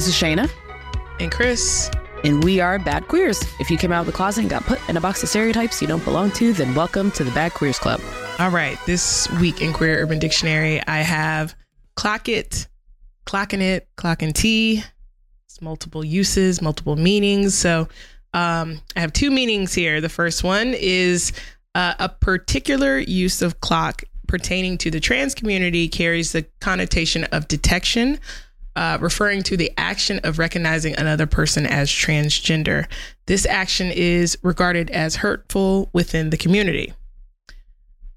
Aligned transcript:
This 0.00 0.08
is 0.08 0.14
Shana. 0.14 0.50
And 1.20 1.30
Kris. 1.30 1.90
And 2.24 2.42
we 2.42 2.58
are 2.58 2.78
Bad 2.78 3.06
Queers. 3.06 3.38
If 3.60 3.70
you 3.70 3.76
came 3.76 3.92
out 3.92 4.00
of 4.00 4.06
the 4.06 4.12
closet 4.12 4.40
and 4.40 4.48
got 4.48 4.64
put 4.64 4.80
in 4.88 4.96
a 4.96 5.00
box 5.02 5.22
of 5.22 5.28
stereotypes 5.28 5.82
you 5.82 5.86
don't 5.86 6.02
belong 6.06 6.30
to, 6.30 6.54
then 6.54 6.74
welcome 6.74 7.10
to 7.10 7.22
the 7.22 7.30
Bad 7.32 7.52
Queers 7.52 7.78
Club. 7.78 8.00
All 8.38 8.48
right. 8.48 8.78
This 8.86 9.30
week 9.32 9.60
in 9.60 9.74
Queer 9.74 10.02
Urban 10.02 10.18
Dictionary, 10.18 10.80
I 10.86 11.00
have 11.00 11.54
clock 11.96 12.30
it, 12.30 12.66
clocking 13.26 13.60
it, 13.60 13.88
clocking 13.98 14.32
tea. 14.32 14.82
It's 15.44 15.60
multiple 15.60 16.02
uses, 16.02 16.62
multiple 16.62 16.96
meanings. 16.96 17.54
So 17.54 17.86
um, 18.32 18.80
I 18.96 19.00
have 19.00 19.12
two 19.12 19.30
meanings 19.30 19.74
here. 19.74 20.00
The 20.00 20.08
first 20.08 20.42
one 20.42 20.72
is 20.78 21.34
uh, 21.74 21.92
a 21.98 22.08
particular 22.08 22.96
use 22.96 23.42
of 23.42 23.60
clock 23.60 24.04
pertaining 24.26 24.78
to 24.78 24.90
the 24.90 25.00
trans 25.00 25.34
community 25.34 25.88
carries 25.88 26.32
the 26.32 26.46
connotation 26.60 27.24
of 27.24 27.48
detection, 27.48 28.18
uh, 28.76 28.98
referring 29.00 29.42
to 29.44 29.56
the 29.56 29.72
action 29.76 30.20
of 30.24 30.38
recognizing 30.38 30.94
another 30.96 31.26
person 31.26 31.66
as 31.66 31.88
transgender. 31.88 32.86
This 33.26 33.46
action 33.46 33.90
is 33.90 34.38
regarded 34.42 34.90
as 34.90 35.16
hurtful 35.16 35.90
within 35.92 36.30
the 36.30 36.36
community. 36.36 36.92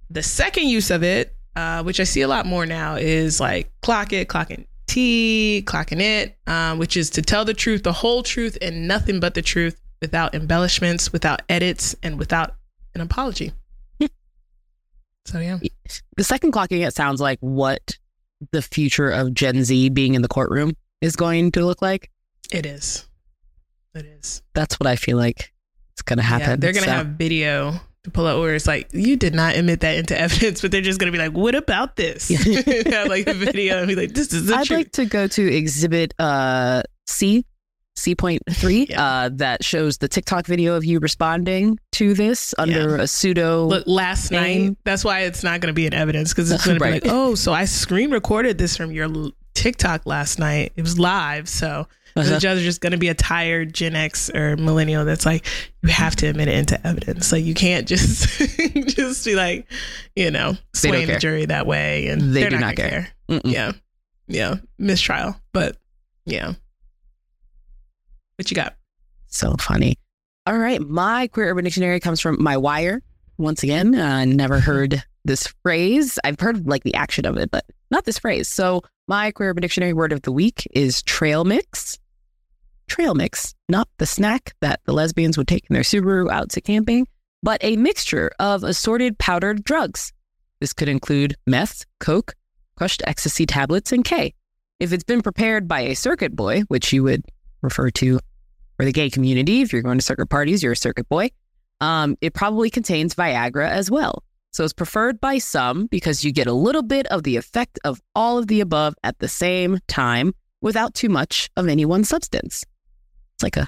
The 0.09 0.23
second 0.23 0.67
use 0.67 0.91
of 0.91 1.03
it, 1.03 1.35
uh, 1.55 1.84
which 1.84 1.99
I 1.99 2.03
see 2.03 2.21
a 2.21 2.27
lot 2.27 2.45
more 2.45 2.66
now, 2.66 2.95
is 2.95 3.39
like 3.39 3.71
clock 3.81 4.13
it, 4.13 4.27
clocking 4.27 4.66
T, 4.88 5.63
clocking 5.66 6.02
it, 6.02 6.38
uh, 6.45 6.76
which 6.76 6.98
is 6.98 7.09
to 7.12 7.21
tell 7.21 7.45
the 7.45 7.54
truth, 7.54 7.84
the 7.84 7.93
whole 7.93 8.21
truth, 8.21 8.57
and 8.62 8.88
nothing 8.88 9.20
but 9.20 9.34
the 9.34 9.41
truth 9.41 9.79
without 10.01 10.35
embellishments, 10.35 11.12
without 11.12 11.41
edits, 11.49 11.95
and 12.04 12.20
without 12.20 12.55
an 12.93 13.01
apology. 13.01 13.54
so, 15.26 15.40
yeah. 15.40 15.57
The 16.17 16.23
second 16.23 16.51
clocking 16.51 16.85
it 16.85 16.93
sounds 16.93 17.21
like 17.21 17.40
what 17.40 17.98
the 18.52 18.62
future 18.62 19.10
of 19.10 19.34
Gen 19.34 19.63
Z 19.63 19.90
being 19.90 20.13
in 20.13 20.22
the 20.22 20.27
courtroom 20.27 20.74
is 21.02 21.16
going 21.16 21.52
to 21.52 21.66
look 21.66 21.82
like. 21.82 22.10
It 22.52 22.66
is. 22.66 23.08
It 23.96 24.05
is. 24.05 24.41
That's 24.54 24.80
what 24.80 24.88
I 24.88 24.96
feel 24.96 25.18
like 25.18 25.54
it's 25.94 26.02
going 26.02 26.18
to 26.18 26.24
happen. 26.24 26.49
Yeah, 26.49 26.55
they're 26.58 26.74
going 26.74 26.84
to 26.84 26.90
so. 26.90 26.96
have 26.96 27.08
video 27.08 27.80
to 28.04 28.12
pull 28.12 28.27
out 28.27 28.40
where 28.40 28.54
it's 28.54 28.68
like 28.68 28.90
you 28.91 29.16
did 29.16 29.34
not 29.34 29.55
admit 29.55 29.80
that 29.82 29.98
into 29.98 30.20
evidence, 30.20 30.62
but 30.62 30.71
they're 30.71 30.82
just 30.82 30.99
gonna 30.99 31.12
be 31.12 31.18
like, 31.18 31.32
"What 31.32 31.55
about 31.55 31.96
this?" 31.96 32.27
have 32.86 33.08
like 33.08 33.27
a 33.27 33.34
video 33.34 33.80
and 33.80 33.88
be 33.88 33.96
like, 33.96 34.14
"This 34.14 34.34
is." 34.34 34.48
the 34.48 34.55
I'd 34.55 34.66
truth. 34.66 34.77
like 34.77 34.91
to 34.94 35.05
go 35.05 35.27
to 35.27 35.55
Exhibit 35.55 36.14
uh, 36.20 36.84
C, 37.08 37.46
C 37.96 38.16
point 38.16 38.41
three, 38.49 38.88
yeah. 38.90 39.04
uh, 39.04 39.30
that 39.34 39.63
shows 39.63 39.98
the 39.98 40.08
TikTok 40.08 40.46
video 40.46 40.76
of 40.76 40.84
you 40.84 40.99
responding 40.99 41.80
to 41.94 42.13
this 42.13 42.54
under 42.58 42.98
yeah. 42.98 43.04
a 43.04 43.08
pseudo. 43.08 43.66
Look, 43.66 43.84
last 43.86 44.32
name. 44.32 44.68
night. 44.68 44.77
That's 44.84 45.04
why 45.04 45.22
it's 45.22 45.44
not 45.44 45.62
going 45.62 45.72
to 45.72 45.74
be 45.74 45.86
in 45.86 45.94
evidence 45.94 46.34
because 46.34 46.52
it's 46.52 46.66
going 46.66 46.80
right. 46.80 46.96
to 46.96 47.02
be 47.02 47.08
like, 47.10 47.16
"Oh, 47.16 47.36
so 47.36 47.54
I 47.54 47.66
screen 47.66 48.12
recorded 48.12 48.58
this 48.58 48.76
from 48.76 48.91
your 48.91 49.10
TikTok 49.54 50.05
last 50.05 50.40
night. 50.40 50.74
It 50.76 50.82
was 50.82 50.99
live, 50.99 51.48
so." 51.48 51.88
Uh-huh. 52.16 52.30
The 52.30 52.40
judge 52.40 52.60
is 52.60 52.64
just 52.64 52.80
going 52.82 52.91
to 52.91 52.99
be 52.99 53.08
a 53.08 53.16
tired 53.16 53.74
Gen 53.74 53.96
X 53.96 54.30
or 54.30 54.55
millennial 54.55 55.04
that's 55.04 55.26
like, 55.26 55.48
you 55.82 55.90
have 55.90 56.16
to 56.18 56.27
admit 56.27 56.48
it 56.48 56.55
into 56.55 56.88
evidence. 56.88 57.32
Like 57.32 57.44
you 57.44 57.55
can't 57.55 57.88
just 57.88 58.40
just 58.96 59.26
be 59.26 59.34
like, 59.34 59.66
you 60.16 60.30
know, 60.30 60.55
swaying 60.76 61.08
the 61.08 61.18
jury 61.18 61.46
that 61.46 61.66
way, 61.66 62.08
and 62.10 62.36
they 62.36 62.44
do 62.44 62.52
not, 62.52 62.60
not 62.60 62.76
care. 62.76 63.08
care. 63.30 63.41
Yeah, 63.44 63.71
yeah, 64.28 64.58
mistrial. 64.78 65.36
But 65.53 65.78
yeah, 66.25 66.53
what 68.35 68.50
you 68.51 68.56
got? 68.56 68.75
So 69.28 69.56
funny. 69.59 69.97
All 70.45 70.57
right, 70.57 70.81
my 70.81 71.28
queer 71.28 71.50
urban 71.50 71.63
dictionary 71.63 72.00
comes 72.00 72.19
from 72.19 72.41
my 72.41 72.57
wire. 72.57 73.01
Once 73.38 73.63
again, 73.63 73.95
I 73.95 74.23
uh, 74.23 74.25
never 74.25 74.59
heard 74.62 75.03
this 75.25 75.47
phrase. 75.63 76.19
I've 76.23 76.40
heard 76.40 76.67
like 76.67 76.84
the 76.84 76.95
action 76.95 77.25
of 77.25 77.38
it, 77.38 77.50
but 77.50 77.66
not 77.91 78.06
this 78.06 78.19
phrase. 78.19 78.47
So 78.50 78.81
my 79.07 79.31
queer 79.31 79.50
urban 79.50 79.62
dictionary 79.62 79.94
word 79.94 80.12
of 80.12 80.22
the 80.23 80.31
week 80.31 80.67
is 80.72 81.01
trail 81.03 81.44
mix 81.44 81.97
trail 82.88 83.16
mix, 83.16 83.56
not 83.69 83.88
the 83.97 84.06
snack 84.06 84.53
that 84.62 84.79
the 84.85 84.94
lesbians 84.94 85.38
would 85.38 85.47
take 85.47 85.66
in 85.69 85.74
their 85.74 85.84
Subaru 85.84 86.29
out 86.29 86.50
to 86.52 86.62
camping, 86.62 87.08
but 87.41 87.63
a 87.63 87.75
mixture 87.75 88.31
of 88.40 88.63
assorted 88.63 89.18
powdered 89.18 89.63
drugs. 89.63 90.13
This 90.59 90.74
could 90.74 90.90
include 90.90 91.35
meth, 91.47 91.85
coke, 92.00 92.35
crushed 92.75 93.02
ecstasy 93.06 93.46
tablets, 93.46 93.91
and 93.91 94.03
K. 94.03 94.34
If 94.79 94.94
it's 94.94 95.03
been 95.03 95.22
prepared 95.22 95.68
by 95.68 95.81
a 95.81 95.96
circuit 95.96 96.35
boy, 96.35 96.62
which 96.68 96.94
you 96.94 97.03
would 97.03 97.24
refer 97.63 97.90
to 97.90 98.19
for 98.78 98.85
the 98.85 98.91
gay 98.91 99.09
community, 99.09 99.62
if 99.62 99.72
you're 99.72 99.81
going 99.81 99.97
to 99.97 100.03
circuit 100.03 100.28
parties, 100.28 100.63
you're 100.63 100.74
a 100.74 100.78
circuit 100.78 101.07
boy, 101.09 101.29
um, 101.81 102.18
it 102.22 102.34
probably 102.34 102.69
contains 102.69 103.16
Viagra 103.16 103.69
as 103.69 103.91
well. 103.91 104.24
So 104.51 104.63
it's 104.63 104.74
preferred 104.74 105.19
by 105.19 105.40
some 105.40 105.88
because 105.88 106.23
you 106.23 106.31
get 106.31 106.47
a 106.47 106.53
little 106.53 106.84
bit 106.84 107.07
of 107.07 107.23
the 107.23 107.38
effect 107.38 107.79
of 107.84 108.02
all 108.16 108.38
of 108.38 108.47
the 108.47 108.62
above 108.62 108.96
at 109.03 109.18
the 109.19 109.28
same 109.28 109.79
time 109.88 110.34
without 110.62 110.94
too 110.94 111.09
much 111.09 111.50
of 111.57 111.68
any 111.68 111.85
one 111.85 112.03
substance. 112.03 112.63
It's 113.35 113.44
like 113.44 113.57
a 113.57 113.68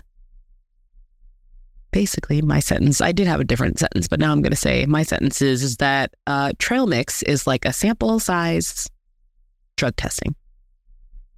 basically 1.92 2.42
my 2.42 2.60
sentence. 2.60 3.02
I 3.02 3.14
did 3.14 3.26
have 3.26 3.40
a 3.40 3.46
different 3.46 3.80
sentence, 3.80 4.08
but 4.08 4.20
now 4.20 4.32
I'm 4.32 4.42
going 4.42 4.52
to 4.52 4.58
say 4.58 4.86
my 4.86 5.04
sentence 5.04 5.42
is, 5.42 5.64
is 5.64 5.78
that 5.78 6.14
uh, 6.28 6.52
trail 6.60 6.88
mix 6.88 7.24
is 7.24 7.48
like 7.48 7.66
a 7.66 7.74
sample 7.74 8.20
size 8.20 8.88
drug 9.78 9.96
testing. 9.96 10.36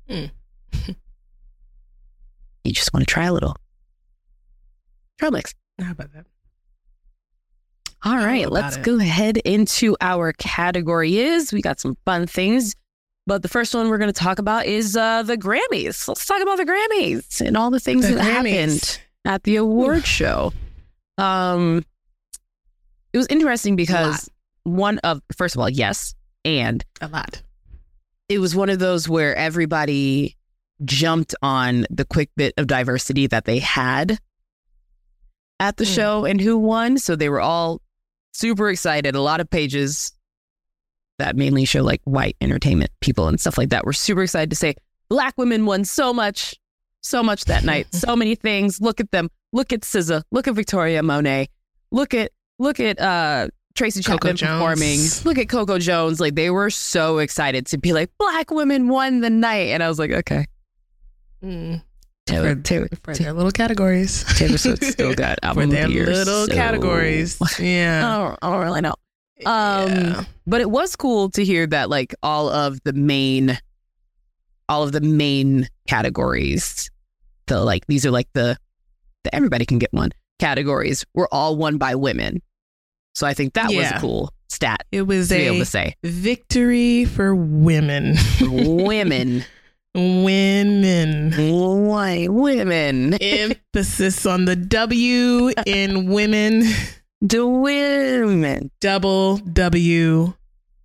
Mm. 0.10 0.32
you 2.68 2.74
just 2.74 2.94
want 2.94 3.08
to 3.08 3.12
try 3.12 3.26
a 3.26 3.34
little. 3.34 3.56
Trail 5.20 5.32
mix. 5.32 5.54
How 5.80 5.92
about 5.92 6.14
that? 6.14 6.26
All 8.04 8.18
right, 8.18 8.50
let's 8.50 8.78
it. 8.78 8.84
go 8.84 9.00
ahead 9.00 9.38
into 9.38 9.98
our 10.02 10.32
category 10.34 11.18
is 11.18 11.52
we 11.52 11.62
got 11.62 11.80
some 11.80 11.98
fun 12.06 12.28
things 12.28 12.76
but 13.28 13.42
the 13.42 13.50
first 13.50 13.76
one 13.76 13.90
we're 13.90 13.98
going 13.98 14.12
to 14.12 14.20
talk 14.20 14.40
about 14.40 14.66
is 14.66 14.96
uh, 14.96 15.22
the 15.22 15.38
Grammys. 15.38 16.08
Let's 16.08 16.26
talk 16.26 16.42
about 16.42 16.58
the 16.58 16.66
Grammys 16.66 17.46
and 17.46 17.58
all 17.58 17.70
the 17.70 17.80
things 17.80 18.08
the 18.08 18.16
that 18.16 18.24
Grammys. 18.24 18.54
happened 18.54 19.02
at 19.26 19.44
the 19.44 19.58
award 19.58 20.06
show. 20.06 20.54
Um, 21.18 21.84
it 23.12 23.18
was 23.18 23.28
interesting 23.28 23.76
because 23.76 24.30
one 24.64 25.00
of 25.00 25.22
first 25.36 25.56
of 25.56 25.62
all, 25.62 25.70
yes, 25.70 26.16
and 26.46 26.86
a 27.02 27.10
lot. 27.10 27.42
It 28.30 28.40
was 28.40 28.56
one 28.56 28.70
of 28.70 28.80
those 28.80 29.10
where 29.10 29.36
everybody 29.36 30.37
jumped 30.86 31.36
on 31.42 31.86
the 31.90 32.06
quick 32.06 32.30
bit 32.36 32.54
of 32.58 32.68
diversity 32.68 33.28
that 33.28 33.46
they 33.46 33.60
had 33.60 34.20
at 35.60 35.78
the 35.78 35.84
mm. 35.84 35.96
show 35.96 36.26
and 36.26 36.40
who 36.40 36.58
won. 36.58 36.98
So 36.98 37.16
they 37.16 37.30
were 37.30 37.42
all 37.42 37.82
super 38.34 38.70
excited. 38.70 39.16
A 39.16 39.22
lot 39.22 39.40
of 39.40 39.50
pages 39.50 40.14
that 41.20 41.36
mainly 41.36 41.66
show 41.66 41.84
like 41.84 42.02
white 42.04 42.36
entertainment 42.42 42.92
people 43.02 43.28
and 43.28 43.40
stuff 43.40 43.58
like 43.58 43.70
that. 43.70 43.86
We're 43.86 43.94
super 43.94 44.24
excited 44.24 44.50
to 44.52 44.56
say 44.56 44.76
black 45.10 45.34
women 45.38 45.66
won 45.66 45.84
so 45.86 46.14
much, 46.14 46.56
so 47.02 47.24
much 47.24 47.46
that 47.46 47.64
night. 47.64 47.88
so 47.94 48.16
many 48.16 48.36
things. 48.36 48.80
Look 48.82 49.00
at 49.00 49.12
them. 49.12 49.30
Look 49.52 49.74
at 49.74 49.82
SZA. 49.82 50.24
Look 50.32 50.48
at 50.48 50.54
Victoria 50.54 51.02
Monet. 51.02 51.50
Look 51.92 52.14
at 52.14 52.32
look 52.60 52.80
at 52.80 53.00
uh 53.00 53.48
Tracy 53.76 54.02
Chapman 54.02 54.38
performing. 54.38 55.00
Look 55.24 55.38
at 55.38 55.50
Coco 55.50 55.78
Jones. 55.78 56.20
Like 56.20 56.36
they 56.36 56.50
were 56.50 56.70
so 56.70 57.20
excited 57.20 57.68
to 57.68 57.78
be 57.78 57.94
like 57.94 58.10
black 58.18 58.52
women 58.52 58.88
won 58.88 59.22
the 59.22 59.30
night, 59.30 59.70
and 59.70 59.84
I 59.84 59.88
was 59.88 60.00
like, 60.00 60.12
okay. 60.12 60.48
Mm. 61.44 61.82
Taylor, 62.26 62.56
for, 62.56 62.62
Taylor, 62.62 62.90
for 63.04 63.16
their 63.16 63.34
little 63.34 63.52
categories. 63.52 64.26
Taylor 64.38 64.58
Swift 64.58 64.84
still 64.92 65.14
got 65.14 65.40
album 65.44 65.70
for 65.70 65.76
their 65.76 65.86
of 65.86 65.92
the 65.92 65.96
year, 65.96 66.06
little 66.08 66.46
so. 66.46 66.54
categories. 66.54 67.40
Yeah, 67.60 68.06
I 68.06 68.18
don't, 68.18 68.40
I 68.42 68.52
don't 68.52 68.66
really 68.66 68.82
know. 68.82 68.96
Um, 69.46 69.90
yeah. 69.90 70.24
but 70.46 70.62
it 70.62 70.70
was 70.70 70.96
cool 70.96 71.30
to 71.32 71.46
hear 71.46 71.68
that 71.68 71.90
like 71.90 72.14
all 72.24 72.50
of 72.50 72.80
the 72.84 72.94
main, 72.94 73.58
all 74.68 74.84
of 74.84 74.92
the 74.92 75.02
main 75.02 75.70
categories, 75.88 76.90
the 77.46 77.64
like 77.64 77.86
these 77.88 78.06
are 78.06 78.12
like 78.12 78.28
the, 78.34 78.58
the 79.24 79.34
everybody 79.34 79.66
can 79.66 79.78
get 79.78 79.94
one 79.94 80.12
categories 80.40 81.06
were 81.14 81.28
all 81.32 81.56
won 81.56 81.78
by 81.78 81.96
women. 81.96 82.42
So 83.16 83.26
I 83.26 83.34
think 83.34 83.54
that 83.54 83.72
yeah. 83.72 83.80
was 83.80 83.92
a 83.92 84.00
cool 84.00 84.34
stat. 84.50 84.86
It 84.92 85.04
was 85.04 85.30
to 85.30 85.36
a 85.36 85.38
be 85.38 85.46
able 85.46 85.58
to 85.60 85.66
say 85.66 85.96
victory 86.04 87.06
for 87.06 87.36
women. 87.36 88.16
women. 88.42 89.44
Women. 89.98 91.32
Why 91.88 92.28
women? 92.28 93.16
Emphasis 93.16 94.28
on 94.28 94.46
the 94.46 94.56
W 94.56 95.52
in 95.66 96.12
women. 96.12 96.64
The 97.22 97.48
women. 97.48 98.70
Double 98.80 99.38
W 99.38 100.36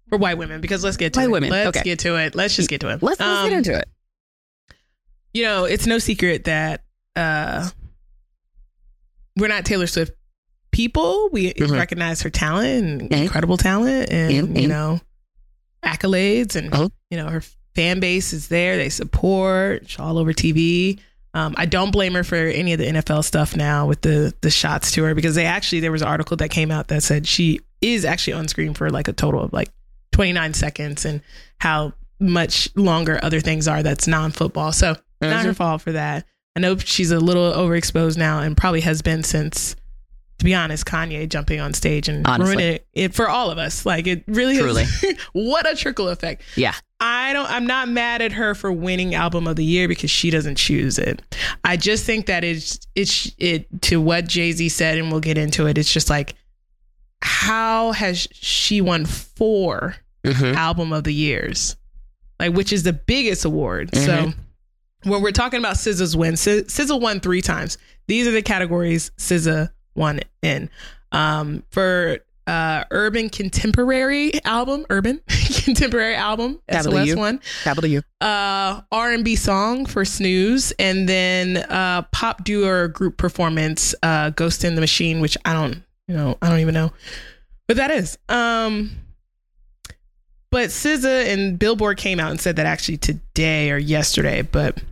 for 0.09 0.17
white 0.17 0.39
women 0.39 0.63
because 0.63 0.83
let's 0.83 0.97
get 0.97 1.13
to 1.13 1.21
white 1.21 1.27
it. 1.27 1.31
women. 1.31 1.51
Let's 1.51 1.77
okay. 1.77 1.83
get 1.83 1.99
to 2.01 2.17
it. 2.17 2.35
Let's 2.35 2.57
just 2.57 2.71
get 2.71 2.81
to 2.81 2.89
it. 2.89 3.03
Let's, 3.03 3.21
let's 3.21 3.21
um, 3.21 3.51
get 3.51 3.57
into 3.59 3.79
it. 3.79 3.89
You 5.35 5.45
know, 5.45 5.65
it's 5.65 5.87
no 5.87 5.99
secret 5.99 6.45
that 6.45 6.83
uh, 7.15 7.69
we're 9.37 9.49
not 9.49 9.67
Taylor 9.67 9.87
Swift 9.87 10.13
people. 10.71 11.29
We 11.33 11.53
mm-hmm. 11.53 11.75
recognize 11.75 12.23
her 12.23 12.31
talent 12.31 13.03
and 13.03 13.11
mm-hmm. 13.11 13.23
incredible 13.25 13.59
talent 13.59 14.11
and, 14.11 14.49
mm-hmm. 14.49 14.57
you 14.57 14.69
know, 14.69 15.01
accolades 15.85 16.57
and, 16.57 16.73
uh-huh. 16.73 16.89
you 17.11 17.19
know, 17.19 17.29
her 17.29 17.43
fan 17.75 18.01
base 18.01 18.33
is 18.33 18.49
there. 18.49 18.77
They 18.77 18.89
support. 18.89 19.89
She's 19.91 19.99
all 20.01 20.19
over 20.19 20.33
TV. 20.33 20.99
Um, 21.35 21.55
I 21.57 21.65
don't 21.67 21.91
blame 21.93 22.13
her 22.15 22.25
for 22.25 22.37
any 22.37 22.73
of 22.75 22.79
the 22.79 22.87
NFL 22.87 23.25
stuff 23.25 23.57
now 23.57 23.87
with 23.87 24.03
the 24.03 24.35
the 24.43 24.51
shots 24.51 24.93
to 24.93 25.05
her 25.05 25.15
because 25.15 25.35
they 25.35 25.47
actually 25.47 25.81
there 25.81 25.93
was 25.93 26.03
an 26.03 26.09
article 26.09 26.37
that 26.39 26.51
came 26.51 26.71
out 26.71 26.89
that 26.89 27.03
said 27.03 27.27
she 27.27 27.61
is 27.81 28.05
actually 28.05 28.35
on 28.35 28.49
screen 28.49 28.75
for 28.75 28.91
like 28.91 29.09
a 29.09 29.13
total 29.15 29.43
of 29.43 29.53
like 29.53 29.71
29 30.13 30.53
seconds 30.55 31.05
and 31.07 31.23
how 31.59 31.93
much 32.21 32.69
longer 32.77 33.19
other 33.23 33.41
things 33.41 33.67
are 33.67 33.83
that's 33.83 34.07
non 34.07 34.31
football. 34.31 34.73
So 34.73 34.97
Not 35.23 35.45
her 35.45 35.53
Mhm. 35.53 35.57
fault 35.57 35.83
for 35.83 35.93
that. 35.93 36.27
I 36.57 36.61
know 36.61 36.77
she's 36.77 37.11
a 37.13 37.19
little 37.21 37.51
overexposed 37.53 38.19
now 38.19 38.41
and 38.41 38.57
probably 38.57 38.81
has 38.83 39.01
been 39.03 39.23
since, 39.23 39.75
to 40.39 40.45
be 40.45 40.55
honest, 40.55 40.85
Kanye 40.87 41.29
jumping 41.29 41.61
on 41.61 41.73
stage 41.73 42.09
and 42.09 42.27
Honestly. 42.27 42.57
ruining 42.57 42.75
it, 42.75 42.87
it 42.95 43.15
for 43.15 43.29
all 43.29 43.51
of 43.51 43.59
us. 43.59 43.87
Like 43.87 44.07
it 44.07 44.25
really 44.27 44.57
Truly. 44.59 44.83
is. 44.83 45.17
what 45.33 45.71
a 45.71 45.77
trickle 45.77 46.09
effect. 46.09 46.43
Yeah. 46.57 46.75
I 47.01 47.33
don't. 47.33 47.51
I'm 47.51 47.67
not 47.67 47.89
mad 47.89 48.23
at 48.23 48.33
her 48.33 48.55
for 48.55 48.71
winning 48.73 49.15
album 49.15 49.47
of 49.47 49.57
the 49.57 49.65
year 49.65 49.89
because 49.89 50.11
she 50.11 50.31
doesn't 50.31 50.57
choose 50.57 50.99
it. 50.99 51.21
I 51.65 51.77
just 51.77 52.05
think 52.07 52.27
that 52.27 52.45
it's 52.45 52.79
it's 52.95 53.31
it 53.39 53.67
to 53.83 54.01
what 54.01 54.27
Jay 54.29 54.53
Z 54.53 54.69
said, 54.69 54.99
and 54.99 55.11
we'll 55.11 55.21
get 55.21 55.37
into 55.39 55.67
it. 55.67 55.79
It's 55.79 55.93
just 55.93 56.09
like, 56.11 56.35
how 57.21 57.93
has 57.93 58.29
she 58.33 58.81
won 58.81 59.05
four 59.07 59.97
Mhm. 60.25 60.55
album 60.55 60.93
of 60.93 61.03
the 61.05 61.13
years, 61.15 61.77
like 62.39 62.53
which 62.55 62.73
is 62.73 62.85
the 62.85 62.93
biggest 62.93 63.45
award. 63.45 63.91
So 63.95 64.01
Mhm. 64.27 64.35
when 65.05 65.23
we're 65.23 65.33
talking 65.33 65.59
about 65.59 65.77
SZA's 65.77 66.17
win, 66.17 66.35
SZA 66.35 66.97
won 67.01 67.19
three 67.21 67.43
times. 67.43 67.79
These 68.07 68.27
are 68.29 68.33
the 68.33 68.43
categories 68.43 69.11
SZA 69.19 69.71
won 69.95 70.21
in. 70.43 70.71
Um, 71.13 71.63
for 71.71 72.19
uh, 72.47 72.85
urban 72.91 73.29
contemporary 73.29 74.33
album, 74.45 74.85
urban 74.91 75.21
contemporary 75.65 76.15
album, 76.15 76.61
Capital 76.69 76.93
SOS 76.93 77.07
U. 77.07 77.17
one. 77.17 77.41
Capital 77.63 77.91
U. 77.91 78.03
Uh, 78.21 78.81
R 78.91 79.13
and 79.13 79.25
B 79.25 79.37
song 79.37 79.87
for 79.87 80.05
Snooze, 80.05 80.73
and 80.73 81.09
then 81.09 81.59
uh, 81.59 82.03
pop 82.13 82.45
duo 82.45 82.67
or 82.67 82.89
group 82.89 83.17
performance, 83.17 83.95
uh, 84.03 84.31
Ghost 84.31 84.65
in 84.65 84.75
the 84.75 84.81
Machine, 84.81 85.21
which 85.21 85.37
I 85.45 85.53
don't, 85.53 85.83
you 86.09 86.17
know, 86.17 86.37
I 86.43 86.49
don't 86.49 86.61
even 86.61 86.75
know 86.75 86.93
what 87.67 87.77
that 87.77 87.91
is. 87.91 88.19
Um, 88.29 88.91
but 90.51 90.69
SZA 90.69 91.33
and 91.33 91.59
Billboard 91.59 91.97
came 91.97 92.21
out 92.21 92.31
and 92.31 92.41
said 92.41 92.57
that 92.57 92.67
actually 92.67 92.99
today 92.99 93.71
or 93.71 93.79
yesterday, 93.79 94.43
but 94.43 94.83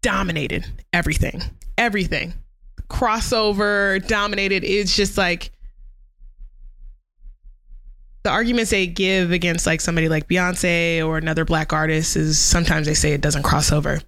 dominated 0.00 0.64
everything, 0.92 1.42
everything, 1.76 2.32
crossover 2.88 4.04
dominated. 4.06 4.64
It's 4.64 4.94
just 4.96 5.16
like 5.18 5.50
the 8.24 8.30
arguments 8.30 8.70
they 8.70 8.86
give 8.86 9.30
against 9.30 9.66
like 9.66 9.80
somebody 9.80 10.08
like 10.08 10.28
Beyonce 10.28 11.04
or 11.06 11.18
another 11.18 11.44
black 11.44 11.72
artist 11.72 12.16
is 12.16 12.38
sometimes 12.38 12.86
they 12.86 12.94
say 12.94 13.12
it 13.12 13.20
doesn't 13.20 13.42
cross 13.44 13.72
over. 13.72 14.00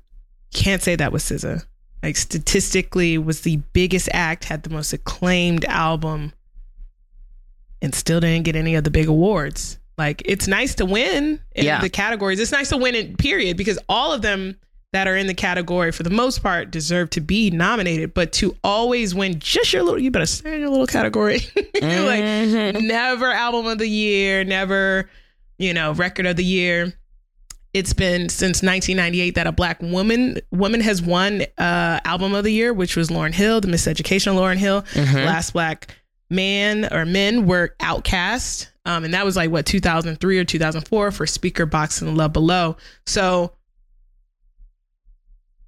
Can't 0.53 0.83
say 0.83 0.97
that 0.97 1.13
with 1.13 1.23
SZA. 1.23 1.65
Like 2.03 2.17
statistically, 2.17 3.19
was 3.19 3.43
the 3.43 3.57
biggest 3.73 4.09
act, 4.13 4.45
had 4.45 4.63
the 4.63 4.71
most 4.71 4.93
acclaimed 4.93 5.65
album, 5.67 6.33
and 7.83 7.95
still 7.95 8.21
didn't 8.21 8.45
get 8.45 8.57
any 8.57 8.75
of 8.75 8.85
the 8.85 8.91
big 8.91 9.07
awards. 9.07 9.79
Like 9.99 10.23
it's 10.25 10.49
nice 10.49 10.75
to 10.77 10.87
win 10.87 11.41
in 11.55 11.65
Yeah. 11.65 11.81
the 11.81 11.91
categories. 11.91 12.41
It's 12.41 12.53
nice 12.53 12.71
to 12.71 12.79
win 12.79 12.95
in 12.95 13.17
period 13.17 13.57
because 13.59 13.79
all 13.89 14.13
of 14.13 14.23
them 14.23 14.57
that 14.93 15.07
are 15.07 15.17
in 15.17 15.27
the 15.29 15.35
category 15.35 15.93
for 15.93 16.03
the 16.03 16.11
most 16.11 16.43
part 16.43 16.71
deserve 16.71 17.11
to 17.11 17.21
be 17.21 17.51
nominated. 17.51 18.13
But 18.13 18.33
to 18.35 18.57
always 18.65 19.15
win 19.15 19.39
just 19.39 19.73
your 19.73 19.83
little, 19.85 20.01
you 20.01 20.11
better 20.11 20.27
stay 20.27 20.55
in 20.55 20.61
your 20.61 20.71
little 20.71 20.87
category. 20.87 21.39
like 21.57 22.23
Mhm. 22.25 22.83
never 22.87 23.31
album 23.31 23.67
of 23.67 23.79
the 23.79 23.87
year, 23.87 24.43
never, 24.45 25.09
you 25.59 25.73
know, 25.75 25.93
record 25.93 26.27
of 26.27 26.37
the 26.37 26.45
year. 26.45 26.93
It's 27.73 27.93
been 27.93 28.29
since 28.29 28.65
1998 28.65 29.37
that 29.37 29.47
a 29.47 29.53
black 29.53 29.81
woman 29.81 30.39
woman 30.51 30.81
has 30.81 31.01
won 31.01 31.43
uh, 31.57 32.01
album 32.05 32.35
of 32.35 32.43
the 32.43 32.51
year, 32.53 32.73
which 32.73 32.97
was 32.97 33.11
Lauryn 33.11 33.33
Hill, 33.33 33.61
the 33.61 33.69
Miseducation 33.69 34.27
of 34.29 34.35
Lauryn 34.35 34.57
Hill. 34.57 34.83
Mhm. 34.95 35.25
Last 35.25 35.53
black 35.53 35.95
man 36.31 36.93
or 36.93 37.05
men 37.05 37.47
were 37.47 37.77
OutKast, 37.81 38.67
um, 38.87 39.05
and 39.05 39.15
that 39.15 39.25
was 39.25 39.37
like 39.37 39.51
what 39.53 39.67
2003 39.67 40.39
or 40.41 40.45
2004 40.45 41.13
for 41.13 41.27
Speakerboxxx 41.27 42.03
and 42.03 42.17
Love 42.19 42.33
Below. 42.33 42.77
So 43.07 43.53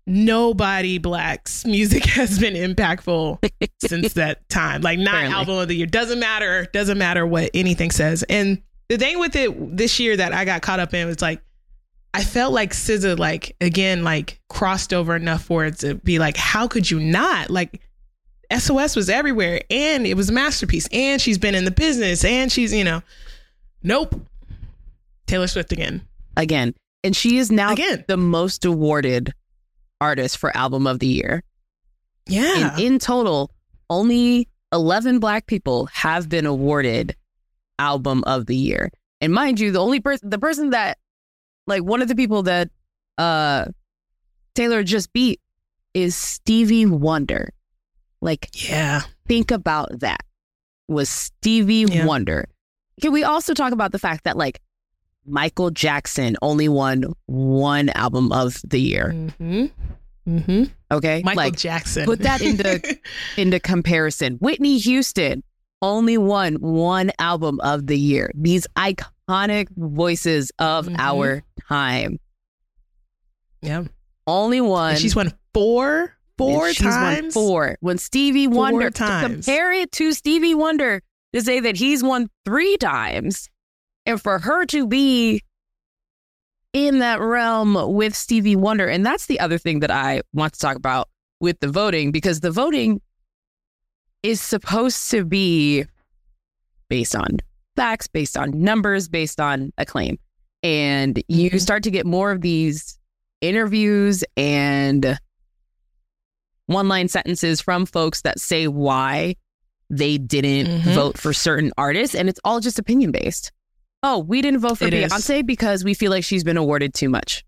nobody 0.06 0.98
black's 0.98 1.64
music 1.64 2.04
has 2.06 2.38
been 2.38 2.54
impactful 2.54 3.38
since 3.80 4.12
that 4.14 4.48
time. 4.48 4.82
Like 4.82 4.98
not 4.98 5.14
Apparently. 5.14 5.38
album 5.38 5.58
of 5.58 5.68
the 5.68 5.76
year. 5.76 5.86
Doesn't 5.86 6.18
matter. 6.18 6.66
Doesn't 6.72 6.98
matter 6.98 7.26
what 7.26 7.50
anything 7.54 7.90
says. 7.90 8.22
And 8.24 8.60
the 8.88 8.98
thing 8.98 9.18
with 9.18 9.34
it 9.36 9.76
this 9.76 9.98
year 10.00 10.16
that 10.16 10.32
I 10.32 10.44
got 10.44 10.62
caught 10.62 10.80
up 10.80 10.92
in 10.94 11.06
was 11.06 11.22
like 11.22 11.40
I 12.14 12.24
felt 12.24 12.52
like 12.52 12.72
SZA 12.72 13.18
like 13.18 13.56
again 13.60 14.04
like 14.04 14.38
crossed 14.50 14.92
over 14.92 15.16
enough 15.16 15.44
for 15.44 15.64
it 15.64 15.78
to 15.78 15.94
be 15.94 16.18
like 16.18 16.36
how 16.36 16.68
could 16.68 16.90
you 16.90 17.00
not 17.00 17.48
like 17.48 17.80
SOS 18.54 18.94
was 18.96 19.08
everywhere 19.08 19.62
and 19.70 20.06
it 20.06 20.14
was 20.14 20.28
a 20.28 20.32
masterpiece 20.32 20.86
and 20.92 21.22
she's 21.22 21.38
been 21.38 21.54
in 21.54 21.64
the 21.64 21.70
business 21.70 22.22
and 22.22 22.52
she's 22.52 22.70
you 22.74 22.84
know 22.84 23.02
nope 23.82 24.14
Taylor 25.26 25.46
Swift 25.46 25.72
again 25.72 26.02
Again. 26.36 26.74
And 27.04 27.14
she 27.16 27.38
is 27.38 27.50
now 27.50 27.72
Again. 27.72 28.04
the 28.08 28.16
most 28.16 28.64
awarded 28.64 29.32
artist 30.02 30.36
for 30.38 30.54
album 30.56 30.86
of 30.86 30.98
the 30.98 31.06
year. 31.06 31.42
yeah 32.26 32.74
And 32.74 32.80
in 32.80 32.98
total, 32.98 33.50
only 33.88 34.48
11 34.72 35.18
black 35.18 35.46
people 35.46 35.86
have 35.86 36.28
been 36.28 36.46
awarded 36.46 37.16
album 37.78 38.24
of 38.26 38.46
the 38.46 38.56
year. 38.56 38.90
And 39.20 39.32
mind 39.32 39.60
you, 39.60 39.70
the 39.70 39.80
only 39.80 40.00
person, 40.00 40.28
the 40.28 40.38
person 40.38 40.70
that, 40.70 40.98
like 41.66 41.82
one 41.82 42.02
of 42.02 42.08
the 42.08 42.16
people 42.16 42.42
that 42.44 42.70
uh 43.18 43.66
Taylor 44.54 44.82
just 44.82 45.12
beat 45.12 45.40
is 45.94 46.14
Stevie 46.16 46.86
Wonder. 46.86 47.50
Like, 48.20 48.48
yeah 48.70 49.02
think 49.26 49.50
about 49.50 50.00
that. 50.00 50.20
Was 50.88 51.08
Stevie 51.08 51.86
Yeah. 51.88 52.06
Wonder. 52.06 52.48
Can 53.00 53.12
we 53.12 53.24
also 53.24 53.54
talk 53.54 53.72
about 53.72 53.92
the 53.92 53.98
fact 53.98 54.24
that, 54.24 54.36
like, 54.36 54.60
Michael 55.26 55.70
Jackson 55.70 56.36
only 56.42 56.68
won 56.68 57.04
one 57.26 57.88
album 57.90 58.32
of 58.32 58.60
the 58.66 58.80
year? 58.80 59.12
mm-hmm. 59.14 59.66
Mm-hmm. 60.28 60.64
Okay. 60.92 61.22
Michael 61.24 61.36
like, 61.42 61.56
Jackson 61.56 62.04
put 62.04 62.20
that 62.20 62.40
into- 62.42 62.98
into 63.36 63.58
comparison. 63.58 64.34
Whitney 64.36 64.78
Houston 64.78 65.42
only 65.80 66.16
won 66.16 66.54
one 66.56 67.10
album 67.18 67.58
of 67.60 67.88
the 67.88 67.98
year. 67.98 68.30
These 68.34 68.66
iconic 68.76 69.66
voices 69.76 70.52
of 70.60 70.86
Mhm. 70.86 70.96
our 70.98 71.42
time. 71.68 72.18
yeah 73.62 73.84
Only 74.26 74.60
one. 74.60 74.92
And 74.92 75.00
she's 75.00 75.16
won 75.16 75.32
four 75.54 76.16
four 76.38 76.72
times 76.72 77.34
four. 77.34 77.76
When 77.80 77.98
Stevie 77.98 78.46
Four 78.46 78.54
Wonder 78.56 78.90
to 78.90 78.98
times. 78.98 79.44
compare 79.46 79.72
it 79.72 79.90
to 79.92 80.12
Stevie 80.12 80.54
Wonder 80.54 81.02
to 81.34 81.40
say 81.42 81.58
that 81.60 81.76
he's 81.76 82.02
won 82.02 82.28
three 82.44 82.76
times, 82.76 83.48
and 84.06 84.20
for 84.20 84.38
her 84.38 84.64
to 84.66 84.86
be 84.86 85.42
in 86.72 87.00
that 87.00 87.20
realm 87.20 87.76
with 87.94 88.14
Stevie 88.14 88.56
Wonder, 88.56 88.88
and 88.88 89.04
that's 89.04 89.26
the 89.26 89.40
other 89.40 89.58
thing 89.58 89.80
that 89.80 89.90
I 89.90 90.22
want 90.32 90.54
to 90.54 90.58
talk 90.58 90.76
about 90.76 91.08
with 91.40 91.60
the 91.60 91.68
voting 91.68 92.12
because 92.12 92.40
the 92.40 92.50
voting 92.50 93.00
is 94.22 94.40
supposed 94.40 95.10
to 95.10 95.24
be 95.24 95.84
based 96.88 97.14
on 97.16 97.38
facts, 97.76 98.06
based 98.06 98.36
on 98.36 98.62
numbers, 98.62 99.08
based 99.08 99.40
on 99.40 99.72
acclaim. 99.78 100.18
And 100.62 101.22
you 101.28 101.50
Mhm. 101.50 101.60
start 101.60 101.82
to 101.82 101.90
get 101.90 102.06
more 102.06 102.30
of 102.30 102.40
these 102.40 102.98
interviews 103.40 104.22
and 104.36 105.18
one 106.66 106.86
line 106.88 107.08
sentences 107.08 107.60
from 107.60 107.84
folks 107.86 108.22
that 108.22 108.38
say 108.40 108.68
why 108.68 109.34
they 109.90 110.16
didn't 110.16 110.68
Mhm. 110.82 110.94
vote 110.94 111.18
for 111.18 111.32
certain 111.32 111.72
artists. 111.76 112.14
And 112.14 112.28
it's 112.28 112.40
all 112.44 112.60
just 112.60 112.78
opinion 112.78 113.10
based. 113.10 113.50
Oh, 114.02 114.18
we 114.18 114.42
didn't 114.42 114.60
vote 114.60 114.78
for 114.78 114.86
It 114.86 114.94
is. 114.94 115.12
Beyonce 115.12 115.46
because 115.46 115.84
we 115.84 115.94
feel 115.94 116.10
like 116.10 116.24
she's 116.24 116.44
been 116.44 116.56
awarded 116.56 116.94
too 116.94 117.08
much. 117.08 117.44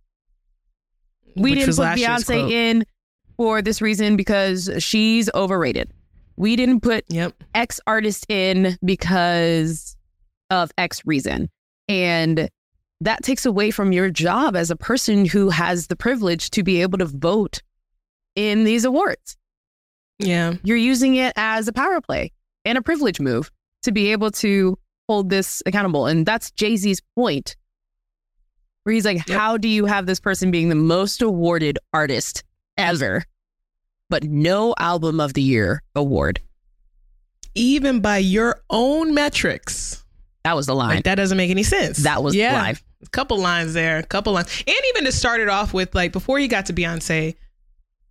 We 1.36 1.50
Which 1.50 1.60
didn't 1.60 1.76
put 1.76 1.98
Beyonce 1.98 2.50
in 2.50 2.84
for 3.36 3.60
this 3.60 3.82
reason 3.82 4.16
because 4.16 4.70
she's 4.78 5.28
overrated. 5.34 5.90
We 6.36 6.56
didn't 6.56 6.80
put 6.80 7.04
Yep. 7.08 7.34
X 7.54 7.80
artist 7.86 8.26
in 8.28 8.78
because 8.84 9.96
of 10.50 10.70
X 10.78 11.02
reason. 11.04 11.48
And 11.88 12.48
that 13.00 13.22
takes 13.22 13.44
away 13.44 13.70
from 13.70 13.92
your 13.92 14.10
job 14.10 14.54
as 14.56 14.70
a 14.70 14.76
person 14.76 15.26
who 15.26 15.50
has 15.50 15.88
the 15.88 15.96
privilege 15.96 16.50
to 16.50 16.62
be 16.62 16.80
able 16.82 16.98
to 16.98 17.06
vote 17.06 17.62
in 18.36 18.64
these 18.64 18.84
awards. 18.84 19.36
Yeah. 20.18 20.54
You're 20.62 20.76
using 20.76 21.16
it 21.16 21.32
as 21.36 21.66
a 21.66 21.72
power 21.72 22.00
play 22.00 22.32
and 22.64 22.78
a 22.78 22.82
privilege 22.82 23.20
move 23.20 23.50
to 23.82 23.92
be 23.92 24.12
able 24.12 24.30
to 24.30 24.78
hold 25.08 25.30
this 25.30 25.62
accountable. 25.66 26.06
And 26.06 26.24
that's 26.24 26.50
Jay 26.52 26.76
Z's 26.76 27.00
point, 27.14 27.56
where 28.82 28.94
he's 28.94 29.04
like, 29.04 29.26
Yep. 29.28 29.38
How 29.38 29.56
do 29.56 29.68
you 29.68 29.86
have 29.86 30.06
this 30.06 30.20
person 30.20 30.50
being 30.50 30.68
the 30.68 30.74
most 30.74 31.22
awarded 31.22 31.78
artist 31.92 32.44
ever, 32.76 33.24
but 34.10 34.24
no 34.24 34.74
album 34.78 35.20
of 35.20 35.34
the 35.34 35.42
year 35.42 35.82
award? 35.94 36.40
Even 37.54 38.00
by 38.00 38.18
your 38.18 38.62
own 38.70 39.14
metrics. 39.14 40.04
That 40.42 40.56
was 40.56 40.66
the 40.66 40.74
line. 40.74 40.96
Like 40.96 41.04
that 41.04 41.14
doesn't 41.14 41.38
make 41.38 41.50
any 41.50 41.62
sense. 41.62 41.98
That 41.98 42.22
was 42.22 42.34
yeah. 42.34 42.52
live. 42.52 42.84
A 43.02 43.08
couple 43.10 43.38
lines 43.38 43.72
there, 43.74 43.98
a 43.98 44.02
couple 44.02 44.32
lines. 44.32 44.64
And 44.66 44.76
even 44.90 45.04
to 45.04 45.12
start 45.12 45.40
it 45.40 45.48
off 45.48 45.72
with, 45.72 45.94
like 45.94 46.12
before 46.12 46.38
you 46.38 46.48
got 46.48 46.66
to 46.66 46.72
Beyonce, 46.72 47.34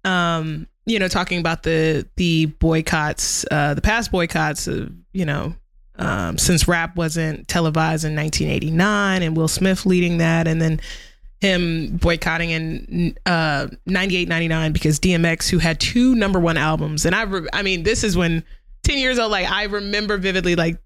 um, 0.04 0.68
you 0.86 1.00
know, 1.00 1.08
talking 1.08 1.40
about 1.40 1.64
the 1.64 2.08
the 2.16 2.48
boycotts, 2.48 3.46
uh, 3.52 3.74
the 3.74 3.82
past 3.82 4.12
boycotts 4.12 4.68
of, 4.68 4.92
you 5.14 5.26
know, 5.26 5.56
um, 5.98 6.38
since 6.38 6.68
rap 6.68 6.96
wasn't 6.96 7.48
televised 7.48 8.04
in 8.06 8.16
1989 8.16 9.22
and 9.22 9.38
Will 9.38 9.48
Smith 9.48 9.86
leading 9.86 10.18
that 10.18 10.48
and 10.48 10.62
then 10.62 10.82
him 11.42 11.98
boycotting 11.98 12.50
in 12.52 13.18
uh 13.26 13.68
98 13.86 14.28
99 14.30 14.72
because 14.72 15.00
DMX 15.00 15.50
who 15.50 15.58
had 15.60 15.80
two 15.80 16.16
number 16.16 16.40
1 16.40 16.56
albums 16.58 17.06
and 17.06 17.14
I 17.14 17.24
re- 17.24 17.48
I 17.52 17.62
mean 17.64 17.84
this 17.84 18.04
is 18.04 18.16
when 18.16 18.44
10 18.84 18.98
years 18.98 19.20
old 19.20 19.32
like 19.32 19.50
I 19.52 19.64
remember 19.64 20.18
vividly 20.18 20.56
like 20.56 20.78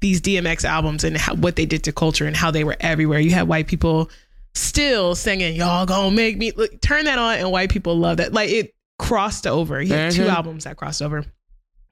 these 0.00 0.20
DMX 0.22 0.64
albums 0.64 1.04
and 1.04 1.16
how, 1.16 1.34
what 1.34 1.56
they 1.56 1.66
did 1.66 1.84
to 1.84 1.92
culture 1.92 2.26
and 2.26 2.36
how 2.36 2.50
they 2.50 2.62
were 2.64 2.76
everywhere. 2.80 3.18
You 3.18 3.32
had 3.32 3.48
white 3.48 3.66
people 3.66 4.10
still 4.54 5.14
singing 5.14 5.56
"Y'all 5.56 5.86
gonna 5.86 6.10
make 6.14 6.36
me 6.38 6.52
look, 6.56 6.80
turn 6.80 7.04
that 7.06 7.18
on," 7.18 7.38
and 7.38 7.50
white 7.50 7.68
people 7.70 7.96
love 7.96 8.16
that. 8.18 8.32
Like 8.32 8.48
it 8.48 8.74
crossed 8.98 9.46
over. 9.46 9.80
He 9.80 9.88
had 9.90 10.12
two 10.12 10.22
Mhm. 10.22 10.32
albums 10.34 10.64
that 10.64 10.76
crossed 10.76 11.02
over. 11.02 11.24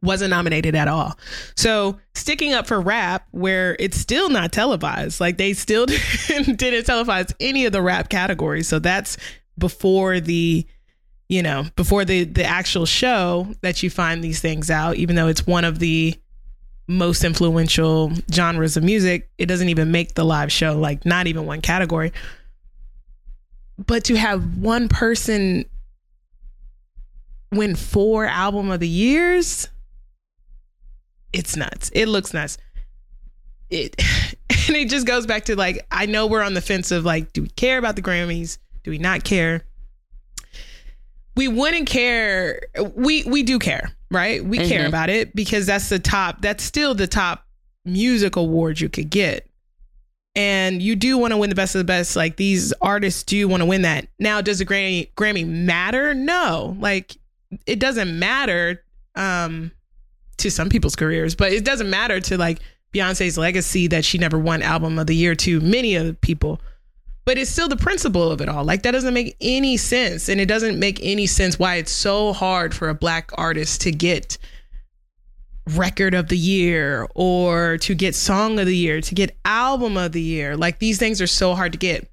Wasn't 0.07 0.31
nominated 0.31 0.75
at 0.75 0.89
all. 0.89 1.19
So 1.57 1.99
sticking 2.15 2.55
up 2.55 2.67
for 2.67 2.81
rap, 2.81 3.27
where 3.33 3.77
it's 3.79 3.99
still 3.99 4.31
not 4.31 4.53
televised, 4.53 5.21
like 5.21 5.37
they 5.37 5.53
still 5.53 5.87
didn't, 6.29 6.59
didn't 6.59 6.87
televise 6.87 7.35
any 7.41 7.67
of 7.67 7.73
the 7.73 7.83
rap 7.83 8.09
categories. 8.09 8.69
So 8.69 8.79
that's 8.79 9.19
before 9.59 10.21
the 10.21 10.67
you 11.29 11.43
know 11.43 11.65
before 11.77 12.05
the 12.05 12.25
the 12.25 12.45
actual 12.45 12.87
show 12.87 13.49
that 13.63 13.83
you 13.83 13.91
find 13.91 14.23
these 14.23 14.41
things 14.41 14.71
out 14.71 14.97
even 14.97 15.17
though 15.17 15.29
it's 15.29 15.47
one 15.47 15.65
of 15.65 15.79
the 15.79 16.15
most 16.87 17.25
influential 17.25 18.13
genres 18.33 18.77
of 18.77 18.85
music 18.85 19.29
it 19.39 19.47
doesn't 19.47 19.69
even 19.69 19.91
make 19.91 20.15
the 20.15 20.25
live 20.25 20.53
show 20.53 20.79
like 20.79 21.05
not 21.05 21.27
even 21.27 21.45
one 21.47 21.61
category 21.61 22.13
but 23.85 24.05
to 24.05 24.15
have 24.15 24.57
one 24.59 24.89
person 24.89 25.65
win 27.51 27.75
four 27.75 28.27
album 28.27 28.71
of 28.71 28.81
the 28.81 28.89
years 28.89 29.69
it's 31.37 31.57
nuts. 31.57 31.91
It 31.95 32.07
looks 32.07 32.33
nuts. 32.35 32.59
It 33.71 33.95
and 34.69 34.77
it 34.77 34.89
just 34.89 35.07
goes 35.07 35.27
back 35.27 35.45
to 35.47 35.57
like 35.57 35.85
i 35.91 36.07
know 36.07 36.27
we're 36.27 36.43
on 36.43 36.55
the 36.55 36.61
fence 36.61 36.91
of 36.93 37.05
like 37.05 37.33
do 37.33 37.43
we 37.43 37.49
care 37.49 37.79
about 37.79 37.97
the 37.97 38.03
grammys? 38.03 38.59
Do 38.85 38.91
we 38.91 38.99
not 38.99 39.25
care? 39.25 39.65
We 41.37 41.49
wouldn't 41.49 41.89
care. 41.89 42.63
We 42.95 43.25
we 43.25 43.43
do 43.43 43.59
care 43.59 43.93
right? 44.13 44.45
We 44.45 44.59
care 44.59 44.85
Mhm. 44.85 44.89
about 44.89 45.11
it 45.11 45.35
because 45.35 45.67
that's 45.67 45.89
the 45.89 45.99
top 45.99 46.41
that's 46.41 46.63
still 46.63 46.95
the 46.95 47.09
top 47.09 47.45
music 47.85 48.37
award 48.37 48.81
you 48.81 48.89
could 48.89 49.11
get. 49.11 49.49
And 50.37 50.81
you 50.83 50.95
do 50.97 51.19
want 51.19 51.33
to 51.33 51.37
win 51.39 51.49
the 51.51 51.57
best 51.57 51.75
of 51.75 51.81
the 51.81 51.85
best. 51.85 52.15
Like 52.15 52.37
these 52.37 52.73
artists 52.81 53.23
do 53.25 53.49
want 53.49 53.63
to 53.63 53.65
win 53.67 53.83
that. 53.83 54.07
Now 54.21 54.41
does 54.41 54.61
the 54.61 54.65
grammy 54.67 55.13
grammy 55.17 55.47
matter? 55.47 56.15
No. 56.15 56.77
Like 56.79 57.17
it 57.67 57.81
doesn't 57.81 58.17
matter. 58.19 58.85
Um 59.17 59.73
to 60.39 60.51
some 60.51 60.69
people's 60.69 60.97
careers 60.97 61.35
but 61.35 61.53
it 61.53 61.65
doesn't 61.65 61.91
matter 61.91 62.21
to 62.21 62.37
like 62.37 62.61
beyonce's 62.93 63.37
legacy 63.37 63.87
that 63.87 64.05
she 64.05 64.19
never 64.19 64.39
won 64.39 64.63
album 64.63 64.99
of 64.99 65.07
the 65.07 65.15
year 65.15 65.35
to 65.35 65.61
many 65.61 65.95
of 65.97 66.07
the 66.07 66.15
people 66.15 66.61
but 67.27 67.37
it's 67.37 67.51
still 67.51 67.69
the 67.69 67.77
principle 67.77 68.31
of 68.31 68.41
it 68.41 68.49
all. 68.49 68.65
Like 68.65 68.83
that 68.85 68.93
doesn't 68.93 69.13
make 69.13 69.37
any 69.41 69.77
sense, 69.77 70.29
and 70.29 70.41
it 70.41 70.47
doesn't 70.47 70.79
make 70.79 71.01
any 71.03 71.27
sense 71.27 71.59
why 71.59 71.75
it's 71.75 71.91
so 71.91 72.33
hard 72.33 72.73
for 72.73 72.89
a 72.89 72.95
black 72.95 73.33
artist 73.37 73.81
to 73.83 73.91
get 73.91 74.39
record 75.75 76.15
of 76.15 76.29
the 76.29 76.39
year 76.39 77.09
or 77.17 77.79
to 77.79 77.97
get 77.97 78.15
song 78.15 78.61
of 78.61 78.67
the 78.67 78.77
year, 78.77 79.01
to 79.01 79.15
get 79.15 79.37
album 79.45 79.97
of 79.97 80.13
the 80.13 80.23
year. 80.23 80.57
Like 80.57 80.79
these 80.79 80.99
things 80.99 81.21
are 81.21 81.27
so 81.27 81.57
hard 81.57 81.73
to 81.73 81.79
get. 81.79 82.09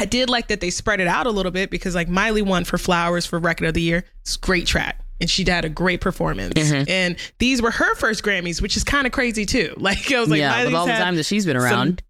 I 0.00 0.04
did 0.04 0.28
like 0.28 0.48
that 0.48 0.60
they 0.60 0.70
spread 0.70 0.98
it 0.98 1.06
out 1.06 1.28
a 1.28 1.30
little 1.30 1.52
bit 1.52 1.70
because 1.70 1.94
like 1.94 2.08
Miley 2.08 2.42
won 2.42 2.64
for 2.64 2.76
Flowers 2.76 3.26
for 3.26 3.38
record 3.38 3.68
of 3.68 3.74
the 3.74 3.82
year. 3.82 4.04
It's 4.22 4.36
great 4.36 4.66
track. 4.66 5.00
And 5.20 5.28
she 5.28 5.44
had 5.44 5.64
a 5.64 5.68
great 5.68 6.00
performance. 6.00 6.54
Mhm. 6.54 6.88
And 6.88 7.16
these 7.38 7.60
were 7.60 7.70
her 7.70 7.94
first 7.96 8.22
Grammys, 8.24 8.62
which 8.62 8.76
is 8.76 8.84
kind 8.84 9.06
of 9.06 9.12
crazy 9.12 9.44
too. 9.46 9.74
Like 9.78 10.10
I 10.12 10.20
was 10.20 10.28
like, 10.28 10.38
yeah, 10.38 10.64
with 10.64 10.74
all 10.74 10.86
the 10.86 10.92
time 10.92 11.16
that 11.16 11.26
she's 11.26 11.44
been 11.46 11.56
some- 11.60 11.64
around. 11.64 12.02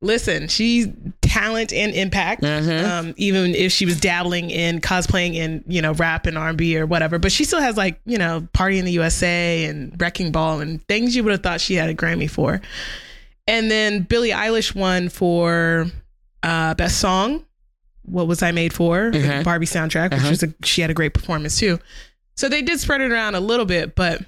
listen, 0.00 0.48
she's 0.48 0.88
talent 1.20 1.72
and 1.72 1.94
impact. 1.94 2.42
Mhm. 2.42 2.84
Um, 2.84 3.14
even 3.16 3.54
if 3.54 3.70
she 3.72 3.86
was 3.86 4.00
dabbling 4.00 4.50
in 4.50 4.80
cosplaying 4.80 5.34
in 5.36 5.62
you 5.68 5.80
know 5.80 5.92
rap 5.94 6.26
and 6.26 6.36
R 6.36 6.48
and 6.48 6.58
B 6.58 6.76
or 6.76 6.84
whatever, 6.86 7.18
but 7.20 7.30
she 7.32 7.44
still 7.44 7.60
has 7.60 7.76
like 7.76 8.00
you 8.04 8.18
know 8.18 8.46
Party 8.52 8.78
in 8.78 8.84
the 8.84 8.92
USA 8.92 9.64
and 9.66 9.94
Wrecking 10.00 10.32
Ball 10.32 10.60
and 10.60 10.86
things 10.88 11.14
you 11.14 11.22
would 11.24 11.30
have 11.32 11.42
thought 11.42 11.60
she 11.60 11.74
had 11.74 11.88
a 11.88 11.94
Grammy 11.94 12.28
for. 12.28 12.60
And 13.46 13.70
then 13.70 14.02
Billie 14.02 14.30
Eilish 14.30 14.74
won 14.74 15.08
for 15.08 15.86
uh, 16.42 16.74
best 16.74 16.98
song. 16.98 17.44
What 18.04 18.26
was 18.26 18.42
I 18.42 18.50
made 18.50 18.72
for? 18.72 19.12
Mhm. 19.12 19.44
Barbie 19.44 19.66
soundtrack, 19.66 20.10
which 20.10 20.20
Uh-huh. 20.20 20.30
was 20.30 20.42
a 20.42 20.52
she 20.64 20.80
had 20.80 20.90
a 20.90 20.94
great 20.94 21.14
performance 21.14 21.56
too. 21.58 21.78
So 22.34 22.48
they 22.48 22.62
did 22.62 22.80
spread 22.80 23.00
it 23.00 23.12
around 23.12 23.34
a 23.34 23.40
little 23.40 23.66
bit, 23.66 23.94
but 23.94 24.22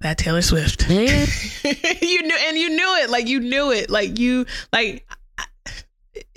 that 0.00 0.18
Taylor 0.18 0.42
Swift 0.42 0.88
Yeah. 0.88 1.26
you 1.64 2.22
knew 2.22 2.36
and 2.48 2.56
you 2.56 2.70
knew 2.70 2.96
it 3.02 3.10
like 3.10 3.26
you 3.28 3.40
knew 3.40 3.72
it 3.72 3.88
like 3.90 4.18
you 4.18 4.46
like 4.72 5.06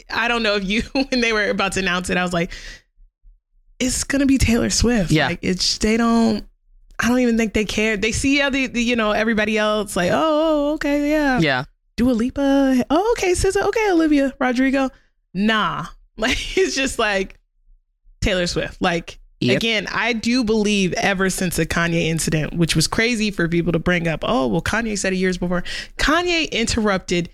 I, 0.09 0.27
don't 0.27 0.43
know 0.43 0.55
if 0.55 0.63
you 0.63 0.81
when 0.93 1.21
they 1.21 1.33
were 1.33 1.49
about 1.49 1.73
to 1.73 1.81
announce 1.81 2.09
it 2.09 2.15
i 2.17 2.23
was 2.23 2.31
like 2.33 2.51
it's 3.79 4.05
gonna 4.05 4.25
be 4.25 4.37
taylor 4.37 4.69
swift 4.69 5.11
Yeah. 5.11 5.27
like 5.27 5.39
it's 5.41 5.77
they 5.77 5.97
don't 5.97 6.45
i 6.99 7.09
don't 7.09 7.19
even 7.19 7.37
think 7.37 7.53
they 7.53 7.65
care 7.65 7.97
they 7.97 8.13
see 8.13 8.39
how 8.39 8.49
the, 8.49 8.67
the 8.67 8.81
you 8.81 8.95
know 8.95 9.11
everybody 9.11 9.57
else 9.57 9.95
like 9.95 10.11
oh, 10.11 10.15
oh, 10.15 10.69
oh 10.69 10.73
okay 10.75 11.09
yeah 11.11 11.39
yeah. 11.39 11.63
Dua 11.97 12.11
Lipa. 12.13 12.85
Oh, 12.89 13.11
okay, 13.17 13.33
SZA. 13.33 13.61
Okay, 13.67 13.91
Olivia 13.91 14.33
Rodrigo. 14.39 14.89
Nah, 15.33 15.85
like 16.17 16.57
it's 16.57 16.73
just 16.73 16.97
like 16.97 17.37
Taylor 18.21 18.47
Swift. 18.47 18.81
Like 18.81 19.19
Yep. 19.41 19.57
again, 19.57 19.87
I 19.91 20.13
do 20.13 20.43
believe 20.43 20.91
ever 20.93 21.29
since 21.29 21.55
the 21.55 21.65
Kanye 21.65 22.07
incident, 22.07 22.53
which 22.53 22.75
was 22.75 22.87
crazy 22.87 23.31
for 23.31 23.47
people 23.47 23.71
to 23.71 23.79
bring 23.79 24.07
up. 24.07 24.19
Oh, 24.23 24.47
well, 24.47 24.61
Kanye 24.61 24.97
said 24.97 25.13
it 25.13 25.17
years 25.17 25.37
before. 25.37 25.63
Kanye 25.97 26.51
interrupted 26.51 27.29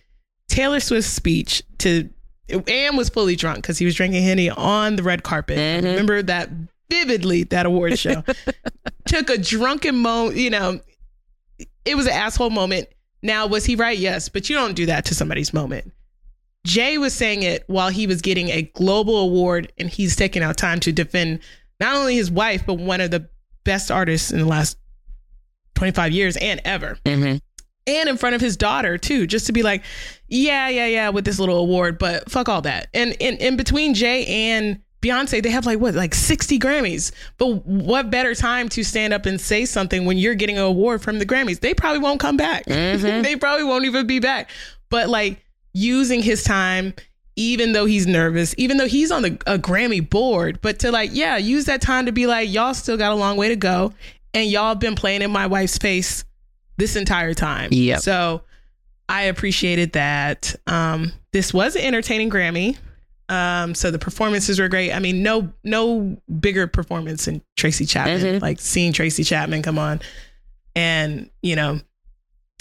Taylor 0.48 0.80
Swift's 0.80 1.10
speech 1.10 1.64
to 1.80 2.10
and 2.48 2.96
was 2.96 3.10
fully 3.10 3.36
drunk 3.36 3.58
because 3.64 3.80
he 3.80 3.86
was 3.86 3.96
drinking 3.96 4.22
henny 4.24 4.52
on 4.52 4.98
the 4.98 5.02
red 5.04 5.24
carpet. 5.24 5.58
I 5.58 5.62
Mhm. 5.82 5.84
Remember 5.84 6.22
that 6.22 6.50
vividly. 6.92 7.42
That 7.46 7.66
award 7.66 7.98
show 7.98 8.24
took 9.08 9.32
a 9.32 9.38
drunken 9.40 9.98
moment. 9.98 10.38
You 10.38 10.52
know, 10.52 10.80
it 11.86 11.96
was 11.96 12.06
an 12.06 12.12
asshole 12.14 12.52
moment. 12.52 12.88
Now, 13.24 13.48
was 13.48 13.66
he 13.66 13.76
right? 13.76 13.98
Yes, 13.98 14.30
but 14.30 14.48
you 14.48 14.56
don't 14.56 14.76
do 14.76 14.86
that 14.86 15.06
to 15.06 15.16
somebody's 15.16 15.54
moment. 15.56 15.92
Jay 16.68 17.00
was 17.00 17.14
saying 17.16 17.42
it 17.42 17.64
while 17.66 17.90
he 17.90 18.06
was 18.06 18.22
getting 18.22 18.50
a 18.50 18.62
global 18.76 19.18
award, 19.18 19.72
and 19.80 19.90
he's 19.90 20.16
taking 20.16 20.44
out 20.44 20.58
time 20.58 20.80
to 20.82 20.92
defend 20.92 21.40
not 21.80 21.96
only 21.96 22.16
his 22.16 22.32
wife, 22.32 22.66
but 22.66 22.76
one 22.76 23.02
of 23.02 23.12
the 23.12 23.30
best 23.64 23.92
artists 23.92 24.32
in 24.32 24.40
the 24.40 24.46
last 24.46 24.78
25 25.76 26.12
years 26.12 26.38
and 26.38 26.62
ever. 26.64 26.98
hmm 27.06 27.36
And 27.88 28.10
in 28.10 28.18
front 28.18 28.36
of 28.36 28.42
his 28.42 28.56
daughter, 28.58 28.98
too, 28.98 29.28
just 29.28 29.46
to 29.48 29.52
be 29.54 29.62
like, 29.64 29.84
yeah, 30.28 30.70
yeah, 30.70 30.88
yeah, 30.88 31.10
with 31.10 31.26
this 31.26 31.40
little 31.40 31.58
award, 31.58 31.98
but 32.00 32.30
fuck 32.32 32.48
all 32.50 32.62
that. 32.62 32.88
And 32.94 33.16
in, 33.20 33.38
in 33.38 33.58
between 33.58 33.94
Jay 33.94 34.26
and 34.26 34.80
Beyonce, 35.02 35.44
they 35.44 35.52
have 35.52 35.66
like 35.66 35.80
what, 35.80 35.94
like 35.94 36.16
60 36.16 36.58
Grammys. 36.60 37.12
But 37.38 37.66
what 37.66 38.10
better 38.10 38.34
time 38.34 38.70
to 38.70 38.84
stand 38.84 39.14
up 39.14 39.26
and 39.26 39.40
say 39.40 39.66
something 39.66 40.06
when 40.06 40.18
you're 40.18 40.34
getting 40.36 40.58
an 40.58 40.64
award 40.64 41.02
from 41.04 41.20
the 41.20 41.26
Grammys? 41.26 41.60
They 41.60 41.74
probably 41.74 42.00
won't 42.00 42.20
come 42.20 42.38
back. 42.38 42.66
Mhm. 42.66 43.24
they 43.24 43.36
probably 43.36 43.66
won't 43.66 43.86
even 43.86 44.08
be 44.08 44.20
back. 44.20 44.50
But 44.90 45.10
like 45.10 45.44
using 45.74 46.24
his 46.24 46.44
time, 46.44 46.94
even 47.36 47.74
though 47.74 47.86
he's 47.86 48.08
nervous, 48.08 48.56
even 48.58 48.78
though 48.78 48.88
he's 48.88 49.12
on 49.12 49.22
the 49.24 49.32
a 49.46 49.58
Grammy 49.58 50.08
board, 50.08 50.60
but 50.62 50.80
to 50.80 50.92
like, 50.92 51.10
yeah, 51.14 51.38
use 51.38 51.66
that 51.66 51.82
time 51.82 52.06
to 52.06 52.12
be 52.12 52.28
like, 52.28 52.52
y'all 52.52 52.74
still 52.74 52.98
got 52.98 53.12
a 53.12 53.16
long 53.16 53.38
way 53.38 53.50
to 53.50 53.56
go. 53.56 53.94
And 54.34 54.50
y'all 54.50 54.76
been 54.76 54.96
playing 54.96 55.22
in 55.22 55.32
my 55.32 55.48
wife's 55.48 55.78
face 55.78 56.26
this 56.78 56.96
entire 56.96 57.34
time. 57.34 57.70
Yeah. 57.72 57.98
So 57.98 58.42
I 59.08 59.24
appreciated 59.24 59.94
that. 59.94 60.56
Um, 60.68 61.14
this 61.32 61.54
was 61.54 61.76
an 61.76 61.82
entertaining 61.84 62.30
Grammy. 62.30 62.78
Um, 63.30 63.74
so 63.74 63.92
the 63.92 64.00
performances 64.00 64.60
were 64.60 64.68
great. 64.68 64.92
I 64.92 65.00
mean, 65.00 65.24
no, 65.24 65.52
no 65.64 66.18
bigger 66.40 66.68
performance 66.68 67.26
than 67.26 67.42
Tracy 67.58 67.86
Chapman. 67.86 68.22
Mhm. 68.22 68.42
Like 68.42 68.60
seeing 68.60 68.94
Tracy 68.94 69.24
Chapman 69.24 69.62
come 69.62 69.80
on, 69.80 70.00
and 70.76 71.30
you 71.42 71.56
know, 71.56 71.80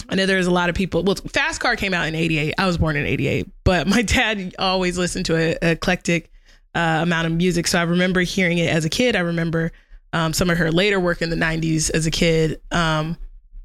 I 0.09 0.15
know 0.15 0.25
there's 0.25 0.47
a 0.47 0.51
lot 0.51 0.69
of 0.69 0.75
people. 0.75 1.03
Well, 1.03 1.15
Fast 1.15 1.59
Car 1.61 1.75
came 1.75 1.93
out 1.93 2.07
in 2.07 2.15
'88. 2.15 2.53
I 2.57 2.65
was 2.65 2.77
born 2.77 2.95
in 2.95 3.05
'88, 3.05 3.47
but 3.63 3.87
my 3.87 4.01
dad 4.03 4.55
always 4.59 4.97
listened 4.97 5.25
to 5.27 5.35
an 5.35 5.57
eclectic 5.61 6.31
uh, 6.73 6.99
amount 7.01 7.27
of 7.27 7.33
music. 7.33 7.67
So 7.67 7.79
I 7.79 7.83
remember 7.83 8.21
hearing 8.21 8.57
it 8.57 8.69
as 8.69 8.85
a 8.85 8.89
kid. 8.89 9.15
I 9.15 9.19
remember 9.19 9.71
um, 10.13 10.33
some 10.33 10.49
of 10.49 10.57
her 10.57 10.71
later 10.71 10.99
work 10.99 11.21
in 11.21 11.29
the 11.29 11.35
'90s 11.35 11.89
as 11.91 12.05
a 12.05 12.11
kid. 12.11 12.61
Um, 12.71 13.17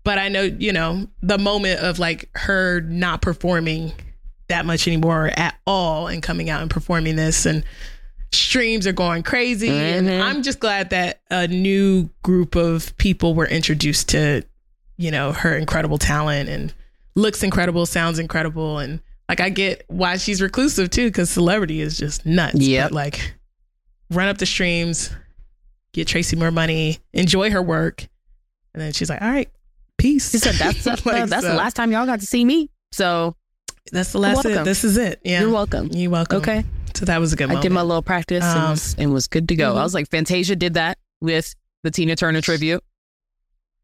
but 0.04 0.18
I 0.18 0.28
know, 0.28 0.42
you 0.42 0.72
know, 0.72 1.06
the 1.22 1.36
moment 1.38 1.80
of 1.80 1.98
like 1.98 2.30
her 2.34 2.80
not 2.80 3.20
performing 3.22 3.92
that 4.48 4.64
much 4.64 4.88
anymore 4.88 5.30
at 5.36 5.54
all 5.66 6.08
and 6.08 6.22
coming 6.22 6.48
out 6.50 6.62
and 6.62 6.70
performing 6.70 7.14
this 7.16 7.46
and 7.46 7.62
streams 8.32 8.86
are 8.86 8.92
going 8.92 9.22
crazy. 9.22 9.68
And 9.68 10.08
Mhm. 10.08 10.22
I'm 10.22 10.42
just 10.42 10.58
glad 10.58 10.90
that 10.90 11.20
a 11.30 11.46
new 11.48 12.08
group 12.22 12.54
of 12.56 12.96
people 12.96 13.34
were 13.34 13.46
introduced 13.46 14.08
to, 14.10 14.42
you 15.00 15.10
know, 15.10 15.32
her 15.32 15.56
incredible 15.56 15.96
talent 15.96 16.48
and 16.50 16.74
looks 17.16 17.42
incredible, 17.42 17.86
sounds 17.86 18.18
incredible. 18.18 18.78
And 18.78 19.00
like, 19.28 19.40
I 19.40 19.48
get 19.48 19.84
why 19.88 20.18
she's 20.18 20.42
reclusive 20.42 20.90
too, 20.90 21.06
because 21.08 21.30
celebrity 21.30 21.80
is 21.80 21.96
just 21.96 22.26
nuts. 22.26 22.58
But 22.68 22.92
like, 22.92 23.34
run 24.10 24.28
up 24.28 24.36
the 24.38 24.44
streams, 24.46 25.10
get 25.94 26.06
Tracy 26.06 26.36
more 26.36 26.50
money, 26.50 26.98
enjoy 27.14 27.50
her 27.50 27.62
work. 27.62 28.06
And 28.74 28.80
then 28.82 28.92
she's 28.92 29.08
like, 29.08 29.22
all 29.22 29.30
right, 29.30 29.48
peace. 29.96 30.30
She 30.30 30.38
said 30.38 30.54
that's 30.56 30.84
that's, 30.84 31.06
Like, 31.06 31.28
that's 31.30 31.44
so- 31.44 31.50
the 31.52 31.56
last 31.56 31.74
time 31.76 31.90
y'all 31.92 32.04
got 32.06 32.20
to 32.20 32.26
see 32.26 32.44
me. 32.44 32.68
So 32.92 33.36
That's 33.92 34.12
the 34.12 34.18
last. 34.18 34.44
welcome. 34.44 34.64
This 34.64 34.84
is 34.84 34.96
it. 34.98 35.20
Yeah. 35.24 35.40
You're 35.40 35.50
welcome. 35.50 35.88
You're 35.92 36.10
welcome. 36.10 36.38
Okay. 36.38 36.64
So 36.94 37.04
that 37.06 37.18
was 37.18 37.32
a 37.32 37.36
good 37.36 37.44
one. 37.44 37.52
I 37.52 37.54
moment. 37.54 37.62
did 37.62 37.72
my 37.72 37.82
little 37.82 38.02
practice 38.02 38.44
and, 38.44 38.58
Um, 38.58 38.70
was, 38.72 38.96
and 38.98 39.12
was 39.14 39.26
good 39.28 39.48
to 39.48 39.56
go. 39.56 39.72
mhm. 39.74 39.78
I 39.78 39.82
was 39.82 39.94
like, 39.94 40.10
Fantasia 40.10 40.56
did 40.56 40.74
that 40.74 40.98
with 41.20 41.54
the 41.84 41.90
Tina 41.90 42.16
Turner 42.16 42.40
tribute. 42.42 42.82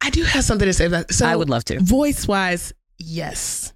I 0.01 0.11
do 0.11 0.23
have 0.23 0.45
something 0.45 0.67
to 0.67 0.73
say 0.73 0.87
about 0.87 1.13
so 1.13 1.27
I 1.27 1.37
would 1.37 1.51
love 1.51 1.65
to. 1.67 1.81
voice 1.81 2.29
wise, 2.29 2.73
yes. 2.99 3.73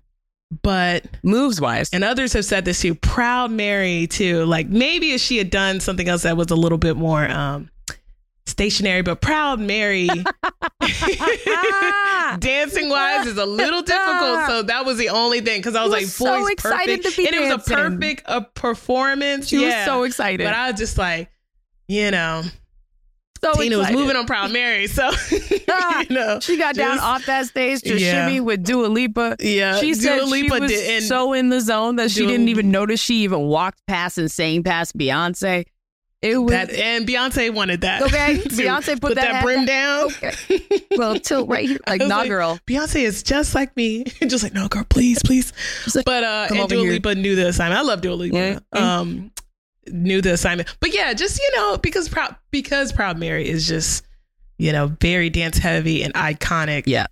But 0.62 1.04
Moves 1.22 1.60
wise, 1.60 1.90
and 1.92 2.02
others 2.02 2.32
have 2.32 2.44
said 2.44 2.64
this 2.64 2.80
too, 2.80 2.94
Proud 2.96 3.52
Mary 3.52 4.08
too. 4.08 4.44
Like 4.46 4.68
maybe 4.68 5.12
if 5.12 5.20
she 5.20 5.38
had 5.38 5.50
done 5.50 5.78
something 5.80 6.08
else 6.08 6.22
that 6.22 6.36
was 6.36 6.50
a 6.50 6.56
little 6.56 6.78
bit 6.78 6.96
more 6.96 7.28
um 7.28 7.70
stationary, 8.46 9.02
but 9.02 9.20
Proud 9.20 9.60
Mary 9.60 10.08
dancing 12.38 12.88
wise 12.88 13.26
is 13.26 13.38
a 13.38 13.46
little 13.46 13.82
difficult. 13.82 14.46
So 14.46 14.62
that 14.62 14.84
was 14.84 14.98
the 14.98 15.08
only 15.10 15.40
thing 15.40 15.60
because 15.60 15.76
I 15.76 15.82
was 15.82 15.90
were 15.90 15.96
like, 15.98 16.06
so 16.06 16.24
voice 16.24 16.50
excited 16.50 17.02
perfect, 17.02 17.16
to 17.16 17.22
be 17.22 17.26
and 17.28 17.36
it 17.36 17.40
was 17.40 17.66
a 17.66 17.74
perfect 17.74 18.22
a 18.26 18.42
performance. 18.42 19.48
she 19.48 19.60
yeah. 19.60 19.78
was 19.78 19.86
so 19.86 20.02
excited. 20.02 20.44
but 20.44 20.54
I 20.54 20.70
was 20.70 20.80
just 20.80 20.98
like, 20.98 21.30
you 21.88 22.10
know, 22.10 22.42
so 23.42 23.52
Tina 23.54 23.78
was 23.78 23.90
moving 23.90 24.16
on 24.16 24.26
Proud 24.26 24.52
Mary, 24.52 24.86
so 24.86 25.10
you 25.30 26.06
know, 26.14 26.38
She 26.40 26.56
got 26.56 26.74
down 26.74 26.98
off 26.98 27.24
that 27.26 27.46
stage 27.46 27.80
to 27.82 27.98
Yeah. 27.98 28.26
shimmy 28.26 28.40
with 28.40 28.64
Dua 28.64 28.86
Lipa. 28.86 29.36
Yeah, 29.40 29.78
She 29.78 29.94
said 29.94 30.18
Dua 30.20 30.26
Lipa 30.26 30.54
she 30.56 30.60
was 30.60 30.70
did, 30.70 30.96
and 30.96 31.04
so 31.04 31.32
in 31.32 31.48
the 31.48 31.60
zone 31.60 31.96
that 31.96 32.10
she 32.10 32.20
Dua- 32.20 32.32
didn't 32.32 32.48
even 32.48 32.70
notice 32.70 33.00
she 33.00 33.22
even 33.24 33.40
walked 33.42 33.84
past 33.86 34.18
and 34.18 34.30
sang 34.30 34.62
past 34.62 34.96
Beyonce. 34.96 35.64
It 36.22 36.36
was 36.36 36.50
that 36.52 36.70
and 36.70 37.08
Beyonce 37.08 37.50
wanted 37.54 37.80
that. 37.80 38.02
okay. 38.02 38.36
Beyonce 38.44 38.92
put, 39.00 39.00
put 39.00 39.14
that, 39.14 39.36
hat 39.36 39.42
brim 39.42 39.64
down. 39.64 40.04
Okay. 40.22 40.60
Well, 40.94 41.18
tilt 41.18 41.48
right 41.48 41.66
here, 41.66 41.78
like 41.86 42.02
nah, 42.02 42.18
like, 42.18 42.28
girl. 42.28 42.58
Beyonce 42.66 43.00
is 43.04 43.22
just 43.22 43.54
like 43.54 43.74
me. 43.74 44.04
just 44.04 44.42
like, 44.42 44.52
no, 44.52 44.68
girl, 44.68 44.84
please, 44.90 45.22
please. 45.24 45.54
Like, 45.94 46.04
But 46.04 46.22
uh, 46.24 46.48
and 46.50 46.68
Dua 46.68 46.82
here. 46.82 46.92
Lipa 46.92 47.14
knew 47.14 47.36
the 47.36 47.48
assignment. 47.48 47.78
I 47.78 47.82
love 47.84 48.02
Dua 48.02 48.12
Lipa. 48.12 48.36
Yeah. 48.74 48.98
Um, 48.98 49.32
knew 49.88 50.20
the 50.20 50.32
assignment. 50.32 50.74
But 50.80 50.94
yeah, 50.94 51.12
just 51.14 51.38
you 51.38 51.50
know, 51.56 51.76
because 51.78 52.08
proud 52.08 52.36
because 52.50 52.92
Proud 52.92 53.18
Mary 53.18 53.48
is 53.48 53.66
just 53.68 54.04
you 54.58 54.72
know 54.72 54.88
very 55.00 55.30
dance 55.30 55.58
heavy 55.58 56.02
and 56.02 56.12
iconic. 56.14 56.84
Yeah. 56.86 57.06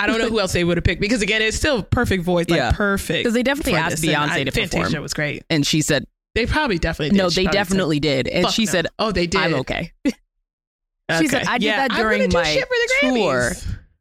I 0.00 0.06
don't 0.06 0.18
know 0.20 0.28
who 0.28 0.38
else 0.38 0.52
they 0.52 0.62
would 0.62 0.76
have 0.76 0.84
picked 0.84 1.00
because 1.00 1.22
again, 1.22 1.42
it's 1.42 1.56
still 1.56 1.82
perfect 1.82 2.22
voice, 2.22 2.48
like 2.48 2.58
Yeah. 2.58 2.70
perfect. 2.72 3.20
because 3.24 3.34
they 3.34 3.42
definitely 3.42 3.74
asked 3.74 4.00
this. 4.00 4.04
Beyonce 4.10 4.28
I- 4.30 4.44
to 4.44 4.50
Fantasia 4.52 4.84
perform, 4.84 5.02
was 5.02 5.12
great. 5.12 5.42
and 5.50 5.66
she 5.66 5.82
said, 5.82 6.04
They 6.36 6.46
probably 6.46 6.78
definitely 6.78 7.10
did. 7.10 7.18
"No, 7.18 7.30
She 7.30 7.40
they 7.40 7.44
probably 7.46 7.58
definitely 7.58 8.00
did." 8.00 8.28
And 8.28 8.48
she 8.50 8.64
no." 8.64 8.70
said, 8.70 8.86
"Oh, 9.00 9.10
they 9.10 9.26
did." 9.26 9.40
"I'm 9.40 9.54
okay." 9.54 9.92
Okay. 11.10 11.26
said, 11.26 11.46
"I 11.46 11.58
did 11.58 11.66
Yeah, 11.66 11.88
that 11.88 11.96
during 11.96 12.30
my 12.32 12.42
the 12.54 12.88
tour." 13.00 13.52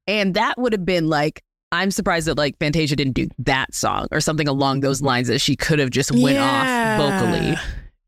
And 0.08 0.34
that 0.36 0.58
would 0.60 0.74
have 0.74 0.86
been 0.86 1.08
like, 1.10 1.42
I'm 1.72 1.92
surprised 1.92 2.28
that 2.28 2.38
like 2.38 2.58
Fantasia 2.60 2.96
didn't 2.96 3.14
do 3.14 3.28
that 3.40 3.74
song 3.74 4.08
or 4.12 4.20
something 4.22 4.48
along 4.48 4.80
those 4.82 5.02
lines 5.02 5.28
that 5.28 5.40
she 5.40 5.56
could 5.56 5.80
have 5.80 5.90
just 5.90 6.12
went 6.12 6.38
off 6.38 6.98
vocally 6.98 7.56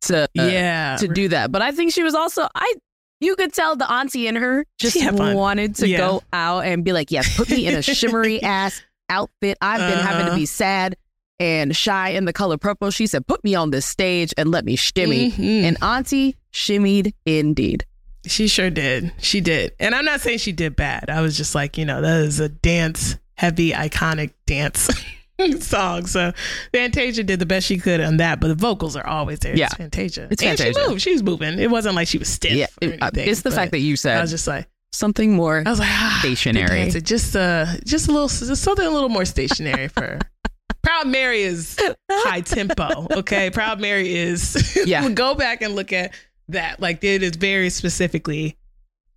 to 0.03 0.23
uh, 0.23 0.27
yeah. 0.33 0.95
to 0.97 1.07
do 1.07 1.27
that. 1.29 1.51
But 1.51 1.61
I 1.61 1.71
think 1.71 1.91
she 1.93 2.03
was 2.03 2.15
also 2.15 2.47
I 2.55 2.73
you 3.19 3.35
could 3.35 3.51
tell 3.53 3.75
the 3.75 3.91
auntie 3.91 4.27
in 4.27 4.37
her 4.37 4.65
just 4.79 4.97
wanted 5.11 5.75
to 5.75 5.87
Yeah. 5.89 5.97
go 5.97 6.23
out 6.31 6.65
and 6.65 6.85
be 6.85 6.93
like, 6.93 7.11
yes, 7.11 7.35
put 7.35 7.49
me 7.49 7.67
in 7.67 7.75
a 7.75 7.81
shimmery 7.81 8.41
ass 8.43 8.81
outfit. 9.09 9.57
I've 9.61 9.79
been 9.79 9.99
having 9.99 10.25
to 10.27 10.31
Uh-huh. 10.31 10.39
be 10.39 10.45
sad 10.45 10.95
and 11.41 11.75
shy 11.75 12.09
in 12.09 12.23
the 12.25 12.31
color 12.33 12.57
purple. 12.57 12.91
She 12.91 13.07
said, 13.07 13.27
put 13.27 13.43
me 13.43 13.55
on 13.55 13.71
this 13.71 13.85
stage 13.85 14.33
and 14.37 14.51
let 14.51 14.63
me 14.63 14.77
shimmy. 14.77 15.31
Mhm. 15.31 15.63
And 15.63 15.77
auntie 15.83 16.37
shimmied 16.53 17.13
indeed. 17.25 17.85
She 18.25 18.47
sure 18.47 18.69
did. 18.69 19.11
She 19.19 19.41
did. 19.41 19.73
And 19.79 19.93
I'm 19.95 20.05
not 20.05 20.21
saying 20.21 20.37
she 20.39 20.51
did 20.53 20.75
bad. 20.77 21.09
I 21.09 21.19
was 21.21 21.35
just 21.35 21.55
like, 21.55 21.77
you 21.77 21.83
know, 21.85 22.01
that 22.01 22.21
is 22.21 22.39
a 22.39 22.47
dance 22.49 23.17
heavy, 23.39 23.72
iconic 23.72 24.31
dance 24.46 24.89
song. 25.62 26.05
So 26.05 26.34
Fantasia 26.74 27.23
did 27.23 27.39
the 27.39 27.45
best 27.45 27.65
she 27.65 27.78
could 27.78 28.02
on 28.02 28.17
that, 28.17 28.39
but 28.41 28.49
the 28.49 28.56
vocals 28.56 28.95
are 28.97 29.08
always 29.08 29.39
there. 29.39 29.56
Yeah. 29.56 29.67
It's 29.67 29.75
Fantasia. 29.75 30.28
It's 30.30 30.43
and 30.43 30.58
Fantasia. 30.58 30.80
she 30.84 30.89
moved. 30.89 31.02
She 31.02 31.12
was 31.13 31.23
moving. 31.23 31.58
It 31.60 31.71
wasn't 31.71 31.95
like 31.95 32.08
she 32.08 32.17
was 32.17 32.28
stiff. 32.28 32.52
Yeah, 32.52 32.67
it- 32.82 33.02
uh, 33.02 33.06
anything, 33.08 33.30
it's 33.30 33.41
the 33.41 33.52
fact 33.52 33.71
that 33.71 33.80
you 33.80 33.95
said. 33.95 34.17
I 34.17 34.21
was 34.21 34.32
just 34.32 34.47
like, 34.47 34.67
something 34.91 35.34
more. 35.34 35.63
I 35.65 35.69
was 35.69 35.80
like, 35.80 35.89
ah, 35.89 36.17
Stationary. 36.19 36.89
Just 36.89 37.36
uh, 37.36 37.65
just 37.86 38.08
a 38.08 38.12
little, 38.12 38.28
just 38.28 38.62
something 38.62 38.86
a 38.86 38.89
little 38.89 39.10
more 39.10 39.23
stationary 39.25 39.88
for. 39.88 40.19
Proud 40.82 41.08
Mary 41.08 41.41
is 41.43 41.78
high 42.10 42.41
tempo. 42.41 43.08
Okay, 43.12 43.49
Proud 43.49 43.80
Mary 43.80 44.15
is. 44.15 44.78
Yeah. 44.86 45.08
go 45.10 45.36
back 45.36 45.62
and 45.62 45.75
look 45.75 45.93
at 45.93 46.13
that. 46.49 46.80
Like 46.80 47.04
it 47.04 47.21
is 47.21 47.36
very 47.36 47.69
specifically, 47.69 48.58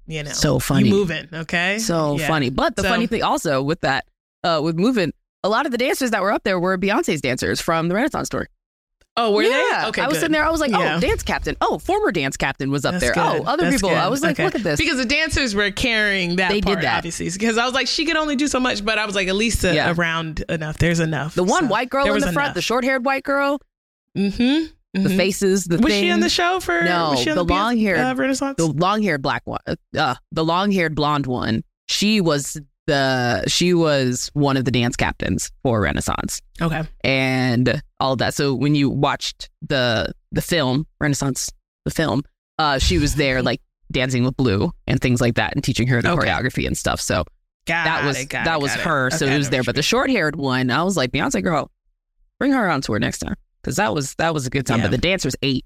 you 0.06 0.22
know, 0.24 0.30
So 0.30 0.58
funny. 0.58 0.88
You 0.88 0.94
moving, 0.94 1.28
okay? 1.32 1.78
So 1.78 2.18
Yeah. 2.18 2.26
funny. 2.28 2.50
But 2.50 2.76
the 2.76 2.82
So- 2.82 2.88
funny 2.88 3.06
thing 3.06 3.22
also 3.22 3.62
with 3.62 3.80
that, 3.82 4.04
uh, 4.44 4.60
with 4.62 4.76
moving, 4.78 5.12
a 5.44 5.48
lot 5.48 5.66
of 5.66 5.72
the 5.72 5.78
dancers 5.78 6.10
that 6.10 6.22
were 6.22 6.32
up 6.32 6.44
there 6.44 6.58
were 6.60 6.76
Beyonce's 6.78 7.20
dancers 7.20 7.60
from 7.60 7.88
the 7.88 7.94
Renaissance 7.94 8.28
tour. 8.28 8.48
Oh, 9.14 9.32
were 9.32 9.42
yeah. 9.42 9.82
they? 9.82 9.88
Okay, 9.88 10.00
I 10.00 10.06
was 10.06 10.14
good. 10.14 10.20
sitting 10.20 10.32
there. 10.32 10.44
I 10.44 10.50
was 10.50 10.60
like, 10.60 10.70
Yeah. 10.70 10.96
oh, 10.96 11.00
dance 11.00 11.22
captain. 11.22 11.54
Oh, 11.60 11.76
former 11.78 12.10
dance 12.12 12.38
captain 12.38 12.70
was 12.70 12.86
up 12.86 12.92
That's 12.92 13.04
there. 13.04 13.12
good. 13.12 13.42
Oh, 13.42 13.44
other 13.44 13.64
That's 13.64 13.76
people. 13.76 13.90
good. 13.90 13.98
I 13.98 14.08
was 14.08 14.22
like, 14.22 14.36
Okay. 14.36 14.44
look 14.46 14.54
at 14.54 14.62
this. 14.62 14.78
Because 14.80 14.96
the 14.96 15.04
dancers 15.04 15.54
were 15.54 15.70
carrying 15.70 16.36
that 16.36 16.48
They 16.50 16.62
did 16.62 16.80
that. 16.80 16.96
obviously. 16.98 17.28
Because 17.28 17.58
I 17.58 17.66
was 17.66 17.74
like, 17.74 17.88
she 17.88 18.06
could 18.06 18.16
only 18.16 18.36
do 18.36 18.46
so 18.48 18.58
much, 18.58 18.82
but 18.82 18.96
I 18.98 19.04
was 19.04 19.14
like, 19.14 19.28
at 19.28 19.34
least 19.34 19.62
a, 19.64 19.74
Yeah. 19.74 19.92
around 19.94 20.42
enough. 20.48 20.78
There's 20.78 20.98
enough. 21.00 21.34
the 21.34 21.44
one 21.44 21.64
So, 21.64 21.68
white 21.70 21.90
girl 21.90 22.06
in 22.06 22.20
the 22.20 22.32
front, 22.32 22.46
enough. 22.46 22.54
the 22.54 22.62
short 22.62 22.84
haired 22.84 23.04
white 23.04 23.22
girl, 23.24 23.60
Mm-hmm. 24.16 25.02
the 25.02 25.10
faces, 25.10 25.64
the 25.64 25.78
Was 25.78 25.92
she 25.92 26.10
on 26.10 26.20
the 26.20 26.28
show 26.30 26.60
for? 26.60 26.82
No, 26.82 27.06
on 27.08 27.14
the 27.16 27.22
Beyonce- 27.44 27.48
long-haired- 27.50 27.98
uh, 27.98 28.14
Renaissance. 28.16 28.56
the 28.56 28.66
long 28.66 29.02
haired 29.02 29.20
black 29.22 29.42
one, 29.44 29.60
uh, 29.96 30.14
the 30.32 30.44
long 30.44 30.70
haired 30.70 30.94
blonde 30.94 31.26
one. 31.26 31.64
She 31.86 32.20
was 32.22 32.58
the 32.86 33.44
she 33.48 33.74
was 33.74 34.30
one 34.34 34.56
of 34.56 34.64
the 34.64 34.70
dance 34.70 34.96
captains 34.96 35.50
for 35.62 35.80
Renaissance. 35.80 36.40
okay. 36.60 36.82
and 37.04 37.80
all 38.00 38.12
of 38.14 38.18
that. 38.18 38.34
So 38.34 38.54
when 38.54 38.74
you 38.74 38.90
watched 38.90 39.48
the 39.62 40.12
the 40.32 40.42
film 40.42 40.86
Renaissance, 41.00 41.50
the 41.84 41.90
film, 41.90 42.22
uh, 42.58 42.78
she 42.78 42.98
was 42.98 43.14
there 43.14 43.42
like 43.50 43.60
dancing 43.90 44.24
with 44.24 44.36
Blue 44.36 44.72
and 44.86 45.00
things 45.00 45.20
like 45.20 45.34
that, 45.36 45.54
and 45.54 45.62
teaching 45.62 45.86
her 45.88 46.02
the 46.02 46.10
Okay. 46.12 46.26
choreography 46.28 46.66
and 46.66 46.76
stuff. 46.76 47.00
So 47.00 47.24
Got 47.66 47.84
that 47.84 48.04
was 48.04 48.18
it, 48.18 48.30
that 48.30 48.46
it, 48.56 48.60
was 48.60 48.72
got 48.72 48.80
it. 48.80 48.86
her. 48.86 49.10
So 49.10 49.26
Okay, 49.26 49.34
it 49.34 49.38
was 49.38 49.50
there. 49.50 49.62
But 49.62 49.76
the 49.76 49.82
short 49.82 50.10
haired 50.10 50.34
one, 50.34 50.70
I 50.70 50.82
was 50.82 50.96
like 50.96 51.12
Beyonce 51.12 51.42
girl, 51.42 51.70
bring 52.38 52.50
her 52.52 52.68
on 52.68 52.80
tour 52.80 52.98
next 52.98 53.18
time 53.20 53.36
because 53.62 53.76
that 53.76 53.94
was 53.94 54.14
that 54.16 54.34
was 54.34 54.46
a 54.46 54.50
good 54.50 54.66
time. 54.66 54.78
Yeah. 54.78 54.86
But 54.86 54.90
the 54.92 54.98
dancers 54.98 55.36
ate 55.42 55.64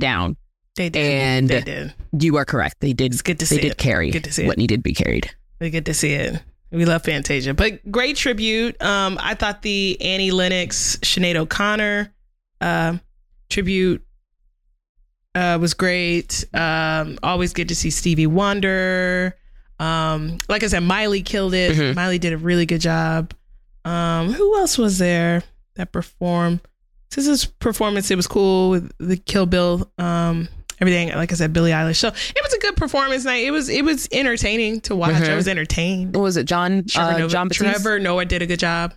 down. 0.00 0.36
they 0.74 0.88
did. 0.88 1.00
and- 1.00 1.48
they 1.48 1.60
did. 1.60 1.94
You 2.18 2.36
are 2.36 2.44
correct. 2.44 2.76
They 2.80 2.92
did. 2.92 3.12
It's 3.12 3.22
good 3.22 3.38
to 3.38 3.44
They 3.48 3.56
see 3.56 3.62
did 3.62 3.72
it. 3.72 3.78
carry 3.78 4.10
Good 4.10 4.24
to 4.24 4.32
see 4.32 4.44
it. 4.44 4.46
what 4.48 4.58
needed 4.58 4.78
to 4.78 4.82
be 4.82 4.94
carried. 4.94 5.30
We 5.60 5.70
get 5.70 5.84
to 5.86 5.94
see 5.94 6.12
it. 6.12 6.42
We 6.70 6.84
love 6.84 7.04
Fantasia, 7.04 7.54
but 7.54 7.90
great 7.90 8.16
tribute. 8.16 8.80
Um, 8.82 9.18
I 9.20 9.34
thought 9.34 9.62
the 9.62 9.96
Annie 10.00 10.32
Lennox, 10.32 10.96
Sinead 10.96 11.36
O'Connor, 11.36 12.12
um, 12.60 13.00
tribute 13.48 14.04
uh, 15.34 15.58
was 15.60 15.74
great. 15.74 16.44
Um, 16.52 17.18
always 17.22 17.52
good 17.52 17.68
to 17.68 17.76
see 17.76 17.90
Stevie 17.90 18.26
Wonder. 18.26 19.36
Um, 19.78 20.38
like 20.48 20.64
I 20.64 20.66
said, 20.66 20.80
Miley 20.80 21.22
killed 21.22 21.54
it. 21.54 21.76
Mhm. 21.76 21.94
Miley 21.94 22.18
did 22.18 22.32
a 22.32 22.38
really 22.38 22.66
good 22.66 22.80
job. 22.80 23.32
Um, 23.84 24.32
who 24.32 24.58
else 24.58 24.76
was 24.76 24.98
there 24.98 25.42
that 25.76 25.92
performed? 25.92 26.60
This 27.14 27.26
is 27.28 27.44
performance. 27.44 28.10
It 28.10 28.16
was 28.16 28.26
cool 28.26 28.70
with 28.70 28.92
the 28.98 29.16
Kill 29.16 29.46
Bill. 29.46 29.90
Um, 29.98 30.48
everything. 30.80 31.08
Like 31.10 31.32
I 31.32 31.34
said, 31.34 31.52
Billie 31.52 31.70
Eilish. 31.72 31.96
So 31.96 32.08
it 32.08 32.40
was 32.42 32.52
a 32.54 32.58
good 32.58 32.76
performance 32.76 33.24
night. 33.24 33.44
It 33.44 33.50
was 33.50 33.68
it 33.68 33.84
was 33.84 34.08
entertaining 34.12 34.80
to 34.82 34.96
watch. 34.96 35.14
I 35.14 35.20
Mhm. 35.20 35.36
was 35.36 35.48
entertained. 35.48 36.14
What 36.14 36.22
was 36.22 36.36
it, 36.36 36.44
John? 36.44 36.84
Trevor 36.88 37.24
Uh, 37.24 37.28
Jon 37.28 37.48
Batiste. 37.48 37.64
Trevor 37.70 37.98
Noah 37.98 38.24
did 38.24 38.42
a 38.42 38.46
good 38.46 38.58
job. 38.60 38.94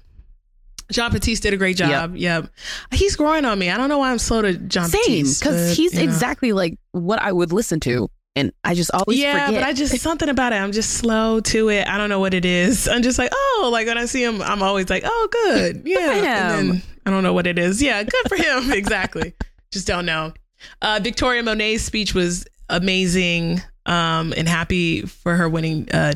Jon 0.91 1.11
Batiste 1.11 1.43
did 1.43 1.53
a 1.53 1.57
great 1.57 1.77
job. 1.77 2.15
Yep. 2.15 2.49
He's 2.91 3.15
growing 3.15 3.45
on 3.45 3.59
me. 3.59 3.69
I 3.69 3.77
don't 3.77 3.89
know 3.89 3.99
why 3.99 4.11
I'm 4.11 4.17
slow 4.17 4.41
to 4.41 4.53
John 4.55 4.89
Same, 4.89 5.01
Batiste. 5.05 5.39
because 5.41 5.77
he's 5.77 5.93
you 5.93 5.99
know. 5.99 6.03
exactly 6.05 6.51
like 6.51 6.77
what 6.93 7.21
I 7.21 7.31
would 7.31 7.53
listen 7.53 7.79
to, 7.81 8.09
and 8.35 8.51
I 8.63 8.73
just 8.73 8.89
always 8.91 9.19
yeah, 9.19 9.45
forget. 9.45 9.61
but 9.61 9.67
I 9.69 9.73
just 9.73 9.95
something 10.01 10.29
about 10.29 10.51
it. 10.51 10.55
I'm 10.55 10.71
just 10.71 10.91
slow 10.95 11.41
to 11.41 11.69
it. 11.69 11.87
I 11.87 11.97
don't 11.99 12.09
know 12.09 12.19
what 12.19 12.33
it 12.33 12.43
is. 12.43 12.87
I'm 12.91 13.03
just 13.03 13.19
like, 13.19 13.29
oh, 13.31 13.69
like 13.71 13.85
when 13.85 13.99
I 13.99 14.05
see 14.05 14.23
him, 14.23 14.41
I'm 14.41 14.63
always 14.63 14.89
like, 14.89 15.03
oh, 15.05 15.27
good, 15.31 15.83
yeah. 15.85 16.21
then 16.55 16.81
I 17.05 17.11
don't 17.11 17.21
know 17.23 17.33
what 17.33 17.45
it 17.45 17.59
is. 17.59 17.83
Yeah, 17.83 18.01
good 18.01 18.27
for 18.27 18.35
him. 18.35 18.71
exactly. 18.71 19.35
Just 19.71 19.85
don't 19.85 20.07
know. 20.07 20.33
Uh, 20.81 20.99
Victoria 21.01 21.43
Monet's 21.43 21.83
speech 21.83 22.13
was 22.13 22.45
amazing. 22.69 23.61
Um, 23.85 24.33
and 24.37 24.47
happy 24.47 25.01
for 25.01 25.35
her 25.35 25.49
winning 25.49 25.89
uh, 25.91 26.13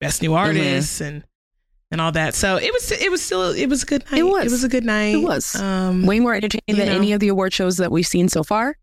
best 0.00 0.20
new 0.20 0.34
artist 0.34 1.00
and 1.00 1.24
and 1.90 2.00
all 2.00 2.12
that. 2.12 2.34
So 2.34 2.56
it 2.56 2.72
was 2.72 2.90
it 2.90 3.10
was 3.10 3.22
still 3.22 3.50
it 3.52 3.66
was 3.66 3.82
a 3.84 3.86
good 3.86 4.04
night. 4.10 4.18
It 4.18 4.24
was. 4.24 4.44
It 4.46 4.50
was 4.50 4.64
a 4.64 4.68
good 4.68 4.84
night. 4.84 5.14
It 5.14 5.22
was. 5.22 5.54
Um, 5.54 6.04
way 6.04 6.20
more 6.20 6.34
entertaining 6.34 6.76
than 6.76 6.88
know. 6.88 6.94
any 6.96 7.12
of 7.12 7.20
the 7.20 7.28
award 7.28 7.52
shows 7.54 7.78
that 7.78 7.90
we've 7.90 8.06
seen 8.06 8.28
so 8.28 8.42
far. 8.42 8.76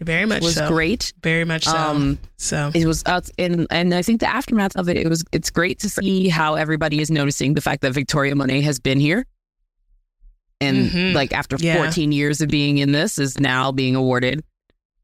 very 0.00 0.26
much 0.26 0.42
It 0.42 0.44
was 0.44 0.54
so. 0.56 0.68
great. 0.68 1.12
Very 1.22 1.44
much 1.44 1.64
so. 1.64 1.76
Um, 1.76 2.18
so 2.36 2.70
it 2.74 2.86
was 2.86 3.02
out, 3.06 3.28
and 3.38 3.66
and 3.70 3.94
I 3.94 4.02
think 4.02 4.20
the 4.20 4.28
aftermath 4.28 4.76
of 4.76 4.88
it, 4.88 4.96
it 4.96 5.08
was 5.08 5.24
it's 5.32 5.50
great 5.50 5.80
to 5.80 5.88
see 5.88 6.28
how 6.28 6.54
everybody 6.54 7.00
is 7.00 7.10
noticing 7.10 7.54
the 7.54 7.60
fact 7.62 7.80
that 7.82 7.92
Victoria 7.92 8.34
Monet 8.36 8.60
has 8.60 8.78
been 8.78 9.00
here, 9.00 9.26
and 10.60 10.90
Mhm. 10.90 11.14
like 11.14 11.32
after 11.32 11.56
Yeah. 11.58 11.76
14 11.76 12.12
years 12.12 12.40
of 12.40 12.48
being 12.48 12.78
in 12.78 12.92
this, 12.92 13.18
is 13.18 13.38
now 13.40 13.72
being 13.72 13.94
awarded 13.96 14.42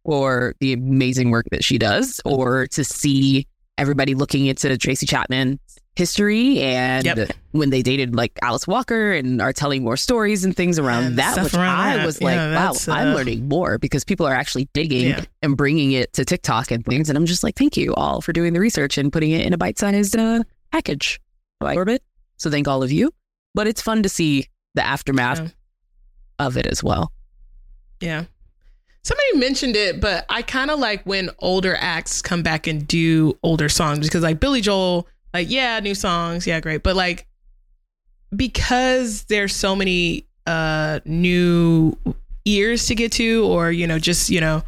for 0.04 0.54
the 0.60 0.72
amazing 0.72 1.30
work 1.30 1.46
that 1.50 1.62
she 1.64 1.78
does, 1.78 2.20
or 2.24 2.66
to 2.68 2.84
see 2.84 3.46
everybody 3.78 4.14
looking 4.14 4.46
into 4.46 4.76
Tracy 4.78 5.06
Chapman 5.06 5.58
history 5.96 6.60
and 6.60 7.04
Yep. 7.04 7.32
when 7.50 7.70
they 7.70 7.82
dated 7.82 8.14
like 8.14 8.32
Alice 8.42 8.66
Walker 8.66 9.12
and 9.12 9.42
are 9.42 9.52
telling 9.52 9.82
more 9.82 9.96
stories 9.96 10.44
and 10.44 10.56
things 10.56 10.78
around 10.78 11.04
And 11.04 11.18
that, 11.18 11.42
which 11.42 11.52
around 11.54 11.78
I 11.78 11.96
that. 11.96 12.06
was 12.06 12.22
like, 12.22 12.36
Yeah, 12.36 12.54
wow, 12.54 12.72
that's, 12.72 12.88
I'm 12.88 13.08
uh, 13.08 13.14
learning 13.14 13.48
more 13.48 13.76
because 13.78 14.04
people 14.04 14.24
are 14.26 14.34
actually 14.34 14.68
digging 14.72 15.08
Yeah. 15.08 15.24
and 15.42 15.56
bringing 15.56 15.92
it 15.92 16.12
to 16.14 16.24
TikTok 16.24 16.70
and 16.70 16.84
things. 16.86 17.08
And 17.10 17.18
I'm 17.18 17.26
just 17.26 17.42
like, 17.42 17.56
thank 17.56 17.76
you 17.76 17.92
all 17.94 18.20
for 18.20 18.32
doing 18.32 18.52
the 18.52 18.60
research 18.60 18.96
and 18.98 19.12
putting 19.12 19.32
it 19.32 19.44
in 19.44 19.52
a 19.52 19.58
bite 19.58 19.78
sized 19.78 20.16
uh, 20.16 20.42
package. 20.72 21.20
I 21.60 21.74
orbit. 21.76 22.02
So 22.38 22.50
thank 22.50 22.68
all 22.68 22.82
of 22.82 22.92
you. 22.92 23.10
But 23.54 23.66
it's 23.66 23.82
fun 23.82 24.02
to 24.04 24.08
see 24.08 24.46
the 24.74 24.86
aftermath 24.86 25.40
Yeah. 25.40 25.48
of 26.46 26.56
it 26.56 26.66
as 26.66 26.82
well. 26.82 27.12
Yeah. 28.00 28.24
Somebody 29.02 29.38
mentioned 29.38 29.76
it, 29.76 30.00
but 30.00 30.26
I 30.28 30.42
kind 30.42 30.70
of 30.70 30.78
like 30.78 31.04
when 31.04 31.30
older 31.38 31.74
acts 31.78 32.20
come 32.22 32.42
back 32.42 32.66
and 32.66 32.86
do 32.86 33.38
older 33.42 33.68
songs 33.68 34.06
because, 34.06 34.22
like, 34.22 34.40
Billy 34.40 34.60
Joel, 34.60 35.08
like, 35.32 35.50
yeah, 35.50 35.80
new 35.80 35.94
songs, 35.94 36.46
yeah, 36.46 36.60
great. 36.60 36.82
But, 36.82 36.96
like, 36.96 37.26
because 38.34 39.24
there's 39.24 39.54
so 39.54 39.74
many 39.74 40.26
uh 40.46 41.00
new 41.04 41.96
ears 42.44 42.86
to 42.86 42.94
get 42.94 43.12
to, 43.12 43.44
or, 43.46 43.70
you 43.70 43.86
know, 43.86 43.98
just, 43.98 44.30
you 44.30 44.40
know, 44.40 44.62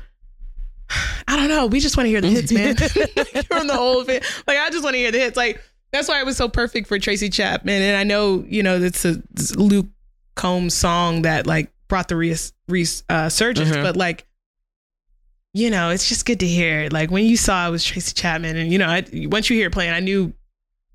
I 1.28 1.36
don't 1.36 1.48
know. 1.48 1.66
We 1.66 1.80
just 1.80 1.96
want 1.96 2.06
to 2.06 2.10
hear 2.10 2.20
the 2.20 2.28
hits, 2.28 2.52
man. 2.52 2.76
From 3.46 3.66
the 3.66 3.76
old, 3.78 4.08
like, 4.08 4.24
I 4.48 4.70
just 4.70 4.82
want 4.82 4.94
to 4.94 4.98
hear 4.98 5.10
the 5.12 5.18
hits. 5.18 5.36
Like, 5.36 5.60
that's 5.92 6.09
why 6.09 6.18
it 6.20 6.26
was 6.26 6.37
so 6.37 6.48
perfect 6.48 6.88
for 6.88 6.98
Tracy 6.98 7.28
Chapman. 7.28 7.83
And 7.83 7.96
I 7.96 8.05
know, 8.05 8.44
you 8.48 8.62
know, 8.62 8.76
it's 8.81 9.05
a 9.05 9.22
it's 9.33 9.55
Luke 9.57 9.87
Combs 10.35 10.74
song 10.74 11.22
that 11.22 11.46
like 11.46 11.70
brought 11.88 12.09
the 12.09 12.16
res- 12.16 12.52
res- 12.68 13.05
uh, 13.11 13.28
surgeons, 13.28 13.70
Mhm. 13.70 13.83
but 13.83 13.96
like, 13.96 14.26
you 15.55 15.68
know, 15.70 15.90
it's 15.90 16.09
just 16.09 16.24
good 16.24 16.40
to 16.40 16.46
hear. 16.46 16.88
Like 16.90 17.11
when 17.11 17.24
you 17.26 17.37
saw 17.37 17.68
it 17.68 17.70
was 17.70 17.85
Tracy 17.85 18.14
Chapman, 18.14 18.57
and 18.57 18.72
you 18.72 18.78
know, 18.78 18.87
I, 18.88 19.05
once 19.26 19.50
you 19.50 19.57
hear 19.57 19.66
it 19.66 19.72
playing, 19.72 19.92
I 19.92 20.00
knew 20.00 20.33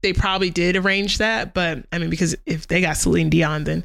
they 0.02 0.14
probably 0.14 0.50
did 0.50 0.76
arrange 0.76 1.20
that. 1.20 1.54
But 1.54 1.86
I 1.92 2.00
mean, 2.00 2.10
because 2.10 2.36
if 2.46 2.68
they 2.68 2.82
got 2.82 2.98
Celine 2.98 3.30
Dion, 3.30 3.64
then 3.66 3.84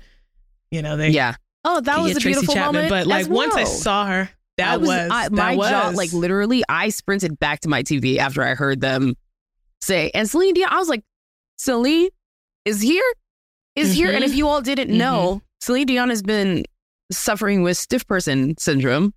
you 0.71 0.81
know 0.83 0.97
they 0.97 1.11
Yeah. 1.11 1.35
Oh, 1.65 1.81
that 1.83 2.01
was 2.01 2.13
a 2.17 2.21
Tracy 2.21 2.29
beautiful 2.41 2.55
Chapman. 2.55 2.75
moment. 2.87 2.91
But 2.91 3.07
like 3.07 3.23
as 3.23 3.29
once 3.29 3.55
I 3.55 3.65
saw 3.65 4.07
her, 4.07 4.31
that 4.57 4.73
I 4.73 4.77
was, 4.79 4.89
I, 4.91 5.23
that 5.29 5.33
my 5.33 5.55
was 5.57 5.69
jaw, 5.71 5.89
like 5.95 6.13
literally, 6.13 6.65
I 6.69 6.89
sprinted 6.89 7.39
back 7.39 7.61
to 7.61 7.69
my 7.69 7.83
TV 7.83 8.17
after 8.19 8.43
I 8.43 8.55
heard 8.55 8.81
them 8.81 9.15
say, 9.83 10.11
and 10.15 10.29
Celine 10.31 10.55
Dion. 10.55 10.69
I 10.73 10.79
was 10.79 10.89
like, 10.89 11.03
Celine 11.59 12.09
is 12.65 12.81
here, 12.81 13.05
is 13.77 13.93
here. 13.93 14.11
And 14.13 14.25
if 14.25 14.35
you 14.35 14.49
all 14.49 14.63
didn't 14.63 14.97
know, 14.97 15.43
Celine 15.61 15.87
Dion 15.87 16.09
has 16.09 16.23
been 16.23 16.65
suffering 17.11 17.63
with 17.63 17.77
stiff 17.77 18.07
person 18.07 18.57
syndrome. 18.59 19.13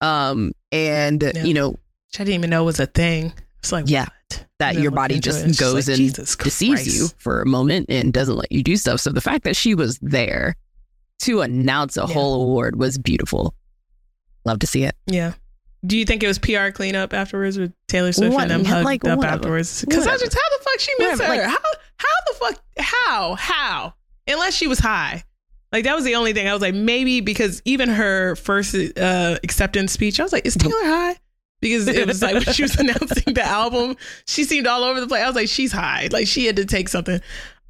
Um, 0.00 0.52
and 0.70 1.22
Yeah. 1.22 1.44
you 1.44 1.54
know 1.54 1.70
which 1.70 2.20
I 2.20 2.24
didn't 2.24 2.34
even 2.34 2.50
know 2.50 2.62
it 2.62 2.66
was 2.66 2.80
a 2.80 2.86
thing. 2.86 3.32
It's 3.60 3.72
like 3.72 3.88
Yeah. 3.88 4.02
what? 4.28 4.46
that 4.58 4.76
your 4.78 4.90
body 4.90 5.18
just 5.20 5.44
it, 5.44 5.58
goes 5.58 5.88
like, 5.88 5.98
and 5.98 6.14
deceives 6.14 6.96
you 6.96 7.08
for 7.18 7.42
a 7.42 7.46
moment 7.46 7.86
and 7.88 8.12
doesn't 8.12 8.36
let 8.36 8.50
you 8.52 8.62
do 8.62 8.76
stuff. 8.76 9.00
So 9.00 9.10
the 9.10 9.20
fact 9.20 9.44
that 9.44 9.56
she 9.56 9.74
was 9.74 9.98
there 10.00 10.56
to 11.20 11.40
announce 11.40 11.96
a 11.96 12.00
Yeah. 12.06 12.14
whole 12.14 12.42
award 12.42 12.76
was 12.76 12.96
beautiful. 12.98 13.54
Love 14.44 14.58
to 14.60 14.66
see 14.66 14.84
it. 14.84 14.94
Yeah. 15.06 15.34
Do 15.84 15.96
you 15.98 16.04
think 16.04 16.22
it 16.22 16.28
was 16.28 16.38
PR 16.38 16.70
cleanup 16.70 17.12
afterwards 17.12 17.58
with 17.58 17.72
Taylor 17.88 18.12
Swift 18.12 18.34
What- 18.34 18.42
and 18.42 18.50
them 18.50 18.64
hugged 18.64 18.84
like, 18.84 19.04
up 19.04 19.18
whatever. 19.18 19.34
afterwards? 19.36 19.84
Because 19.84 20.06
I 20.06 20.16
just 20.16 20.32
how 20.32 20.58
the 20.58 20.64
fuck 20.64 20.78
she 20.80 20.92
missed 20.98 21.20
Whatever, 21.20 21.34
her? 21.42 21.48
like- 21.48 21.50
how 21.50 21.70
how 21.96 22.08
the 22.28 22.34
fuck 22.34 22.62
how 22.78 23.34
how? 23.34 23.94
Unless 24.28 24.54
she 24.54 24.66
was 24.68 24.78
high. 24.78 25.24
Like 25.72 25.84
that 25.84 25.94
was 25.96 26.04
the 26.04 26.14
only 26.16 26.32
thing. 26.34 26.46
I 26.48 26.52
was 26.52 26.62
like 26.62 26.74
maybe 26.74 27.20
because 27.20 27.62
even 27.64 27.88
her 27.88 28.36
first 28.36 28.74
uh, 28.96 29.38
acceptance 29.42 29.90
speech 29.92 30.20
I 30.20 30.22
was 30.22 30.32
like 30.32 30.46
is 30.46 30.54
Taylor 30.56 30.72
high? 30.84 31.16
Because 31.60 31.88
it 31.88 32.06
was 32.06 32.22
like 32.22 32.34
when 32.34 32.42
she 32.54 32.62
was 32.62 32.76
announcing 32.78 33.34
the 33.34 33.42
album 33.44 33.96
she 34.26 34.44
seemed 34.44 34.66
all 34.66 34.84
over 34.84 35.00
the 35.00 35.06
place. 35.08 35.22
I 35.22 35.26
was 35.26 35.34
like 35.36 35.48
she's 35.48 35.72
high. 35.72 36.08
Like 36.12 36.26
she 36.26 36.46
had 36.46 36.56
to 36.56 36.64
take 36.64 36.88
something 36.88 37.20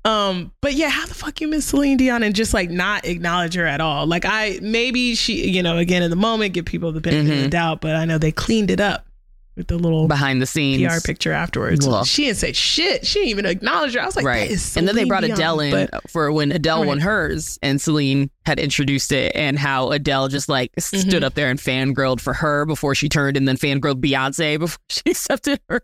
um 0.04 0.50
but 0.60 0.74
yeah 0.74 0.88
how 0.88 1.06
the 1.06 1.14
fuck 1.14 1.40
you 1.40 1.46
miss 1.48 1.66
Celine 1.66 1.96
Dion 1.96 2.22
and 2.22 2.34
just 2.34 2.52
like 2.52 2.70
not 2.70 3.04
acknowledge 3.04 3.54
her 3.54 3.66
at 3.66 3.80
all 3.80 4.06
like 4.06 4.24
I 4.24 4.58
maybe 4.60 5.14
she 5.14 5.48
you 5.48 5.62
know 5.62 5.78
again 5.78 6.02
in 6.02 6.10
the 6.10 6.16
moment 6.16 6.54
give 6.54 6.64
people 6.64 6.90
the 6.92 7.00
benefit 7.00 7.30
of 7.32 7.38
the 7.42 7.46
Mhm. 7.46 7.50
doubt 7.50 7.80
but 7.80 7.94
I 7.94 8.04
know 8.04 8.18
they 8.18 8.32
cleaned 8.32 8.70
it 8.70 8.80
up 8.80 9.06
with 9.54 9.66
the 9.68 9.76
little 9.76 10.08
Behind 10.08 10.40
the 10.40 10.46
scenes. 10.46 10.82
PR 10.90 11.06
picture 11.06 11.30
afterwards. 11.30 11.86
Well. 11.86 12.04
she 12.04 12.24
didn't 12.24 12.38
say 12.38 12.52
shit. 12.54 13.06
She 13.06 13.18
didn't 13.18 13.28
even 13.32 13.44
acknowledge 13.44 13.92
her. 13.92 14.00
I 14.00 14.06
was 14.06 14.16
like, 14.16 14.24
right. 14.24 14.50
and 14.78 14.88
then 14.88 14.96
they 14.96 15.04
brought 15.04 15.24
Dion, 15.24 15.32
Adele 15.32 15.60
in 15.60 15.70
but- 15.90 16.10
for 16.10 16.32
when 16.32 16.52
Adele 16.52 16.86
won 16.86 17.00
hers 17.00 17.58
and 17.62 17.78
Celine 17.78 18.30
had 18.46 18.58
introduced 18.58 19.12
it 19.12 19.30
and 19.34 19.58
how 19.58 19.90
Adele 19.90 20.28
just 20.28 20.48
like 20.48 20.70
stood 20.78 21.06
Mhm. 21.06 21.22
up 21.22 21.34
there 21.34 21.50
and 21.50 21.60
fangirled 21.60 22.20
for 22.20 22.32
her 22.32 22.64
before 22.64 22.94
she 22.94 23.10
turned 23.10 23.36
and 23.36 23.46
then 23.46 23.58
fangirled 23.58 24.00
Beyonce 24.00 24.58
before 24.58 24.78
she 24.88 25.02
accepted 25.10 25.60
her. 25.68 25.82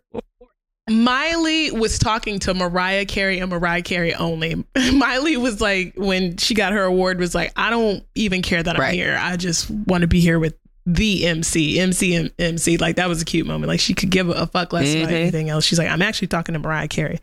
Miley 0.89 1.71
was 1.71 1.99
talking 1.99 2.39
to 2.39 2.53
Mariah 2.53 3.05
Carey 3.05 3.39
and 3.39 3.49
Mariah 3.49 3.81
Carey 3.81 4.13
only. 4.13 4.63
Miley 4.93 5.37
was 5.37 5.61
like, 5.61 5.93
when 5.95 6.37
she 6.37 6.53
got 6.53 6.73
her 6.73 6.83
award, 6.83 7.19
was 7.19 7.33
like, 7.35 7.51
I 7.55 7.69
don't 7.69 8.03
even 8.15 8.41
care 8.41 8.61
that 8.61 8.79
I'm 8.79 8.93
here. 8.93 9.17
I 9.19 9.37
just 9.37 9.69
want 9.69 10.01
to 10.01 10.07
be 10.07 10.19
here 10.19 10.39
with 10.39 10.55
the 10.85 11.27
MC, 11.27 11.79
MC, 11.79 12.31
MC. 12.39 12.77
Like 12.77 12.95
that 12.95 13.07
was 13.07 13.21
a 13.21 13.25
cute 13.25 13.45
moment. 13.45 13.67
Like 13.67 13.79
she 13.79 13.93
could 13.93 14.09
give 14.09 14.29
a 14.29 14.47
fuck 14.47 14.73
less 14.73 14.93
about 14.95 15.09
Mhm. 15.09 15.13
anything 15.21 15.49
else. 15.49 15.63
She's 15.65 15.77
like, 15.77 15.89
I'm 15.89 16.01
actually 16.01 16.27
talking 16.29 16.53
to 16.53 16.59
Mariah 16.59 16.87
Carey. 16.87 17.19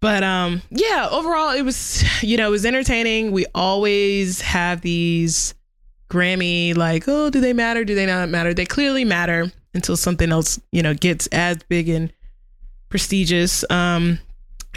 But 0.00 0.22
um, 0.22 0.62
yeah, 0.70 1.08
overall 1.10 1.54
it 1.54 1.62
was, 1.62 2.02
you 2.22 2.36
know, 2.36 2.48
it 2.48 2.50
was 2.50 2.64
entertaining. 2.64 3.32
We 3.32 3.46
always 3.54 4.40
have 4.42 4.80
these 4.80 5.54
Grammy 6.10 6.76
like, 6.76 7.04
oh, 7.06 7.30
do 7.30 7.40
they 7.40 7.52
matter? 7.52 7.84
Do 7.84 7.94
they 7.94 8.06
not 8.06 8.28
matter? 8.28 8.54
They 8.54 8.66
clearly 8.66 9.04
matter 9.04 9.50
until 9.74 9.96
something 9.96 10.30
else, 10.30 10.60
you 10.72 10.82
know, 10.82 10.94
gets 10.94 11.26
as 11.28 11.58
big 11.68 11.88
and 11.88 12.12
prestigious. 12.94 13.64
Um, 13.70 14.20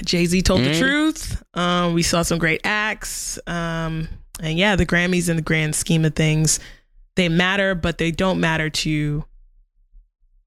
Jay 0.03 0.25
Z 0.25 0.41
told 0.41 0.61
the 0.63 0.71
Mhm. 0.71 0.79
truth. 0.79 1.43
Um, 1.53 1.93
we 1.93 2.01
saw 2.01 2.23
some 2.23 2.39
great 2.39 2.61
acts. 2.63 3.37
Um, 3.45 4.07
and 4.41 4.57
yeah, 4.57 4.75
the 4.75 4.87
Grammys 4.87 5.29
in 5.29 5.35
the 5.35 5.41
grand 5.43 5.75
scheme 5.75 6.03
of 6.03 6.15
things, 6.15 6.59
they 7.15 7.29
matter, 7.29 7.75
but 7.75 7.99
they 7.99 8.09
don't 8.09 8.39
matter 8.39 8.71
to 8.71 9.23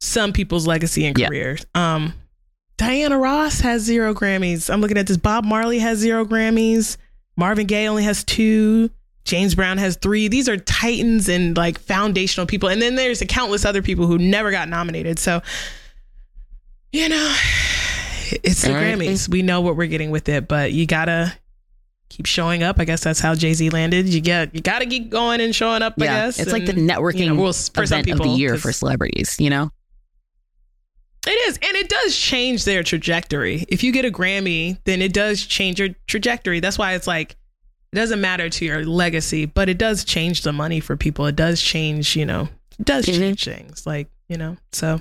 some 0.01 0.33
people's 0.33 0.67
legacy 0.67 1.07
and 1.07 1.17
Yeah. 1.17 1.29
Um, 1.77 2.15
Diana 2.77 3.17
Ross 3.17 3.61
has 3.61 3.83
zero 3.83 4.15
Grammys. 4.15 4.69
I'm 4.69 4.81
looking 4.81 4.99
at 4.99 5.07
this. 5.07 5.17
Bob 5.17 5.45
Marley 5.45 5.79
has 5.79 5.99
zero 5.99 6.25
Grammys. 6.25 6.97
Marvin 7.37 7.67
Gaye 7.69 7.87
only 7.87 8.03
has 8.03 8.25
two. 8.25 8.91
James 9.25 9.55
Brown 9.55 9.79
has 9.79 9.95
three. 9.95 10.27
These 10.27 10.49
are 10.49 10.57
titans 10.57 11.29
and 11.29 11.57
like 11.57 11.79
foundational 11.79 12.47
people. 12.47 12.69
And 12.69 12.83
then 12.83 12.97
there's 12.97 13.21
a 13.23 13.27
countless 13.27 13.65
other 13.65 13.81
people 13.83 14.09
who 14.09 14.19
never 14.19 14.51
got 14.51 14.69
nominated. 14.69 15.21
So, 15.21 15.41
you 16.93 17.09
know, 17.09 17.37
it's 18.45 18.63
the 18.63 18.73
Right. 18.73 18.97
Grammys. 18.99 19.29
We 19.29 19.43
know 19.43 19.61
what 19.61 19.77
we're 19.77 19.87
getting 19.87 20.11
with 20.11 20.29
it, 20.29 20.49
but 20.49 20.73
you 20.73 20.87
gotta 20.87 21.35
keep 22.09 22.27
showing 22.27 22.63
up. 22.63 22.79
I 22.79 22.85
guess 22.85 23.03
that's 23.03 23.21
how 23.21 23.35
Jay 23.35 23.53
Z 23.55 23.71
landed. 23.71 24.09
You 24.09 24.21
get 24.21 24.55
you 24.55 24.61
gotta 24.61 24.87
keep 24.87 25.11
going 25.11 25.41
and 25.41 25.55
showing 25.55 25.83
up. 25.83 25.95
I 26.01 26.05
yeah, 26.05 26.27
guess 26.27 26.39
it's 26.39 26.53
like 26.53 26.67
the 26.67 26.73
networking 26.73 27.19
you 27.21 27.35
know, 27.35 27.43
well, 27.43 27.53
for 27.53 27.87
some 27.87 28.01
event 28.01 28.07
people 28.07 28.27
of 28.27 28.33
the 28.33 28.39
year 28.39 28.57
for 28.57 28.73
celebrities. 28.73 29.37
You 29.39 29.51
know, 29.51 29.71
It 31.27 31.49
is, 31.49 31.57
and 31.57 31.77
it 31.77 31.89
does 31.89 32.17
change 32.17 32.65
their 32.65 32.83
trajectory. 32.83 33.65
If 33.69 33.83
you 33.85 33.93
get 33.93 34.05
a 34.05 34.11
Grammy, 34.11 34.79
then 34.85 35.03
it 35.03 35.13
does 35.13 35.45
change 35.45 35.79
your 35.79 35.91
trajectory. 36.07 36.61
That's 36.61 36.79
why 36.79 36.95
it's 36.95 37.07
like 37.07 37.37
it 37.93 37.97
doesn't 37.97 38.21
matter 38.21 38.49
to 38.49 38.65
your 38.65 38.85
legacy, 38.85 39.47
but 39.47 39.69
it 39.69 39.79
does 39.79 40.05
change 40.05 40.43
the 40.43 40.53
money 40.53 40.81
for 40.81 40.97
people. 40.97 41.27
It 41.27 41.37
does 41.37 41.61
change, 41.61 42.17
you 42.17 42.25
know, 42.27 42.49
it 42.79 42.87
does 42.87 43.07
change 43.07 43.45
things, 43.45 43.87
like 43.87 44.09
you 44.29 44.37
know. 44.37 44.57
So, 44.73 45.01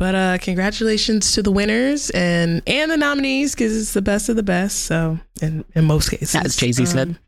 but 0.00 0.14
uh 0.14 0.38
congratulations 0.40 1.34
to 1.34 1.42
the 1.42 1.52
winners 1.52 2.08
and 2.10 2.62
and 2.66 2.90
the 2.90 2.96
nominees 2.96 3.54
because 3.54 3.76
it's 3.80 3.92
the 3.92 4.00
best 4.02 4.28
of 4.30 4.34
the 4.36 4.42
best. 4.42 4.84
So, 4.86 5.18
in 5.42 5.64
in 5.74 5.84
most 5.84 6.10
cases, 6.10 6.34
As 6.34 6.56
Jay-Z 6.56 6.86
said. 6.86 7.08
Um, 7.08 7.18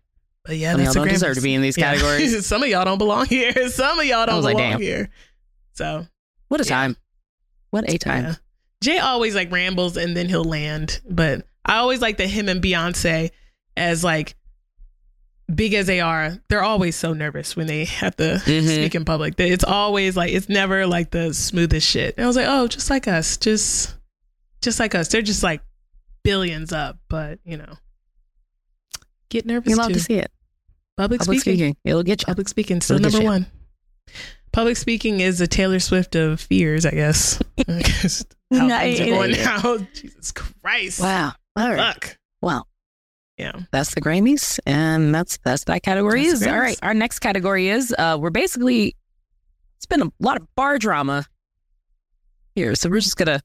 But 0.44 0.56
yeah, 0.56 0.72
Some 0.72 0.80
of 0.80 0.84
that's 0.86 0.94
y'all 0.96 1.04
don't 1.04 1.12
deserve 1.12 1.36
to 1.36 1.42
be 1.42 1.54
in 1.54 1.62
these 1.62 1.76
Yeah. 1.78 1.92
categories. 1.92 2.46
Some 2.52 2.62
of 2.62 2.68
y'all 2.68 2.84
don't 2.84 2.98
belong 2.98 3.26
here. 3.26 3.68
Some 3.68 3.98
of 4.00 4.04
y'all 4.06 4.26
don't 4.26 4.42
like, 4.42 4.56
belong 4.56 4.70
damn. 4.72 4.80
here. 4.80 5.10
So 5.74 6.06
what 6.48 6.60
a 6.60 6.64
Yeah. 6.64 6.68
time! 6.70 6.96
What 7.70 7.88
a 7.88 7.98
time! 7.98 8.24
yeah. 8.24 8.34
Jay 8.82 8.98
always 8.98 9.34
like 9.36 9.52
rambles 9.52 9.96
and 9.96 10.16
then 10.16 10.28
he'll 10.28 10.42
land. 10.42 11.00
But 11.08 11.46
I 11.64 11.76
always 11.76 12.00
like 12.00 12.16
that 12.16 12.26
him 12.28 12.48
and 12.48 12.60
Beyonce, 12.62 13.30
as 13.76 14.02
like 14.02 14.34
big 15.54 15.74
as 15.74 15.86
they 15.86 16.00
are, 16.00 16.38
they're 16.48 16.62
always 16.62 16.96
so 16.96 17.12
nervous 17.12 17.54
when 17.56 17.66
they 17.66 17.84
have 17.84 18.16
to 18.16 18.40
Mhm. 18.44 18.64
speak 18.66 18.94
in 18.94 19.04
public. 19.04 19.34
It's 19.38 19.64
always 19.64 20.16
like 20.16 20.32
it's 20.32 20.48
never 20.48 20.86
like 20.86 21.10
the 21.10 21.32
smoothest 21.34 21.86
shit. 21.88 22.14
And 22.16 22.24
I 22.24 22.26
was 22.26 22.36
like, 22.36 22.46
oh, 22.48 22.66
just 22.68 22.90
like 22.90 23.06
us, 23.08 23.36
just 23.36 23.94
just 24.62 24.78
like 24.80 24.94
us. 24.94 25.08
They're 25.08 25.22
just 25.22 25.42
like 25.42 25.60
billions 26.24 26.72
up, 26.72 26.98
but 27.08 27.38
you 27.44 27.56
know, 27.56 27.74
get 29.28 29.46
nervous 29.46 29.70
You 29.70 29.76
love 29.76 29.88
too. 29.88 29.94
to 29.94 30.00
see 30.00 30.14
it. 30.14 30.30
Public, 30.96 31.20
Public 31.20 31.40
speaking. 31.40 31.58
speaking, 31.58 31.76
it'll 31.84 32.02
get 32.02 32.22
you. 32.22 32.26
Public 32.26 32.48
speaking 32.48 32.80
still 32.80 32.98
Look 32.98 33.06
at 33.06 33.12
number 33.14 33.26
one. 33.26 33.46
Public 34.52 34.76
speaking 34.76 35.20
is 35.20 35.38
the 35.38 35.46
Taylor 35.46 35.80
Swift 35.80 36.14
of 36.14 36.38
fears, 36.40 36.84
I 36.84 36.90
guess. 36.90 37.40
I 37.66 37.80
guess 37.80 38.24
how 38.52 38.68
things 38.68 39.00
are 39.00 39.04
going 39.06 39.30
now. 39.32 39.78
Jesus 39.94 40.30
Christ. 40.32 41.00
Wow. 41.00 41.32
All 41.56 41.70
right. 41.70 41.78
Fuck. 41.94 42.18
Well, 42.42 42.66
Yeah. 43.42 43.60
that's 43.70 43.94
the 43.94 44.00
Grammys, 44.00 44.58
and 44.66 45.14
that's 45.14 45.38
that's 45.44 45.64
that 45.64 45.82
category 45.82 46.24
That's 46.24 46.42
is 46.42 46.46
all 46.46 46.58
right. 46.58 46.78
Our 46.82 46.94
next 46.94 47.18
category 47.18 47.68
is 47.68 47.94
uh, 47.98 48.16
we're 48.20 48.30
basically 48.30 48.96
it's 49.76 49.86
been 49.86 50.02
a 50.02 50.12
lot 50.20 50.40
of 50.40 50.46
bar 50.54 50.78
drama 50.78 51.26
here, 52.54 52.74
so 52.74 52.88
we're 52.88 53.00
just 53.00 53.16
gonna 53.16 53.40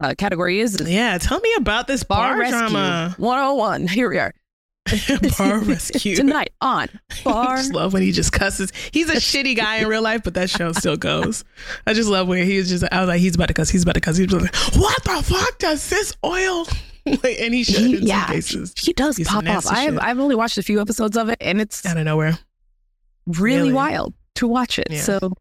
uh, 0.00 0.14
category 0.16 0.60
is 0.60 0.80
Yeah, 0.86 1.18
tell 1.18 1.40
me 1.40 1.52
about 1.56 1.86
this 1.86 2.02
bar, 2.02 2.30
bar, 2.32 2.38
rescue 2.38 2.58
drama. 2.58 3.14
101. 3.18 3.86
Here 3.88 4.08
we 4.08 4.18
are. 4.18 4.32
bar 5.38 5.60
rescue. 5.60 6.16
Tonight 6.16 6.52
on 6.60 6.88
bar. 7.22 7.54
I 7.54 7.56
just 7.58 7.74
love 7.74 7.92
when 7.92 8.02
he 8.02 8.12
just 8.12 8.32
cusses. 8.32 8.72
He's 8.92 9.10
a 9.10 9.16
shitty 9.16 9.56
guy 9.56 9.76
in 9.76 9.88
real 9.88 10.02
life, 10.02 10.22
but 10.24 10.34
that 10.34 10.50
show 10.50 10.72
still 10.72 10.96
goes. 10.96 11.44
I 11.86 11.92
just 11.92 12.08
love 12.08 12.28
where 12.28 12.44
he 12.44 12.56
was 12.56 12.68
just. 12.68 12.84
I 12.90 13.00
was 13.00 13.08
like, 13.08 13.20
he's 13.20 13.34
about 13.34 13.48
to 13.48 13.54
cuss. 13.54 13.68
He's 13.68 13.82
about 13.82 13.94
to 13.94 14.00
cuss. 14.00 14.16
He's 14.16 14.28
to, 14.28 14.38
what 14.78 15.04
the 15.04 15.22
fuck 15.22 15.58
does 15.58 15.88
this 15.90 16.16
oil? 16.24 16.66
like, 17.22 17.36
and 17.40 17.54
he 17.54 17.64
should 17.64 17.76
He- 17.76 17.96
in 17.98 18.06
yeah, 18.06 18.26
some 18.26 18.34
cases 18.34 18.74
he 18.76 18.92
does 18.92 19.16
He's 19.16 19.28
pop 19.28 19.46
off. 19.46 19.66
I 19.66 19.80
have. 19.80 19.98
I've 19.98 20.18
only 20.18 20.34
watched 20.34 20.58
a 20.58 20.62
few 20.62 20.80
episodes 20.80 21.16
of 21.16 21.28
it, 21.28 21.38
and 21.40 21.60
it's 21.60 21.84
out 21.86 21.96
of 21.96 22.04
nowhere. 22.04 22.38
really, 23.26 23.58
really. 23.60 23.72
wild 23.72 24.14
to 24.36 24.46
watch 24.48 24.78
it. 24.78 24.88
Yeah. 24.90 25.00
So 25.00 25.32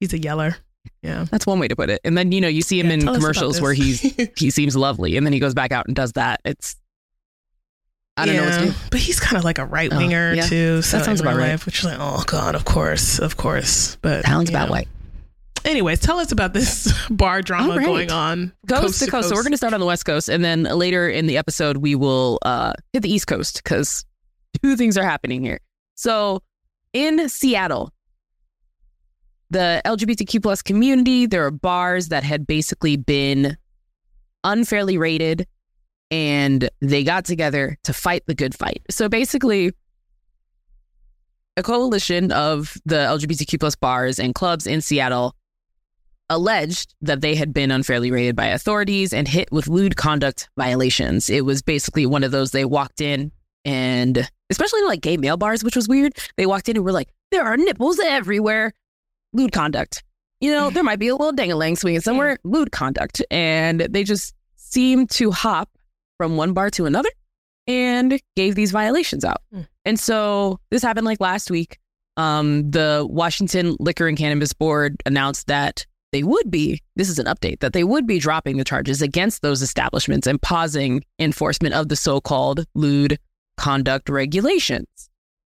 He's 0.00 0.12
a 0.12 0.18
yeller. 0.18 0.56
Yeah. 1.02 1.26
that's 1.30 1.46
one 1.46 1.58
way 1.60 1.68
to 1.68 1.76
put 1.76 1.90
it. 1.90 2.00
And 2.04 2.18
then 2.18 2.32
you 2.32 2.40
know 2.40 2.48
you 2.48 2.62
see 2.62 2.78
him 2.80 2.86
Yeah, 2.88 2.92
in 2.94 3.00
tell 3.00 3.10
us 3.10 3.16
about 3.16 3.20
commercials 3.22 3.60
where 3.60 3.72
he's 3.72 4.00
he 4.36 4.50
seems 4.50 4.76
lovely, 4.76 5.16
and 5.16 5.24
then 5.26 5.32
he 5.32 5.38
goes 5.38 5.54
back 5.54 5.70
out 5.72 5.86
and 5.86 5.94
does 5.96 6.12
that. 6.12 6.40
It's 6.44 6.76
I 8.16 8.26
don't 8.26 8.36
know 8.36 8.44
what 8.44 8.58
to 8.60 8.66
do. 8.66 8.72
But 8.90 9.00
he's 9.00 9.18
kind 9.20 9.38
of 9.38 9.44
like 9.44 9.58
a 9.58 9.64
right 9.64 9.90
winger 9.90 10.30
Oh, 10.32 10.34
yeah. 10.34 10.42
too. 10.46 10.82
So 10.82 10.98
That 10.98 11.04
sounds 11.06 11.20
about 11.22 11.36
right. 11.36 11.50
life, 11.52 11.64
which 11.66 11.78
is 11.78 11.84
like, 11.86 11.96
oh 11.98 12.22
god, 12.26 12.54
of 12.54 12.64
course, 12.64 13.18
of 13.18 13.36
course. 13.36 13.96
But 14.02 14.24
Sounds 14.26 14.50
about 14.50 14.68
know. 14.68 14.74
right. 14.74 14.88
Anyways, 15.64 16.00
tell 16.00 16.18
us 16.18 16.32
about 16.32 16.54
this 16.54 16.92
bar 17.10 17.40
drama 17.42 17.76
right. 17.76 17.86
going 17.86 18.10
on 18.10 18.52
Coast, 18.68 19.02
to 19.02 19.10
coast. 19.10 19.28
So 19.28 19.34
we're 19.34 19.42
going 19.42 19.52
to 19.52 19.56
start 19.56 19.74
on 19.74 19.80
the 19.80 19.86
West 19.86 20.04
Coast, 20.04 20.28
and 20.28 20.44
then 20.44 20.64
later 20.64 21.08
in 21.08 21.26
the 21.26 21.36
episode 21.36 21.78
we 21.78 21.94
will 21.94 22.38
uh, 22.42 22.72
hit 22.92 23.02
the 23.02 23.12
East 23.12 23.26
Coast 23.26 23.62
because 23.62 24.04
two 24.62 24.76
things 24.76 24.98
are 24.98 25.04
happening 25.04 25.42
here. 25.42 25.60
So 25.94 26.42
in 26.92 27.28
Seattle, 27.28 27.92
the 29.50 29.80
LGBTQ 29.84 30.42
plus 30.42 30.62
community, 30.62 31.26
there 31.26 31.46
are 31.46 31.50
bars 31.50 32.08
that 32.08 32.24
had 32.24 32.46
basically 32.46 32.96
been 32.96 33.56
unfairly 34.42 34.98
rated, 34.98 35.46
and 36.10 36.68
they 36.80 37.04
got 37.04 37.24
together 37.24 37.78
to 37.84 37.92
fight 37.92 38.24
the 38.26 38.34
good 38.34 38.54
fight. 38.54 38.82
So 38.90 39.08
basically. 39.08 39.72
A 41.58 41.62
coalition 41.62 42.32
of 42.32 42.78
the 42.86 42.96
LGBTQ 42.96 43.60
plus 43.60 43.76
bars 43.76 44.18
and 44.18 44.34
clubs 44.34 44.66
in 44.66 44.80
Seattle 44.80 45.36
alleged 46.32 46.94
that 47.02 47.20
they 47.20 47.34
had 47.34 47.52
been 47.52 47.70
unfairly 47.70 48.10
rated 48.10 48.34
by 48.34 48.46
authorities 48.46 49.12
and 49.12 49.28
hit 49.28 49.52
with 49.52 49.68
lewd 49.68 49.96
conduct 49.96 50.48
violations. 50.56 51.28
It 51.28 51.44
was 51.44 51.62
basically 51.62 52.06
one 52.06 52.24
of 52.24 52.30
those 52.30 52.50
they 52.50 52.64
walked 52.64 53.00
in 53.00 53.32
and 53.64 54.28
especially 54.50 54.82
like 54.82 55.00
gay 55.00 55.16
male 55.16 55.36
bars, 55.36 55.62
which 55.62 55.76
was 55.76 55.88
weird. 55.88 56.14
They 56.36 56.46
walked 56.46 56.68
in 56.68 56.76
and 56.76 56.84
were 56.84 56.92
like, 56.92 57.10
there 57.30 57.44
are 57.44 57.56
nipples 57.56 57.98
everywhere. 58.00 58.72
Lewd 59.32 59.52
conduct. 59.52 60.02
You 60.40 60.52
know, 60.52 60.70
there 60.70 60.82
might 60.82 60.98
be 60.98 61.08
a 61.08 61.14
little 61.14 61.32
dang-a-lang 61.32 61.76
swinging 61.76 62.00
somewhere. 62.00 62.38
Lewd 62.44 62.72
conduct. 62.72 63.22
And 63.30 63.80
they 63.80 64.02
just 64.02 64.34
seemed 64.56 65.10
to 65.10 65.30
hop 65.30 65.70
from 66.18 66.36
one 66.36 66.52
bar 66.52 66.70
to 66.70 66.86
another 66.86 67.10
and 67.66 68.20
gave 68.36 68.54
these 68.54 68.72
violations 68.72 69.24
out. 69.24 69.42
Mm. 69.54 69.68
And 69.84 70.00
so 70.00 70.58
this 70.70 70.82
happened 70.82 71.06
like 71.06 71.20
last 71.20 71.50
week. 71.50 71.78
Um, 72.16 72.70
the 72.70 73.06
Washington 73.08 73.76
Liquor 73.78 74.06
and 74.06 74.18
Cannabis 74.18 74.52
Board 74.52 75.02
announced 75.06 75.46
that 75.46 75.86
they 76.12 76.22
would 76.22 76.50
be, 76.50 76.80
this 76.94 77.08
is 77.08 77.18
an 77.18 77.26
update, 77.26 77.60
that 77.60 77.72
they 77.72 77.84
would 77.84 78.06
be 78.06 78.18
dropping 78.18 78.58
the 78.58 78.64
charges 78.64 79.02
against 79.02 79.42
those 79.42 79.62
establishments 79.62 80.26
and 80.26 80.40
pausing 80.40 81.04
enforcement 81.18 81.74
of 81.74 81.88
the 81.88 81.96
so 81.96 82.20
called 82.20 82.64
lewd 82.74 83.18
conduct 83.56 84.08
regulations. 84.08 84.86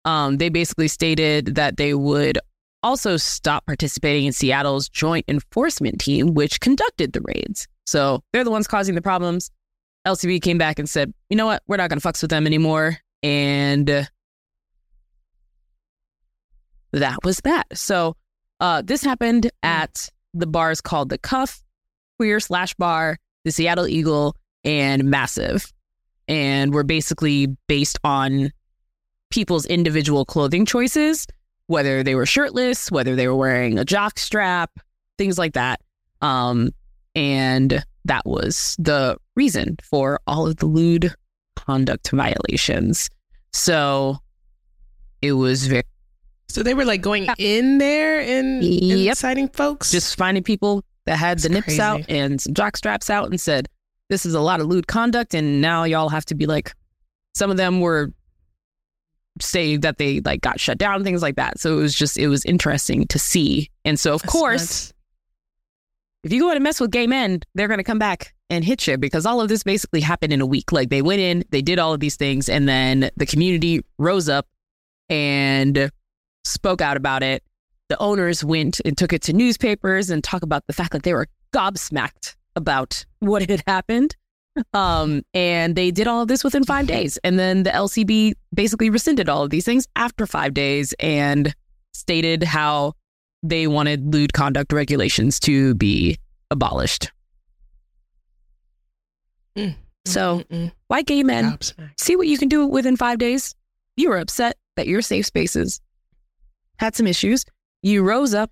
Um, 0.05 0.38
they 0.38 0.49
basically 0.49 0.88
stated 0.88 1.55
that 1.57 1.77
they 1.77 1.94
would 1.94 2.38
also 2.83 3.16
stop 3.16 3.66
participating 3.66 4.27
in 4.27 4.33
Seattle's 4.33 4.88
joint 4.88 5.25
enforcement 5.29 6.01
team, 6.01 6.35
which 6.35 6.61
conducted 6.61 7.12
the 7.12 7.20
raids. 7.23 7.66
So 7.87 8.23
they're 8.33 8.44
the 8.44 8.51
ones 8.51 8.66
causing 8.66 8.94
the 8.94 9.03
problems. 9.03 9.51
LCB 10.07 10.40
came 10.40 10.59
back 10.59 10.79
and 10.79 10.88
said, 10.88 11.12
you 11.29 11.37
know 11.37 11.46
what, 11.46 11.62
we're 11.66 11.77
not 11.77 11.90
going 11.90 12.01
to 12.01 12.07
fucks 12.07 12.23
with 12.23 12.31
them 12.31 12.46
anymore. 12.46 12.99
And 13.23 13.90
uh, 13.90 14.05
that 16.92 17.18
was 17.23 17.38
that. 17.44 17.66
So 17.75 18.16
uh, 18.61 18.83
this 18.83 19.03
happened 19.03 19.51
at 19.62 20.09
the 20.35 20.47
bar 20.47 20.71
is 20.71 20.81
called 20.81 21.09
the 21.09 21.19
Cuff, 21.19 21.62
Queer 22.19 22.40
Slash 22.40 22.75
Bar, 22.75 23.19
the 23.45 23.51
Seattle 23.51 23.88
Eagle, 23.88 24.37
and 24.64 25.05
Massive. 25.05 25.73
And 26.29 26.73
were 26.73 26.85
basically 26.85 27.49
based 27.66 27.99
on 28.05 28.53
people's 29.31 29.66
individual 29.66 30.25
clothing 30.25 30.64
choices, 30.64 31.27
whether 31.66 32.03
they 32.03 32.14
were 32.14 32.27
shirtless, 32.27 32.90
whether 32.90 33.16
they 33.16 33.27
were 33.27 33.37
wearing 33.37 33.79
a 33.79 33.85
jock 33.85 34.19
strap, 34.19 34.71
things 35.19 35.38
like 35.38 35.55
that. 35.55 35.81
Um, 36.21 36.71
and 37.14 37.85
that 38.05 38.27
was 38.27 38.77
the 38.79 39.16
reason 39.35 39.77
for 39.83 40.21
all 40.27 40.47
of 40.47 40.57
the 40.57 40.66
lewd 40.66 41.14
conduct 41.57 42.11
violations. 42.11 43.09
So 43.53 44.19
it 45.23 45.33
was 45.33 45.66
very 45.66 45.85
So 46.53 46.63
they 46.63 46.75
were 46.75 46.85
like 46.85 47.01
going 47.03 47.27
in 47.39 47.79
there 47.79 48.21
and, 48.21 48.63
and 48.63 48.65
Yep. 48.65 49.11
inciting 49.13 49.49
folks. 49.49 49.91
just 49.91 50.17
finding 50.17 50.43
people 50.43 50.85
that 51.07 51.17
had 51.17 51.39
the 51.39 51.49
nips 51.49 51.67
crazy. 51.67 51.81
out 51.81 52.03
and 52.09 52.41
some 52.41 52.55
jock 52.55 52.77
straps 52.77 53.09
out 53.11 53.29
and 53.31 53.41
said, 53.41 53.69
This 54.09 54.27
is 54.27 54.35
a 54.35 54.41
lot 54.41 54.61
of 54.61 54.67
lewd 54.67 54.87
conduct. 54.87 55.35
And 55.35 55.61
now 55.61 55.85
y'all 55.85 56.09
have 56.09 56.25
to 56.27 56.35
be 56.35 56.47
like, 56.47 56.73
some 57.35 57.51
of 57.51 57.57
them 57.57 57.81
were 57.81 58.13
say 59.41 59.77
that 59.77 59.97
they 59.99 60.21
like 60.21 60.41
got 60.43 60.61
shut 60.61 60.77
down, 60.79 61.05
things 61.05 61.23
like 61.23 61.37
that. 61.37 61.59
So 61.61 61.79
it 61.79 61.81
was 61.83 61.95
just, 61.95 62.19
it 62.19 62.29
was 62.29 62.45
interesting 62.45 63.07
to 63.07 63.19
see. 63.19 63.71
And 63.85 63.99
so, 63.99 64.15
of 64.15 64.23
That's 64.23 64.33
course, 64.33 64.61
nuts. 64.61 64.93
if 66.25 66.33
you 66.33 66.41
go 66.41 66.51
and 66.51 66.63
mess 66.63 66.81
with 66.81 66.91
gay 66.91 67.07
men, 67.07 67.41
they're 67.55 67.69
going 67.69 67.79
to 67.79 67.85
come 67.85 67.99
back 67.99 68.35
and 68.51 68.65
hit 68.65 68.87
you 68.87 68.99
because 68.99 69.25
all 69.25 69.41
of 69.41 69.49
this 69.49 69.63
basically 69.63 70.01
happened 70.01 70.33
in 70.33 70.41
a 70.41 70.47
week. 70.47 70.73
Like 70.73 70.91
they 70.91 71.01
went 71.03 71.21
in, 71.21 71.45
they 71.51 71.63
did 71.63 71.79
all 71.79 71.95
of 71.95 72.01
these 72.01 72.17
things, 72.17 72.49
and 72.49 72.69
then 72.69 73.11
the 73.17 73.25
community 73.25 73.81
rose 73.99 74.29
up 74.29 74.47
and 75.09 75.91
spoke 76.44 76.81
out 76.81 76.96
about 76.96 77.22
it. 77.22 77.42
The 77.88 77.98
owners 77.98 78.44
went 78.44 78.81
and 78.85 78.96
took 78.96 79.12
it 79.12 79.22
to 79.22 79.33
newspapers 79.33 80.11
and 80.11 80.22
talk 80.22 80.42
about 80.42 80.66
the 80.66 80.72
fact 80.72 80.92
that 80.92 81.03
they 81.03 81.12
were 81.12 81.26
gobsmacked 81.53 82.37
about 82.57 83.05
what 83.18 83.48
had 83.48 83.62
happened. 83.66 84.16
Um, 84.74 85.22
and 85.33 85.76
they 85.76 85.90
did 85.90 86.07
all 86.07 86.22
of 86.22 86.29
this 86.29 86.44
within 86.44 86.64
five 86.64 86.87
days. 86.87 87.18
And 87.24 87.38
then 87.38 87.62
the 87.62 87.70
LCB 87.70 88.35
basically 88.53 88.90
rescinded 88.90 89.29
all 89.29 89.42
of 89.42 89.50
these 89.50 89.64
things 89.64 89.87
after 89.96 90.26
five 90.26 90.55
days 90.55 90.92
and 90.98 91.55
stated 91.92 92.42
how 92.42 92.94
they 93.42 93.66
wanted 93.66 94.12
lewd 94.12 94.33
conduct 94.33 94.72
regulations 94.72 95.40
to 95.40 95.74
be 95.74 96.18
abolished. 96.50 97.11
Mm. 99.57 99.76
So, 100.05 100.40
Mm-mm. 100.50 100.72
why 100.88 101.03
gay 101.03 101.22
men? 101.22 101.59
See 101.98 102.16
what 102.16 102.26
you 102.26 102.38
can 102.38 102.48
do 102.48 102.66
within 102.66 102.96
five 102.96 103.18
days. 103.18 103.55
You 103.96 104.11
were 104.11 104.18
upset 104.18 104.57
that 104.76 104.87
your 104.87 105.03
safe 105.03 105.26
spaces 105.26 105.81
had 106.81 106.97
some 106.97 107.07
issues. 107.07 107.45
You 107.83 108.03
rose 108.03 108.35
up, 108.35 108.51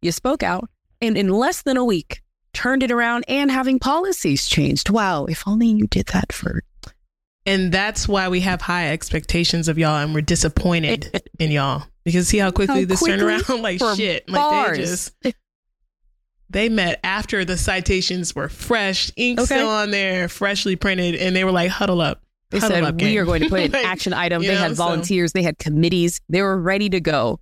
you 0.00 0.12
spoke 0.12 0.42
out, 0.42 0.68
and 1.00 1.18
in 1.18 1.28
less 1.28 1.62
than 1.62 1.76
a 1.76 1.84
week, 1.84 2.22
turned 2.52 2.82
it 2.82 2.90
around 2.90 3.24
and 3.28 3.50
having 3.50 3.78
policies 3.78 4.46
changed. 4.46 4.88
Wow, 4.88 5.26
if 5.26 5.46
only 5.46 5.66
you 5.66 5.86
did 5.86 6.06
that 6.06 6.32
for 6.32 6.62
And 7.44 7.70
that's 7.70 8.08
why 8.08 8.28
we 8.28 8.40
have 8.40 8.62
high 8.62 8.90
expectations 8.92 9.68
of 9.68 9.78
y'all 9.78 9.96
and 9.96 10.14
we're 10.14 10.22
disappointed 10.22 11.22
in 11.38 11.50
y'all. 11.50 11.84
Because 12.04 12.28
see 12.28 12.38
how 12.38 12.50
quickly 12.52 12.80
How 12.80 12.86
this 12.86 13.02
turned 13.02 13.20
around? 13.22 13.48
like 13.62 13.80
shit. 13.96 14.28
Like 14.28 14.74
they 14.76 14.82
just 14.82 15.12
they 16.48 16.68
met 16.68 17.00
after 17.02 17.44
the 17.44 17.56
citations 17.56 18.34
were 18.34 18.48
fresh, 18.48 19.10
ink 19.16 19.40
Okay. 19.40 19.46
still 19.46 19.68
on 19.68 19.90
there, 19.90 20.28
freshly 20.28 20.76
printed, 20.76 21.16
and 21.16 21.34
they 21.34 21.44
were 21.44 21.50
like, 21.52 21.70
huddle 21.70 22.00
up. 22.00 22.22
They 22.60 22.68
said 22.68 22.84
we 22.84 22.92
gang." 22.98 23.18
are 23.18 23.24
going 23.24 23.42
to 23.42 23.48
put 23.48 23.60
an 23.60 23.70
Like, 23.72 23.84
action 23.84 24.12
item. 24.12 24.42
They 24.42 24.54
know, 24.54 24.60
had 24.60 24.76
so- 24.76 24.84
volunteers, 24.84 25.32
they 25.32 25.42
had 25.42 25.58
committees, 25.58 26.20
they 26.28 26.42
were 26.42 26.60
ready 26.60 26.88
to 26.90 27.00
go. 27.00 27.40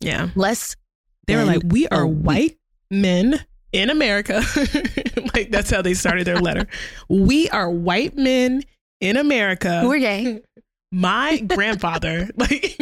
Yeah. 0.00 0.28
Less 0.36 0.76
They 1.26 1.36
were 1.36 1.44
like, 1.44 1.62
we 1.66 1.88
are 1.88 2.06
week. 2.06 2.24
white 2.26 2.58
men 2.90 3.44
in 3.72 3.90
America. 3.90 4.42
like 5.34 5.50
that's 5.50 5.70
how 5.70 5.82
they 5.82 5.94
started 5.94 6.26
their 6.26 6.40
letter. 6.40 6.66
we 7.08 7.48
are 7.50 7.70
white 7.70 8.16
men 8.16 8.62
in 9.00 9.16
America. 9.16 9.80
Who 9.80 9.92
are 9.92 9.98
gay? 9.98 10.40
my 10.92 11.38
grandfather, 11.40 12.28
like, 12.36 12.76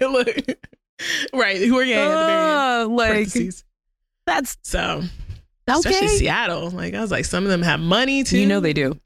look, 0.00 0.28
right, 1.32 1.58
who 1.58 1.78
are 1.78 1.84
gay 1.84 1.94
at 1.94 2.08
the 2.08 2.24
very 2.26 2.42
end. 2.42 2.86
Uh, 2.86 2.88
like 2.94 3.28
that's 4.26 4.56
So, 4.62 5.02
especially 5.68 5.98
okay. 5.98 6.06
Seattle, 6.08 6.70
like 6.70 6.94
I 6.94 7.00
was 7.00 7.10
like, 7.10 7.24
some 7.26 7.44
of 7.44 7.50
them 7.50 7.62
have 7.62 7.78
money 7.80 8.24
too. 8.24 8.38
You 8.38 8.46
know 8.46 8.60
they 8.60 8.72
do. 8.72 8.98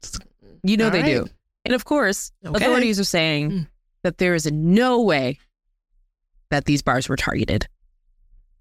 You 0.63 0.77
know 0.77 0.85
All 0.85 0.91
they 0.91 1.01
right. 1.01 1.25
do. 1.25 1.27
And 1.65 1.73
of 1.73 1.85
course, 1.85 2.31
Okay. 2.45 2.63
authorities 2.65 2.99
are 2.99 3.03
saying 3.03 3.51
Mm. 3.51 3.67
that 4.03 4.17
there 4.17 4.33
is 4.35 4.45
no 4.51 5.01
way 5.01 5.39
that 6.51 6.65
these 6.65 6.81
bars 6.81 7.07
were 7.09 7.15
targeted. 7.17 7.67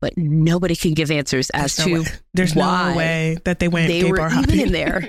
But 0.01 0.17
nobody 0.17 0.77
can 0.77 0.95
give 0.95 1.11
answers 1.11 1.51
as 1.51 1.75
There's 1.77 1.89
to 1.89 1.95
way. 2.03 2.05
there's 2.35 2.55
why 2.55 2.91
no 2.93 2.97
way 2.97 3.39
that 3.45 3.59
they 3.59 3.67
went 3.69 3.89
they 3.89 4.03
gay 4.03 4.11
were 4.11 4.17
bar 4.19 4.27
even 4.29 4.39
hopping 4.45 4.61
in 4.61 4.73
there 4.73 5.09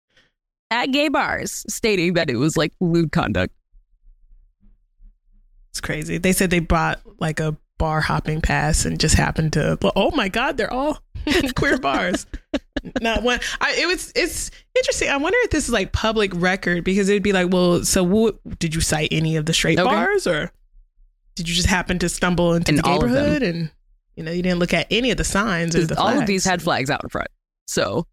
at 0.70 0.86
gay 0.92 1.08
bars 1.08 1.64
stating 1.68 2.14
that 2.14 2.28
it 2.28 2.36
was 2.36 2.56
like 2.56 2.72
lewd 2.80 3.10
conduct. 3.12 3.54
It's 5.70 5.80
crazy. 5.80 6.18
They 6.18 6.32
said 6.32 6.50
they 6.50 6.58
bought 6.60 7.00
like 7.20 7.40
a 7.40 7.56
bar 7.78 8.00
hopping 8.00 8.40
pass 8.40 8.84
and 8.84 8.98
just 8.98 9.14
happened 9.14 9.52
to. 9.54 9.78
Oh 9.94 10.10
my 10.10 10.28
god, 10.28 10.56
they're 10.56 10.72
all 10.72 10.98
queer 11.56 11.78
bars. 11.78 12.26
not 13.00 13.22
one. 13.22 13.40
I, 13.60 13.74
it 13.78 13.86
was. 13.86 14.12
It's 14.14 14.50
interesting. 14.76 15.08
I 15.10 15.16
wonder 15.16 15.38
if 15.42 15.50
this 15.50 15.66
is 15.66 15.72
like 15.72 15.92
public 15.92 16.30
record 16.34 16.84
because 16.84 17.08
it'd 17.08 17.22
be 17.22 17.32
like, 17.32 17.52
well, 17.52 17.84
so 17.84 18.02
what, 18.02 18.36
did 18.58 18.74
you 18.74 18.80
cite 18.80 19.08
any 19.12 19.36
of 19.36 19.46
the 19.46 19.52
straight 19.54 19.78
Okay. 19.78 19.88
bars 19.88 20.26
or 20.26 20.50
did 21.34 21.48
you 21.48 21.54
just 21.54 21.68
happen 21.68 21.98
to 22.00 22.08
stumble 22.08 22.54
into 22.54 22.70
In 22.72 22.76
the 22.76 22.86
all 22.86 23.04
of 23.04 23.10
them. 23.10 23.12
neighborhood 23.12 23.42
and 23.42 23.70
you 24.16 24.24
know 24.24 24.32
you 24.32 24.42
didn't 24.42 24.58
look 24.58 24.74
at 24.74 24.86
any 24.90 25.10
of 25.12 25.16
the 25.16 25.24
signs 25.24 25.76
or 25.76 25.86
the 25.86 25.98
all 26.00 26.08
of 26.18 26.26
these 26.26 26.44
had 26.44 26.60
flags 26.62 26.90
out 26.90 27.02
in 27.04 27.08
front. 27.10 27.28
So 27.66 28.06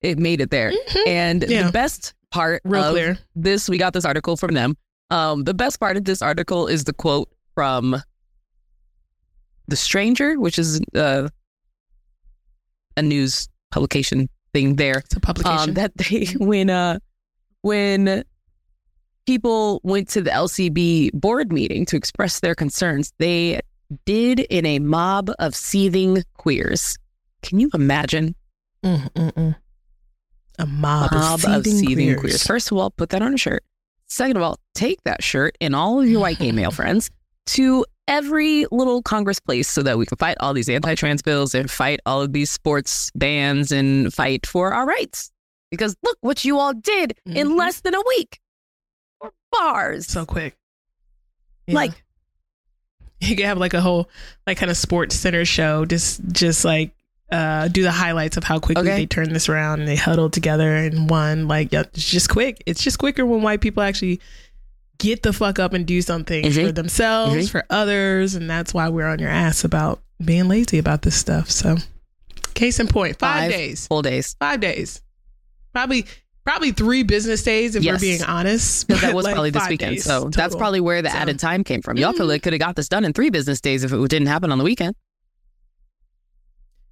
it 0.00 0.18
made 0.18 0.40
it 0.40 0.50
there. 0.50 0.72
Mhm. 0.72 1.06
And 1.06 1.44
Yeah. 1.48 1.66
the 1.66 1.72
best 1.72 2.14
part 2.32 2.60
real 2.64 2.82
of 2.82 2.90
clear. 2.92 3.18
this, 3.36 3.68
we 3.68 3.78
got 3.78 3.92
this 3.92 4.04
article 4.04 4.36
from 4.36 4.54
them. 4.54 4.76
Um, 5.10 5.44
the 5.44 5.54
best 5.54 5.78
part 5.78 5.96
of 5.96 6.04
this 6.04 6.22
article 6.22 6.66
is 6.66 6.84
the 6.84 6.92
quote 6.92 7.28
from 7.54 8.02
The 9.68 9.76
Stranger, 9.76 10.40
which 10.40 10.58
is 10.58 10.80
uh, 10.94 11.28
a 12.96 13.02
news 13.02 13.48
publication 13.70 14.28
thing 14.52 14.76
there. 14.76 14.98
It's 14.98 15.16
a 15.16 15.20
publication. 15.20 15.70
Um, 15.70 15.74
that 15.74 15.96
they 15.96 16.26
when 16.38 16.70
uh 16.70 16.98
when 17.62 18.24
people 19.26 19.80
went 19.84 20.08
to 20.08 20.20
the 20.20 20.30
LCB 20.30 21.12
board 21.12 21.52
meeting 21.52 21.86
to 21.86 21.96
express 21.96 22.40
their 22.40 22.54
concerns, 22.54 23.12
they 23.18 23.60
did 24.04 24.40
in 24.40 24.66
a 24.66 24.78
mob 24.78 25.30
of 25.38 25.54
seething 25.54 26.22
queers. 26.34 26.96
Can 27.42 27.60
you 27.60 27.70
imagine? 27.74 28.34
Mm, 28.84 29.12
mm, 29.12 29.32
mm. 29.32 29.56
A 30.58 30.66
mob, 30.66 31.12
mob 31.12 31.40
of 31.44 31.66
seething, 31.66 31.94
queers. 31.94 32.20
queers. 32.20 32.46
First 32.46 32.70
of 32.70 32.78
all, 32.78 32.90
put 32.90 33.10
that 33.10 33.22
on 33.22 33.34
a 33.34 33.38
shirt. 33.38 33.64
Second 34.08 34.36
of 34.36 34.42
all, 34.42 34.58
take 34.74 35.02
that 35.04 35.22
shirt 35.22 35.56
and 35.60 35.74
all 35.74 36.00
of 36.00 36.08
your 36.08 36.20
white 36.20 36.38
gay 36.40 36.52
male 36.52 36.70
friends 36.70 37.10
to 37.46 37.84
every 38.08 38.66
little 38.70 39.02
Congress 39.02 39.38
place 39.40 39.68
so 39.68 39.82
that 39.82 39.96
we 39.98 40.06
can 40.06 40.18
fight 40.18 40.36
all 40.40 40.52
these 40.54 40.68
anti-trans 40.68 41.22
bills 41.22 41.54
and 41.54 41.70
fight 41.70 42.00
all 42.04 42.20
of 42.22 42.32
these 42.32 42.50
sports 42.50 43.10
bans 43.14 43.70
and 43.72 44.12
fight 44.12 44.46
for 44.46 44.72
our 44.74 44.86
rights. 44.86 45.30
Because 45.70 45.96
look 46.02 46.18
what 46.20 46.44
you 46.44 46.58
all 46.58 46.74
did 46.74 47.14
in 47.26 47.48
Mhm. 47.50 47.56
less 47.58 47.80
than 47.80 47.94
a 47.94 48.02
week. 48.08 48.40
For 49.20 49.32
bars. 49.52 50.06
so 50.06 50.26
quick. 50.26 50.56
Yeah. 51.66 51.74
Like 51.76 51.92
you 53.20 53.36
could 53.36 53.46
have 53.46 53.58
like 53.58 53.72
a 53.74 53.80
whole 53.80 54.10
like 54.46 54.58
kind 54.58 54.70
of 54.70 54.76
sports 54.76 55.14
center 55.14 55.44
show 55.44 55.84
just 55.84 56.20
just 56.32 56.64
like 56.64 56.90
uh 57.30 57.68
do 57.68 57.82
the 57.82 57.90
highlights 57.92 58.36
of 58.36 58.44
how 58.44 58.58
quickly 58.58 58.82
Okay. 58.82 58.96
they 58.96 59.06
turned 59.06 59.34
this 59.34 59.48
around 59.48 59.78
and 59.78 59.88
they 59.88 59.96
huddled 59.96 60.32
together 60.32 60.74
and 60.74 61.08
won 61.08 61.46
like 61.48 61.72
yeah, 61.72 61.80
it's 61.94 62.10
just 62.10 62.28
quick 62.28 62.62
it's 62.66 62.82
just 62.82 62.98
quicker 62.98 63.24
when 63.24 63.40
white 63.42 63.60
people 63.60 63.82
actually 63.82 64.20
get 65.02 65.22
the 65.22 65.32
fuck 65.32 65.58
up 65.58 65.72
and 65.72 65.84
do 65.86 66.00
something 66.00 66.44
Mhm. 66.44 66.66
for 66.66 66.72
themselves 66.72 67.48
Mhm. 67.48 67.50
for 67.50 67.64
others 67.68 68.34
and 68.36 68.48
that's 68.48 68.72
why 68.72 68.88
we're 68.88 69.06
on 69.08 69.18
your 69.18 69.28
ass 69.30 69.64
about 69.64 70.00
being 70.24 70.46
lazy 70.48 70.78
about 70.78 71.02
this 71.02 71.16
stuff 71.16 71.50
so 71.50 71.76
case 72.54 72.78
in 72.78 72.86
point 72.86 73.18
five, 73.18 73.42
Five. 73.44 73.50
days 73.50 73.86
full 73.88 74.02
days. 74.02 74.36
five 74.38 74.60
days 74.60 75.00
probably 75.74 76.06
probably 76.44 76.70
three 76.72 77.02
business 77.02 77.42
days 77.42 77.74
if 77.76 77.82
Yes. 77.82 77.94
we're 77.94 77.98
being 78.00 78.22
honest 78.22 78.86
Because 78.86 79.02
that 79.02 79.14
was 79.14 79.24
like, 79.26 79.34
probably 79.34 79.50
this 79.50 79.68
weekend. 79.68 80.00
So 80.00 80.28
that's 80.28 80.54
probably 80.56 80.80
where 80.80 81.02
the 81.02 81.10
So- 81.10 81.16
added 81.16 81.38
time 81.38 81.64
came 81.64 81.82
from. 81.82 81.96
Y'all 81.98 82.12
Mhm. 82.12 82.18
could 82.30 82.42
could 82.42 82.52
have 82.52 82.60
got 82.60 82.76
this 82.76 82.88
done 82.88 83.04
in 83.04 83.12
three 83.12 83.30
business 83.30 83.60
days 83.60 83.82
if 83.84 83.92
it 83.92 84.08
didn't 84.08 84.28
happen 84.28 84.50
on 84.52 84.58
the 84.58 84.64
weekend. 84.64 84.94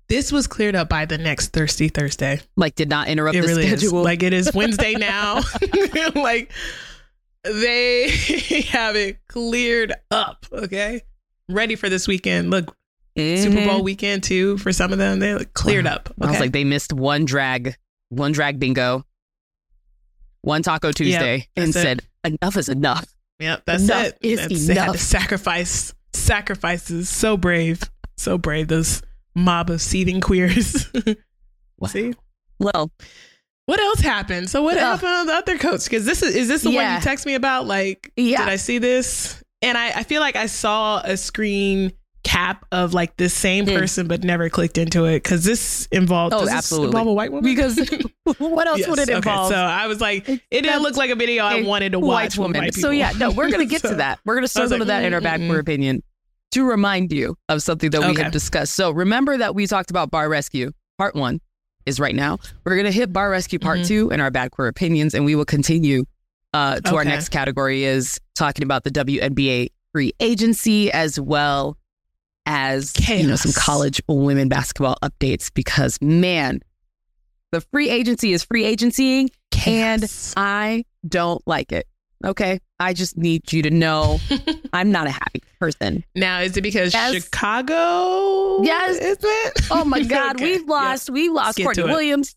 This 0.08 0.32
was 0.32 0.46
cleared 0.48 0.74
up 0.74 0.88
by 0.88 1.04
the 1.04 1.18
next 1.18 1.48
Thirsty 1.52 1.88
Thursday. 1.88 2.40
Like 2.56 2.74
did 2.74 2.88
not 2.88 3.06
interrupt 3.08 3.36
It 3.36 3.42
the 3.42 3.46
really 3.48 3.66
is. 3.66 3.80
schedule. 3.80 4.02
Like 4.02 4.22
it 4.24 4.32
is 4.32 4.50
Wednesday 4.52 4.94
now. 4.98 5.42
like 6.16 6.50
they 7.44 8.10
have 8.70 8.96
it 8.96 9.18
cleared 9.28 9.92
up. 10.10 10.46
Okay. 10.52 11.02
Ready 11.48 11.74
for 11.76 11.88
this 11.88 12.06
weekend. 12.08 12.50
Look, 12.50 12.76
Super 13.18 13.56
Mhm. 13.56 13.66
Bowl 13.66 13.82
weekend 13.82 14.22
too. 14.22 14.56
For 14.58 14.72
some 14.72 14.92
of 14.92 14.98
them, 14.98 15.18
they 15.18 15.34
look 15.34 15.52
cleared 15.54 15.84
Wow. 15.84 15.94
up. 15.96 16.14
I 16.20 16.26
was 16.30 16.40
like, 16.40 16.52
they 16.52 16.64
missed 16.64 16.92
one 16.92 17.24
drag, 17.24 17.76
one 18.08 18.32
drag 18.32 18.58
bingo, 18.60 19.04
one 20.42 20.62
Taco 20.62 20.92
Tuesday, 20.92 21.48
and 21.56 21.70
it. 21.70 21.72
said, 21.72 22.02
enough 22.24 22.56
is 22.56 22.68
enough. 22.68 23.06
yep, 23.38 23.62
that's 23.66 23.82
enough 23.82 24.06
it. 24.06 24.18
is 24.22 24.38
That's, 24.40 24.66
They 24.66 24.74
had 24.74 24.82
enough. 24.84 24.96
to 24.96 25.02
sacrifice 25.02 25.94
sacrifices. 26.12 27.08
So 27.08 27.36
brave. 27.36 27.82
So 28.16 28.38
brave. 28.38 28.68
Those 28.68 29.02
mob 29.34 29.70
of 29.70 29.80
seething 29.82 30.20
queers. 30.20 30.88
Wow. 31.78 31.88
See? 31.88 32.12
Well, 32.58 32.90
What 33.70 33.78
else 33.78 34.00
happened? 34.00 34.50
So 34.50 34.62
what 34.62 34.76
Ugh. 34.76 34.80
happened 34.82 35.12
on 35.12 35.26
the 35.28 35.32
other 35.34 35.56
coach? 35.56 35.84
Because 35.84 36.04
this 36.04 36.24
is 36.24 36.34
is 36.34 36.48
this 36.48 36.62
the 36.62 36.72
one 36.72 36.92
you 36.92 37.00
text 37.02 37.24
me 37.24 37.34
about? 37.34 37.68
Like, 37.68 38.10
Yeah. 38.16 38.38
did 38.38 38.48
I 38.48 38.56
see 38.56 38.78
this? 38.78 39.40
And 39.62 39.78
I, 39.78 39.90
I 40.00 40.02
feel 40.02 40.20
like 40.20 40.34
I 40.34 40.46
saw 40.46 41.00
a 41.04 41.16
screen 41.16 41.92
cap 42.24 42.66
of 42.72 42.94
like 42.94 43.16
the 43.16 43.28
same 43.28 43.66
Mm. 43.66 43.78
person, 43.78 44.08
but 44.08 44.24
never 44.24 44.50
clicked 44.50 44.76
into 44.76 45.04
it 45.04 45.22
because 45.22 45.44
this 45.44 45.86
involved. 45.92 46.34
Oh, 46.34 46.48
absolutely. 46.48 46.88
involve 46.88 47.06
a 47.06 47.12
white 47.12 47.30
woman? 47.30 47.44
because 47.44 47.78
what 48.38 48.66
else 48.66 48.80
Yes, 48.80 48.88
would 48.88 48.98
it 48.98 49.08
okay. 49.08 49.16
involve? 49.18 49.50
So 49.50 49.54
I 49.54 49.86
was 49.86 50.00
like, 50.00 50.28
it 50.28 50.40
didn't 50.50 50.66
That's 50.66 50.82
look 50.82 50.96
like 50.96 51.10
a 51.10 51.14
video 51.14 51.44
I 51.44 51.62
wanted 51.62 51.92
to 51.92 52.00
watch. 52.00 52.36
with 52.36 52.38
woman. 52.48 52.62
white 52.62 52.74
So 52.74 52.90
yeah, 52.90 53.12
no, 53.18 53.30
we're 53.30 53.52
gonna 53.52 53.66
get 53.66 53.82
So- 53.82 53.90
to 53.90 53.94
that. 53.98 54.18
We're 54.24 54.34
gonna 54.34 54.48
circle 54.48 54.70
like, 54.70 54.78
to 54.80 54.84
that 54.86 55.04
in 55.04 55.14
our 55.14 55.20
mm, 55.20 55.22
back 55.22 55.38
mm, 55.38 55.46
for 55.48 55.54
mm. 55.58 55.60
opinion 55.60 56.02
to 56.54 56.64
remind 56.64 57.12
you 57.12 57.36
of 57.48 57.62
something 57.62 57.90
that 57.90 58.00
we 58.00 58.08
Okay. 58.08 58.22
have 58.24 58.32
discussed. 58.32 58.74
So 58.74 58.90
remember 58.90 59.36
that 59.36 59.54
we 59.54 59.68
talked 59.68 59.90
about 59.90 60.10
bar 60.10 60.28
rescue. 60.28 60.72
Part 60.98 61.14
one 61.14 61.40
is 61.86 61.98
right 62.00 62.14
now. 62.14 62.38
We're 62.64 62.76
gonna 62.76 62.90
hit 62.90 63.12
bar 63.12 63.30
rescue 63.30 63.58
part 63.58 63.80
Mhm. 63.80 63.86
two 63.88 64.12
and 64.12 64.20
our 64.22 64.30
bad 64.30 64.50
queer 64.50 64.68
opinions, 64.68 65.14
and 65.14 65.24
we 65.24 65.34
will 65.34 65.44
continue 65.44 66.04
uh, 66.52 66.80
to 66.80 66.96
our 66.96 67.04
next 67.04 67.28
category 67.28 67.84
is 67.84 68.18
talking 68.34 68.64
about 68.64 68.82
the 68.82 68.90
WNBA 68.90 69.68
free 69.92 70.12
agency 70.18 70.90
as 70.90 71.18
well 71.20 71.76
as 72.46 72.92
you 73.08 73.26
know 73.28 73.36
some 73.36 73.52
college 73.52 74.00
women 74.08 74.48
basketball 74.48 74.96
updates 75.02 75.52
because 75.54 75.96
man, 76.00 76.60
the 77.52 77.60
free 77.60 77.88
agency 77.88 78.32
is 78.32 78.42
free 78.42 78.64
agencying 78.64 79.30
and 79.66 80.04
I 80.36 80.84
don't 81.06 81.40
like 81.46 81.70
it. 81.70 81.86
Okay. 82.24 82.58
I 82.80 82.92
just 82.94 83.16
need 83.16 83.52
you 83.52 83.62
to 83.62 83.70
know 83.70 84.18
I'm 84.72 84.90
not 84.90 85.06
a 85.06 85.10
happy 85.10 85.42
person. 85.60 86.02
now 86.16 86.40
is 86.40 86.56
it 86.56 86.62
because 86.62 86.92
Yes. 86.94 87.12
Chicago? 87.24 88.62
Yes. 88.62 88.96
is 88.96 89.18
it? 89.20 89.66
Oh 89.70 89.84
my 89.84 90.02
God. 90.02 90.36
Okay. 90.36 90.58
We've 90.58 90.68
lost, 90.68 91.10
we've 91.10 91.32
lost 91.32 91.58
Courtney. 91.62 91.84
Williams. 91.84 92.34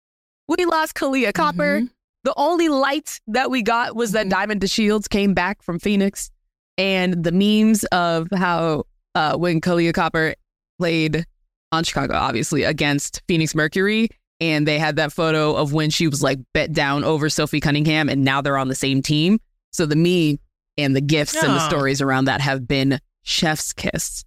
we 0.48 0.64
lost 0.66 0.94
Kahleah 0.94 1.32
Copper. 1.32 1.80
Mhm. 1.80 1.90
The 2.24 2.34
only 2.36 2.68
light 2.68 3.20
that 3.28 3.50
we 3.50 3.62
got 3.62 3.96
was 3.96 4.12
that 4.12 4.26
Mhm. 4.26 4.30
Diamond 4.30 4.60
DeShields 4.60 5.08
came 5.08 5.34
back 5.34 5.62
from 5.62 5.78
Phoenix. 5.78 6.30
And 6.76 7.22
the 7.22 7.30
memes 7.32 7.84
of 7.84 8.28
how 8.34 8.84
uh, 9.14 9.36
when 9.36 9.60
Kahleah 9.60 9.94
Copper 9.94 10.34
played 10.80 11.24
on 11.70 11.84
Chicago, 11.84 12.14
obviously, 12.14 12.64
against 12.64 13.22
Phoenix 13.28 13.54
Mercury, 13.54 14.08
and 14.40 14.66
they 14.66 14.78
had 14.80 14.96
that 14.96 15.12
photo 15.12 15.54
of 15.54 15.72
when 15.72 15.90
she 15.90 16.08
was 16.08 16.20
like 16.20 16.40
bet 16.52 16.72
down 16.72 17.04
over 17.04 17.28
Sophie 17.30 17.60
Cunningham, 17.60 18.08
and 18.08 18.24
now 18.24 18.40
they're 18.40 18.58
on 18.58 18.66
the 18.68 18.74
same 18.74 19.02
team. 19.02 19.38
So 19.74 19.86
the 19.86 19.96
me 19.96 20.38
and 20.78 20.94
the 20.94 21.00
gifts 21.00 21.34
and 21.34 21.52
the 21.52 21.68
stories 21.68 22.00
around 22.00 22.26
that 22.26 22.40
have 22.40 22.66
been 22.68 23.00
chef's 23.24 23.72
kiss. 23.72 24.24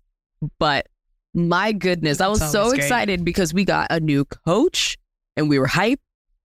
But 0.59 0.87
my 1.33 1.71
goodness, 1.71 2.19
I 2.19 2.27
was 2.27 2.39
That's 2.39 2.51
so 2.51 2.69
great. 2.69 2.79
excited 2.81 3.23
because 3.23 3.53
we 3.53 3.63
got 3.63 3.87
a 3.89 3.99
new 4.01 4.25
coach 4.25 4.97
and 5.37 5.49
we 5.49 5.57
were 5.57 5.67
hyped. 5.67 5.97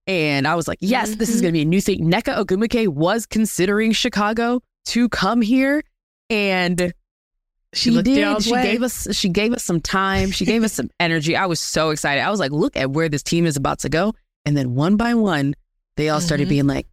And 0.07 0.47
I 0.47 0.55
was 0.55 0.67
like, 0.67 0.77
yes, 0.81 1.15
this 1.15 1.29
is 1.29 1.37
Mhm. 1.37 1.41
going 1.41 1.51
to 1.53 1.57
be 1.57 1.61
a 1.61 1.65
new 1.65 1.81
thing. 1.81 2.05
Nneka 2.09 2.37
Ogwumike 2.45 2.87
was 2.87 3.25
considering 3.25 3.91
Chicago 3.91 4.61
to 4.87 5.09
come 5.09 5.41
here. 5.41 5.83
And 6.29 6.93
She 7.73 7.91
she 7.91 8.01
did. 8.01 8.43
She 8.43 8.51
way. 8.53 8.63
gave 8.63 8.83
us 8.83 9.07
she 9.15 9.29
gave 9.29 9.51
us 9.53 9.63
some 9.63 9.81
time. 9.81 10.31
She 10.31 10.45
gave 10.45 10.63
us 10.63 10.73
some 10.73 10.89
energy. 10.99 11.35
I 11.35 11.45
was 11.47 11.59
so 11.59 11.89
excited. 11.89 12.21
I 12.21 12.29
was 12.29 12.39
like, 12.39 12.51
look 12.51 12.75
at 12.77 12.91
where 12.91 13.09
this 13.09 13.23
team 13.23 13.45
is 13.45 13.57
about 13.57 13.79
to 13.79 13.89
go. 13.89 14.13
And 14.45 14.55
then 14.57 14.75
one 14.75 14.95
by 14.97 15.13
one, 15.13 15.55
they 15.97 16.09
all 16.09 16.21
started 16.21 16.47
Mhm. 16.47 16.49
being 16.49 16.67
like, 16.67 16.87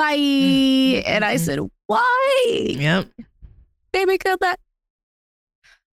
bye. 0.00 0.16
Mhm. 0.16 1.02
And 1.06 1.24
I 1.24 1.36
said, 1.36 1.60
why? 1.86 2.66
Yep. 2.68 3.08
They 3.92 4.04
make 4.04 4.26
up 4.26 4.40
that. 4.40 4.58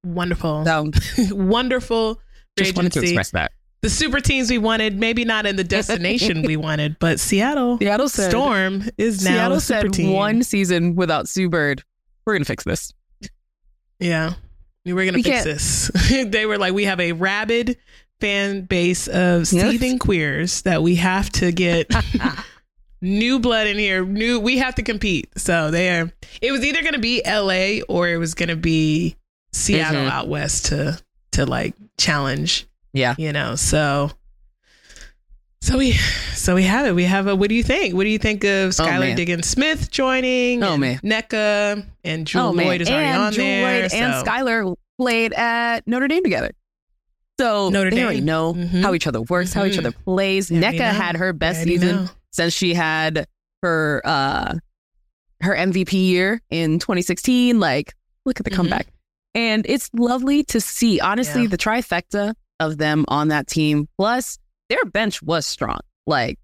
Wonderful. 0.04 0.66
So 0.66 0.92
Wonderful. 1.36 2.20
just 2.58 2.76
wanted 2.76 2.94
to 2.94 3.02
express 3.02 3.32
that. 3.32 3.52
the 3.82 3.90
super 3.90 4.20
teams 4.20 4.50
we 4.50 4.58
wanted, 4.58 4.98
maybe 4.98 5.26
not 5.26 5.46
in 5.46 5.56
the 5.56 5.64
destination 5.78 6.44
we 6.44 6.56
wanted, 6.58 6.98
but 7.00 7.20
Seattle 7.20 7.78
Seattle 7.80 8.10
said 8.10 8.30
Storm 8.30 8.84
is 8.98 9.24
now 9.24 9.32
Seattle 9.32 9.58
a 9.58 9.62
super 9.62 9.80
said 9.82 9.94
team. 9.94 10.14
one 10.14 10.44
season 10.44 10.96
without 10.96 11.28
Sue 11.28 11.50
Bird. 11.50 11.84
We're 12.26 12.34
gonna 12.34 12.46
fix 12.46 12.64
this. 12.64 12.94
Yeah. 14.00 14.34
We 14.86 14.94
were 14.94 15.02
going 15.04 15.16
to 15.16 15.18
We 15.18 15.24
fix 15.24 15.36
can't- 15.44 15.46
this. 15.46 15.92
they 16.32 16.46
were 16.46 16.58
like, 16.58 16.74
we 16.74 16.86
have 16.86 17.02
a 17.02 17.12
rabid 17.12 17.78
fan 18.22 18.62
base 18.62 19.08
of 19.10 19.52
Yes. 19.52 19.72
seething 19.72 20.00
queers 20.00 20.62
that 20.62 20.82
we 20.82 20.96
have 20.96 21.30
to 21.32 21.52
get 21.52 21.92
new 23.02 23.40
blood 23.40 23.68
in 23.68 23.78
here. 23.78 24.06
New, 24.06 24.40
we 24.40 24.58
have 24.58 24.76
to 24.76 24.84
compete. 24.84 25.30
So 25.38 25.72
they 25.72 25.90
are, 26.00 26.12
it 26.42 26.52
was 26.52 26.64
either 26.66 26.82
going 26.82 26.94
to 26.94 27.00
be 27.00 27.22
LA 27.26 27.82
or 27.88 28.08
it 28.10 28.18
was 28.18 28.34
going 28.34 28.50
to 28.50 28.56
be 28.56 29.16
Seattle 29.52 30.04
Mhm. 30.06 30.10
out 30.10 30.28
west 30.28 30.66
to, 30.68 31.00
to 31.34 31.46
like 31.46 31.74
challenge, 31.98 32.66
Yeah. 32.94 33.16
you 33.18 33.32
know, 33.34 33.56
so. 33.56 34.12
So 35.62 35.78
we, 35.80 35.94
so 36.34 36.54
we 36.56 36.64
have 36.64 36.86
it. 36.86 36.94
We 36.94 37.04
have 37.06 37.28
a. 37.28 37.36
What 37.36 37.50
do 37.50 37.56
you 37.56 37.64
think? 37.64 37.96
What 37.96 38.04
do 38.04 38.10
you 38.10 38.20
think 38.20 38.44
of 38.44 38.70
Skylar 38.72 39.12
oh, 39.14 39.16
Diggins 39.16 39.48
Smith 39.50 39.90
joining? 39.90 40.64
Oh, 40.64 40.74
and 40.74 40.82
man. 40.82 41.00
Nneka 41.00 41.84
and 42.04 42.28
Jewell 42.28 42.50
oh 42.50 42.54
Loyd 42.54 42.80
is 42.82 42.90
already 42.90 43.08
and 43.08 43.22
on 43.22 43.34
Jewell 43.34 43.46
there. 43.48 43.82
Loyd 43.90 43.94
and 43.94 44.14
so- 44.14 44.24
Skylar 44.32 44.76
played 45.00 45.34
at 45.34 45.86
Notre 45.88 46.08
Dame 46.08 46.24
together. 46.24 46.52
So 47.40 47.70
Notre 47.70 47.90
they 47.90 48.02
already 48.04 48.18
Dame. 48.20 48.26
know 48.26 48.54
Mhm. 48.54 48.82
how 48.82 48.94
each 48.94 49.08
other 49.08 49.22
works, 49.22 49.52
how 49.52 49.66
each 49.66 49.74
Mhm. 49.74 49.80
other 49.80 49.92
plays. 49.92 50.52
Already 50.52 50.78
Nneka 50.78 50.92
had 50.94 51.18
her 51.18 51.34
best 51.34 51.58
already 51.58 51.72
season 51.80 51.96
know. 52.06 52.10
Since 52.38 52.54
she 52.54 52.74
had 52.74 53.28
her 53.64 54.02
uh 54.06 54.56
her 55.42 55.56
MVP 55.56 55.94
year 55.94 56.42
in 56.50 56.80
2016. 56.80 57.60
Like, 57.60 57.94
look 58.26 58.40
at 58.40 58.44
the 58.46 58.52
Mhm. 58.52 58.56
comeback. 58.56 58.88
And 59.36 59.66
it's 59.68 59.90
lovely 59.94 60.44
to 60.46 60.60
see. 60.62 61.00
Honestly, 61.00 61.44
Yeah. 61.44 61.48
the 61.50 61.58
trifecta 61.58 62.34
of 62.60 62.78
them 62.78 63.06
on 63.08 63.28
that 63.28 63.46
team, 63.48 63.88
plus 63.98 64.40
their 64.70 64.84
bench 64.86 65.22
was 65.22 65.46
strong. 65.46 65.80
Like 66.08 66.40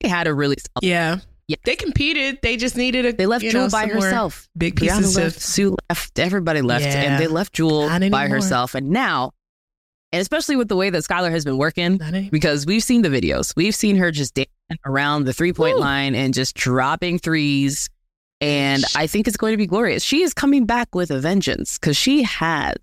they 0.00 0.08
had 0.08 0.26
a 0.26 0.34
really 0.34 0.56
solid 0.56 0.88
Yeah. 0.88 1.18
Yeah. 1.48 1.56
They 1.64 1.76
competed. 1.76 2.38
They 2.42 2.56
just 2.56 2.76
needed 2.76 3.06
a. 3.06 3.12
they 3.12 3.26
left 3.26 3.44
Jewell 3.44 3.64
know, 3.66 3.70
by 3.70 3.86
herself. 3.86 4.48
Big 4.56 4.74
Breanna 4.74 4.98
pieces 4.98 5.16
left, 5.16 5.36
of. 5.36 5.42
Sue 5.42 5.76
left, 5.90 6.18
everybody 6.18 6.60
left, 6.62 6.84
Yeah. 6.84 7.02
and 7.02 7.22
they 7.22 7.28
left 7.28 7.52
Jewell 7.54 7.88
by 8.10 8.26
herself. 8.28 8.74
And 8.74 8.90
now, 8.90 9.30
and 10.12 10.20
especially 10.20 10.56
with 10.56 10.68
the 10.68 10.76
way 10.76 10.90
that 10.90 11.02
Skylar 11.04 11.30
has 11.30 11.44
been 11.44 11.56
working, 11.58 12.00
because 12.32 12.66
we've 12.66 12.82
seen 12.82 13.02
the 13.02 13.08
videos. 13.10 13.52
We've 13.56 13.74
seen 13.74 13.96
her 13.96 14.10
just 14.10 14.34
dancing 14.34 14.50
around 14.84 15.24
the 15.24 15.32
three 15.32 15.52
point 15.52 15.78
line 15.78 16.14
and 16.14 16.34
just 16.34 16.54
dropping 16.56 17.18
threes. 17.18 17.88
And 18.40 18.84
I 18.94 19.06
think 19.06 19.26
it's 19.28 19.36
going 19.36 19.52
to 19.52 19.56
be 19.56 19.66
glorious. 19.66 20.02
She 20.02 20.22
is 20.22 20.34
coming 20.34 20.66
back 20.66 20.94
with 20.94 21.10
a 21.10 21.18
vengeance 21.20 21.78
because 21.78 21.96
she 21.96 22.22
has 22.24 22.74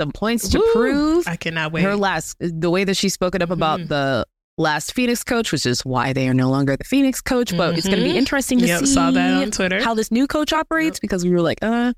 some 0.00 0.12
points 0.12 0.48
to 0.50 0.58
Woo. 0.58 0.72
prove. 0.72 1.28
I 1.28 1.36
cannot 1.36 1.72
wait. 1.72 1.82
Her 1.84 1.96
last, 1.96 2.36
the 2.40 2.70
way 2.70 2.84
that 2.84 2.96
she's 2.96 3.14
spoken 3.14 3.40
up 3.42 3.50
about 3.50 3.80
Mhm. 3.80 3.88
the 3.88 4.26
last 4.58 4.92
Phoenix 4.92 5.24
coach, 5.24 5.52
which 5.52 5.64
is 5.64 5.84
why 5.86 6.12
they 6.12 6.28
are 6.28 6.34
no 6.34 6.50
longer 6.50 6.76
the 6.76 6.84
Phoenix 6.84 7.20
coach. 7.22 7.56
But 7.56 7.78
it's 7.78 7.86
going 7.86 7.98
to 7.98 8.04
be 8.04 8.16
interesting 8.16 8.58
to 8.58 8.66
Yep, 8.66 8.80
see 8.80 8.86
saw 8.86 9.10
that 9.10 9.42
on 9.42 9.50
Twitter. 9.50 9.82
how 9.82 9.94
this 9.94 10.10
new 10.10 10.26
coach 10.26 10.52
operates 10.52 11.00
because 11.00 11.24
we 11.24 11.30
were 11.30 11.40
like, 11.40 11.58
uh, 11.62 11.94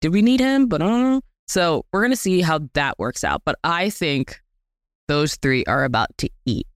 did 0.00 0.12
we 0.12 0.22
need 0.22 0.40
him? 0.40 0.66
But 0.66 0.80
uh, 0.82 1.20
so 1.46 1.84
we're 1.92 2.02
gonna 2.02 2.16
see 2.16 2.40
how 2.40 2.60
that 2.74 2.98
works 2.98 3.22
out. 3.24 3.42
But 3.44 3.56
I 3.64 3.90
think 3.90 4.40
those 5.08 5.36
three 5.36 5.64
are 5.66 5.84
about 5.84 6.08
to 6.18 6.30
eat. 6.46 6.66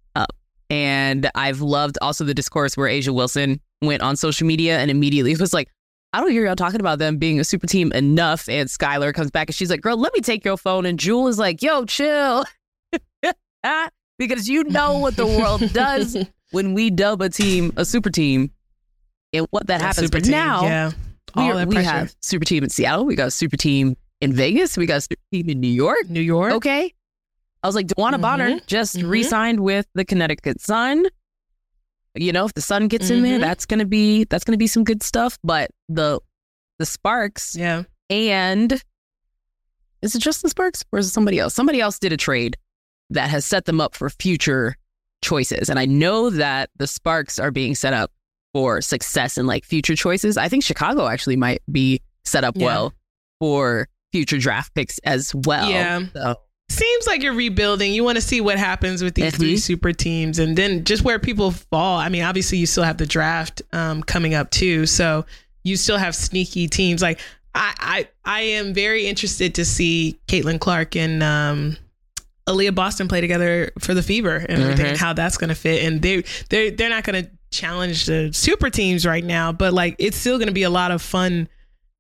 And 0.71 1.31
I've 1.35 1.61
loved 1.61 1.99
also 2.03 2.25
the 2.25 2.35
discourse 2.35 2.77
where 2.77 2.89
A'ja 2.89 3.15
Wilson 3.15 3.61
went 3.81 4.03
on 4.03 4.17
social 4.17 4.47
media 4.47 4.79
and 4.79 4.91
immediately 4.91 5.35
was 5.41 5.55
like, 5.55 5.69
I 6.13 6.21
don't 6.21 6.31
hear 6.31 6.47
y'all 6.47 6.57
talking 6.57 6.81
about 6.81 6.99
them 6.99 7.19
being 7.19 7.39
a 7.39 7.45
super 7.45 7.67
team 7.67 7.93
enough. 7.93 8.49
And 8.49 8.69
Skylar 8.69 9.13
comes 9.13 9.31
back 9.31 9.49
and 9.49 9.55
she's 9.55 9.71
like, 9.71 9.83
girl, 9.83 9.97
let 9.97 10.15
me 10.15 10.21
take 10.21 10.45
your 10.45 10.57
phone. 10.57 10.87
And 10.87 10.99
Jewell 10.99 11.29
is 11.29 11.39
like, 11.39 11.63
yo, 11.63 11.85
chill. 11.85 12.45
because 14.19 14.49
you 14.49 14.65
know 14.65 14.99
what 14.99 15.17
the 15.17 15.27
world 15.27 15.63
does 15.73 16.17
when 16.51 16.73
we 16.73 16.91
dub 16.91 17.21
a 17.21 17.29
team 17.29 17.73
a 17.77 17.85
super 17.85 18.11
team 18.11 18.51
and 19.33 19.47
what 19.51 19.67
that 19.67 19.83
happens. 19.83 20.11
But 20.11 20.25
team, 20.25 20.33
now 20.33 20.63
yeah. 20.63 20.93
we, 21.37 21.43
All 21.43 21.59
are- 21.59 21.67
we 21.67 21.77
have 21.77 22.15
super 22.23 22.45
team 22.45 22.65
in 22.65 22.71
Seattle. 22.71 23.05
We 23.05 23.15
got 23.15 23.29
a 23.29 23.31
super 23.31 23.59
team 23.59 23.97
in 24.23 24.33
Vegas. 24.33 24.77
We 24.77 24.87
got 24.87 24.97
a 24.97 25.01
super 25.03 25.23
team 25.31 25.51
in 25.51 25.61
New 25.61 25.69
York. 25.69 26.09
New 26.09 26.21
York. 26.21 26.55
Okay. 26.55 26.95
I 27.63 27.67
was 27.67 27.75
like, 27.75 27.87
DeWanna 27.89 28.21
Bonner 28.21 28.51
Mhm. 28.51 28.67
just 28.67 28.97
Mhm. 28.97 29.09
re-signed 29.11 29.61
with 29.61 29.87
the 29.95 30.05
Connecticut 30.05 30.61
Sun. 30.61 31.07
You 32.15 32.33
know, 32.33 32.45
if 32.47 32.55
the 32.55 32.61
Sun 32.61 32.89
gets 32.89 33.11
in 33.11 33.23
there, 33.23 33.39
Mhm. 33.39 33.43
that's 33.43 33.67
gonna 33.67 33.85
be 33.85 34.25
that's 34.25 34.45
gonna 34.45 34.57
be 34.57 34.67
some 34.67 34.85
good 34.85 35.03
stuff. 35.03 35.39
But 35.45 35.71
the 35.89 36.21
the 36.79 36.87
Sparks 36.87 37.57
Yeah. 37.57 37.83
and 38.09 38.81
is 40.03 40.15
it 40.15 40.21
just 40.21 40.43
the 40.43 40.49
Sparks 40.49 40.85
or 40.93 40.99
is 41.01 41.09
it 41.09 41.11
somebody 41.13 41.39
else? 41.39 41.55
Somebody 41.55 41.81
else 41.81 41.99
did 41.99 42.13
a 42.13 42.17
trade 42.17 42.57
that 43.11 43.31
has 43.31 43.45
set 43.45 43.65
them 43.65 43.81
up 43.81 43.95
for 43.97 44.09
future 44.11 44.77
choices. 45.23 45.69
And 45.69 45.79
I 45.79 45.87
know 45.87 46.31
that 46.31 46.71
the 46.77 46.87
Sparks 46.87 47.39
are 47.39 47.51
being 47.51 47.75
set 47.75 47.93
up 47.93 48.13
for 48.53 48.81
success 48.81 49.37
and 49.37 49.49
like 49.49 49.65
future 49.65 49.97
choices. 49.97 50.37
I 50.37 50.49
think 50.49 50.63
Chicago 50.63 51.07
actually 51.09 51.37
might 51.37 51.61
be 51.71 52.01
set 52.25 52.45
up 52.45 52.57
Yeah. 52.57 52.67
well 52.67 52.95
for 53.41 53.89
future 54.13 54.39
draft 54.39 54.73
picks 54.75 54.99
as 55.01 55.35
well. 55.35 55.69
Yeah. 55.69 56.03
So, 56.13 56.37
Seems 56.71 57.07
like 57.07 57.23
you're 57.23 57.35
rebuilding. 57.35 57.93
You 57.93 58.05
want 58.05 58.17
to 58.17 58.23
see 58.23 58.41
what 58.41 58.59
happens 58.59 59.03
with 59.03 59.15
these 59.15 59.35
three 59.37 59.55
Mhm. 59.55 59.61
super 59.61 59.93
teams 59.93 60.39
and 60.39 60.57
then 60.57 60.85
just 60.85 61.03
where 61.03 61.19
people 61.19 61.51
fall. 61.51 61.99
I 61.99 62.09
mean, 62.11 62.23
obviously, 62.23 62.59
you 62.59 62.67
still 62.67 62.85
have 62.85 62.99
the 62.99 63.07
draft 63.07 63.63
um, 63.73 64.03
coming 64.03 64.35
up 64.35 64.51
too. 64.51 64.85
So 64.87 65.25
you 65.65 65.77
still 65.77 65.97
have 65.97 66.15
sneaky 66.15 66.69
teams. 66.69 67.01
Like, 67.03 67.21
I, 67.55 67.75
I, 67.79 68.09
I 68.25 68.41
am 68.43 68.75
very 68.75 69.07
interested 69.07 69.55
to 69.57 69.65
see 69.65 70.19
Caitlin 70.29 70.61
Clark 70.61 70.95
and 70.95 71.23
um, 71.23 71.77
Aliyah 72.47 72.75
Boston 72.75 73.09
play 73.09 73.23
together 73.23 73.71
for 73.79 73.95
the 73.95 74.03
Fever 74.03 74.37
and 74.37 74.63
everything, 74.63 74.87
Mhm. 74.87 74.89
and 74.91 74.99
how 74.99 75.15
that's 75.15 75.39
going 75.39 75.49
to 75.49 75.55
fit. 75.55 75.83
And 75.85 76.03
they, 76.03 76.23
they, 76.51 76.71
they're 76.71 76.91
not 76.91 77.05
going 77.05 77.25
to 77.25 77.31
challenge 77.51 78.05
the 78.05 78.31
super 78.35 78.69
teams 78.69 79.07
right 79.07 79.25
now, 79.25 79.53
but 79.53 79.73
like, 79.73 79.97
it's 79.99 80.19
still 80.19 80.37
going 80.37 80.49
to 80.49 80.55
be 80.55 80.65
a 80.65 80.71
lot 80.71 80.91
of 80.91 81.01
fun 81.01 81.49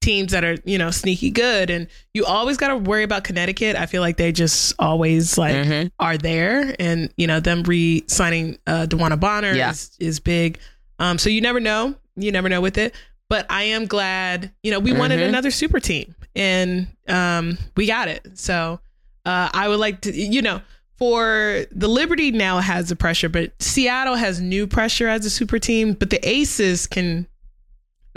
teams 0.00 0.32
that 0.32 0.44
are 0.44 0.56
you 0.64 0.78
know 0.78 0.90
sneaky 0.90 1.30
good. 1.30 1.70
And 1.70 1.86
you 2.14 2.24
always 2.24 2.56
got 2.56 2.68
to 2.68 2.76
worry 2.76 3.02
about 3.02 3.24
connecticut. 3.24 3.76
I 3.76 3.86
feel 3.86 4.00
like 4.00 4.16
they 4.16 4.32
just 4.32 4.74
always 4.78 5.36
like 5.36 5.54
mhm. 5.54 5.90
are 5.98 6.16
there. 6.16 6.74
And 6.78 7.12
you 7.16 7.26
know 7.26 7.40
them 7.40 7.62
re-signing 7.64 8.58
uh 8.66 8.86
DeWanna 8.88 9.18
Bonner 9.18 9.52
Yeah. 9.52 9.70
is, 9.70 9.90
is 9.98 10.20
big. 10.20 10.58
Um 10.98 11.18
so 11.18 11.30
you 11.30 11.40
never 11.40 11.60
know. 11.60 11.94
You 12.16 12.32
never 12.32 12.48
know 12.48 12.60
with 12.60 12.78
it. 12.78 12.94
But 13.28 13.46
i 13.50 13.64
am 13.64 13.86
glad 13.86 14.52
you 14.62 14.70
know 14.70 14.78
we 14.78 14.92
wanted 14.92 15.20
Mhm. 15.20 15.28
another 15.28 15.50
super 15.50 15.80
team. 15.80 16.14
And 16.34 16.86
um 17.08 17.58
we 17.76 17.86
got 17.86 18.08
it. 18.08 18.38
So 18.38 18.80
uh 19.26 19.48
i 19.52 19.68
would 19.68 19.80
like 19.80 20.02
to 20.02 20.14
you 20.14 20.42
know 20.42 20.60
for 20.96 21.64
the 21.70 21.88
liberty 21.88 22.30
now 22.32 22.58
has 22.58 22.88
the 22.88 22.96
pressure 22.96 23.28
but 23.28 23.52
seattle 23.62 24.16
has 24.16 24.40
new 24.40 24.66
pressure 24.66 25.06
as 25.06 25.24
a 25.24 25.30
super 25.30 25.58
team 25.58 25.92
but 25.92 26.10
the 26.10 26.18
aces 26.28 26.86
can 26.88 27.24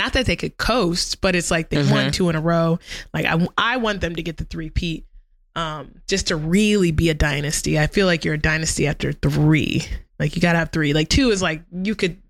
not 0.02 0.14
that 0.14 0.26
they 0.26 0.36
could 0.36 0.58
coast 0.58 1.22
but 1.22 1.36
it's 1.36 1.52
like 1.52 1.70
they 1.70 1.78
won 1.78 2.08
Mhm. 2.08 2.14
two 2.14 2.30
in 2.30 2.36
a 2.36 2.42
row 2.42 2.80
like 3.14 3.26
i, 3.26 3.48
I 3.58 3.78
want 3.78 4.02
them 4.02 4.16
to 4.16 4.24
get 4.24 4.38
the 4.38 4.46
three 4.46 4.70
peat 4.70 5.06
um, 5.54 5.96
just 6.08 6.28
to 6.28 6.38
really 6.38 6.92
be 6.92 7.10
a 7.10 7.14
dynasty. 7.14 7.78
I 7.78 7.88
feel 7.88 8.06
like 8.08 8.24
you're 8.24 8.36
a 8.36 8.38
dynasty 8.38 8.88
after 8.88 9.12
three. 9.12 9.84
Like 10.18 10.34
you 10.38 10.42
gotta 10.42 10.58
have 10.60 10.70
three. 10.72 10.94
Like 10.94 11.10
two 11.10 11.30
is 11.30 11.42
like 11.42 11.64
you 11.74 11.94
could 11.94 12.22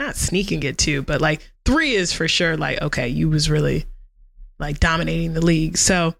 not 0.00 0.16
sneak 0.16 0.50
and 0.50 0.60
get 0.60 0.76
two, 0.76 1.02
but 1.02 1.20
like 1.20 1.48
three 1.64 1.92
is 1.94 2.12
for 2.12 2.26
sure. 2.26 2.56
Like 2.56 2.82
okay, 2.82 3.06
you 3.06 3.28
was 3.28 3.48
really 3.48 3.84
like 4.58 4.80
dominating 4.80 5.32
the 5.34 5.40
league. 5.46 5.76
So 5.78 6.16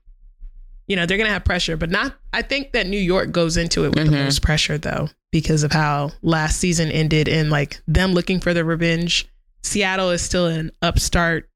you 0.87 0.95
know 0.95 1.05
they're 1.05 1.19
gonna 1.19 1.31
have 1.31 1.45
pressure, 1.45 1.77
but 1.77 1.91
not. 1.91 2.15
I 2.33 2.43
think 2.43 2.71
that 2.75 2.87
New 2.87 3.01
York 3.01 3.33
goes 3.33 3.57
into 3.57 3.85
it 3.85 3.89
with 3.97 4.07
the 4.07 4.13
Mhm. 4.17 4.25
most 4.27 4.41
pressure 4.41 4.79
though 4.79 5.09
because 5.33 5.65
of 5.65 5.73
how 5.73 6.13
last 6.23 6.59
season 6.61 6.93
ended 6.93 7.29
and 7.29 7.51
like 7.51 7.81
them 7.89 8.13
looking 8.13 8.39
for 8.39 8.55
the 8.55 8.65
revenge. 8.65 9.27
Seattle 9.63 10.11
is 10.11 10.23
still 10.23 10.47
an 10.47 10.71
upstart, 10.83 11.49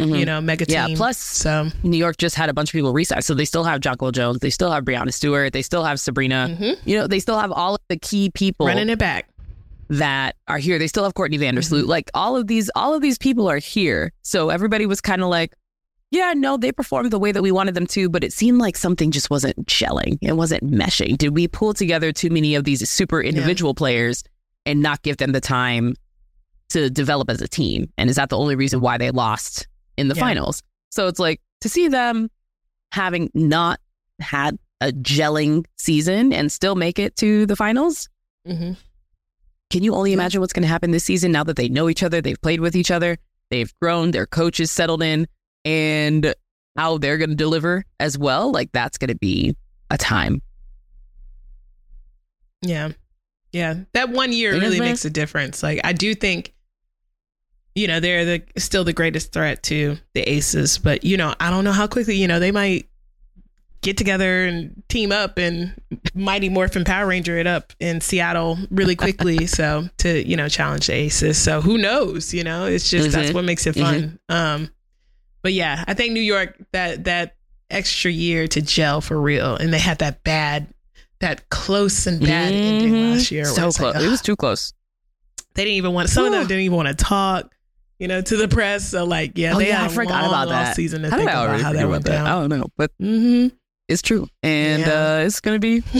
Mhm. 0.00 0.18
you 0.18 0.24
know, 0.24 0.40
mega 0.40 0.66
team. 0.66 0.74
Yeah, 0.74 0.88
plus- 0.96 1.18
so 1.18 1.70
New 1.82 1.96
York 1.96 2.16
just 2.18 2.34
had 2.36 2.48
a 2.48 2.52
bunch 2.54 2.70
of 2.70 2.72
people 2.72 2.92
resign. 2.92 3.22
So 3.22 3.34
they 3.34 3.44
still 3.44 3.64
have 3.64 3.80
Jonquel 3.80 4.12
Jones. 4.12 4.38
They 4.40 4.50
still 4.50 4.70
have 4.70 4.84
Breanna 4.84 5.12
Stewart. 5.12 5.52
They 5.52 5.62
still 5.62 5.84
have 5.84 6.00
Sabrina. 6.00 6.56
mhm. 6.58 6.76
You 6.84 6.96
know, 6.98 7.06
they 7.06 7.20
still 7.20 7.38
have 7.38 7.52
all 7.52 7.74
of 7.74 7.80
the 7.88 7.96
key 7.98 8.30
people 8.34 8.66
running 8.66 8.88
it 8.88 8.98
back. 8.98 9.28
that 9.90 10.36
are 10.48 10.56
here. 10.58 10.78
They 10.78 10.86
still 10.86 11.04
have 11.04 11.12
Courtney 11.12 11.36
Vandersloot. 11.38 11.82
Mhm. 11.82 11.86
Like 11.88 12.10
all 12.14 12.34
of 12.36 12.46
these, 12.46 12.70
all 12.74 12.94
of 12.94 13.02
these 13.02 13.18
people 13.18 13.46
are 13.50 13.58
here. 13.58 14.10
So 14.22 14.48
everybody 14.48 14.86
was 14.86 15.02
kind 15.02 15.20
of 15.20 15.28
like, 15.28 15.52
yeah, 16.10 16.32
no, 16.34 16.56
they 16.56 16.72
performed 16.72 17.10
the 17.10 17.18
way 17.18 17.30
that 17.30 17.42
we 17.42 17.52
wanted 17.52 17.74
them 17.74 17.86
to, 17.88 18.08
but 18.08 18.24
it 18.24 18.32
seemed 18.32 18.58
like 18.58 18.76
something 18.78 19.10
just 19.10 19.28
wasn't 19.28 19.66
gelling. 19.66 20.16
It 20.22 20.34
wasn't 20.36 20.62
meshing. 20.70 21.18
Did 21.18 21.34
we 21.34 21.46
pull 21.46 21.74
together 21.74 22.10
too 22.10 22.30
many 22.30 22.54
of 22.54 22.64
these 22.64 22.88
super 22.88 23.20
individual 23.22 23.74
players 23.74 24.24
and 24.64 24.80
not 24.80 25.02
give 25.02 25.18
them 25.18 25.32
the 25.32 25.40
time 25.42 25.94
to 26.72 26.90
develop 26.90 27.30
as 27.30 27.40
a 27.40 27.48
team? 27.48 27.90
And 27.98 28.10
is 28.10 28.16
that 28.16 28.28
the 28.28 28.38
only 28.38 28.54
reason 28.54 28.80
why 28.80 28.98
they 28.98 29.10
lost 29.10 29.66
in 29.96 30.08
the 30.08 30.14
Yeah. 30.14 30.20
finals? 30.22 30.62
So 30.90 31.08
it's 31.08 31.18
like 31.18 31.40
to 31.60 31.68
see 31.68 31.88
them 31.88 32.28
having 32.92 33.30
not 33.34 33.80
had 34.20 34.58
a 34.80 34.92
gelling 34.92 35.64
season 35.76 36.32
and 36.32 36.50
still 36.50 36.74
make 36.74 36.98
it 36.98 37.16
to 37.16 37.46
the 37.46 37.56
finals. 37.56 38.08
Mm-hmm. 38.46 38.72
Can 39.70 39.82
you 39.82 39.94
only 39.94 40.12
imagine 40.12 40.40
what's 40.40 40.52
going 40.52 40.64
to 40.64 40.68
happen 40.68 40.90
this 40.90 41.04
season 41.04 41.32
now 41.32 41.44
that 41.44 41.56
they 41.56 41.68
know 41.68 41.88
each 41.88 42.02
other, 42.02 42.20
they've 42.20 42.40
played 42.42 42.60
with 42.60 42.76
each 42.76 42.90
other, 42.90 43.16
they've 43.50 43.72
grown, 43.80 44.10
their 44.10 44.26
coaches 44.26 44.70
settled 44.70 45.02
in, 45.02 45.26
and 45.64 46.34
how 46.76 46.98
they're 46.98 47.16
going 47.16 47.30
to 47.30 47.36
deliver 47.36 47.84
as 48.00 48.18
well? 48.18 48.50
Like 48.52 48.70
that's 48.72 48.98
going 48.98 49.08
to 49.08 49.16
be 49.16 49.56
a 49.88 49.96
time. 49.96 50.42
Yeah. 52.60 52.90
Yeah. 53.52 53.80
That 53.92 54.10
one 54.10 54.32
year 54.32 54.52
really 54.52 54.80
makes 54.80 55.04
a 55.04 55.10
difference. 55.10 55.62
Like 55.62 55.80
I 55.84 55.92
do 55.92 56.14
think 56.14 56.54
you 57.74 57.86
know, 57.86 58.00
they're 58.00 58.24
the 58.24 58.42
still 58.58 58.84
the 58.84 58.92
greatest 58.92 59.32
threat 59.32 59.62
to 59.64 59.96
the 60.14 60.20
Aces, 60.22 60.78
but 60.78 61.04
you 61.04 61.16
know, 61.16 61.34
I 61.40 61.50
don't 61.50 61.64
know 61.64 61.72
how 61.72 61.86
quickly, 61.86 62.16
you 62.16 62.28
know, 62.28 62.38
they 62.38 62.52
might 62.52 62.88
get 63.82 63.96
together 63.96 64.44
and 64.44 64.80
team 64.88 65.10
up 65.10 65.38
and 65.38 65.74
Mighty 66.14 66.48
Morphin 66.48 66.84
Power 66.84 67.06
Ranger 67.06 67.36
it 67.38 67.48
up 67.48 67.72
in 67.80 68.00
Seattle 68.00 68.56
really 68.70 68.94
quickly 68.94 69.46
so 69.48 69.88
to, 69.98 70.24
you 70.28 70.36
know, 70.36 70.48
challenge 70.48 70.86
the 70.86 70.92
Aces. 70.92 71.36
So 71.36 71.60
who 71.60 71.78
knows, 71.78 72.32
you 72.32 72.44
know? 72.44 72.66
It's 72.66 72.88
just 72.88 73.10
that's 73.10 73.30
Mhm. 73.30 73.34
what 73.34 73.44
makes 73.44 73.66
it 73.66 73.74
fun. 73.74 74.18
Um 74.28 74.70
but 75.42 75.52
yeah, 75.52 75.82
I 75.88 75.94
think 75.94 76.12
New 76.12 76.20
York 76.20 76.56
that 76.72 77.04
that 77.04 77.34
extra 77.70 78.10
year 78.10 78.46
to 78.48 78.62
gel 78.62 79.00
for 79.00 79.20
real 79.20 79.56
and 79.56 79.72
they 79.72 79.78
had 79.80 79.98
that 79.98 80.22
bad 80.22 80.68
that 81.18 81.48
close 81.50 82.06
and 82.06 82.20
bad 82.20 82.52
ending 82.52 82.92
Mhm. 82.92 83.14
last 83.14 83.30
year. 83.32 83.46
So 83.46 83.72
close. 83.72 83.80
like, 83.80 83.96
it 84.04 84.08
was 84.08 84.20
too 84.22 84.36
close. 84.36 84.72
they 85.54 85.64
didn't 85.64 85.76
even 85.76 85.92
want. 85.92 86.08
Some 86.08 86.24
of 86.26 86.32
them 86.32 86.46
didn't 86.46 86.62
even 86.62 86.76
want 86.76 86.88
to 86.88 86.94
talk, 86.94 87.52
you 87.98 88.08
know, 88.08 88.20
to 88.20 88.36
the 88.36 88.48
press. 88.48 88.88
So 88.90 89.04
like, 89.04 89.32
yeah, 89.36 89.54
Oh, 89.54 89.58
they 89.58 89.68
yeah, 89.68 89.82
had 89.82 89.90
I 89.90 89.94
forgot 89.94 90.22
long 90.30 90.30
about 90.30 90.48
that. 90.48 90.76
season 90.76 91.02
to 91.02 91.10
How 91.10 91.16
think 91.16 91.28
did 91.30 91.36
I 91.36 91.44
about 91.44 91.60
how 91.60 91.72
that 91.72 91.88
went 91.88 92.04
about 92.06 92.12
that? 92.12 92.26
I 92.26 92.30
don't 92.40 92.50
know, 92.50 92.66
but 92.76 92.90
hmm 92.98 93.48
It's 93.88 94.02
true, 94.02 94.28
and 94.42 94.82
Yeah. 94.82 95.16
uh, 95.16 95.24
it's 95.26 95.40
gonna 95.40 95.58
be 95.58 95.80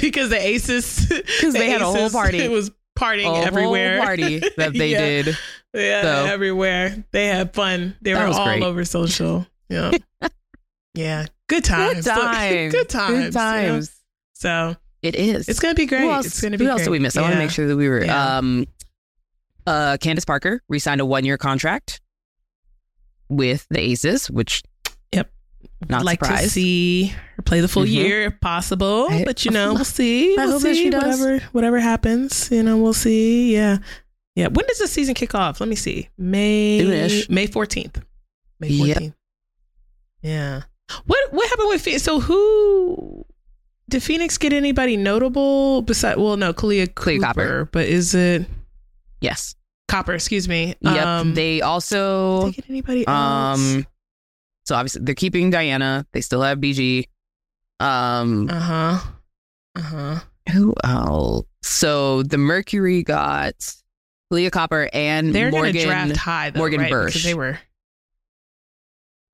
because 0.00 0.30
the 0.30 0.38
Aces, 0.40 1.06
because 1.08 1.52
they 1.54 1.68
had 1.70 1.80
a 1.82 1.86
whole 1.86 2.10
party, 2.10 2.38
It 2.38 2.50
was 2.50 2.70
partying 2.98 3.42
a 3.42 3.44
everywhere. 3.46 3.96
whole 3.98 4.06
party 4.06 4.38
that 4.56 4.72
they 4.74 4.90
Yeah. 4.92 4.98
did. 4.98 5.38
Yeah, 5.74 6.02
So- 6.02 6.24
everywhere. 6.26 7.04
They 7.10 7.26
had 7.26 7.52
fun. 7.54 7.96
They 8.00 8.12
That 8.12 8.28
were 8.28 8.34
all 8.34 8.44
great. 8.46 8.62
over 8.62 8.84
social. 8.84 9.46
Yeah. 9.68 9.90
yeah. 10.94 11.26
Good 11.48 11.64
times. 11.64 12.04
Good 12.04 12.14
times. 12.14 12.72
Good 12.72 12.88
times. 12.88 13.14
Good 13.16 13.24
yeah. 13.34 13.40
times. 13.40 13.90
So 14.34 14.76
It 15.02 15.14
is. 15.16 15.48
it's 15.48 15.60
gonna 15.60 15.74
be 15.74 15.86
great. 15.86 16.02
Who 16.02 16.10
else, 16.10 16.26
it's 16.26 16.40
gonna 16.40 16.56
be. 16.58 16.64
who 16.64 16.70
else 16.70 16.78
great. 16.80 16.84
did 16.84 16.90
we 16.92 16.98
miss? 17.00 17.16
I 17.16 17.22
want 17.22 17.32
to 17.34 17.38
make 17.38 17.50
sure 17.50 17.66
that 17.66 17.76
we 17.76 17.88
were. 17.88 18.04
Yeah. 18.04 18.38
Um, 18.38 18.66
uh, 19.66 19.96
Candace 20.00 20.24
Parker 20.24 20.62
re-signed 20.68 21.00
a 21.00 21.06
one-year 21.06 21.38
contract 21.38 22.00
with 23.28 23.66
the 23.70 23.80
Aces, 23.80 24.30
which 24.30 24.62
yep, 25.12 25.30
not 25.88 26.04
like 26.04 26.18
to 26.20 26.26
surprised. 26.26 26.50
see 26.52 27.06
her 27.36 27.42
play 27.42 27.60
the 27.60 27.68
full 27.68 27.84
Mhm. 27.84 27.90
year 27.92 28.22
if 28.26 28.40
possible. 28.40 29.06
I- 29.10 29.24
but 29.24 29.44
you 29.44 29.50
know, 29.50 29.74
we'll 29.74 29.84
see. 29.84 30.36
I 30.38 30.46
we'll 30.46 30.60
see 30.60 30.74
she 30.74 30.90
does. 30.90 31.18
whatever 31.20 31.44
whatever 31.52 31.80
happens. 31.80 32.50
You 32.50 32.62
know, 32.62 32.76
we'll 32.78 32.92
see. 32.92 33.54
Yeah. 33.54 33.78
Yeah. 34.34 34.48
When 34.48 34.66
does 34.66 34.78
the 34.78 34.88
season 34.88 35.14
kick 35.14 35.34
off? 35.34 35.60
Let 35.60 35.68
me 35.68 35.76
see. 35.76 36.08
May 36.18 36.80
Soonish. 36.82 37.30
May 37.30 37.46
fourteenth. 37.46 38.02
May 38.60 38.68
Yep. 38.68 38.86
fourteenth. 38.94 39.14
Yeah. 40.22 40.62
What 41.06 41.32
what 41.32 41.48
happened 41.48 41.68
with 41.70 41.80
Phoenix? 41.82 42.02
So 42.02 42.20
who 42.20 43.24
did 43.88 44.02
Phoenix 44.02 44.36
get 44.38 44.52
anybody 44.52 44.96
notable 44.96 45.82
beside 45.82 46.16
well 46.18 46.36
no, 46.36 46.52
Kahleah 46.52 46.94
Cooper, 46.94 47.20
Copper. 47.22 47.68
but 47.72 47.86
is 47.86 48.14
it 48.14 48.46
yes, 49.20 49.54
Copper, 49.88 50.14
excuse 50.14 50.48
me. 50.48 50.74
yep. 50.80 51.06
Um, 51.06 51.34
they 51.34 51.60
also 51.62 52.46
they 52.46 52.52
get 52.52 52.70
anybody 52.70 53.06
else? 53.06 53.58
um, 53.60 53.86
so 54.66 54.74
obviously 54.74 55.02
they're 55.04 55.14
keeping 55.14 55.50
Diana. 55.50 56.06
They 56.12 56.20
still 56.20 56.42
have 56.42 56.58
BG. 56.58 57.08
Um, 57.80 58.48
uh-huh. 58.48 58.98
Uh-huh. 59.76 60.20
who 60.52 60.74
else? 60.84 61.46
So 61.62 62.22
the 62.22 62.38
Mercury 62.38 63.02
got 63.02 63.54
Leah 64.30 64.50
Copper 64.50 64.88
and 64.92 65.34
They're 65.34 65.50
Morgan. 65.50 65.74
gonna 65.74 65.84
draft 65.86 66.16
high 66.16 66.50
though, 66.50 66.58
Morgan 66.58 66.80
right? 66.80 66.90
Because 66.90 67.24
they 67.24 67.34
were. 67.34 67.58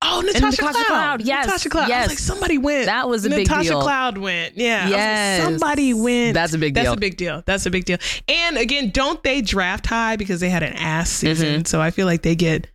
Oh, 0.02 0.22
Natasha, 0.24 0.40
Natasha 0.46 0.72
Cloud. 0.72 0.86
Cloud, 0.86 1.22
yes, 1.22 1.46
Natasha 1.46 1.68
Cloud. 1.68 1.84
I 1.84 1.88
yes. 1.88 2.02
was 2.04 2.10
like, 2.12 2.18
somebody 2.18 2.56
went. 2.58 2.86
That 2.86 3.08
was 3.08 3.26
a 3.26 3.28
big 3.28 3.46
deal. 3.46 3.56
Natasha. 3.58 3.80
Cloud 3.80 4.16
went. 4.18 4.56
Yeah. 4.56 4.84
Was 4.84 4.90
like, 4.92 4.98
Yes. 4.98 5.42
somebody 5.44 5.94
went. 5.94 6.34
That's 6.34 6.54
a 6.54 6.58
big 6.58 6.74
deal. 6.74 6.84
That's 6.84 6.96
a 6.96 7.00
big 7.00 7.16
deal. 7.18 7.42
That's 7.44 7.66
a 7.66 7.70
big 7.70 7.84
deal. 7.84 7.98
And 8.26 8.56
again, 8.56 8.90
don't 8.90 9.22
they 9.22 9.42
draft 9.42 9.86
high 9.86 10.16
because 10.16 10.40
they 10.40 10.48
had 10.48 10.62
an 10.62 10.72
ass 10.72 11.10
Mm-hmm. 11.10 11.26
season? 11.26 11.64
So 11.66 11.80
I 11.82 11.90
feel 11.90 12.06
like 12.06 12.22
they 12.22 12.34
get 12.34 12.66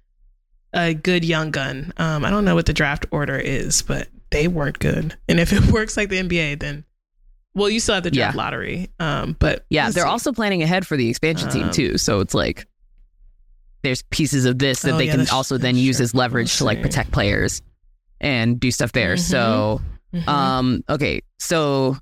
a 0.74 0.94
good 0.94 1.26
young 1.26 1.50
gun. 1.52 1.94
Um, 1.98 2.24
I 2.26 2.30
don't 2.30 2.46
know 2.46 2.54
what 2.54 2.68
the 2.68 2.74
draft 2.74 3.08
order 3.10 3.38
is, 3.40 3.82
but 3.82 4.08
they 4.30 4.48
weren't 4.48 4.78
good. 4.78 5.18
And 5.28 5.40
if 5.40 5.52
it 5.52 5.64
works 5.72 5.98
like 5.98 6.10
the 6.10 6.22
NBA, 6.22 6.60
then 6.60 6.84
well, 7.56 7.70
you 7.70 7.80
still 7.80 7.96
have 7.96 8.04
the 8.04 8.12
draft 8.12 8.36
Yeah. 8.36 8.42
lottery. 8.44 8.90
Um, 9.00 9.36
but 9.40 9.66
Yeah, 9.70 9.90
they're 9.90 10.04
see. 10.04 10.10
also 10.10 10.32
planning 10.32 10.62
ahead 10.62 10.86
for 10.86 10.96
the 10.98 11.10
expansion 11.10 11.50
team 11.50 11.64
Um, 11.64 11.72
too. 11.72 11.98
So 11.98 12.20
it's 12.20 12.34
like 12.36 12.68
there's 13.86 14.02
pieces 14.04 14.46
of 14.46 14.60
this 14.60 14.82
that 14.82 14.94
Oh, 14.94 14.98
they 14.98 15.06
yeah, 15.06 15.12
can 15.12 15.20
that's- 15.22 15.34
also 15.34 15.58
then 15.58 15.78
use 15.78 15.98
true. 15.98 16.04
as 16.04 16.14
leverage 16.14 16.50
We'll 16.52 16.58
to 16.58 16.64
like 16.66 16.78
see. 16.80 16.82
protect 16.84 17.12
players 17.12 17.62
and 18.20 18.60
do 18.60 18.72
stuff 18.72 18.92
there. 18.92 19.16
So 19.18 19.82
Mhm. 20.14 20.28
um 20.28 20.84
okay, 20.90 21.22
so 21.40 21.98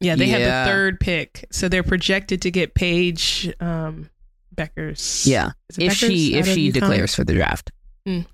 Yeah, 0.00 0.16
they 0.16 0.28
have 0.28 0.40
the 0.66 0.70
third 0.70 0.98
pick, 1.00 1.46
so 1.52 1.68
they're 1.68 1.82
projected 1.82 2.42
to 2.42 2.50
get 2.50 2.74
Paige 2.74 3.52
um, 3.60 4.10
Bueckers. 4.56 5.26
yeah, 5.26 5.52
Is 5.70 5.78
if 5.78 5.92
Bueckers 5.92 6.08
she 6.08 6.34
if 6.34 6.46
she 6.46 6.70
UConn? 6.70 6.72
declares 6.74 7.14
for 7.14 7.24
the 7.24 7.34
draft. 7.34 7.70
Mm. 8.06 8.26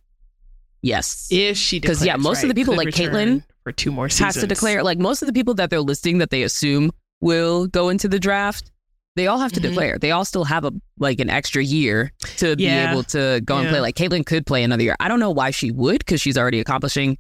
Yes. 0.83 1.29
if 1.31 1.57
she 1.57 1.81
because 1.81 2.05
yeah, 2.05 2.13
declares, 2.15 2.25
most 2.25 2.43
of 2.45 2.49
the 2.49 2.55
people, 2.55 2.75
like 2.77 2.87
return 2.87 3.13
Caitlin, 3.13 3.43
for 3.65 3.73
two 3.73 3.91
more 3.91 4.09
seasons 4.09 4.35
has 4.37 4.41
to 4.43 4.47
declare 4.47 4.83
like 4.83 4.99
most 4.99 5.23
of 5.23 5.27
the 5.27 5.33
people 5.33 5.55
that 5.55 5.71
they're 5.71 5.81
listing 5.81 6.19
that 6.19 6.31
they 6.31 6.43
assume 6.45 6.91
will 7.21 7.67
go 7.67 7.89
into 7.89 8.09
the 8.09 8.21
draft 8.21 8.71
they 9.19 9.27
all 9.27 9.39
have 9.39 9.53
to 9.53 9.61
Mhm. 9.61 9.69
declare 9.71 9.99
they 9.99 10.11
all 10.13 10.25
still 10.25 10.45
have 10.45 10.65
a 10.65 10.73
like 10.99 11.21
an 11.21 11.29
extra 11.29 11.63
year 11.63 12.13
to 12.39 12.57
be 12.57 12.67
able 12.67 13.03
to 13.03 13.41
go 13.45 13.59
and 13.59 13.69
play 13.69 13.81
like 13.81 13.95
caitlin 13.97 14.25
could 14.25 14.47
play 14.47 14.63
another 14.63 14.83
year 14.83 14.97
i 15.01 15.09
don't 15.09 15.21
know 15.21 15.31
why 15.31 15.51
she 15.51 15.71
would 15.71 15.99
because 15.99 16.21
she's 16.21 16.39
already 16.39 16.61
accomplishing 16.61 17.19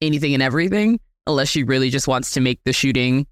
anything 0.00 0.34
and 0.34 0.42
everything 0.42 1.00
unless 1.26 1.48
she 1.48 1.62
really 1.64 1.90
just 1.90 2.06
wants 2.08 2.32
to 2.32 2.40
make 2.40 2.60
the 2.64 2.72
shooting 2.72 3.26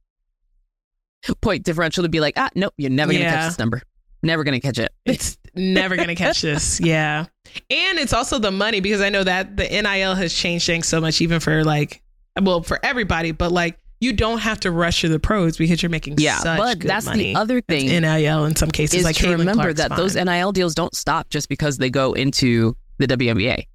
point 1.43 1.65
differential 1.65 2.03
to 2.03 2.09
be 2.09 2.21
like 2.21 2.35
ah 2.37 2.49
nope 2.55 2.73
you're 2.77 2.91
never 2.91 3.13
gonna 3.13 3.25
Yeah. 3.25 3.35
catch 3.35 3.51
this 3.51 3.59
number 3.59 3.83
never 4.23 4.43
gonna 4.45 4.61
catch 4.61 4.79
it 4.79 4.91
It's 5.05 5.37
never 5.55 5.97
gonna 5.97 6.15
catch 6.15 6.43
this. 6.43 6.81
Yeah, 6.85 7.27
and 7.71 7.99
it's 7.99 8.13
also 8.13 8.39
the 8.39 8.51
money 8.53 8.81
because 8.81 9.01
I 9.01 9.09
know 9.09 9.25
that 9.25 9.57
the 9.57 9.65
NIL 9.65 10.15
has 10.15 10.33
changed 10.33 10.67
things 10.67 10.87
so 10.87 11.01
much, 11.01 11.21
even 11.21 11.41
for 11.41 11.65
like, 11.65 12.03
well, 12.41 12.63
for 12.63 12.79
everybody. 12.85 13.33
But 13.33 13.51
like, 13.51 13.79
you 14.01 14.13
don't 14.15 14.39
have 14.39 14.59
to 14.61 14.71
rush 14.71 15.03
to 15.03 15.09
the 15.09 15.19
pros 15.21 15.57
because 15.59 15.83
you're 15.83 15.91
making 15.91 16.15
yeah 16.19 16.41
but 16.43 16.81
that's 16.81 17.07
money. 17.07 17.33
the 17.35 17.37
other 17.37 17.61
That's 17.67 17.83
thing 17.83 18.01
NIL 18.03 18.45
in 18.47 18.57
some 18.57 18.71
cases, 18.71 19.01
is 19.01 19.05
like 19.05 19.17
to 19.17 19.27
Caitlin 19.27 19.39
remember 19.39 19.63
Clark's 19.75 19.81
that 19.81 19.97
those. 19.97 20.15
NIL 20.17 20.53
deals 20.53 20.75
don't 20.75 20.95
stop 20.95 21.29
just 21.31 21.49
because 21.49 21.77
they 21.79 21.91
go 21.91 22.13
into 22.15 22.77
the 22.99 23.07
WNBA. 23.07 23.67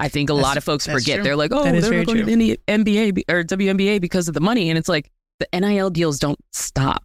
I 0.00 0.08
think 0.08 0.28
a 0.30 0.32
That's- 0.32 0.42
lot 0.48 0.56
of 0.56 0.64
folks 0.64 0.86
forget. 0.86 1.16
true. 1.16 1.24
They're 1.24 1.36
like, 1.36 1.52
oh, 1.52 1.62
they're 1.64 2.04
going 2.04 2.26
to 2.26 2.36
the 2.36 2.58
NBA 2.68 3.22
or 3.28 3.44
WNBA 3.44 4.00
because 4.00 4.26
of 4.28 4.34
the 4.34 4.40
money. 4.40 4.68
And 4.68 4.76
it's 4.78 4.88
like, 4.88 5.10
the 5.38 5.48
NIL 5.58 5.90
deals 5.90 6.18
don't 6.18 6.38
stop. 6.52 7.04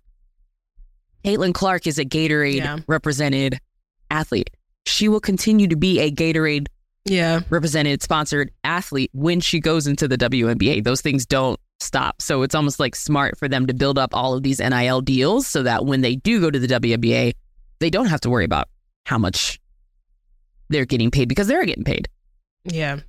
Caitlin 1.23 1.53
Clark 1.53 1.85
is 1.87 1.99
a 1.99 2.05
Gatorade 2.05 2.55
Yeah. 2.55 2.79
represented 2.87 3.59
athlete. 4.09 4.49
She 4.85 5.07
will 5.07 5.19
continue 5.19 5.67
to 5.67 5.75
be 5.75 5.99
a 5.99 6.11
Gatorade 6.11 6.67
yeah, 7.05 7.41
represented, 7.49 8.03
sponsored 8.03 8.51
athlete 8.63 9.09
when 9.13 9.39
she 9.39 9.59
goes 9.59 9.87
into 9.87 10.07
the 10.07 10.17
WNBA. 10.17 10.83
Those 10.83 11.01
things 11.01 11.25
don't 11.25 11.59
stop. 11.79 12.21
So 12.21 12.43
it's 12.43 12.55
almost 12.55 12.79
like 12.79 12.95
smart 12.95 13.37
for 13.37 13.47
them 13.47 13.67
to 13.67 13.73
build 13.73 13.97
up 13.97 14.13
all 14.13 14.33
of 14.33 14.43
these 14.43 14.59
NIL 14.59 15.01
deals 15.01 15.47
so 15.47 15.63
that 15.63 15.85
when 15.85 16.01
they 16.01 16.15
do 16.15 16.39
go 16.41 16.51
to 16.51 16.59
the 16.59 16.67
WNBA, 16.67 17.33
they 17.79 17.89
don't 17.89 18.07
have 18.07 18.21
to 18.21 18.29
worry 18.29 18.45
about 18.45 18.67
how 19.05 19.17
much 19.17 19.59
they're 20.69 20.85
getting 20.85 21.09
paid 21.11 21.27
because 21.27 21.47
they're 21.47 21.65
getting 21.65 21.83
paid. 21.83 22.07
Yeah. 22.65 22.99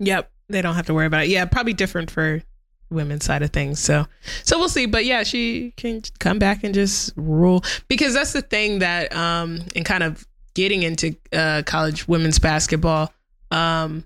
Yep. 0.00 0.30
They 0.48 0.62
don't 0.62 0.74
have 0.74 0.86
to 0.86 0.94
worry 0.94 1.06
about 1.06 1.24
it. 1.24 1.28
Yeah, 1.28 1.44
probably 1.44 1.72
different 1.72 2.10
for 2.10 2.42
women's 2.90 3.24
side 3.24 3.42
of 3.42 3.50
things. 3.50 3.78
So 3.78 4.06
so 4.42 4.58
we'll 4.58 4.68
see. 4.68 4.86
But 4.86 5.04
yeah, 5.04 5.22
she 5.22 5.72
can 5.76 6.02
come 6.18 6.38
back 6.38 6.64
and 6.64 6.74
just 6.74 7.12
rule. 7.16 7.64
Because 7.88 8.14
that's 8.14 8.32
the 8.32 8.42
thing 8.42 8.80
that 8.80 9.14
um 9.14 9.62
and 9.76 9.84
kind 9.84 10.02
of 10.02 10.26
getting 10.54 10.82
into 10.82 11.16
uh 11.32 11.62
college 11.64 12.06
women's 12.08 12.38
basketball, 12.38 13.12
um, 13.50 14.04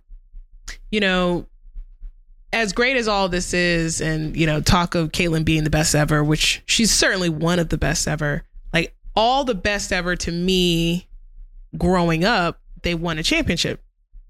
you 0.91 1.01
know, 1.01 1.47
as 2.53 2.73
great 2.73 2.97
as 2.97 3.09
all 3.09 3.29
this 3.29 3.53
is, 3.53 4.01
and 4.01 4.37
you 4.37 4.47
know, 4.47 4.61
talk 4.61 4.95
of 4.95 5.13
Caitlin 5.13 5.45
being 5.45 5.65
the 5.65 5.71
best 5.71 5.95
ever, 5.95 6.23
which 6.23 6.63
she's 6.67 6.93
certainly 6.93 7.29
one 7.29 7.59
of 7.59 7.69
the 7.69 7.79
best 7.79 8.07
ever. 8.07 8.45
Like 8.73 8.95
all 9.17 9.45
the 9.45 9.55
best 9.55 9.93
ever 9.93 10.17
to 10.17 10.31
me 10.31 11.09
growing 11.77 12.25
up, 12.25 12.61
they 12.83 12.95
won 12.95 13.19
a 13.19 13.23
championship. 13.23 13.83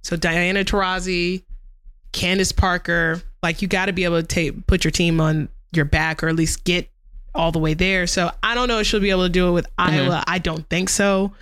So 0.02 0.16
Diana 0.16 0.64
Taurasi, 0.64 1.42
Candace 2.12 2.52
Parker, 2.52 3.22
like 3.42 3.62
you 3.62 3.68
got 3.68 3.86
to 3.86 3.92
be 3.92 4.04
able 4.04 4.20
to 4.20 4.26
take 4.26 4.66
put 4.66 4.84
your 4.84 4.90
team 4.90 5.20
on 5.20 5.48
your 5.72 5.84
back 5.84 6.22
or 6.22 6.28
at 6.28 6.36
least 6.36 6.64
get 6.64 6.88
all 7.34 7.52
the 7.52 7.58
way 7.58 7.74
there. 7.74 8.06
So 8.06 8.30
I 8.42 8.54
don't 8.54 8.68
know 8.68 8.78
if 8.78 8.86
she'll 8.86 9.00
be 9.00 9.10
able 9.10 9.24
to 9.24 9.28
do 9.28 9.48
it 9.48 9.52
with 9.52 9.66
Iowa. 9.76 10.22
I 10.26 10.38
don't 10.38 10.68
think 10.70 10.88
so. 10.88 11.32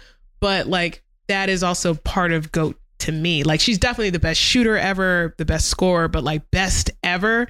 But 0.42 0.66
like 0.66 1.02
that 1.28 1.48
is 1.48 1.62
also 1.62 1.94
part 1.94 2.32
of 2.32 2.50
GOAT 2.52 2.76
to 2.98 3.12
me. 3.12 3.44
Like 3.44 3.60
she's 3.60 3.78
definitely 3.78 4.10
the 4.10 4.18
best 4.18 4.40
shooter 4.40 4.76
ever, 4.76 5.34
the 5.38 5.44
best 5.44 5.68
scorer, 5.68 6.08
but 6.08 6.24
like 6.24 6.50
best 6.50 6.90
ever. 7.04 7.48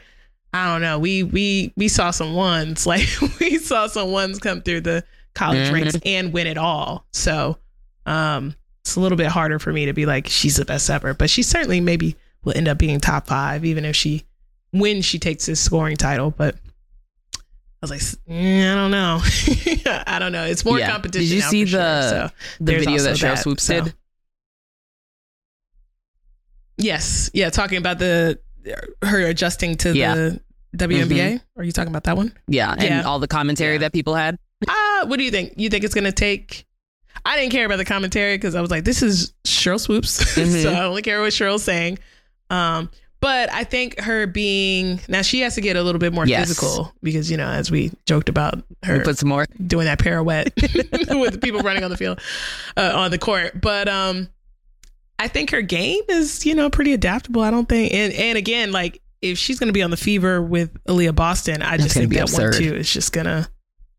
I 0.53 0.67
don't 0.71 0.83
know. 0.83 0.99
We 0.99 1.23
we 1.23 1.73
we 1.77 1.89
saw 1.89 2.11
some 2.13 2.35
ones. 2.35 2.87
Like 2.93 3.09
we 3.41 3.57
saw 3.59 3.87
some 3.87 4.13
ones 4.13 4.39
come 4.39 4.61
through 4.61 4.83
the 4.83 5.03
college 5.35 5.69
Mhm. 5.69 5.73
ranks 5.73 5.97
and 6.05 6.33
win 6.35 6.47
it 6.47 6.59
all. 6.59 7.07
So 7.15 7.57
um 8.05 8.55
it's 8.83 8.97
a 8.97 9.01
little 9.01 9.17
bit 9.17 9.29
harder 9.29 9.59
for 9.59 9.73
me 9.73 9.87
to 9.87 9.95
be 9.95 10.05
like 10.05 10.27
she's 10.29 10.57
the 10.57 10.65
best 10.67 10.91
ever, 10.91 11.15
but 11.15 11.31
she 11.31 11.43
certainly 11.43 11.81
maybe 11.81 12.15
will 12.45 12.55
end 12.57 12.69
up 12.69 12.77
being 12.77 13.01
top 13.01 13.27
five, 13.27 13.65
even 13.65 13.87
if 13.87 13.97
she 13.97 14.25
when 14.73 15.01
she 15.01 15.19
takes 15.19 15.47
this 15.47 15.61
scoring 15.61 15.97
title. 15.97 16.31
But 16.31 16.57
I 17.83 17.85
was 17.85 17.91
like, 17.91 18.01
mm, 18.29 18.71
I 18.71 18.75
don't 18.77 18.91
know, 18.93 19.21
I 20.07 20.19
don't 20.21 20.31
know. 20.31 20.45
It's 20.45 20.65
more 20.65 20.79
Yeah. 20.79 20.91
competition. 20.93 21.29
Did 21.29 21.35
you 21.35 21.41
see 21.43 21.65
for 21.65 21.71
sure, 21.71 21.81
the- 21.81 22.09
so. 22.09 22.31
The 22.61 22.65
There's 22.65 22.85
video 22.85 23.03
that 23.03 23.17
Sheryl 23.17 23.21
that, 23.35 23.39
Swoopes 23.41 23.63
so. 23.65 23.81
did. 23.83 23.95
Yes, 26.79 27.31
yeah, 27.35 27.51
talking 27.51 27.79
about 27.79 27.99
the 27.99 28.39
her 29.03 29.27
adjusting 29.27 29.77
to 29.79 29.93
Yeah. 29.95 30.15
the 30.15 30.41
WNBA. 30.77 31.41
Are 31.57 31.65
you 31.65 31.73
talking 31.73 31.91
about 31.93 32.05
that 32.05 32.17
one? 32.17 32.33
Yeah. 32.47 32.73
And 32.73 32.83
Yeah. 32.83 33.03
all 33.03 33.19
the 33.19 33.29
commentary 33.29 33.79
that 33.79 33.93
people 33.93 34.15
had. 34.15 34.39
Ah, 34.69 35.03
what 35.07 35.19
do 35.19 35.25
you 35.25 35.31
think? 35.31 35.55
You 35.57 35.69
think 35.69 35.85
it's 35.85 35.95
gonna 35.95 36.13
take? 36.13 36.65
I 37.25 37.37
didn't 37.37 37.53
care 37.53 37.67
about 37.67 37.77
the 37.77 37.85
commentary 37.85 38.37
because 38.39 38.55
I 38.55 38.61
was 38.61 38.71
like, 38.71 38.85
this 38.85 39.03
is 39.03 39.33
Sheryl 39.45 39.79
Swoopes, 39.81 40.25
Mhm. 40.37 40.63
so 40.63 40.73
I 40.73 40.85
only 40.85 41.03
care 41.03 41.21
what 41.21 41.33
Sheryl's 41.33 41.63
saying. 41.63 41.99
Um, 42.49 42.91
but 43.23 43.51
I 43.51 43.65
think 43.65 43.99
her 44.01 44.27
being 44.27 45.01
now 45.09 45.23
she 45.23 45.41
has 45.41 45.55
to 45.55 45.63
get 45.63 45.77
a 45.77 45.83
little 45.83 45.99
bit 45.99 46.13
more 46.13 46.27
Yes. 46.27 46.49
physical 46.49 46.93
because 47.03 47.31
you 47.31 47.39
know 47.39 47.49
as 47.49 47.71
we 47.71 47.91
joked 48.05 48.29
about 48.29 48.57
We 48.83 48.89
her 48.89 49.03
put 49.03 49.17
some 49.17 49.31
more. 49.31 49.47
doing 49.67 49.87
that 49.87 49.99
pirouette 49.99 50.51
with 51.21 51.41
people 51.41 51.61
running 51.61 51.85
on 51.85 51.91
the 51.91 51.97
field 51.97 52.21
uh, 52.77 52.93
on 52.95 53.11
the 53.11 53.19
court. 53.19 53.59
But 53.61 53.89
um, 53.89 54.29
I 55.19 55.29
think 55.29 55.51
her 55.53 55.63
game 55.63 56.03
is 56.09 56.45
you 56.45 56.55
know 56.55 56.69
pretty 56.69 56.93
adaptable. 56.93 57.41
I 57.43 57.51
don't 57.51 57.69
think, 57.69 57.95
and 57.95 58.13
and 58.13 58.37
again, 58.37 58.73
like 58.73 59.01
if 59.23 59.39
she's 59.39 59.59
going 59.59 59.69
to 59.69 59.73
be 59.73 59.83
on 59.83 59.91
the 59.93 59.97
fever 59.97 60.43
with 60.43 60.75
Aliyah 60.85 61.15
Boston, 61.15 61.63
I 61.63 61.77
just 61.77 61.95
think 61.95 62.13
that 62.13 62.31
one 62.31 62.53
too 62.53 62.75
is 62.75 62.93
just 62.93 63.13
gonna, 63.13 63.49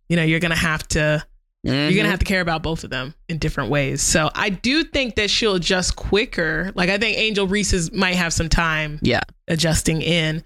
you 0.09 0.17
know, 0.17 0.23
you're 0.23 0.41
gonna 0.41 0.53
have 0.55 0.85
to 0.89 1.25
you're 1.63 1.73
Mm-hmm. 1.73 1.95
gonna 1.97 2.09
have 2.09 2.19
to 2.19 2.25
care 2.25 2.41
about 2.41 2.61
both 2.61 2.83
of 2.83 2.89
them 2.89 3.13
in 3.29 3.37
different 3.37 3.69
ways. 3.69 4.01
So 4.01 4.29
I 4.35 4.49
do 4.49 4.83
think 4.83 5.15
that 5.15 5.29
she'll 5.29 5.55
adjust 5.55 5.95
quicker. 5.95 6.71
Like 6.75 6.89
I 6.89 6.97
think 6.97 7.17
Angel 7.17 7.47
Reese's 7.47 7.91
might 7.93 8.15
have 8.15 8.33
some 8.33 8.49
time 8.49 8.99
Yeah. 9.01 9.21
adjusting 9.47 10.01
in, 10.01 10.43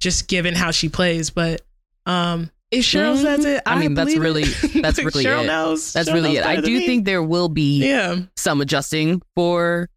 just 0.00 0.26
given 0.28 0.54
how 0.54 0.70
she 0.70 0.88
plays. 0.88 1.28
But 1.30 1.60
um, 2.06 2.50
if 2.70 2.84
Sheryl 2.84 3.16
Mhm. 3.16 3.22
says 3.22 3.44
it, 3.44 3.62
I 3.66 3.74
I, 3.74 3.78
mean, 3.78 3.94
that's 3.94 4.16
really- 4.16 4.44
that's 4.44 4.98
Like, 4.98 5.06
really 5.14 5.24
Sheryl 5.24 5.44
it. 5.44 5.48
knows. 5.48 5.92
That's 5.92 6.08
Sheryl 6.08 6.14
really 6.14 6.36
it. 6.38 6.46
I 6.46 6.60
do 6.60 6.80
think 6.80 7.04
there 7.04 7.22
will 7.22 7.48
be 7.48 7.86
Yeah. 7.86 8.20
some 8.36 8.60
adjusting 8.60 9.20
for 9.34 9.88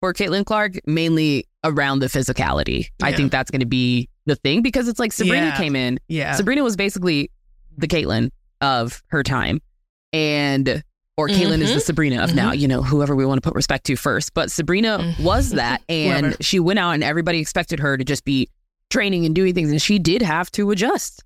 for 0.00 0.12
Caitlin 0.12 0.44
Clark, 0.44 0.72
mainly 0.86 1.46
around 1.64 2.00
the 2.00 2.06
physicality. 2.06 2.88
I 3.02 3.12
think 3.12 3.30
that's 3.32 3.50
to 3.50 3.64
be 3.66 4.08
the 4.26 4.36
thing 4.36 4.60
because 4.62 4.86
it's 4.88 4.98
like 4.98 5.12
Sabrina 5.12 5.46
Yeah. 5.46 5.56
came 5.56 5.76
in. 5.76 5.98
Yeah. 6.08 6.34
Sabrina 6.34 6.62
was 6.62 6.76
basically 6.76 7.30
the 7.78 7.86
Caitlin 7.88 8.30
of 8.60 9.02
her 9.08 9.22
time, 9.22 9.60
and 10.14 10.82
or 11.16 11.28
Caitlin 11.28 11.60
is 11.60 11.72
the 11.74 11.80
Sabrina 11.80 12.22
of 12.24 12.34
now. 12.34 12.52
You 12.52 12.66
know, 12.66 12.82
whoever 12.82 13.14
we 13.14 13.24
want 13.26 13.40
to 13.42 13.46
put 13.46 13.54
respect 13.54 13.84
to 13.86 13.96
first. 13.96 14.32
But 14.34 14.50
Sabrina 14.50 14.98
Mhm. 14.98 15.20
was 15.22 15.50
that, 15.60 15.82
and 15.88 16.26
Whoever. 16.26 16.42
she 16.42 16.58
went 16.60 16.78
out, 16.78 16.92
and 16.92 17.04
everybody 17.04 17.38
expected 17.38 17.78
her 17.80 17.96
to 17.96 18.04
just 18.04 18.24
be 18.24 18.48
training 18.90 19.24
and 19.26 19.34
doing 19.34 19.54
things, 19.54 19.70
and 19.70 19.80
she 19.82 19.98
did 19.98 20.22
have 20.22 20.50
to 20.52 20.70
adjust. 20.70 21.22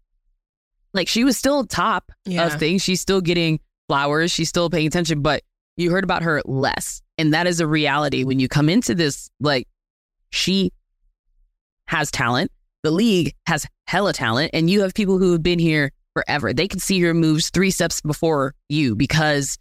Like 0.95 1.07
she 1.09 1.23
was 1.25 1.37
still 1.37 1.65
top 1.65 2.11
Yeah. 2.27 2.47
of 2.47 2.59
things. 2.59 2.83
She's 2.83 3.01
still 3.01 3.21
getting 3.21 3.61
flowers. 3.89 4.31
She's 4.31 4.49
still 4.49 4.69
paying 4.71 4.87
attention, 4.87 5.23
but 5.23 5.43
you 5.77 5.91
heard 5.91 6.05
about 6.05 6.23
her 6.23 6.43
less. 6.45 7.03
And 7.19 7.33
that 7.35 7.47
is 7.47 7.61
a 7.61 7.67
reality 7.67 8.25
when 8.25 8.39
you 8.41 8.49
come 8.49 8.69
into 8.69 8.95
this. 8.95 9.31
Like, 9.41 9.69
she 10.31 10.73
has 11.87 12.11
talent. 12.11 12.51
The 12.83 12.91
league 12.91 13.35
has 13.47 13.67
hella 13.87 14.13
talent. 14.13 14.51
And 14.55 14.69
you 14.71 14.83
have 14.83 14.95
people 14.95 15.19
who 15.19 15.33
have 15.33 15.43
been 15.43 15.59
here 15.59 15.91
forever. 16.27 16.53
They 16.53 16.69
can 16.69 16.81
see 16.81 16.97
your 16.97 17.15
moves 17.15 17.51
three 17.51 17.71
steps 17.71 18.01
before 18.01 18.55
you 18.69 18.95
because 18.95 19.59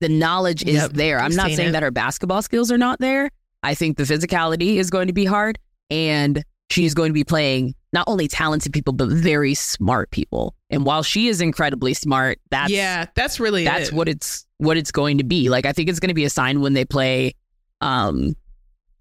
the 0.00 0.08
knowledge 0.08 0.62
is 0.62 0.74
Yep, 0.74 0.92
there. 0.92 1.20
I'm 1.20 1.34
not 1.34 1.50
saying 1.50 1.70
it. 1.70 1.72
that 1.72 1.82
her 1.82 1.90
basketball 1.90 2.42
skills 2.42 2.70
are 2.72 2.78
not 2.78 2.98
there. 3.00 3.30
I 3.62 3.74
think 3.74 3.96
the 3.96 4.04
physicality 4.04 4.76
is 4.76 4.90
going 4.90 5.08
to 5.08 5.12
be 5.12 5.24
hard. 5.24 5.58
And 5.90 6.42
she's 6.70 6.94
going 6.94 7.10
to 7.10 7.14
be 7.14 7.24
playing 7.24 7.74
not 7.92 8.04
only 8.06 8.28
talented 8.28 8.72
people, 8.72 8.92
but 8.92 9.08
very 9.08 9.54
smart 9.54 10.10
people. 10.10 10.54
And 10.70 10.84
while 10.84 11.02
she 11.02 11.26
is 11.28 11.40
incredibly 11.40 11.94
smart, 11.94 12.38
that's 12.50 12.70
yeah, 12.70 13.06
that's 13.16 13.40
really 13.40 13.64
that's 13.64 13.88
it. 13.88 13.94
what 13.94 14.08
it's 14.08 14.46
what 14.58 14.76
it's 14.76 14.92
going 14.92 15.18
to 15.18 15.24
be. 15.24 15.48
Like 15.48 15.66
I 15.66 15.72
think 15.72 15.88
it's 15.88 15.98
going 15.98 16.08
to 16.10 16.14
be 16.14 16.24
a 16.24 16.30
sign 16.30 16.60
when 16.60 16.72
they 16.74 16.84
play 16.84 17.34
um 17.80 18.36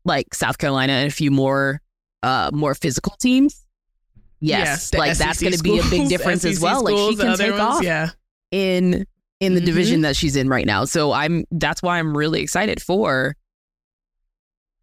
like 0.03 0.33
South 0.33 0.57
Carolina 0.57 0.93
and 0.93 1.07
a 1.07 1.13
few 1.13 1.29
more 1.29 1.79
uh 2.23 2.49
more 2.53 2.73
physical 2.73 3.13
teams. 3.21 3.63
Yes, 4.41 4.89
the 4.91 4.97
like 4.99 5.17
that's 5.17 5.41
going 5.41 5.53
to 5.53 5.61
be 5.63 5.79
a 5.79 5.81
big 5.83 5.87
schools, 5.91 6.09
difference 6.09 6.45
as 6.45 6.55
SEC 6.57 6.63
well. 6.63 6.83
Like 6.83 6.95
she 6.97 7.15
can 7.17 7.37
take 7.37 7.49
ones, 7.51 7.61
off 7.61 7.83
Yeah. 7.83 8.09
in 8.51 9.05
in 9.39 9.53
the 9.55 9.61
Mhm. 9.61 9.65
division 9.65 10.01
that 10.01 10.15
she's 10.15 10.35
in 10.35 10.49
right 10.49 10.65
now. 10.65 10.85
So 10.85 11.11
I'm 11.11 11.45
that's 11.51 11.81
why 11.81 11.99
I'm 11.99 12.15
really 12.17 12.41
excited 12.41 12.81
for 12.81 13.35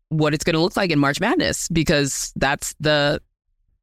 what 0.09 0.35
it's 0.35 0.45
going 0.45 0.55
to 0.55 0.61
look 0.61 0.77
like 0.77 0.91
in 0.91 0.99
March 0.99 1.21
Madness 1.21 1.69
because 1.69 2.33
that's 2.37 2.75
the 2.81 3.21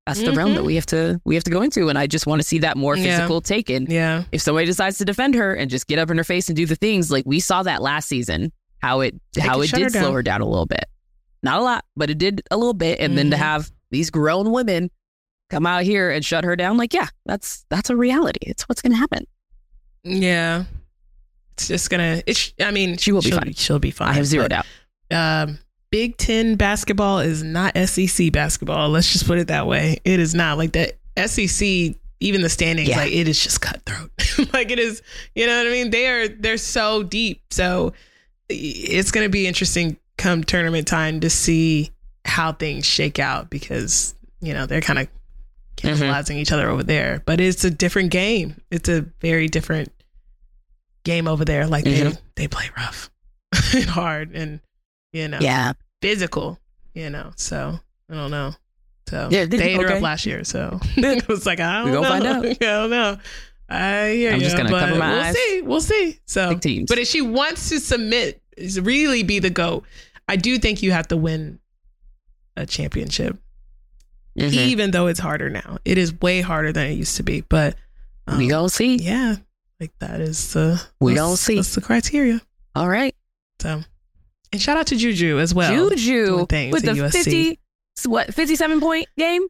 that's 0.05 0.19
the 0.21 0.33
realm 0.33 0.51
Mhm. 0.51 0.55
that 0.55 0.63
we 0.63 0.75
have 0.75 0.85
to 0.87 1.21
we 1.25 1.35
have 1.35 1.43
to 1.45 1.51
go 1.51 1.61
into 1.61 1.87
and 1.89 1.97
I 1.97 2.07
just 2.07 2.27
want 2.27 2.41
to 2.41 2.47
see 2.47 2.59
that 2.59 2.75
more 2.75 2.95
Yeah. 2.97 3.17
physical 3.17 3.39
taken 3.41 3.87
Yeah. 3.89 4.23
if 4.33 4.41
somebody 4.41 4.65
decides 4.65 4.97
to 4.97 5.05
defend 5.05 5.33
her 5.35 5.53
and 5.53 5.69
just 5.71 5.87
get 5.87 5.97
up 5.99 6.09
in 6.11 6.17
her 6.17 6.23
face 6.25 6.49
and 6.49 6.55
do 6.57 6.65
the 6.65 6.75
things 6.75 7.09
like 7.11 7.23
we 7.25 7.39
saw 7.39 7.63
that 7.63 7.81
last 7.81 8.07
season 8.09 8.51
how 8.81 8.99
it 9.01 9.15
They 9.33 9.41
how 9.41 9.61
it 9.61 9.71
did 9.71 9.83
her 9.83 9.89
slow 9.89 10.11
her 10.13 10.21
down 10.23 10.41
a 10.41 10.45
little 10.45 10.65
bit 10.65 10.85
not 11.41 11.59
a 11.59 11.63
lot 11.63 11.85
but 11.95 12.09
it 12.09 12.17
did 12.17 12.41
a 12.51 12.57
little 12.57 12.73
bit 12.73 12.99
and 12.99 13.17
then 13.17 13.29
to 13.31 13.37
Mhm. 13.37 13.39
have 13.39 13.71
these 13.91 14.09
grown 14.09 14.51
women 14.51 14.89
come 15.49 15.65
out 15.65 15.83
here 15.83 16.09
and 16.09 16.23
shut 16.25 16.43
her 16.43 16.55
down 16.55 16.77
like 16.77 16.93
yeah 16.93 17.07
that's 17.25 17.65
that's 17.69 17.89
a 17.89 17.95
reality 17.95 18.39
it's 18.41 18.63
what's 18.69 18.81
gonna 18.81 18.95
happen 18.95 19.25
Yeah. 20.03 20.65
It's 21.53 21.67
just 21.67 21.89
gonna. 21.91 22.23
It's. 22.25 22.51
I 22.59 22.71
mean, 22.71 22.97
She 22.97 23.11
will 23.11 23.21
be 23.21 23.29
she'll, 23.29 23.37
fine. 23.39 23.53
She'll 23.53 23.77
be 23.79 23.91
fine. 23.91 24.07
i 24.09 24.13
have 24.13 24.25
zero 24.25 24.45
but, 24.49 24.63
doubt 25.11 25.45
Um, 25.45 25.59
Big 25.91 26.17
Ten 26.17 26.55
basketball 26.55 27.19
is 27.19 27.43
not 27.43 27.77
SEC 27.77 28.31
basketball. 28.31 28.89
Let's 28.89 29.13
just 29.13 29.27
put 29.27 29.37
it 29.37 29.49
that 29.49 29.67
way. 29.67 29.99
It 30.03 30.19
is 30.19 30.33
not 30.33 30.57
like 30.57 30.71
that. 30.73 30.97
SEC, 31.29 31.95
even 32.19 32.41
the 32.41 32.49
standings, 32.49 32.89
Yeah. 32.89 32.97
like 32.97 33.11
it 33.13 33.27
is 33.27 33.39
just 33.39 33.61
cutthroat. 33.61 34.09
like 34.53 34.71
it 34.71 34.79
is. 34.79 35.03
You 35.35 35.45
know 35.45 35.55
what 35.59 35.67
I 35.67 35.69
mean? 35.69 35.91
They 35.91 36.07
are. 36.07 36.27
They're 36.27 36.57
so 36.57 37.03
deep. 37.03 37.43
So 37.51 37.93
it's 38.49 39.11
gonna 39.11 39.29
be 39.29 39.45
interesting 39.45 39.97
come 40.17 40.43
tournament 40.43 40.87
time 40.87 41.19
to 41.19 41.29
see 41.29 41.91
how 42.25 42.51
things 42.51 42.83
shake 42.87 43.19
out 43.19 43.51
because 43.51 44.15
you 44.41 44.53
know 44.55 44.65
they're 44.65 44.81
kind 44.81 44.97
of 44.97 45.07
Mm-hmm. 45.77 46.33
each 46.37 46.51
other 46.51 46.69
over 46.69 46.83
there. 46.83 47.21
But 47.25 47.39
it's 47.41 47.63
a 47.63 47.69
different 47.71 48.11
game. 48.11 48.61
It's 48.71 48.87
a 48.89 49.01
very 49.21 49.47
different 49.47 49.91
game 51.03 51.27
over 51.27 51.43
there. 51.45 51.67
Like 51.67 51.83
they 51.83 52.01
Mhm. 52.01 52.17
they 52.35 52.47
play 52.47 52.69
rough 52.77 53.09
and 53.75 53.85
hard 53.85 54.31
and 54.35 54.59
you 55.11 55.27
know 55.27 55.39
yeah 55.41 55.73
physical. 56.01 56.59
You 56.93 57.09
know, 57.09 57.31
so 57.35 57.79
I 58.09 58.13
don't 58.13 58.31
know. 58.31 58.53
So 59.09 59.27
Yeah, 59.31 59.45
they 59.45 59.61
ate 59.61 59.77
her 59.81 59.85
okay. 59.85 59.95
up 59.97 60.01
last 60.01 60.25
year. 60.25 60.43
So 60.43 60.79
it 60.95 61.27
was 61.27 61.45
like 61.45 61.59
I 61.59 61.81
don't 61.83 61.91
know. 61.91 62.03
find 62.03 62.25
out. 62.25 62.45
I 62.45 62.53
don't 62.53 62.89
know. 62.89 63.17
I 63.69 64.11
hear 64.11 64.31
I'm 64.31 64.39
you, 64.39 64.43
just 64.45 64.55
gonna 64.57 64.69
but 64.69 64.81
cover 64.87 64.99
my 64.99 65.11
we'll 65.13 65.21
eyes. 65.21 65.35
see. 65.35 65.61
We'll 65.63 65.81
see. 65.81 66.19
So 66.25 66.49
big 66.49 66.61
teams 66.61 66.89
but 66.89 66.99
if 66.99 67.07
she 67.07 67.21
wants 67.21 67.69
to 67.69 67.79
submit, 67.79 68.41
is 68.55 68.79
really 68.79 69.23
be 69.23 69.39
the 69.39 69.49
goat, 69.49 69.83
I 70.27 70.35
do 70.35 70.59
think 70.59 70.83
you 70.83 70.91
have 70.91 71.07
to 71.07 71.17
win 71.17 71.59
a 72.55 72.65
championship, 72.67 73.37
Mhm. 74.37 74.53
even 74.53 74.91
though 74.91 75.07
it's 75.07 75.19
harder 75.19 75.49
now. 75.49 75.77
It 75.85 75.97
is 75.97 76.13
way 76.21 76.41
harder 76.41 76.71
than 76.71 76.87
it 76.87 76.93
used 76.93 77.17
to 77.17 77.23
be. 77.23 77.41
But 77.41 77.75
um, 78.27 78.37
we 78.39 78.47
gonna 78.47 78.69
see 78.69 78.95
yeah, 78.97 79.35
like 79.79 79.91
that 79.99 80.21
is 80.21 80.53
the 80.53 80.81
We 80.99 81.13
gonna 81.15 81.37
see. 81.37 81.55
That's 81.55 81.75
the 81.75 81.81
criteria. 81.81 82.41
all 82.75 82.89
right 82.89 83.13
So, 83.61 83.83
and 84.51 84.61
shout 84.61 84.77
out 84.77 84.87
to 84.87 84.95
Juju 84.95 85.39
as 85.39 85.53
well. 85.53 85.71
juju 85.89 86.37
with 86.37 86.49
the 86.49 86.93
USC. 86.95 87.11
50 87.11 87.59
what 88.07 88.33
57 88.33 88.79
point 88.79 89.07
game 89.17 89.43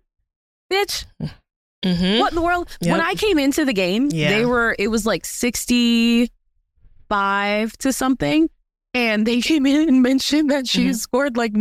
bitch 0.71 1.05
Mhm. 1.85 2.19
What 2.19 2.31
in 2.31 2.35
the 2.35 2.41
world? 2.41 2.69
Yep. 2.81 2.91
When 2.93 3.01
I 3.01 3.13
came 3.15 3.37
into 3.37 3.65
the 3.65 3.73
game, 3.73 4.07
Yeah. 4.11 4.29
they 4.29 4.45
were 4.45 4.73
it 4.79 4.87
was 4.87 5.05
like 5.05 5.25
65 5.25 6.29
to 7.79 7.91
something. 7.93 8.49
And 8.93 9.25
they 9.25 9.41
came 9.41 9.65
in 9.65 9.89
and 9.89 10.01
mentioned 10.01 10.49
that 10.51 10.67
she 10.67 10.89
Mhm. 10.89 10.95
scored 10.95 11.35
like 11.35 11.51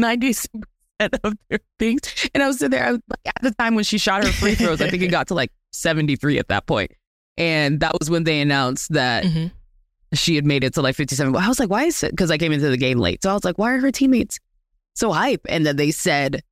96% 1.11 1.19
of 1.25 1.35
their 1.49 1.59
things. 1.79 2.01
And 2.35 2.43
I 2.43 2.47
was 2.47 2.59
sitting 2.59 2.71
there, 2.71 2.87
I 2.87 2.93
was 2.93 3.01
like, 3.09 3.35
at 3.37 3.43
the 3.43 3.51
time 3.53 3.75
when 3.75 3.85
she 3.85 3.99
shot 3.99 4.25
her 4.25 4.31
free 4.33 4.55
throws, 4.55 4.81
I 4.81 4.89
think 4.91 5.03
it 5.03 5.09
got 5.11 5.29
to 5.29 5.35
like 5.35 5.51
73 5.73 6.39
at 6.39 6.49
that 6.49 6.67
point. 6.67 6.91
And 7.37 7.81
that 7.81 7.93
was 7.99 8.11
when 8.11 8.25
they 8.25 8.41
announced 8.41 8.93
that 8.93 9.25
Mhm. 9.25 9.51
she 10.15 10.35
had 10.35 10.45
made 10.45 10.65
it 10.65 10.75
to 10.75 10.83
like 10.83 10.95
57. 10.95 11.35
I 11.35 11.49
was 11.49 11.59
like, 11.59 11.71
why 11.71 11.85
is 11.85 12.03
it? 12.03 12.11
Because 12.11 12.31
I 12.31 12.37
came 12.39 12.53
into 12.53 12.69
the 12.69 12.77
game 12.77 12.99
late. 12.99 13.23
So 13.23 13.31
I 13.31 13.35
was 13.35 13.45
like, 13.45 13.57
why 13.59 13.73
are 13.73 13.81
her 13.81 13.91
teammates 13.91 14.39
so 14.95 15.13
hype? 15.13 15.41
And 15.49 15.65
then 15.65 15.77
they 15.77 15.91
said 15.91 16.43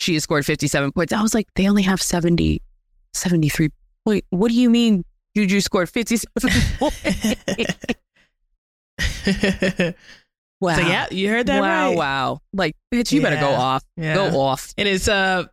she 0.00 0.14
has 0.14 0.24
scored 0.24 0.44
57 0.44 0.92
points. 0.92 1.12
I 1.12 1.22
was 1.22 1.32
like, 1.34 1.48
they 1.54 1.68
only 1.68 1.82
have 1.82 2.02
70, 2.02 2.60
73. 3.14 3.70
Wait, 4.04 4.24
what 4.30 4.48
do 4.50 4.54
you 4.54 4.68
mean 4.68 5.04
Juju 5.34 5.60
scored 5.62 5.88
57 5.88 6.50
points? 6.78 7.34
Wow. 10.60 10.76
So 10.76 10.82
yeah, 10.82 11.06
you 11.10 11.28
heard 11.28 11.46
that 11.46 11.60
wow, 11.60 11.88
right. 11.88 11.96
wow. 11.96 12.40
Like, 12.52 12.76
bitch, 12.92 13.12
you 13.12 13.22
better 13.22 13.36
go 13.40 13.50
off. 13.50 13.84
Yeah. 13.96 14.14
Go 14.14 14.40
off. 14.40 14.72
And 14.78 14.88
it's 14.88 15.08
uh 15.08 15.44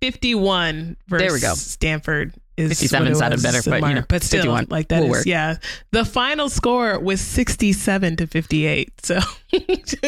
51 0.00 0.96
versus 1.08 1.26
There 1.26 1.32
we 1.34 1.40
go. 1.40 1.54
Stanford 1.54 2.32
is 2.56 2.68
57 2.70 3.04
what 3.04 3.12
it 3.12 3.16
sounded 3.16 3.42
better, 3.42 3.62
but, 3.70 3.88
you 3.88 3.94
know, 3.94 4.04
but 4.08 4.22
still 4.22 4.40
51 4.40 4.66
like 4.70 4.88
that 4.88 5.02
is 5.02 5.26
yeah. 5.26 5.56
The 5.92 6.04
final 6.04 6.48
score 6.48 6.98
was 6.98 7.20
67 7.20 8.16
to 8.16 8.26
58. 8.26 9.04
So 9.04 9.18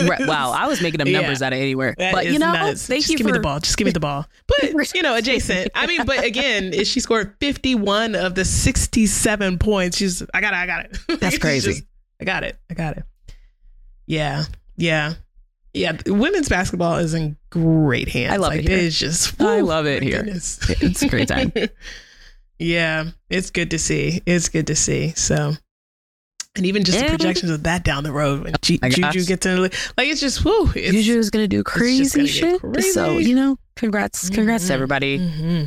Right, 0.02 0.26
wow, 0.26 0.52
I 0.52 0.66
was 0.66 0.80
making 0.80 1.00
up 1.02 1.08
Yeah. 1.08 1.20
numbers 1.20 1.42
out 1.42 1.52
of 1.52 1.58
anywhere. 1.58 1.94
But 1.98 2.26
you 2.26 2.38
know, 2.38 2.52
nuts. 2.52 2.86
thank 2.86 3.00
Just 3.02 3.10
you 3.10 3.18
give 3.18 3.26
for 3.26 3.32
me 3.32 3.38
the 3.38 3.42
ball. 3.42 3.60
Just 3.60 3.76
give 3.76 3.84
me 3.86 3.92
the 3.92 4.00
ball. 4.00 4.26
But 4.48 4.94
you 4.94 5.02
know, 5.02 5.14
adjacent. 5.16 5.70
I 5.74 5.86
mean, 5.86 6.04
but 6.06 6.24
again, 6.24 6.72
she 6.84 7.00
scored 7.00 7.34
51 7.40 8.14
of 8.14 8.34
the 8.34 8.44
67 8.44 9.58
points, 9.58 9.96
she's 9.98 10.22
I 10.34 10.40
got 10.40 10.52
it, 10.54 10.56
I 10.56 10.66
got 10.66 10.84
it. 10.86 10.98
That's 11.20 11.38
crazy. 11.38 11.72
just, 11.72 11.84
I 12.20 12.24
got 12.24 12.44
it. 12.44 12.58
I 12.70 12.74
got 12.74 12.96
it. 12.96 13.04
Yeah. 14.12 14.44
Yeah. 14.76 15.14
Yeah. 15.72 15.96
Women's 16.06 16.48
basketball 16.48 16.96
is 16.98 17.14
in 17.14 17.36
great 17.50 18.08
hands. 18.08 18.34
I 18.34 18.36
love 18.36 18.50
like, 18.52 18.60
it 18.64 18.68
here. 18.68 18.78
It's 18.78 18.98
just 18.98 19.40
I 19.40 19.60
love 19.60 19.86
it 19.86 20.02
here. 20.02 20.18
goodness. 20.22 20.58
It's 20.82 21.02
a 21.02 21.08
great 21.08 21.28
time. 21.28 21.52
yeah. 22.58 23.06
It's 23.30 23.50
good 23.50 23.70
to 23.70 23.78
see. 23.78 24.20
It's 24.26 24.48
good 24.48 24.66
to 24.68 24.76
see. 24.76 25.12
So 25.16 25.54
and 26.54 26.66
even 26.66 26.84
just 26.84 26.98
the 26.98 27.06
projections 27.08 27.50
of 27.50 27.62
that 27.62 27.84
down 27.84 28.04
the 28.04 28.12
road 28.12 28.44
when 28.44 28.52
G- 28.60 28.78
my 28.82 28.90
Juju 28.90 29.24
gets 29.24 29.46
in. 29.46 29.62
Like 29.62 29.72
it's 29.98 30.20
just 30.20 30.44
whoo. 30.44 30.70
It's, 30.76 30.92
Juju 30.92 31.18
is 31.18 31.30
going 31.30 31.44
to 31.44 31.48
do 31.48 31.62
crazy 31.62 32.18
gonna 32.18 32.28
shit. 32.28 32.60
crazy. 32.60 32.90
So, 32.90 33.16
you 33.18 33.34
know, 33.34 33.56
congrats. 33.76 34.28
Congrats 34.28 34.64
Mhm. 34.64 34.68
to 34.68 34.72
everybody. 34.74 35.16
hmm 35.16 35.62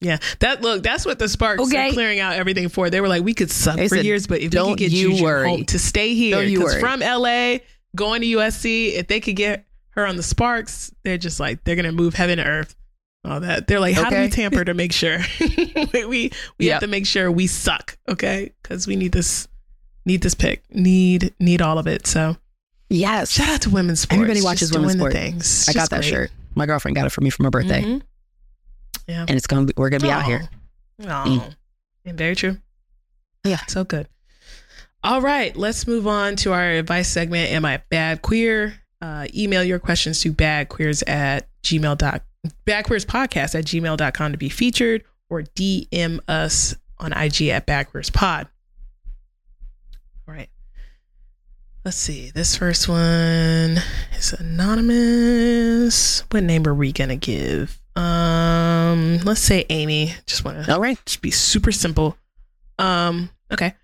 Yeah, 0.00 0.18
that 0.38 0.62
look. 0.62 0.84
That's 0.84 1.04
what 1.04 1.18
the 1.18 1.28
Sparks 1.28 1.62
Okay. 1.64 1.88
are 1.88 1.92
clearing 1.92 2.20
out 2.20 2.34
everything 2.34 2.68
for. 2.68 2.88
They 2.88 3.00
were 3.00 3.08
like, 3.08 3.24
we 3.24 3.34
could 3.34 3.50
suck 3.50 3.74
They 3.76 3.88
for 3.88 3.96
said, 3.96 4.04
years, 4.04 4.28
but 4.28 4.36
if 4.38 4.44
we 4.44 4.48
"Don't 4.50 4.68
could 4.70 4.78
get 4.78 4.92
you 4.92 5.10
Juju 5.10 5.24
worry. 5.24 5.48
home 5.48 5.64
to 5.64 5.78
stay 5.80 6.14
here, 6.14 6.44
because 6.44 6.62
worry." 6.74 6.80
from 6.80 7.00
LA 7.00 7.58
going 7.96 8.20
to 8.22 8.26
USC, 8.26 8.94
if 8.94 9.06
they 9.08 9.20
could 9.20 9.36
get 9.36 9.64
her 9.90 10.06
on 10.06 10.16
the 10.16 10.22
Sparks, 10.22 10.92
they're 11.02 11.18
just 11.18 11.40
like 11.40 11.64
they're 11.64 11.76
gonna 11.76 11.92
move 11.92 12.14
heaven 12.14 12.38
to 12.38 12.44
earth. 12.44 12.76
all 13.24 13.40
that. 13.40 13.66
They're 13.66 13.80
like, 13.80 13.94
how 13.94 14.08
do 14.08 14.16
Okay. 14.16 14.24
we 14.24 14.30
tamper 14.30 14.64
to 14.64 14.72
make 14.74 14.92
sure 14.92 15.18
we 15.40 15.72
we, 15.92 16.06
we 16.06 16.66
Yep. 16.66 16.72
have 16.72 16.80
to 16.80 16.86
make 16.86 17.06
sure 17.06 17.30
we 17.30 17.46
suck, 17.46 17.98
okay? 18.08 18.52
Because 18.62 18.86
we 18.86 18.96
need 18.96 19.12
this 19.12 19.46
need 20.06 20.22
this 20.22 20.34
pick, 20.34 20.62
need 20.74 21.34
need 21.38 21.60
all 21.60 21.78
of 21.78 21.86
it. 21.86 22.06
So 22.06 22.36
Yes. 22.88 23.30
shout 23.32 23.48
out 23.48 23.60
to 23.62 23.70
women's 23.70 24.00
sports. 24.00 24.14
Everybody 24.20 24.42
watches 24.42 24.70
Just 24.70 24.74
women's 24.74 24.94
sports. 24.94 25.14
things. 25.14 25.68
I 25.68 25.72
got 25.74 25.90
that 25.90 26.00
great. 26.00 26.08
shirt. 26.10 26.30
My 26.54 26.66
girlfriend 26.66 26.94
got 26.96 27.06
it 27.06 27.10
for 27.10 27.20
me 27.20 27.30
for 27.30 27.42
my 27.42 27.50
birthday, 27.50 27.82
Mhm. 27.82 28.02
Yeah. 29.06 29.26
and 29.28 29.36
it's 29.36 29.46
gonna 29.46 29.66
be. 29.66 29.72
We're 29.76 29.90
gonna 29.90 30.02
be 30.02 30.10
out 30.10 30.24
here. 30.24 30.48
Oh, 31.02 31.06
Mm. 31.06 31.54
and 32.06 32.18
very 32.18 32.34
true. 32.36 32.58
Yeah. 33.44 33.60
so 33.68 33.84
good. 33.84 34.08
All 35.02 35.22
right, 35.22 35.56
let's 35.56 35.86
move 35.86 36.06
on 36.06 36.36
to 36.36 36.52
our 36.52 36.70
advice 36.72 37.08
segment. 37.08 37.50
Am 37.52 37.64
I 37.64 37.82
bad 37.88 38.20
queer? 38.22 38.74
Uh, 39.00 39.26
email 39.34 39.64
your 39.64 39.78
questions 39.78 40.20
to 40.20 40.32
badqueers 40.32 41.02
at 41.08 41.48
gmail 41.62 41.96
dot 41.96 42.22
badqueerspodcast 42.66 43.54
at 43.54 43.64
gmail.com 43.64 44.32
to 44.32 44.38
be 44.38 44.48
featured 44.50 45.04
or 45.30 45.42
DM 45.42 46.20
us 46.28 46.74
on 46.98 47.12
IG 47.12 47.48
at 47.48 47.66
badqueerspod. 47.66 48.46
All 50.28 50.34
right. 50.34 50.50
Let's 51.84 51.96
see. 51.96 52.30
This 52.30 52.56
first 52.56 52.86
one 52.86 53.78
is 54.18 54.34
anonymous. 54.38 56.20
What 56.30 56.42
name 56.42 56.66
are 56.66 56.74
we 56.74 56.92
gonna 56.92 57.16
give? 57.16 57.80
Um, 57.96 59.18
let's 59.24 59.40
say 59.40 59.64
Amy. 59.70 60.14
Just 60.26 60.44
want 60.44 60.62
to 60.64 60.74
All 60.74 60.80
right. 60.80 60.98
just 61.06 61.22
be 61.22 61.30
super 61.30 61.72
simple. 61.72 62.18
Um, 62.78 63.30
okay. 63.50 63.74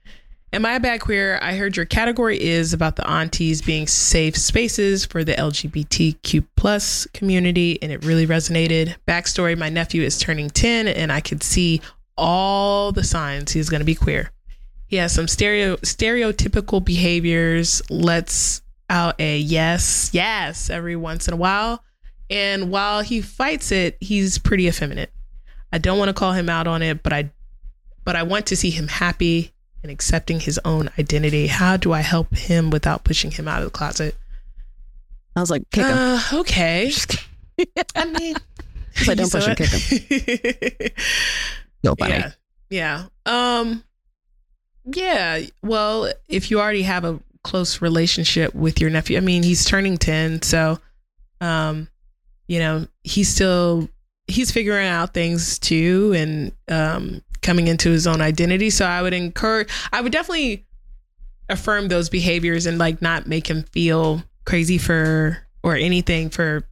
Am 0.53 0.65
I 0.65 0.75
a 0.75 0.81
bad 0.81 1.01
queer? 1.01 1.39
I 1.43 1.57
heard 1.57 1.77
your 1.77 1.87
category 1.87 2.41
is 2.41 2.73
about 2.73 2.97
the 2.97 3.09
aunties 3.09 3.61
being 3.61 3.87
safe 3.87 4.37
spaces 4.37 5.05
for 5.05 5.25
the 5.25 5.35
LGBTQ 5.35 6.47
plus 6.57 7.07
community, 7.13 7.81
and 7.83 7.91
it 7.91 8.05
really 8.05 8.27
resonated. 8.27 8.95
Backstory: 9.09 9.59
My 9.59 9.69
nephew 9.69 10.03
is 10.03 10.19
turning 10.19 10.49
ten, 10.49 10.87
and 10.87 11.11
I 11.13 11.21
could 11.21 11.43
see 11.43 11.83
all 12.17 12.93
the 12.93 13.05
signs 13.05 13.53
he's 13.53 13.69
going 13.69 13.81
to 13.81 13.85
be 13.85 13.97
queer. 13.97 14.31
He 14.87 14.97
has 14.97 15.13
some 15.13 15.27
stereo 15.27 15.77
stereotypical 15.79 16.83
behaviors. 16.83 17.83
Lets 17.91 18.63
out 18.89 19.21
a 19.21 19.39
yes, 19.39 20.11
yes 20.13 20.71
every 20.71 20.97
once 20.97 21.27
in 21.27 21.35
a 21.35 21.37
while, 21.37 21.83
and 22.31 22.71
while 22.71 23.03
he 23.03 23.21
fights 23.21 23.73
it, 23.73 23.97
he's 24.01 24.39
pretty 24.39 24.69
effeminate. 24.69 25.11
I 25.73 25.79
don't 25.79 25.99
want 25.99 26.09
to 26.09 26.15
call 26.15 26.33
him 26.33 26.49
out 26.49 26.69
on 26.69 26.83
it, 26.83 27.03
but 27.03 27.13
I 27.13 27.31
but 28.05 28.15
I 28.15 28.23
want 28.23 28.47
to 28.47 28.57
see 28.57 28.71
him 28.71 28.87
happy 28.87 29.53
and 29.87 29.93
accepting 29.93 30.41
his 30.41 30.59
own 30.65 30.91
identity. 30.99 31.47
How 31.47 31.77
do 31.77 31.93
I 31.93 32.01
help 32.01 32.35
him 32.35 32.71
without 32.71 33.05
pushing 33.05 33.31
him 33.31 33.47
out 33.47 33.63
of 33.63 33.67
the 33.67 33.71
closet? 33.71 34.17
I 35.37 35.41
was 35.41 35.49
like, 35.51 35.63
kick 35.71 35.85
him. 35.85 35.97
Uh, 35.97 36.21
okay. 36.41 36.91
I 37.95 38.05
mean, 38.07 38.35
like, 39.07 39.17
don't 39.17 39.31
push 39.31 39.47
him, 39.47 39.55
kick 39.55 39.69
him. 39.69 40.91
Yo, 41.83 41.95
buddy. 41.95 42.15
yeah. 42.15 42.33
Yeah. 42.69 43.07
Um 43.27 43.85
yeah, 44.89 45.41
well, 45.63 46.13
if 46.29 46.51
you 46.51 46.61
already 46.61 46.83
have 46.83 47.05
a 47.05 47.21
close 47.43 47.81
relationship 47.81 48.55
with 48.55 48.81
your 48.81 48.91
nephew, 48.91 49.17
I 49.17 49.21
mean, 49.21 49.43
he's 49.45 49.65
turning 49.65 49.99
10, 49.99 50.43
so 50.43 50.79
um 51.41 51.87
you 52.49 52.59
know, 52.59 52.89
he's 53.05 53.29
still 53.29 53.89
he's 54.27 54.51
figuring 54.51 54.89
out 54.89 55.15
things 55.15 55.61
too 55.61 56.13
and 56.17 56.53
um 56.67 57.23
coming 57.47 57.69
into 57.69 57.91
his 57.91 58.07
own 58.07 58.21
identity. 58.21 58.69
So 58.69 58.85
I 58.85 59.01
would 59.01 59.15
encourage 59.15 59.69
I 59.93 60.01
would 60.01 60.13
definitely 60.13 60.67
affirm 61.49 61.89
those 61.89 62.11
behaviors 62.11 62.67
and 62.67 62.77
like 62.77 63.01
not 63.01 63.27
make 63.27 63.49
him 63.49 63.63
feel 63.73 64.23
crazy 64.45 64.79
for 64.79 65.39
or 65.63 65.77
anything 65.77 66.29
for 66.29 66.67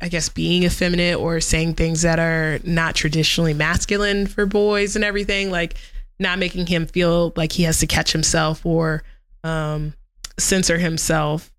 I 0.00 0.08
guess 0.08 0.28
being 0.28 0.64
effeminate 0.64 1.18
or 1.18 1.40
saying 1.40 1.74
things 1.74 2.02
that 2.02 2.18
are 2.18 2.58
not 2.64 2.94
traditionally 2.94 3.54
masculine 3.54 4.26
for 4.26 4.46
boys 4.46 4.96
and 4.96 5.04
everything, 5.04 5.50
like 5.50 5.74
not 6.18 6.38
making 6.38 6.66
him 6.66 6.86
feel 6.86 7.32
like 7.36 7.52
he 7.52 7.64
has 7.64 7.78
to 7.80 7.86
catch 7.86 8.12
himself 8.12 8.66
or 8.66 9.04
um, 9.44 9.94
censor 10.38 10.78
himself. 10.78 11.52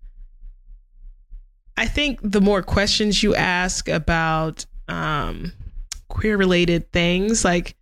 I 1.76 1.86
think 1.86 2.20
the 2.22 2.40
more 2.40 2.62
questions 2.62 3.22
you 3.22 3.34
ask 3.34 3.88
about 3.88 4.66
um, 4.88 5.52
queer 6.08 6.36
related 6.36 6.92
things, 6.92 7.44
like 7.46 7.74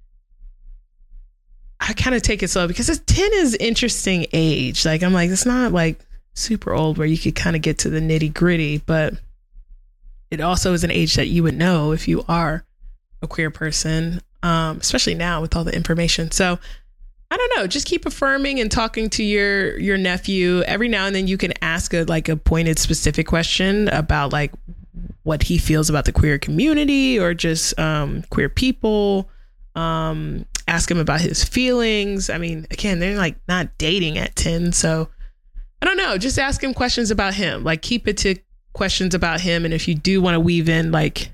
I 1.88 1.94
kind 1.94 2.14
of 2.14 2.22
take 2.22 2.42
it 2.42 2.48
slow 2.48 2.68
because 2.68 2.88
it's 2.88 3.02
10 3.06 3.30
is 3.34 3.54
interesting 3.56 4.26
age. 4.32 4.84
Like 4.84 5.02
I'm 5.02 5.12
like, 5.12 5.30
it's 5.30 5.44
not 5.44 5.72
like 5.72 5.98
super 6.34 6.72
old 6.72 6.96
where 6.96 7.06
you 7.06 7.18
could 7.18 7.34
kind 7.34 7.56
of 7.56 7.62
get 7.62 7.78
to 7.78 7.90
the 7.90 8.00
nitty 8.00 8.32
gritty, 8.32 8.78
but 8.78 9.14
it 10.30 10.40
also 10.40 10.72
is 10.74 10.84
an 10.84 10.92
age 10.92 11.14
that 11.14 11.26
you 11.26 11.42
would 11.42 11.56
know 11.56 11.92
if 11.92 12.06
you 12.06 12.24
are 12.28 12.64
a 13.20 13.26
queer 13.26 13.50
person, 13.50 14.20
um, 14.42 14.78
especially 14.78 15.14
now 15.14 15.40
with 15.40 15.56
all 15.56 15.64
the 15.64 15.74
information. 15.74 16.30
So 16.30 16.58
I 17.32 17.36
don't 17.36 17.52
know, 17.56 17.66
just 17.66 17.86
keep 17.86 18.06
affirming 18.06 18.60
and 18.60 18.70
talking 18.70 19.10
to 19.10 19.24
your 19.24 19.78
your 19.78 19.98
nephew. 19.98 20.60
Every 20.62 20.88
now 20.88 21.06
and 21.06 21.16
then 21.16 21.26
you 21.26 21.36
can 21.36 21.52
ask 21.62 21.92
a 21.94 22.04
like 22.04 22.28
a 22.28 22.36
pointed 22.36 22.78
specific 22.78 23.26
question 23.26 23.88
about 23.88 24.32
like 24.32 24.52
what 25.24 25.42
he 25.44 25.58
feels 25.58 25.90
about 25.90 26.04
the 26.04 26.12
queer 26.12 26.38
community 26.38 27.18
or 27.18 27.34
just 27.34 27.78
um, 27.78 28.22
queer 28.30 28.48
people. 28.48 29.30
Um, 29.74 30.44
ask 30.72 30.90
him 30.90 30.98
about 30.98 31.20
his 31.20 31.44
feelings. 31.44 32.30
I 32.30 32.38
mean, 32.38 32.66
again, 32.70 32.98
they're 32.98 33.16
like 33.16 33.36
not 33.48 33.76
dating 33.78 34.18
at 34.18 34.34
10, 34.36 34.72
so 34.72 35.08
I 35.80 35.86
don't 35.86 35.96
know. 35.96 36.18
Just 36.18 36.38
ask 36.38 36.62
him 36.62 36.74
questions 36.74 37.10
about 37.10 37.34
him. 37.34 37.64
Like 37.64 37.82
keep 37.82 38.08
it 38.08 38.16
to 38.18 38.36
questions 38.72 39.14
about 39.14 39.40
him 39.40 39.64
and 39.64 39.74
if 39.74 39.86
you 39.86 39.94
do 39.94 40.22
want 40.22 40.34
to 40.34 40.40
weave 40.40 40.68
in 40.68 40.90
like 40.92 41.30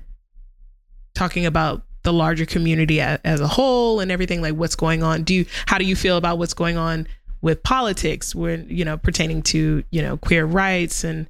talking 1.15 1.45
about 1.45 1.83
the 2.03 2.11
larger 2.11 2.45
community 2.45 2.99
as, 2.99 3.19
as 3.23 3.41
a 3.41 3.47
whole 3.47 3.99
and 3.99 4.11
everything 4.11 4.41
like 4.41 4.55
what's 4.55 4.75
going 4.75 5.03
on 5.03 5.23
do 5.23 5.33
you 5.33 5.45
how 5.65 5.77
do 5.77 5.85
you 5.85 5.95
feel 5.95 6.17
about 6.17 6.37
what's 6.37 6.53
going 6.53 6.77
on 6.77 7.07
with 7.41 7.63
politics 7.63 8.35
when 8.35 8.65
you 8.69 8.83
know 8.83 8.97
pertaining 8.97 9.41
to 9.41 9.83
you 9.91 10.01
know 10.01 10.17
queer 10.17 10.45
rights 10.45 11.03
and 11.03 11.27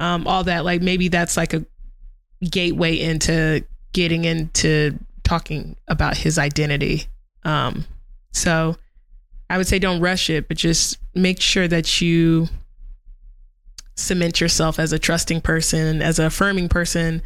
um, 0.00 0.26
all 0.26 0.42
that 0.44 0.64
like 0.64 0.80
maybe 0.80 1.08
that's 1.08 1.36
like 1.36 1.52
a 1.52 1.64
gateway 2.50 2.98
into 2.98 3.62
getting 3.92 4.24
into 4.24 4.98
talking 5.22 5.76
about 5.86 6.16
his 6.16 6.38
identity 6.38 7.06
um, 7.44 7.84
so 8.32 8.76
i 9.50 9.56
would 9.56 9.66
say 9.66 9.78
don't 9.78 10.00
rush 10.00 10.30
it 10.30 10.48
but 10.48 10.56
just 10.56 10.98
make 11.14 11.40
sure 11.40 11.68
that 11.68 12.00
you 12.00 12.48
cement 13.94 14.40
yourself 14.40 14.78
as 14.78 14.92
a 14.92 14.98
trusting 14.98 15.40
person, 15.42 16.00
as 16.00 16.18
a 16.18 16.26
affirming 16.26 16.68
person, 16.68 17.22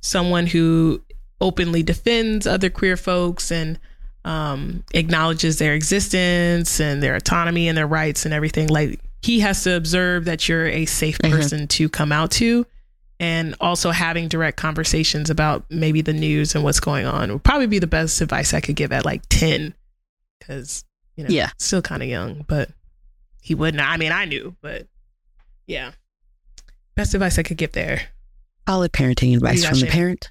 someone 0.00 0.46
who 0.46 1.00
openly 1.40 1.82
defends 1.82 2.46
other 2.46 2.70
queer 2.70 2.96
folks 2.96 3.52
and 3.52 3.78
um, 4.24 4.82
acknowledges 4.94 5.58
their 5.58 5.74
existence 5.74 6.80
and 6.80 7.02
their 7.02 7.14
autonomy 7.14 7.68
and 7.68 7.76
their 7.76 7.86
rights 7.86 8.24
and 8.24 8.32
everything. 8.32 8.68
Like 8.68 8.98
he 9.22 9.40
has 9.40 9.62
to 9.64 9.76
observe 9.76 10.24
that 10.24 10.48
you're 10.48 10.66
a 10.66 10.86
safe 10.86 11.18
Mhm. 11.18 11.30
person 11.30 11.68
to 11.68 11.88
come 11.88 12.12
out 12.12 12.30
to. 12.32 12.66
And 13.18 13.54
also 13.60 13.90
having 13.92 14.28
direct 14.28 14.58
conversations 14.58 15.30
about 15.30 15.64
maybe 15.70 16.02
the 16.02 16.12
news 16.12 16.54
and 16.54 16.62
what's 16.62 16.80
going 16.80 17.06
on 17.06 17.32
would 17.32 17.42
probably 17.44 17.66
be 17.66 17.78
the 17.78 17.86
best 17.86 18.20
advice 18.20 18.52
I 18.52 18.60
could 18.60 18.76
give 18.76 18.92
at 18.92 19.04
like 19.06 19.22
10. 19.30 19.74
Cause, 20.46 20.84
you 21.16 21.24
know, 21.24 21.30
Yeah. 21.30 21.48
still 21.58 21.80
kind 21.80 22.02
of 22.02 22.08
young, 22.10 22.44
but 22.46 22.70
he 23.40 23.54
wouldn't. 23.54 23.82
I 23.82 23.96
mean, 23.96 24.12
I 24.12 24.26
knew, 24.26 24.54
but 24.60 24.86
yeah. 25.66 25.92
Best 26.94 27.14
advice 27.14 27.38
I 27.38 27.42
could 27.42 27.56
give 27.56 27.72
there. 27.72 28.02
Solid 28.68 28.92
parenting 28.92 29.34
advice 29.34 29.64
from 29.64 29.80
the 29.80 29.86
parent. 29.86 30.30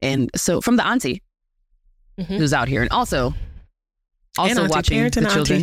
And 0.00 0.30
so 0.34 0.60
from 0.60 0.76
the 0.76 0.86
auntie 0.86 1.22
Mhm. 2.18 2.38
who's 2.38 2.52
out 2.54 2.68
here 2.68 2.80
and 2.82 2.90
also 2.90 3.34
also 4.38 4.50
And 4.50 4.58
auntie, 4.60 4.70
watching 4.70 4.98
the 4.98 5.04
and 5.04 5.30
children 5.30 5.60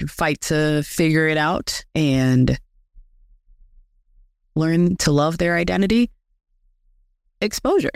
auntie. 0.00 0.06
fight 0.08 0.40
to 0.42 0.82
figure 0.82 1.28
it 1.28 1.36
out 1.36 1.84
and 1.94 2.58
learn 4.54 4.96
to 4.96 5.12
love 5.12 5.38
their 5.38 5.56
identity. 5.56 6.10
Exposure. 7.40 7.90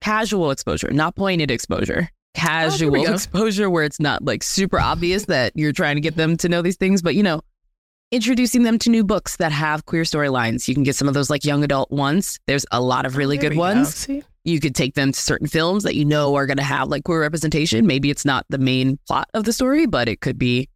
Casual 0.00 0.50
exposure, 0.50 0.90
not 0.90 1.14
pointed 1.16 1.50
exposure. 1.50 2.08
Casual 2.34 3.04
go. 3.04 3.12
exposure 3.12 3.68
where 3.68 3.84
it's 3.84 4.00
not 4.00 4.24
like 4.24 4.42
super 4.42 4.78
obvious 4.78 5.26
that 5.26 5.52
you're 5.54 5.72
trying 5.72 5.96
to 5.96 6.00
get 6.00 6.16
them 6.16 6.36
to 6.38 6.48
know 6.48 6.62
these 6.62 6.76
things, 6.76 7.02
but 7.02 7.14
you 7.14 7.22
know, 7.22 7.42
introducing 8.10 8.62
them 8.62 8.78
to 8.78 8.90
new 8.90 9.04
books 9.04 9.36
that 9.36 9.52
have 9.52 9.84
queer 9.84 10.04
storylines. 10.04 10.66
You 10.68 10.74
can 10.74 10.82
get 10.84 10.96
some 10.96 11.08
of 11.08 11.14
those 11.14 11.28
like 11.28 11.44
young 11.44 11.62
adult 11.64 11.90
ones. 11.90 12.38
There's 12.46 12.64
a 12.72 12.80
lot 12.80 13.04
of 13.04 13.16
really 13.16 13.36
Oh, 13.38 13.40
good 13.42 13.50
we 13.50 13.56
go. 13.56 13.60
ones 13.60 14.08
you 14.44 14.58
could 14.58 14.74
take 14.74 14.94
them 14.94 15.12
to 15.12 15.20
certain 15.20 15.46
films 15.46 15.82
that 15.84 15.94
you 15.96 16.04
know 16.06 16.34
are 16.34 16.46
going 16.46 16.56
to 16.56 16.62
have 16.62 16.88
like 16.88 17.04
queer 17.04 17.20
representation. 17.20 17.86
Maybe 17.86 18.08
it's 18.10 18.24
not 18.24 18.46
the 18.48 18.56
main 18.58 18.98
plot 19.06 19.28
of 19.34 19.44
the 19.44 19.52
story, 19.52 19.84
but 19.86 20.08
it 20.08 20.20
could 20.22 20.38
be 20.38 20.68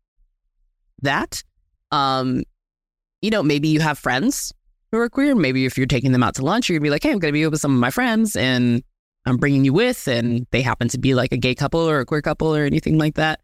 that. 1.00 1.42
Um, 1.90 2.42
you 3.22 3.30
know, 3.30 3.42
maybe 3.42 3.68
you 3.68 3.80
have 3.80 3.98
friends 3.98 4.52
who 4.94 5.00
are 5.00 5.08
queer. 5.08 5.34
Maybe 5.34 5.66
if 5.66 5.76
you're 5.76 5.86
taking 5.86 6.12
them 6.12 6.22
out 6.22 6.34
to 6.36 6.42
lunch, 6.42 6.68
you're 6.68 6.78
gonna 6.78 6.86
be 6.86 6.90
like, 6.90 7.02
"Hey, 7.02 7.12
I'm 7.12 7.18
gonna 7.18 7.32
be 7.32 7.46
with 7.46 7.60
some 7.60 7.74
of 7.74 7.80
my 7.80 7.90
friends, 7.90 8.36
and 8.36 8.82
I'm 9.26 9.36
bringing 9.36 9.64
you 9.64 9.72
with," 9.72 10.06
and 10.08 10.46
they 10.50 10.62
happen 10.62 10.88
to 10.88 10.98
be 10.98 11.14
like 11.14 11.32
a 11.32 11.36
gay 11.36 11.54
couple 11.54 11.80
or 11.80 12.00
a 12.00 12.06
queer 12.06 12.22
couple 12.22 12.54
or 12.54 12.64
anything 12.64 12.98
like 12.98 13.14
that. 13.14 13.40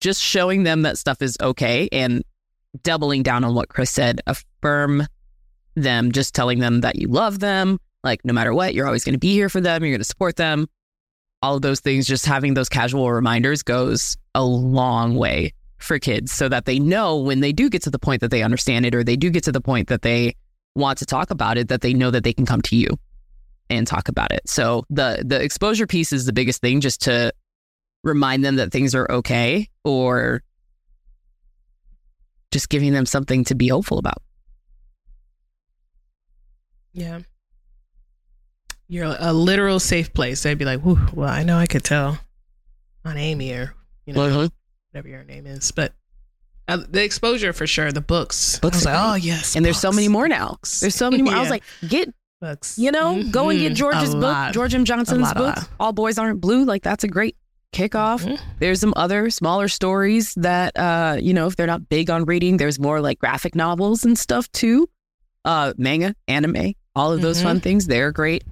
Just 0.00 0.20
showing 0.20 0.62
them 0.64 0.82
that 0.82 0.98
stuff 0.98 1.22
is 1.22 1.36
okay 1.40 1.88
and 1.92 2.22
doubling 2.82 3.22
down 3.22 3.44
on 3.44 3.54
what 3.54 3.68
Kris 3.68 3.90
said. 3.90 4.20
Affirm 4.26 5.06
them, 5.74 6.12
just 6.12 6.34
telling 6.34 6.58
them 6.58 6.80
that 6.80 6.96
you 6.96 7.08
love 7.08 7.38
them 7.38 7.78
like 8.04 8.24
no 8.24 8.32
matter 8.32 8.52
what, 8.52 8.74
you're 8.74 8.86
always 8.86 9.04
going 9.04 9.14
to 9.14 9.18
be 9.18 9.32
here 9.32 9.48
for 9.48 9.60
them. 9.60 9.82
You're 9.82 9.92
going 9.92 10.00
to 10.00 10.04
support 10.04 10.36
them. 10.36 10.68
all 11.44 11.56
of 11.56 11.62
those 11.62 11.80
things, 11.80 12.06
just 12.06 12.24
having 12.24 12.54
those 12.54 12.68
casual 12.68 13.10
reminders 13.10 13.64
goes 13.64 14.16
a 14.32 14.44
long 14.44 15.16
way 15.16 15.52
for 15.78 15.98
kids 15.98 16.30
so 16.30 16.48
that 16.48 16.66
they 16.66 16.78
know 16.78 17.16
when 17.16 17.40
they 17.40 17.52
do 17.52 17.68
get 17.68 17.82
to 17.82 17.90
the 17.90 17.98
point 17.98 18.20
that 18.20 18.30
they 18.30 18.44
understand 18.44 18.86
it 18.86 18.94
or 18.94 19.02
they 19.02 19.16
do 19.16 19.28
get 19.28 19.42
to 19.42 19.50
the 19.50 19.60
point 19.60 19.88
that 19.88 20.02
they 20.02 20.36
want 20.74 20.98
to 20.98 21.06
talk 21.06 21.30
about 21.30 21.58
it, 21.58 21.68
that 21.68 21.80
they 21.80 21.92
know 21.94 22.10
that 22.10 22.24
they 22.24 22.32
can 22.32 22.46
come 22.46 22.62
to 22.62 22.76
you 22.76 22.88
and 23.70 23.86
talk 23.86 24.08
about 24.08 24.32
it. 24.32 24.42
So 24.48 24.84
the 24.90 25.22
the 25.24 25.40
exposure 25.42 25.86
piece 25.86 26.12
is 26.12 26.26
the 26.26 26.32
biggest 26.32 26.60
thing, 26.60 26.80
just 26.80 27.02
to 27.02 27.32
remind 28.04 28.44
them 28.44 28.56
that 28.56 28.72
things 28.72 28.94
are 28.94 29.10
okay 29.10 29.68
or 29.84 30.42
just 32.50 32.68
giving 32.68 32.92
them 32.92 33.06
something 33.06 33.44
to 33.44 33.54
be 33.54 33.68
hopeful 33.68 33.98
about. 33.98 34.22
Yeah. 36.92 37.20
You're 38.88 39.16
a 39.18 39.32
literal 39.32 39.80
safe 39.80 40.12
place. 40.12 40.42
They'd 40.42 40.58
be 40.58 40.64
like, 40.66 40.80
Whew, 40.80 41.00
well, 41.14 41.30
I 41.30 41.44
know 41.44 41.56
I 41.56 41.66
could 41.66 41.84
tell 41.84 42.18
on 43.04 43.16
Amy 43.16 43.52
or, 43.52 43.74
you 44.04 44.12
know, 44.12 44.20
Mhm. 44.20 44.50
whatever 44.90 45.08
your 45.08 45.24
name 45.24 45.46
is. 45.46 45.70
But 45.72 45.94
uh, 46.68 46.78
the 46.88 47.02
exposure 47.04 47.52
for 47.52 47.66
sure, 47.66 47.92
the 47.92 48.00
books. 48.00 48.58
Books 48.60 48.84
like, 48.84 48.94
oh, 48.96 49.14
yes. 49.14 49.56
And 49.56 49.64
there's 49.64 49.78
so 49.78 49.90
many 49.92 50.08
more 50.08 50.28
now. 50.28 50.50
books." 50.50 50.80
There's 50.80 50.94
so 50.94 51.10
many 51.12 51.22
more. 51.22 51.34
I 51.34 51.40
was 51.40 51.50
like, 51.50 51.64
get 51.88 52.12
books. 52.40 52.78
you 52.78 52.90
know, 52.90 53.22
go 53.30 53.50
and 53.50 53.58
get 53.58 53.72
Mhm. 53.72 53.76
George's 53.76 54.14
book. 54.14 54.52
George 54.52 54.74
M. 54.74 54.84
Johnson's 54.84 55.32
book. 55.34 55.56
All 55.80 55.92
Boys 55.92 56.18
Aren't 56.18 56.40
Blue. 56.40 56.64
Like 56.64 56.82
that's 56.82 57.04
a 57.04 57.08
great 57.08 57.36
kickoff. 57.72 58.24
Mhm. 58.24 58.38
There's 58.58 58.80
some 58.80 58.92
other 58.96 59.30
smaller 59.30 59.66
stories 59.68 60.34
that 60.34 60.76
uh, 60.78 61.16
you 61.20 61.32
know, 61.34 61.46
if 61.46 61.56
they're 61.56 61.66
not 61.66 61.88
big 61.88 62.10
on 62.10 62.24
reading, 62.26 62.56
there's 62.58 62.78
more 62.78 63.00
like 63.00 63.18
graphic 63.18 63.54
novels 63.54 64.04
and 64.04 64.18
stuff 64.18 64.50
too. 64.52 64.88
Uh 65.44 65.72
manga, 65.76 66.14
anime, 66.28 66.72
all 66.94 67.12
of 67.12 67.20
those 67.22 67.38
Mhm. 67.40 67.42
fun 67.44 67.60
things. 67.60 67.86
They're 67.86 68.12
great. 68.12 68.44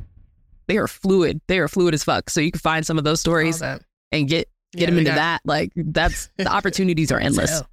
They 0.69 0.77
are 0.79 0.89
fluid. 0.89 1.41
They 1.49 1.59
are 1.59 1.69
fluid 1.69 1.95
as 1.95 2.03
fuck. 2.05 2.31
So 2.31 2.41
you 2.41 2.51
can 2.53 2.61
find 2.61 2.87
some 2.87 2.97
of 2.99 3.05
those 3.05 3.21
stories 3.21 3.61
and 3.63 3.79
get 4.29 4.49
get 4.73 4.83
Yeah, 4.83 4.87
them 4.87 4.99
into 4.99 5.11
got- 5.11 5.17
that. 5.17 5.41
Like 5.45 5.73
that's 5.77 6.31
the 6.37 6.47
opportunities 6.47 7.11
are 7.13 7.19
endless. 7.29 7.51
Hell. 7.51 7.67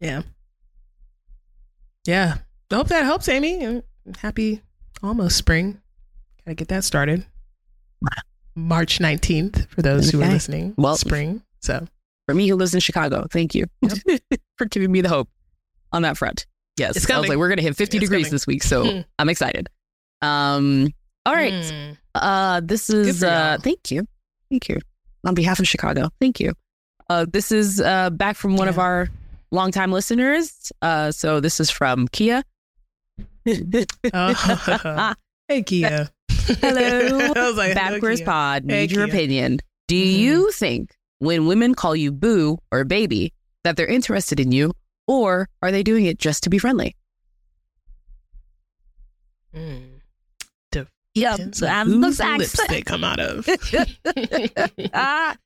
Yeah. 0.00 0.22
Yeah. 2.06 2.38
I 2.70 2.74
hope 2.74 2.88
that 2.88 3.04
helps, 3.04 3.28
Amy. 3.28 3.82
Happy 4.18 4.62
almost 5.02 5.36
spring. 5.36 5.80
Gotta 6.44 6.54
get 6.54 6.68
that 6.68 6.84
started. 6.84 7.26
March 8.54 8.98
19th 8.98 9.68
for 9.70 9.82
those 9.82 10.10
who 10.10 10.20
are 10.22 10.28
listening. 10.28 10.74
Well- 10.76 10.96
spring. 10.96 11.42
So 11.60 11.86
For 12.26 12.34
me 12.34 12.46
who 12.48 12.56
lives 12.56 12.74
in 12.74 12.80
Chicago, 12.80 13.26
thank 13.30 13.54
you 13.54 13.66
for 14.56 14.66
giving 14.66 14.92
me 14.92 15.00
the 15.00 15.08
hope 15.08 15.28
on 15.92 16.02
that 16.02 16.16
front. 16.16 16.46
Yes. 16.76 16.96
It's 16.96 16.98
I 16.98 17.14
was 17.14 17.16
coming. 17.16 17.30
like, 17.30 17.38
we're 17.38 17.48
gonna 17.48 17.62
hit 17.62 17.76
50 17.76 17.96
It's 17.96 18.04
degrees 18.04 18.26
coming. 18.26 18.32
this 18.32 18.46
week, 18.46 18.62
so 18.62 19.02
I'm 19.18 19.28
excited. 19.28 19.68
Um 20.22 20.88
all 21.26 21.34
right. 21.34 21.52
Mm. 21.52 21.96
Uh, 22.14 22.60
this 22.64 22.88
is 22.90 23.22
uh, 23.22 23.58
thank 23.60 23.90
you, 23.90 24.06
thank 24.50 24.68
you 24.68 24.78
on 25.24 25.34
behalf 25.34 25.58
of 25.60 25.68
Chicago. 25.68 26.08
Thank 26.20 26.40
you. 26.40 26.52
Uh, 27.10 27.26
this 27.30 27.52
is 27.52 27.80
uh 27.80 28.10
back 28.10 28.36
from 28.36 28.56
one 28.56 28.66
of 28.68 28.78
our 28.78 29.08
longtime 29.50 29.92
listeners. 29.92 30.72
Uh, 30.82 31.10
so 31.12 31.40
this 31.40 31.60
is 31.60 31.70
from 31.70 32.08
Kia. 32.08 32.42
Oh. 34.12 35.14
hey, 35.48 35.62
Kia. 35.62 36.10
Hello. 36.60 37.32
I 37.36 37.48
was 37.48 37.56
like, 37.56 37.74
Backwards 37.74 38.20
Kia. 38.20 38.26
Pod. 38.26 38.64
Hey, 38.68 38.82
Need 38.82 38.92
your 38.92 39.06
Kia. 39.06 39.14
opinion. 39.14 39.58
Do 39.86 39.96
Mhm. 39.96 40.18
you 40.18 40.50
think 40.52 40.94
when 41.20 41.46
women 41.46 41.74
call 41.74 41.96
you 41.96 42.12
boo 42.12 42.58
or 42.70 42.84
baby 42.84 43.32
that 43.64 43.76
they're 43.76 43.86
interested 43.86 44.38
in 44.38 44.52
you, 44.52 44.72
or 45.06 45.48
are 45.62 45.72
they 45.72 45.82
doing 45.82 46.04
it 46.04 46.18
just 46.18 46.42
to 46.44 46.50
be 46.50 46.58
friendly? 46.58 46.94
Mm. 49.54 49.97
Yeah, 51.20 51.36
Depends 51.36 51.62
on 51.62 51.86
whose 52.02 52.20
lips 52.20 52.66
they 52.68 52.82
come 52.82 53.04
out 53.04 53.18
of. 53.20 53.46
ah, 54.94 55.36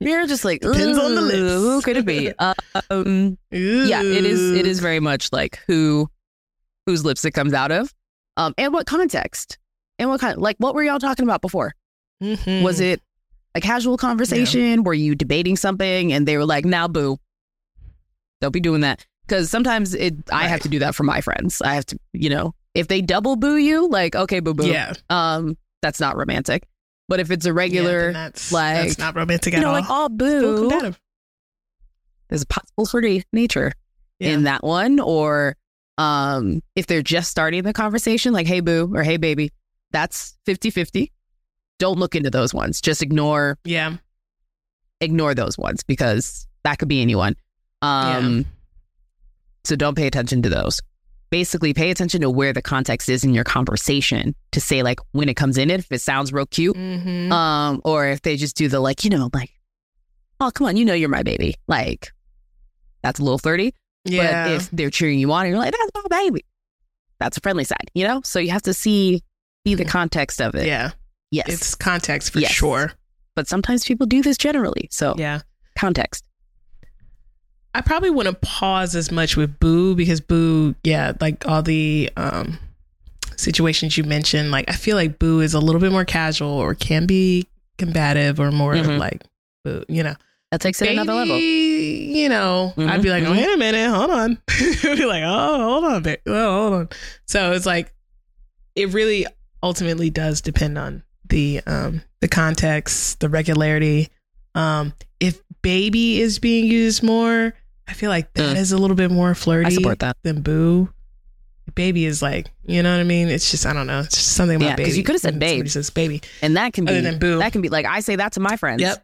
you're 0.00 0.26
just 0.26 0.44
like 0.44 0.60
Depends 0.60 0.98
on 0.98 1.14
the 1.14 1.20
"Ooh, 1.20 1.24
lips." 1.24 1.38
Who 1.62 1.82
could 1.82 1.96
it 1.96 2.04
be? 2.06 2.32
Um, 2.90 3.36
yeah 3.50 4.02
it 4.02 4.24
is 4.24 4.52
it 4.52 4.66
is 4.66 4.80
very 4.80 5.00
much 5.00 5.32
like 5.32 5.58
who 5.66 6.08
whose 6.86 7.04
lips 7.04 7.24
it 7.24 7.32
comes 7.32 7.52
out 7.52 7.72
of. 7.72 7.92
Um 8.36 8.54
and 8.56 8.72
what 8.72 8.86
context? 8.86 9.58
And 9.98 10.08
what 10.08 10.20
kind 10.20 10.38
like 10.38 10.56
what 10.58 10.74
were 10.74 10.82
y'all 10.82 10.98
talking 11.00 11.24
about 11.24 11.40
before? 11.42 11.74
Mhm. 12.22 12.62
was 12.62 12.80
it 12.80 13.00
a 13.54 13.60
casual 13.60 13.96
conversation? 13.96 14.82
Were 14.84 14.94
you 14.94 15.14
debating 15.14 15.56
something? 15.56 16.12
And 16.12 16.26
they 16.26 16.36
were 16.36 16.44
like 16.46 16.64
now 16.64 16.88
boo. 16.88 17.18
Don't 18.40 18.52
be 18.52 18.60
doing 18.60 18.80
that. 18.82 19.04
Because 19.26 19.50
sometimes 19.50 19.94
it 19.94 20.14
i 20.32 20.46
have 20.48 20.60
to 20.60 20.68
do 20.68 20.78
that 20.78 20.94
for 20.94 21.02
my 21.04 21.20
friends. 21.20 21.60
I 21.62 21.74
have 21.74 21.86
to 21.86 21.98
you 22.12 22.30
know 22.30 22.54
if 22.74 22.88
they 22.88 23.00
double 23.00 23.36
boo 23.36 23.56
you 23.56 23.88
like 23.88 24.14
okay 24.14 24.40
boo 24.40 24.54
boo 24.54 24.66
Yeah. 24.68 24.92
um 25.10 25.56
that's 25.82 26.00
not 26.00 26.16
romantic 26.16 26.66
but 27.08 27.20
if 27.20 27.30
it's 27.30 27.46
a 27.46 27.52
regular 27.52 28.12
then 28.12 28.12
that's, 28.12 28.52
like, 28.52 28.74
that's 28.88 28.98
not 28.98 29.16
romantic 29.16 29.52
you 29.54 29.58
at 29.58 29.62
know 29.62 29.68
all. 29.68 29.72
like 29.74 29.90
all 29.90 30.08
boo 30.08 30.68
combative. 30.68 31.00
there's 32.28 32.42
a 32.42 32.46
possible 32.46 32.86
flirty 32.86 33.24
nature 33.32 33.72
Yeah. 34.18 34.30
in 34.30 34.42
that 34.44 34.62
one 34.64 35.00
or 35.00 35.56
um 35.96 36.62
if 36.76 36.86
they're 36.86 37.02
just 37.02 37.30
starting 37.30 37.62
the 37.64 37.72
conversation 37.72 38.32
like 38.32 38.46
hey 38.46 38.60
boo 38.60 38.90
or 38.94 39.02
hey 39.02 39.16
baby 39.16 39.50
that's 39.90 40.36
50-50 40.46 41.10
don't 41.78 41.98
look 41.98 42.14
into 42.14 42.30
those 42.30 42.52
ones 42.52 42.80
just 42.80 43.02
ignore 43.02 43.58
yeah. 43.64 43.96
ignore 45.00 45.34
those 45.34 45.56
ones 45.56 45.82
because 45.82 46.46
that 46.64 46.78
could 46.78 46.88
be 46.88 47.00
anyone 47.00 47.34
um 47.82 48.44
so 49.64 49.76
don't 49.76 49.94
pay 49.96 50.06
attention 50.06 50.42
to 50.42 50.48
those 50.48 50.80
basically 51.30 51.74
pay 51.74 51.90
attention 51.90 52.20
to 52.22 52.30
where 52.30 52.52
the 52.52 52.62
context 52.62 53.08
is 53.08 53.24
in 53.24 53.34
your 53.34 53.44
conversation 53.44 54.34
to 54.52 54.60
say 54.60 54.82
like 54.82 54.98
when 55.12 55.28
it 55.28 55.34
comes 55.34 55.58
in 55.58 55.70
if 55.70 55.90
it 55.92 56.00
sounds 56.00 56.32
real 56.32 56.46
cute 56.46 56.76
Mhm. 56.76 57.30
um 57.30 57.80
or 57.84 58.06
if 58.06 58.22
they 58.22 58.36
just 58.36 58.56
do 58.56 58.68
the 58.68 58.80
like 58.80 59.04
you 59.04 59.10
know 59.10 59.28
like 59.34 59.50
oh 60.40 60.50
come 60.54 60.66
on 60.66 60.76
you 60.76 60.84
know 60.84 60.94
you're 60.94 61.08
my 61.08 61.22
baby 61.22 61.54
like 61.66 62.12
that's 63.02 63.20
a 63.20 63.22
little 63.22 63.38
flirty 63.38 63.74
yeah. 64.04 64.44
but 64.48 64.52
if 64.54 64.70
they're 64.70 64.90
cheering 64.90 65.18
you 65.18 65.30
on 65.32 65.44
and 65.44 65.50
you're 65.50 65.58
like, 65.58 65.72
that's 65.72 65.90
my 66.10 66.16
baby, 66.24 66.44
that's 67.20 67.36
a 67.36 67.40
friendly 67.40 67.64
side, 67.64 67.90
you 67.94 68.06
know? 68.06 68.22
So 68.24 68.38
you 68.38 68.50
have 68.52 68.62
to 68.62 68.72
see 68.72 69.22
see 69.66 69.74
the 69.74 69.84
context 69.84 70.40
of 70.40 70.54
it. 70.54 70.66
yeah. 70.66 70.92
Yes. 71.30 71.48
It's 71.48 71.74
context 71.74 72.32
for 72.32 72.38
Yes. 72.38 72.50
sure. 72.52 72.92
but 73.36 73.46
sometimes 73.46 73.84
people 73.84 74.06
do 74.06 74.22
this 74.22 74.38
generally. 74.38 74.88
So 74.90 75.14
Yeah. 75.18 75.40
context. 75.78 76.24
I 77.78 77.80
probably 77.80 78.10
wouldn't 78.10 78.40
pause 78.40 78.96
as 78.96 79.10
much 79.12 79.36
with 79.36 79.58
Boo 79.60 79.94
because 79.94 80.20
Boo, 80.20 80.74
yeah, 80.82 81.12
like 81.20 81.46
all 81.48 81.62
the 81.62 82.10
um 82.16 82.58
situations 83.36 83.96
you 83.96 84.02
mentioned, 84.04 84.50
like 84.50 84.68
I 84.68 84.72
feel 84.74 84.96
like 84.96 85.18
Boo 85.18 85.40
is 85.40 85.54
a 85.54 85.60
little 85.60 85.80
bit 85.80 85.92
more 85.92 86.04
casual 86.04 86.50
or 86.50 86.74
can 86.74 87.06
be 87.06 87.46
combative 87.78 88.40
or 88.40 88.50
more 88.50 88.74
of 88.74 88.86
Mhm. 88.86 88.98
like 88.98 89.22
Boo, 89.64 89.84
you 89.88 90.02
know. 90.02 90.14
That 90.50 90.60
takes 90.62 90.80
it 90.82 90.88
another 90.90 91.12
level. 91.12 91.38
You 91.38 92.28
know, 92.30 92.72
I'd 92.78 93.02
be 93.02 93.10
like, 93.10 93.22
mhm. 93.22 93.32
wait 93.32 93.52
a 93.54 93.56
minute, 93.58 93.90
hold 93.90 94.10
on. 94.10 94.38
I'd 94.48 94.96
be 94.96 95.04
like, 95.04 95.22
oh, 95.24 95.58
hold 95.62 95.84
on, 95.84 96.02
babe. 96.02 96.18
Oh, 96.26 96.60
hold 96.60 96.72
on. 96.74 96.88
So 97.26 97.52
it's 97.52 97.66
like, 97.66 97.92
it 98.74 98.92
really 98.94 99.26
ultimately 99.62 100.08
does 100.10 100.40
depend 100.40 100.78
on 100.78 101.02
the 101.28 101.60
um 101.66 102.02
the 102.20 102.28
context, 102.28 103.20
the 103.20 103.28
regularity. 103.28 104.08
Um, 104.54 104.94
if 105.20 105.40
baby 105.62 106.20
is 106.20 106.38
being 106.38 106.64
used 106.64 107.02
more, 107.02 107.54
I 107.88 107.94
feel 107.94 108.10
like 108.10 108.32
that 108.34 108.56
is 108.56 108.70
Mm. 108.72 108.76
a 108.76 108.78
little 108.78 108.96
bit 108.96 109.10
more 109.10 109.34
flirty 109.34 109.66
I 109.66 109.70
support 109.70 109.98
that. 110.00 110.16
than 110.22 110.42
boo. 110.42 110.90
Baby 111.74 112.04
is 112.06 112.22
like, 112.22 112.50
you 112.66 112.82
know 112.82 112.90
what 112.92 113.00
I 113.00 113.04
mean? 113.04 113.28
It's 113.28 113.50
just 113.50 113.66
I 113.66 113.72
don't 113.72 113.86
know. 113.86 114.00
It's 114.00 114.14
just 114.14 114.32
something 114.34 114.56
about 114.56 114.68
Yeah, 114.70 114.76
baby. 114.76 114.92
you 114.92 115.02
coulda 115.04 115.18
said 115.18 115.34
when 115.34 115.38
babe. 115.40 115.68
Says 115.68 115.90
baby. 115.90 116.22
And 116.42 116.56
that 116.56 116.72
can 116.72 116.84
be 116.84 116.92
Other 116.92 117.02
than 117.02 117.18
boo. 117.18 117.38
that 117.38 117.52
can 117.52 117.60
be 117.62 117.68
like 117.68 117.86
I 117.86 118.00
say 118.00 118.16
that 118.16 118.32
to 118.32 118.40
my 118.40 118.56
friends 118.56 118.80
Yep. 118.82 119.02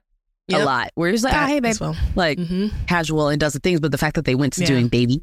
a 0.53 0.65
lot. 0.65 0.91
Where 0.95 1.11
it's 1.11 1.23
like, 1.25 1.33
That 1.33 1.45
oh, 1.45 1.47
hey 1.49 1.61
babe, 1.61 1.77
well. 1.81 1.97
like 2.15 2.39
hmm 2.39 2.69
casual 2.87 3.29
and 3.29 3.39
does 3.41 3.53
the 3.55 3.59
things, 3.61 3.81
but 3.81 3.91
the 3.93 3.99
fact 3.99 4.17
that 4.17 4.25
they 4.25 4.35
went 4.35 4.53
to 4.55 4.61
Yeah. 4.63 4.67
doing 4.69 4.89
baby. 4.89 5.23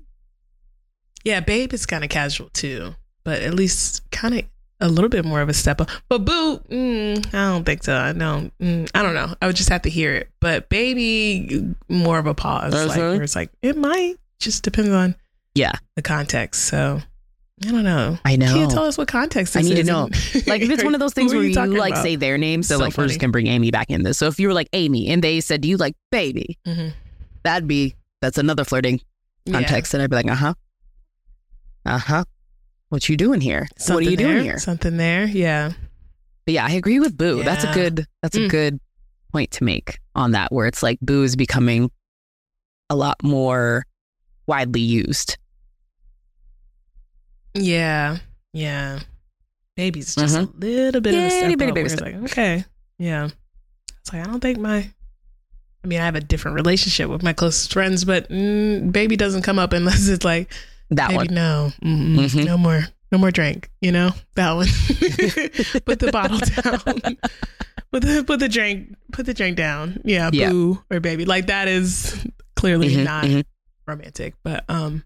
Yeah, 1.24 1.40
babe 1.40 1.74
is 1.74 1.86
kind 1.86 2.04
of 2.04 2.10
casual 2.10 2.50
too, 2.50 2.96
but 3.24 3.42
at 3.42 3.54
least 3.54 4.10
kind 4.12 4.34
of 4.36 4.44
a 4.82 4.88
little 4.90 5.10
bit 5.10 5.24
more 5.24 5.42
of 5.42 5.48
a 5.50 5.54
step 5.54 5.80
up. 5.80 5.90
But 6.10 6.26
boo, 6.26 6.58
mm, 6.70 7.26
I 7.34 7.52
don't 7.52 7.64
think 7.66 7.84
so. 7.84 7.96
I 7.96 8.12
don't. 8.14 8.52
Mm, 8.60 8.90
I 8.96 9.02
don't 9.04 9.14
know. 9.14 9.34
I 9.42 9.48
would 9.48 9.56
just 9.56 9.70
have 9.70 9.84
to 9.84 9.90
hear 9.90 10.14
it. 10.16 10.30
But 10.40 10.68
baby, 10.70 11.74
more 11.88 12.18
of 12.20 12.26
a 12.28 12.34
pause. 12.34 12.74
Like 12.74 12.98
Mhm. 13.00 13.14
where 13.14 13.24
it's 13.24 13.36
like 13.36 13.52
it 13.62 13.78
might 13.78 14.16
just 14.40 14.64
depends 14.64 14.90
on 14.92 15.16
Yeah. 15.56 15.74
the 15.96 16.02
context. 16.02 16.66
So 16.66 17.02
I 17.66 17.70
don't 17.72 17.84
know. 17.84 18.18
I 18.26 18.36
know. 18.38 18.54
Can't 18.54 18.72
tell 18.72 18.86
us 18.86 18.98
what 18.98 19.08
context. 19.08 19.56
I 19.56 19.62
need 19.62 19.76
to 19.76 19.84
know. 19.84 20.06
and- 20.06 20.16
Like 20.48 20.62
if 20.64 20.70
it's 20.72 20.84
one 20.84 20.96
of 20.96 21.00
those 21.00 21.14
things 21.14 21.32
where 21.34 21.44
you, 21.44 21.54
talking 21.54 21.74
like 21.74 21.94
about? 21.94 22.04
say 22.04 22.16
their 22.16 22.38
name, 22.40 22.64
so, 22.64 22.78
So 22.78 22.84
like 22.84 22.98
we're 22.98 23.08
just 23.08 23.20
gonna 23.20 23.32
bring 23.32 23.46
Amy 23.48 23.70
back 23.70 23.92
in 23.92 24.02
this. 24.04 24.18
So 24.18 24.26
if 24.28 24.40
you 24.40 24.48
were 24.48 24.54
like 24.56 24.68
Amy 24.74 25.10
and 25.10 25.24
they 25.24 25.40
said, 25.42 25.62
"Do 25.62 25.68
you 25.70 25.78
like 25.78 25.94
baby?" 26.12 26.58
Mhm. 26.68 26.94
That'd 27.44 27.68
be 27.68 27.96
that's 28.22 28.38
another 28.40 28.64
flirting 28.64 29.00
Yeah. 29.46 29.54
context, 29.54 29.94
and 29.94 30.02
I'd 30.02 30.10
be 30.10 30.16
like, 30.16 30.28
"Uh 30.30 30.36
huh, 30.36 30.54
uh 31.86 31.98
huh." 32.00 32.24
What 32.92 33.08
you 33.08 33.16
doing 33.16 33.40
here? 33.40 33.62
what 33.62 33.80
are 33.80 33.84
Something 33.84 34.10
you 34.12 34.18
doing 34.18 34.34
there, 34.34 34.44
here? 34.44 34.60
Something 34.60 34.98
there. 34.98 35.24
Yeah. 35.26 35.72
But 36.46 36.54
yeah, 36.56 36.66
I 36.66 36.72
agree 36.72 37.00
with 37.00 37.18
Boo. 37.18 37.42
That's 37.42 37.64
a 37.64 37.72
good. 37.74 38.06
That's 38.22 38.36
a 38.36 38.42
Mm. 38.42 38.50
good 38.50 38.80
point 39.32 39.52
to 39.52 39.64
make 39.64 40.00
on 40.14 40.32
that, 40.32 40.52
where 40.52 40.68
it's 40.68 40.84
like 40.84 41.00
Boo 41.00 41.24
is 41.24 41.38
becoming 41.38 41.90
a 42.90 42.96
lot 42.98 43.16
more 43.24 43.86
widely 44.46 44.82
used. 44.82 45.38
Yeah. 47.54 48.18
Yeah. 48.54 49.00
baby's 49.78 50.14
just 50.16 50.36
Mhm. 50.36 50.54
a 50.54 50.58
little 50.58 51.02
bit 51.02 51.14
of 51.16 51.22
a 51.24 51.30
step 51.30 51.58
bitty 51.58 51.72
where 51.72 51.86
it's 51.86 52.00
like, 52.02 52.14
okay, 52.16 52.66
yeah. 53.00 53.30
It's 54.02 54.12
like 54.14 54.22
I 54.22 54.26
don't 54.30 54.42
think 54.42 54.60
my. 54.60 54.92
I 55.84 55.88
mean, 55.88 56.00
I 56.00 56.06
have 56.06 56.16
a 56.16 56.22
different 56.22 56.56
relationship 56.56 57.10
with 57.10 57.24
my 57.24 57.32
closest 57.34 57.72
friends, 57.74 58.04
but 58.04 58.30
mm, 58.30 58.92
baby 58.92 59.16
doesn't 59.16 59.42
come 59.44 59.58
up 59.58 59.72
unless 59.74 60.08
it's 60.10 60.26
like, 60.26 60.54
That 60.92 61.08
baby, 61.10 61.18
one. 61.18 61.28
no, 61.32 61.72
mm-mm, 61.84 62.16
Mhm. 62.18 62.46
no 62.46 62.58
more, 62.58 62.84
no 63.12 63.18
more 63.18 63.32
drink. 63.32 63.70
You 63.82 63.92
know 63.92 64.12
that 64.36 64.52
one. 64.52 64.68
put 65.86 66.00
the 66.00 66.10
bottle 66.12 66.40
down. 66.40 67.18
Put 67.92 68.04
the 68.04 68.24
put 68.26 68.40
the 68.40 68.48
drink 68.50 68.96
put 69.12 69.26
the 69.26 69.34
drink 69.34 69.58
down. 69.58 70.02
Yeah, 70.06 70.30
Yeah. 70.34 70.50
boo 70.50 70.82
or 70.92 71.00
baby. 71.00 71.26
Like 71.26 71.48
that 71.48 71.68
is 71.68 72.26
clearly 72.56 72.90
Mhm, 72.96 73.04
not 73.04 73.24
mhm. 73.26 73.44
romantic. 73.88 74.36
But 74.44 74.64
um, 74.70 75.04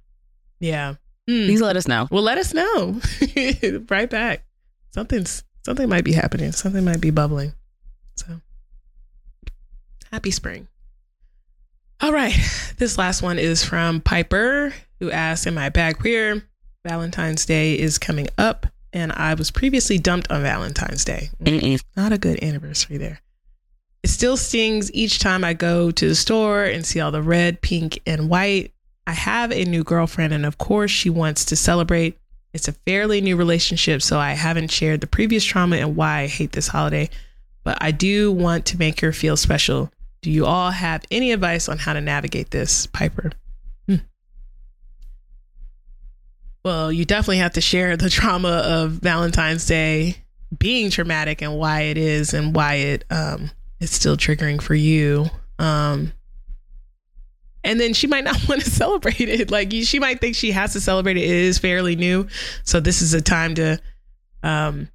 yeah. 0.59 0.95
Mm. 1.29 1.45
Please 1.47 1.61
let 1.61 1.75
us 1.77 1.87
know. 1.87 2.07
Well, 2.11 2.21
let 2.23 2.37
us 2.37 2.53
know. 2.53 2.99
right 3.89 4.09
back. 4.09 4.43
Something's 4.91 5.43
something 5.65 5.89
might 5.89 6.03
be 6.03 6.13
happening. 6.13 6.51
Something 6.51 6.83
might 6.85 7.01
be 7.01 7.09
bubbling. 7.11 7.53
So 8.15 8.41
happy 10.11 10.31
spring. 10.31 10.67
All 12.01 12.11
right. 12.13 12.33
This 12.77 12.97
last 12.97 13.21
one 13.21 13.39
is 13.39 13.63
from 13.63 14.01
Piper, 14.01 14.73
who 14.99 15.11
asked, 15.11 15.47
Am 15.47 15.57
I 15.57 15.69
bad 15.69 15.97
queer? 15.99 16.43
Valentine's 16.87 17.45
Day 17.45 17.77
is 17.77 17.97
coming 17.97 18.27
up, 18.37 18.67
and 18.93 19.11
I 19.11 19.33
was 19.33 19.51
previously 19.51 19.97
dumped 19.97 20.29
on 20.31 20.43
Valentine's 20.43 21.03
Day. 21.03 21.29
Mm-mm. 21.43 21.81
Not 21.97 22.13
a 22.13 22.17
good 22.17 22.43
anniversary 22.43 22.97
there. 22.97 23.21
It 24.03 24.09
still 24.09 24.37
stings 24.37 24.93
each 24.93 25.17
time 25.17 25.43
I 25.43 25.53
go 25.53 25.89
to 25.89 26.07
the 26.07 26.15
store 26.15 26.63
and 26.63 26.85
see 26.85 26.99
all 26.99 27.11
the 27.11 27.23
red, 27.23 27.61
pink, 27.61 27.99
and 28.05 28.29
white. 28.29 28.71
I 29.07 29.13
have 29.13 29.51
a 29.51 29.65
new 29.65 29.83
girlfriend, 29.83 30.31
and 30.31 30.45
of 30.45 30.59
course, 30.59 30.91
she 30.91 31.09
wants 31.09 31.45
to 31.45 31.55
celebrate. 31.55 32.17
It's 32.53 32.67
a 32.67 32.73
fairly 32.73 33.19
new 33.19 33.35
relationship, 33.35 34.01
so 34.01 34.19
I 34.19 34.33
haven't 34.33 34.71
shared 34.71 35.01
the 35.01 35.07
previous 35.07 35.43
trauma 35.43 35.77
and 35.77 35.95
why 35.95 36.19
I 36.19 36.27
hate 36.27 36.51
this 36.51 36.67
holiday. 36.67 37.09
But 37.63 37.79
I 37.81 37.89
do 37.91 38.31
want 38.31 38.67
to 38.67 38.77
make 38.77 39.01
her 39.01 39.11
feel 39.11 39.35
special. 39.37 39.91
Do 40.21 40.31
you 40.31 40.45
all 40.45 40.71
have 40.71 41.03
any 41.09 41.31
advice 41.31 41.67
on 41.67 41.79
how 41.79 41.93
to 41.93 42.01
navigate 42.01 42.51
this, 42.51 42.85
Piper? 42.87 43.31
Well, 46.65 46.91
you 46.91 47.05
definitely 47.05 47.37
have 47.37 47.53
to 47.53 47.61
share 47.61 47.95
the 47.95 48.09
trauma 48.09 48.49
of 48.49 48.93
Valentine's 48.93 49.67
Day 49.67 50.17
being 50.57 50.89
traumatic 50.89 51.43
and 51.43 51.59
why 51.59 51.81
it 51.81 51.97
is 51.97 52.33
and 52.33 52.55
why 52.55 52.75
it 52.75 53.05
um 53.11 53.51
is 53.79 53.91
still 53.91 54.17
triggering 54.17 54.59
for 54.59 54.73
you. 54.73 55.27
Um 55.59 56.11
and 57.63 57.79
then 57.79 57.93
she 57.93 58.07
might 58.07 58.23
not 58.23 58.37
want 58.49 58.63
to 58.63 58.69
celebrate 58.69 59.21
it. 59.21 59.51
Like 59.51 59.71
she 59.71 59.99
might 59.99 60.19
think 60.19 60.35
she 60.35 60.51
has 60.53 60.73
to 60.73 60.81
celebrate 60.81 61.17
it. 61.17 61.25
It 61.25 61.29
is 61.29 61.59
fairly 61.59 61.95
new. 61.95 62.27
So 62.63 62.79
this 62.79 63.03
is 63.03 63.13
a 63.13 63.21
time 63.21 63.53
to 63.55 63.79
um 64.41 64.89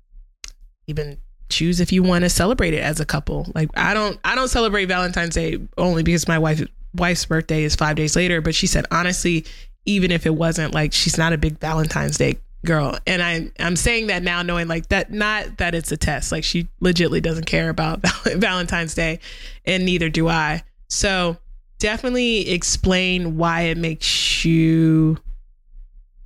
even 0.88 1.18
choose 1.50 1.78
if 1.78 1.92
you 1.92 2.02
want 2.02 2.24
to 2.24 2.30
celebrate 2.30 2.74
it 2.74 2.82
as 2.82 2.98
a 2.98 3.06
couple. 3.06 3.46
Like 3.54 3.70
I 3.76 3.94
don't 3.94 4.18
I 4.24 4.34
don't 4.34 4.48
celebrate 4.48 4.86
Valentine's 4.86 5.36
Day 5.36 5.60
only 5.78 6.02
because 6.02 6.26
my 6.26 6.40
wife 6.40 6.66
wife's 6.96 7.26
birthday 7.26 7.62
is 7.62 7.76
5 7.76 7.94
days 7.94 8.16
later, 8.16 8.40
but 8.40 8.56
she 8.56 8.66
said 8.66 8.86
honestly 8.90 9.44
even 9.85 10.11
if 10.11 10.26
it 10.26 10.35
wasn't 10.35 10.74
like 10.74 10.93
she's 10.93 11.18
not 11.18 11.33
a 11.33 11.39
big 11.39 11.59
Valentine's 11.59 12.18
Day 12.18 12.39
girl. 12.64 12.99
And 13.07 13.22
I 13.22 13.51
I'm 13.59 13.76
saying 13.76 14.09
that 14.09 14.22
now 14.22 14.43
knowing 14.43 14.68
like 14.68 14.89
that 14.89 15.12
not 15.12 15.59
that 15.59 15.74
it's 15.74 15.93
a 15.93 15.97
test. 15.97 16.33
Like 16.33 16.45
she 16.45 16.68
legitly 16.83 17.22
doesn't 17.22 17.47
care 17.47 17.70
about 17.70 18.01
Valentine's 18.24 18.95
Day 18.95 19.20
and 19.64 19.85
neither 19.85 20.09
do 20.09 20.28
I. 20.28 20.62
So 20.89 21.37
definitely 21.78 22.51
explain 22.51 23.37
why 23.37 23.62
it 23.62 23.78
makes 23.78 24.45
you 24.45 25.18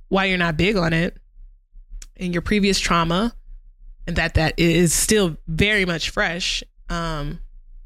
why 0.09 0.25
you're 0.25 0.37
not 0.37 0.57
big 0.57 0.75
on 0.75 0.93
it 0.93 1.17
and 2.17 2.33
your 2.33 2.41
previous 2.41 2.79
trauma 2.79 3.33
and 4.05 4.15
that 4.17 4.35
that 4.35 4.53
is 4.59 4.93
still 4.93 5.35
very 5.47 5.85
much 5.85 6.09
fresh 6.09 6.63
um 6.89 7.39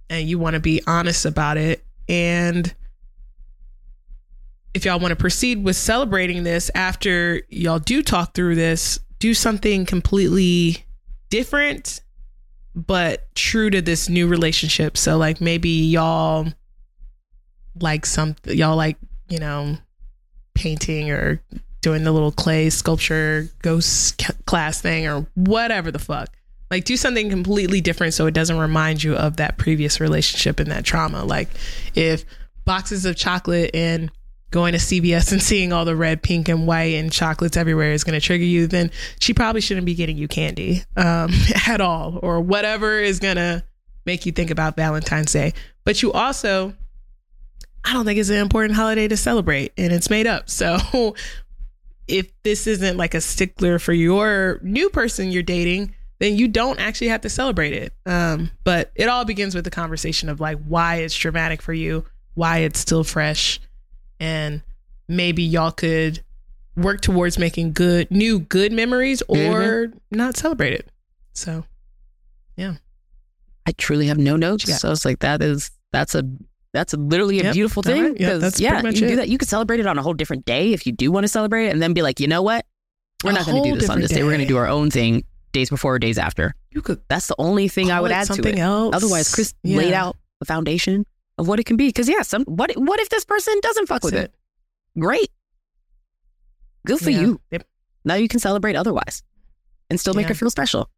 and 0.10 0.28
you 0.28 0.38
want 0.38 0.56
to 0.56 0.60
be 0.60 0.82
honest 0.86 1.26
about 1.26 1.58
it 1.58 1.84
and 2.10 2.74
if 4.74 4.86
y'all 4.86 5.00
want 5.00 5.12
to 5.12 5.16
proceed 5.16 5.64
with 5.64 5.76
celebrating 5.76 6.44
this 6.44 6.70
after 6.76 7.42
y'all 7.50 7.80
do 7.80 8.04
talk 8.04 8.34
through 8.34 8.56
this 8.56 9.00
do 9.20 9.34
something 9.34 9.86
completely 9.86 10.86
different 11.30 12.02
but 12.76 13.34
true 13.36 13.70
to 13.70 13.82
this 13.82 14.10
new 14.10 14.28
relationship. 14.28 14.98
So 14.98 15.18
like 15.18 15.42
maybe 15.42 15.70
y'all 15.70 16.48
like 17.80 18.06
some 18.06 18.36
y'all 18.46 18.76
like 18.76 18.98
you 19.30 19.40
know 19.40 19.78
painting 20.54 21.12
or 21.12 21.42
doing 21.82 22.04
the 22.04 22.12
little 22.12 22.32
clay 22.32 22.70
sculpture 22.70 23.50
ghost 23.62 24.22
class 24.46 24.82
thing 24.82 25.08
or 25.08 25.26
whatever 25.36 25.92
the 25.92 26.00
fuck. 26.00 26.30
Like 26.72 26.86
do 26.86 26.98
something 26.98 27.30
completely 27.30 27.82
different 27.82 28.14
so 28.14 28.28
it 28.28 28.34
doesn't 28.34 28.58
remind 28.58 29.04
you 29.04 29.16
of 29.16 29.38
that 29.38 29.58
previous 29.58 30.00
relationship 30.00 30.60
and 30.60 30.72
that 30.72 30.86
trauma. 30.86 31.24
Like 31.24 31.50
if 31.96 32.26
boxes 32.66 33.06
of 33.06 33.16
chocolate 33.16 33.72
and 33.74 34.12
going 34.52 34.74
to 34.74 34.80
CVS 34.80 35.32
and 35.32 35.42
seeing 35.42 35.72
all 35.72 35.86
the 35.86 35.96
red, 35.96 36.22
pink, 36.22 36.50
and 36.50 36.66
white 36.66 36.96
and 36.96 37.12
chocolates 37.12 37.58
everywhere 37.58 37.92
is 37.92 38.04
going 38.04 38.20
to 38.20 38.26
trigger 38.26 38.44
you, 38.44 38.68
then 38.68 38.92
she 39.20 39.34
probably 39.34 39.62
shouldn't 39.62 39.86
be 39.86 39.94
getting 39.94 40.18
you 40.18 40.28
candy 40.28 40.84
um, 40.98 41.32
at 41.68 41.82
all 41.82 42.20
or 42.24 42.42
whatever 42.42 43.00
is 43.00 43.20
going 43.20 43.36
to 43.36 43.64
make 44.06 44.26
you 44.26 44.32
think 44.32 44.50
about 44.50 44.76
Valentine's 44.76 45.32
Day. 45.32 45.54
But 45.84 46.02
you 46.02 46.12
also, 46.12 46.74
I 47.84 47.94
don't 47.94 48.06
think 48.06 48.20
it's 48.20 48.30
an 48.30 48.38
important 48.38 48.76
holiday 48.76 49.08
to 49.08 49.18
celebrate 49.18 49.74
and 49.78 49.94
it's 49.94 50.10
made 50.10 50.28
up. 50.28 50.50
So 50.50 50.78
if 52.08 52.32
this 52.44 52.68
isn't 52.68 52.98
like 52.98 53.14
a 53.14 53.22
stickler 53.22 53.80
for 53.80 53.94
your 53.94 54.60
new 54.64 54.90
person 54.90 55.32
you're 55.32 55.44
dating, 55.44 55.94
then 56.20 56.36
you 56.36 56.48
don't 56.48 56.80
actually 56.80 57.08
have 57.08 57.22
to 57.22 57.30
celebrate 57.30 57.74
it. 57.74 57.94
Um, 58.06 58.52
but 58.64 58.92
it 58.96 59.08
all 59.08 59.26
begins 59.26 59.56
with 59.56 59.64
the 59.64 59.72
conversation 59.72 60.28
of 60.28 60.40
like 60.40 60.58
why 60.66 60.98
it's 60.98 61.16
traumatic 61.16 61.62
for 61.62 61.74
you, 61.74 62.04
why 62.34 62.60
it's 62.60 62.80
still 62.80 63.04
fresh, 63.04 63.60
and 64.20 64.62
maybe 65.08 65.44
y'all 65.44 65.72
could 65.72 66.22
work 66.76 67.02
towards 67.02 67.38
making 67.38 67.74
good 67.74 68.10
new 68.12 68.40
good 68.40 68.72
memories 68.72 69.22
or 69.28 69.38
mm-hmm. 69.38 69.98
not 70.12 70.38
celebrate 70.38 70.74
it. 70.74 70.90
So 71.34 71.66
yeah. 72.56 72.76
I 73.66 73.72
truly 73.74 74.08
have 74.08 74.18
no 74.18 74.36
notes. 74.36 74.68
Yeah. 74.68 74.76
So 74.76 74.92
it's 74.92 75.06
like 75.06 75.20
that 75.20 75.42
is 75.42 75.72
that's 75.92 76.16
a 76.16 76.24
that's 76.74 76.94
a, 76.94 76.98
literally 76.98 77.40
a 77.40 77.46
Yep. 77.46 77.54
beautiful 77.54 77.84
thing. 77.84 78.04
right. 78.04 78.20
Yeah, 78.20 78.38
yeah, 78.58 78.78
you 78.78 78.94
can 78.94 79.08
do 79.08 79.16
that. 79.16 79.28
You 79.30 79.38
could 79.38 79.48
celebrate 79.50 79.80
it 79.80 79.88
on 79.88 79.98
a 79.98 80.04
whole 80.04 80.14
different 80.14 80.46
day 80.46 80.74
if 80.74 80.86
you 80.86 80.92
do 80.94 81.12
want 81.12 81.24
to 81.24 81.28
celebrate 81.28 81.68
it, 81.68 81.70
and 81.70 81.82
then 81.82 81.94
be 81.94 82.02
like, 82.04 82.20
you 82.20 82.28
know 82.28 82.44
what, 82.44 82.66
we're 83.24 83.32
A 83.32 83.34
not 83.34 83.46
going 83.46 83.64
to 83.64 83.70
do 83.72 83.76
this 83.80 83.90
on 83.90 84.00
this 84.00 84.12
day. 84.12 84.24
We're 84.24 84.30
going 84.30 84.42
to 84.42 84.46
do 84.46 84.58
our 84.58 84.68
own 84.68 84.92
thing 84.92 85.24
days 85.52 85.70
before 85.72 85.96
or 85.96 86.00
days 86.00 86.20
after. 86.20 86.54
you 86.72 86.82
could 86.82 87.02
That's 87.08 87.26
the 87.28 87.36
only 87.40 87.68
thing 87.70 87.92
I 87.92 88.00
would 88.00 88.12
add 88.12 88.28
to 88.28 88.34
something 88.34 88.58
it. 88.58 88.62
else. 88.62 88.96
Otherwise, 88.96 89.34
Kris 89.34 89.54
Yeah. 89.64 89.78
laid 89.78 89.94
out 89.94 90.16
the 90.40 90.46
foundation 90.46 91.06
of 91.40 91.48
what 91.48 91.60
it 91.60 91.66
can 91.66 91.78
be. 91.78 91.88
Because 91.88 92.08
yeah, 92.08 92.22
some 92.22 92.44
what 92.46 92.72
what 92.78 93.00
if 93.00 93.10
this 93.10 93.26
person 93.26 93.56
doesn't 93.62 93.88
fuck 93.88 94.04
with 94.04 94.14
it? 94.14 94.32
Great, 95.00 95.30
good 96.86 97.00
for 97.00 97.10
Yeah. 97.10 97.22
you. 97.22 97.42
Yep. 97.52 97.68
Now 98.06 98.16
you 98.16 98.28
can 98.28 98.40
celebrate 98.40 98.76
otherwise, 98.76 99.24
and 99.90 100.00
still 100.00 100.14
make 100.14 100.24
Yeah. 100.26 100.30
her 100.30 100.36
feel 100.36 100.50
special. 100.50 100.90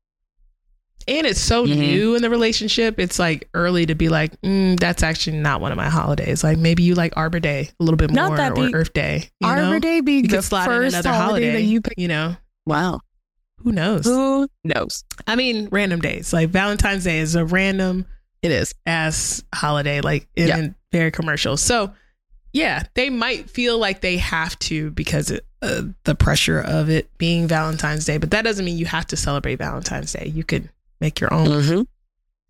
And 1.07 1.25
it's 1.25 1.41
so 1.41 1.65
Mhm. 1.65 1.77
new 1.77 2.15
in 2.15 2.21
the 2.21 2.29
relationship. 2.29 2.99
It's 2.99 3.17
like 3.17 3.49
early 3.55 3.87
to 3.87 3.95
be 3.95 4.07
like, 4.07 4.39
mm, 4.41 4.79
that's 4.79 5.01
actually 5.01 5.37
not 5.37 5.59
one 5.59 5.71
of 5.71 5.75
my 5.75 5.89
holidays. 5.89 6.43
Like 6.43 6.59
maybe 6.59 6.83
you 6.83 6.93
like 6.93 7.11
Arbor 7.17 7.39
Day 7.39 7.71
a 7.79 7.83
little 7.83 7.97
bit 7.97 8.11
Not 8.11 8.27
more 8.27 8.37
that 8.37 8.51
or 8.51 8.55
big. 8.65 8.75
Earth 8.75 8.93
Day. 8.93 9.29
You 9.39 9.47
Arbor 9.47 9.61
know? 9.73 9.79
Day 9.79 10.01
be 10.01 10.17
You 10.17 10.27
the 10.27 10.43
first 10.43 10.51
another 10.93 11.09
holiday, 11.09 11.17
holiday. 11.47 11.51
that 11.53 11.61
you 11.63 11.81
pick. 11.81 11.95
You 11.97 12.07
know, 12.07 12.35
Wow, 12.67 12.99
who 13.63 13.71
knows? 13.71 14.05
who 14.05 14.47
knows? 14.63 15.03
I 15.25 15.35
mean, 15.35 15.69
random 15.71 16.01
days. 16.01 16.33
Like 16.33 16.49
Valentine's 16.51 17.05
Day 17.05 17.17
is 17.19 17.33
a 17.33 17.45
random 17.45 18.05
It 18.41 18.51
is. 18.51 18.73
as 18.85 19.43
holiday, 19.53 20.01
like 20.01 20.27
in 20.35 20.47
Yeah. 20.47 20.67
very 20.91 21.11
commercial. 21.11 21.57
So, 21.57 21.93
yeah, 22.53 22.83
they 22.95 23.09
might 23.09 23.49
feel 23.49 23.77
like 23.77 24.01
they 24.01 24.17
have 24.17 24.57
to 24.59 24.91
because 24.91 25.29
it, 25.31 25.45
uh, 25.61 25.83
the 26.05 26.15
pressure 26.15 26.59
of 26.59 26.89
it 26.89 27.15
being 27.17 27.47
Valentine's 27.47 28.05
Day, 28.05 28.17
but 28.17 28.31
that 28.31 28.41
doesn't 28.41 28.65
mean 28.65 28.77
you 28.77 28.87
have 28.87 29.05
to 29.07 29.15
celebrate 29.17 29.55
Valentine's 29.55 30.11
Day. 30.13 30.31
You 30.33 30.43
could 30.43 30.69
make 30.99 31.19
your 31.19 31.33
own 31.33 31.47
Mm-hmm. 31.47 31.81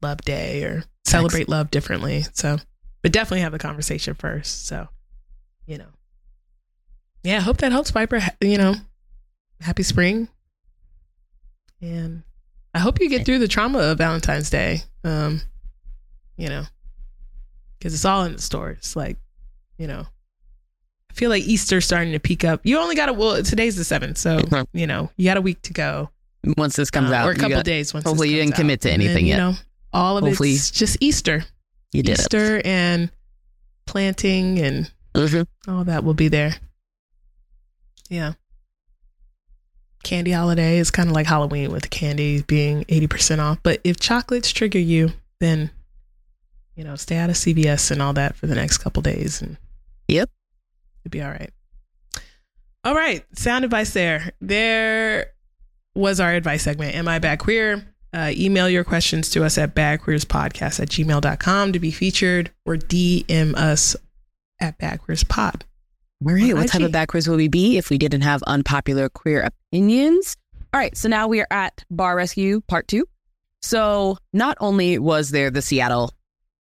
love 0.01 0.21
day 0.21 0.63
or 0.63 0.83
celebrate 1.05 1.49
love 1.49 1.69
differently. 1.71 2.23
So, 2.33 2.57
but 3.01 3.11
definitely 3.11 3.41
have 3.41 3.51
the 3.51 3.59
conversation 3.59 4.13
first. 4.15 4.65
So, 4.67 4.87
you 5.65 5.77
know, 5.77 5.89
yeah, 7.23 7.37
I 7.37 7.41
hope 7.41 7.57
that 7.57 7.71
helps, 7.73 7.91
Viper. 7.91 8.19
You 8.39 8.57
know, 8.57 8.75
happy 9.59 9.83
spring, 9.83 10.29
and 11.81 12.23
I 12.73 12.79
hope 12.79 12.99
you 12.99 13.09
get 13.09 13.25
through 13.25 13.39
the 13.39 13.47
trauma 13.47 13.79
of 13.79 13.97
Valentine's 13.97 14.49
Day. 14.49 14.81
Um, 15.03 15.41
you 16.41 16.49
know, 16.49 16.63
because 17.77 17.93
it's 17.93 18.05
all 18.05 18.23
in 18.25 18.33
the 18.33 18.41
stores. 18.41 18.95
Like, 18.95 19.17
you 19.77 19.87
know, 19.87 20.05
I 21.09 21.13
feel 21.13 21.29
like 21.29 21.43
Easter's 21.43 21.85
starting 21.85 22.13
to 22.13 22.19
peak 22.19 22.43
up. 22.43 22.61
You 22.63 22.79
only 22.79 22.95
got 22.95 23.09
a 23.09 23.13
well, 23.13 23.43
today's 23.43 23.75
the 23.75 23.83
seventh, 23.83 24.17
so 24.17 24.39
you 24.73 24.87
know 24.87 25.09
you 25.17 25.25
got 25.25 25.37
a 25.37 25.41
week 25.41 25.61
to 25.63 25.73
go 25.73 26.09
Once 26.57 26.75
this 26.75 26.89
comes 26.89 27.11
uh, 27.11 27.15
out, 27.15 27.27
or 27.27 27.31
a 27.31 27.35
couple 27.35 27.49
got- 27.57 27.65
days. 27.65 27.93
Once 27.93 28.05
hopefully 28.05 28.29
you 28.29 28.37
didn't 28.41 28.55
commit 28.55 28.81
to 28.81 28.91
And 28.91 29.01
then, 29.01 29.07
anything 29.09 29.25
you 29.25 29.31
yet. 29.33 29.37
know, 29.37 29.53
all 29.93 30.17
of 30.17 30.23
Hopefully- 30.23 30.53
it's 30.53 30.71
just 30.71 30.97
Easter, 31.01 31.45
you 31.93 32.01
did 32.03 32.19
Easter 32.19 32.61
and 32.65 33.11
planting 33.85 34.59
and 34.59 34.91
it. 35.13 35.19
Mhm. 35.19 35.47
all 35.67 35.83
that 35.83 36.03
will 36.03 36.13
be 36.13 36.27
there. 36.29 36.55
Yeah, 38.09 38.33
candy 40.03 40.31
holiday. 40.31 40.77
is 40.79 40.91
kind 40.91 41.09
of 41.09 41.15
like 41.15 41.27
Halloween 41.27 41.71
with 41.71 41.83
the 41.83 41.89
candy 41.89 42.41
being 42.43 42.83
80% 42.85 43.39
off. 43.39 43.59
But 43.63 43.79
if 43.83 43.99
chocolates 43.99 44.51
trigger 44.51 44.79
you, 44.79 45.11
then, 45.39 45.71
you 46.81 46.87
know, 46.87 46.95
stay 46.95 47.17
out 47.17 47.29
of 47.29 47.35
CVS 47.35 47.91
and 47.91 48.01
all 48.01 48.11
that 48.13 48.35
for 48.35 48.47
the 48.47 48.55
next 48.55 48.79
couple 48.79 49.03
days. 49.03 49.39
And 49.39 49.55
Yep. 50.07 50.31
it'd 51.03 51.11
be 51.11 51.21
all 51.21 51.29
right. 51.29 51.51
All 52.83 52.95
right. 52.95 53.23
Sound 53.37 53.63
advice 53.63 53.93
there. 53.93 54.31
There 54.41 55.27
was 55.93 56.19
our 56.19 56.33
advice 56.33 56.63
segment. 56.63 56.95
Am 56.95 57.07
I 57.07 57.19
bad 57.19 57.37
queer? 57.37 57.85
Uh, 58.11 58.31
email 58.35 58.67
your 58.67 58.83
questions 58.83 59.29
to 59.29 59.43
us 59.43 59.59
at 59.59 59.75
badqueerspodcast 59.75 60.79
at 60.79 60.89
gmail.com 60.89 61.71
to 61.71 61.79
be 61.79 61.91
featured 61.91 62.49
or 62.65 62.77
DM 62.77 63.53
us 63.55 63.95
at 64.59 64.79
badqueerspod. 64.79 65.61
All 66.25 66.33
right. 66.33 66.51
On 66.51 66.57
What 66.61 66.67
type 66.69 66.81
of 66.81 66.91
backwards 66.91 67.29
would 67.29 67.37
we 67.37 67.47
be 67.47 67.77
if 67.77 67.91
we 67.91 67.99
didn't 67.99 68.21
have 68.21 68.41
unpopular 68.47 69.07
queer 69.07 69.43
opinions? 69.71 70.35
All 70.73 70.79
right. 70.79 70.97
So 70.97 71.07
now 71.09 71.27
we 71.27 71.41
are 71.41 71.47
at 71.51 71.85
Bar 71.91 72.15
Rescue 72.15 72.61
Part 72.61 72.87
Two. 72.87 73.05
So 73.61 74.17
not 74.33 74.57
only 74.59 74.97
was 74.97 75.29
there 75.29 75.51
the 75.51 75.61
Seattle 75.61 76.11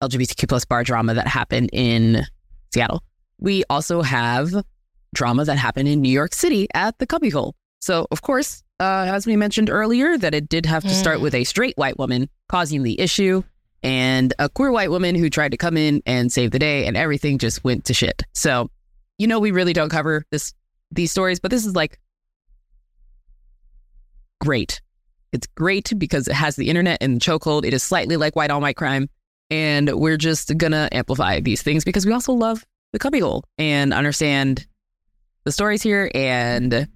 LGBTQ 0.01 0.47
plus 0.47 0.65
bar 0.65 0.83
drama 0.83 1.13
that 1.13 1.27
happened 1.27 1.69
in 1.73 2.25
Seattle, 2.73 3.03
we 3.39 3.63
also 3.69 4.01
have 4.01 4.53
drama 5.13 5.45
that 5.45 5.57
happened 5.57 5.87
in 5.87 6.01
New 6.01 6.11
York 6.11 6.33
City 6.33 6.67
at 6.73 6.97
the 6.99 7.07
Cubbyhole. 7.07 7.53
So 7.79 8.07
of 8.11 8.21
course, 8.21 8.63
uh, 8.79 9.07
as 9.13 9.25
we 9.25 9.35
mentioned 9.35 9.69
earlier, 9.69 10.17
that 10.17 10.33
it 10.33 10.49
did 10.49 10.65
have 10.65 10.83
to 10.83 10.89
start 10.89 11.21
with 11.21 11.33
a 11.33 11.43
straight 11.43 11.77
white 11.77 11.97
woman 11.97 12.29
causing 12.49 12.83
the 12.83 12.99
issue 12.99 13.43
and 13.83 14.33
a 14.39 14.49
queer 14.49 14.71
white 14.71 14.89
woman 14.89 15.15
who 15.15 15.29
tried 15.29 15.51
to 15.51 15.57
come 15.57 15.77
in 15.77 16.01
and 16.05 16.31
save 16.31 16.51
the 16.51 16.59
day, 16.59 16.87
and 16.87 16.97
everything 16.97 17.37
just 17.37 17.63
went 17.63 17.85
to 17.85 17.93
shit. 17.93 18.23
So 18.33 18.69
you 19.17 19.27
know 19.27 19.39
we 19.39 19.51
really 19.51 19.73
don't 19.73 19.89
cover 19.89 20.25
this 20.31 20.53
these 20.91 21.11
stories, 21.11 21.39
but 21.39 21.51
this 21.51 21.65
is 21.65 21.75
like 21.75 21.99
great. 24.41 24.81
It's 25.31 25.47
great 25.47 25.93
because 25.97 26.27
it 26.27 26.33
has 26.33 26.55
the 26.55 26.69
internet 26.69 26.97
and 27.01 27.19
chokehold. 27.19 27.65
It 27.65 27.73
is 27.73 27.83
slightly 27.83 28.17
like 28.17 28.35
white 28.35 28.51
on 28.51 28.61
white 28.61 28.77
crime, 28.77 29.09
and 29.49 29.89
we're 29.91 30.17
just 30.17 30.57
gonna 30.57 30.89
amplify 30.91 31.39
these 31.39 31.61
things 31.61 31.83
because 31.83 32.05
we 32.05 32.13
also 32.13 32.33
love 32.33 32.65
the 32.93 32.99
cubbyhole 32.99 33.43
and 33.57 33.93
understand 33.93 34.65
the 35.43 35.51
stories 35.51 35.81
here 35.81 36.09
and 36.13 36.87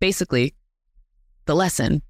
basically 0.00 0.54
the 1.46 1.54
lesson, 1.54 2.02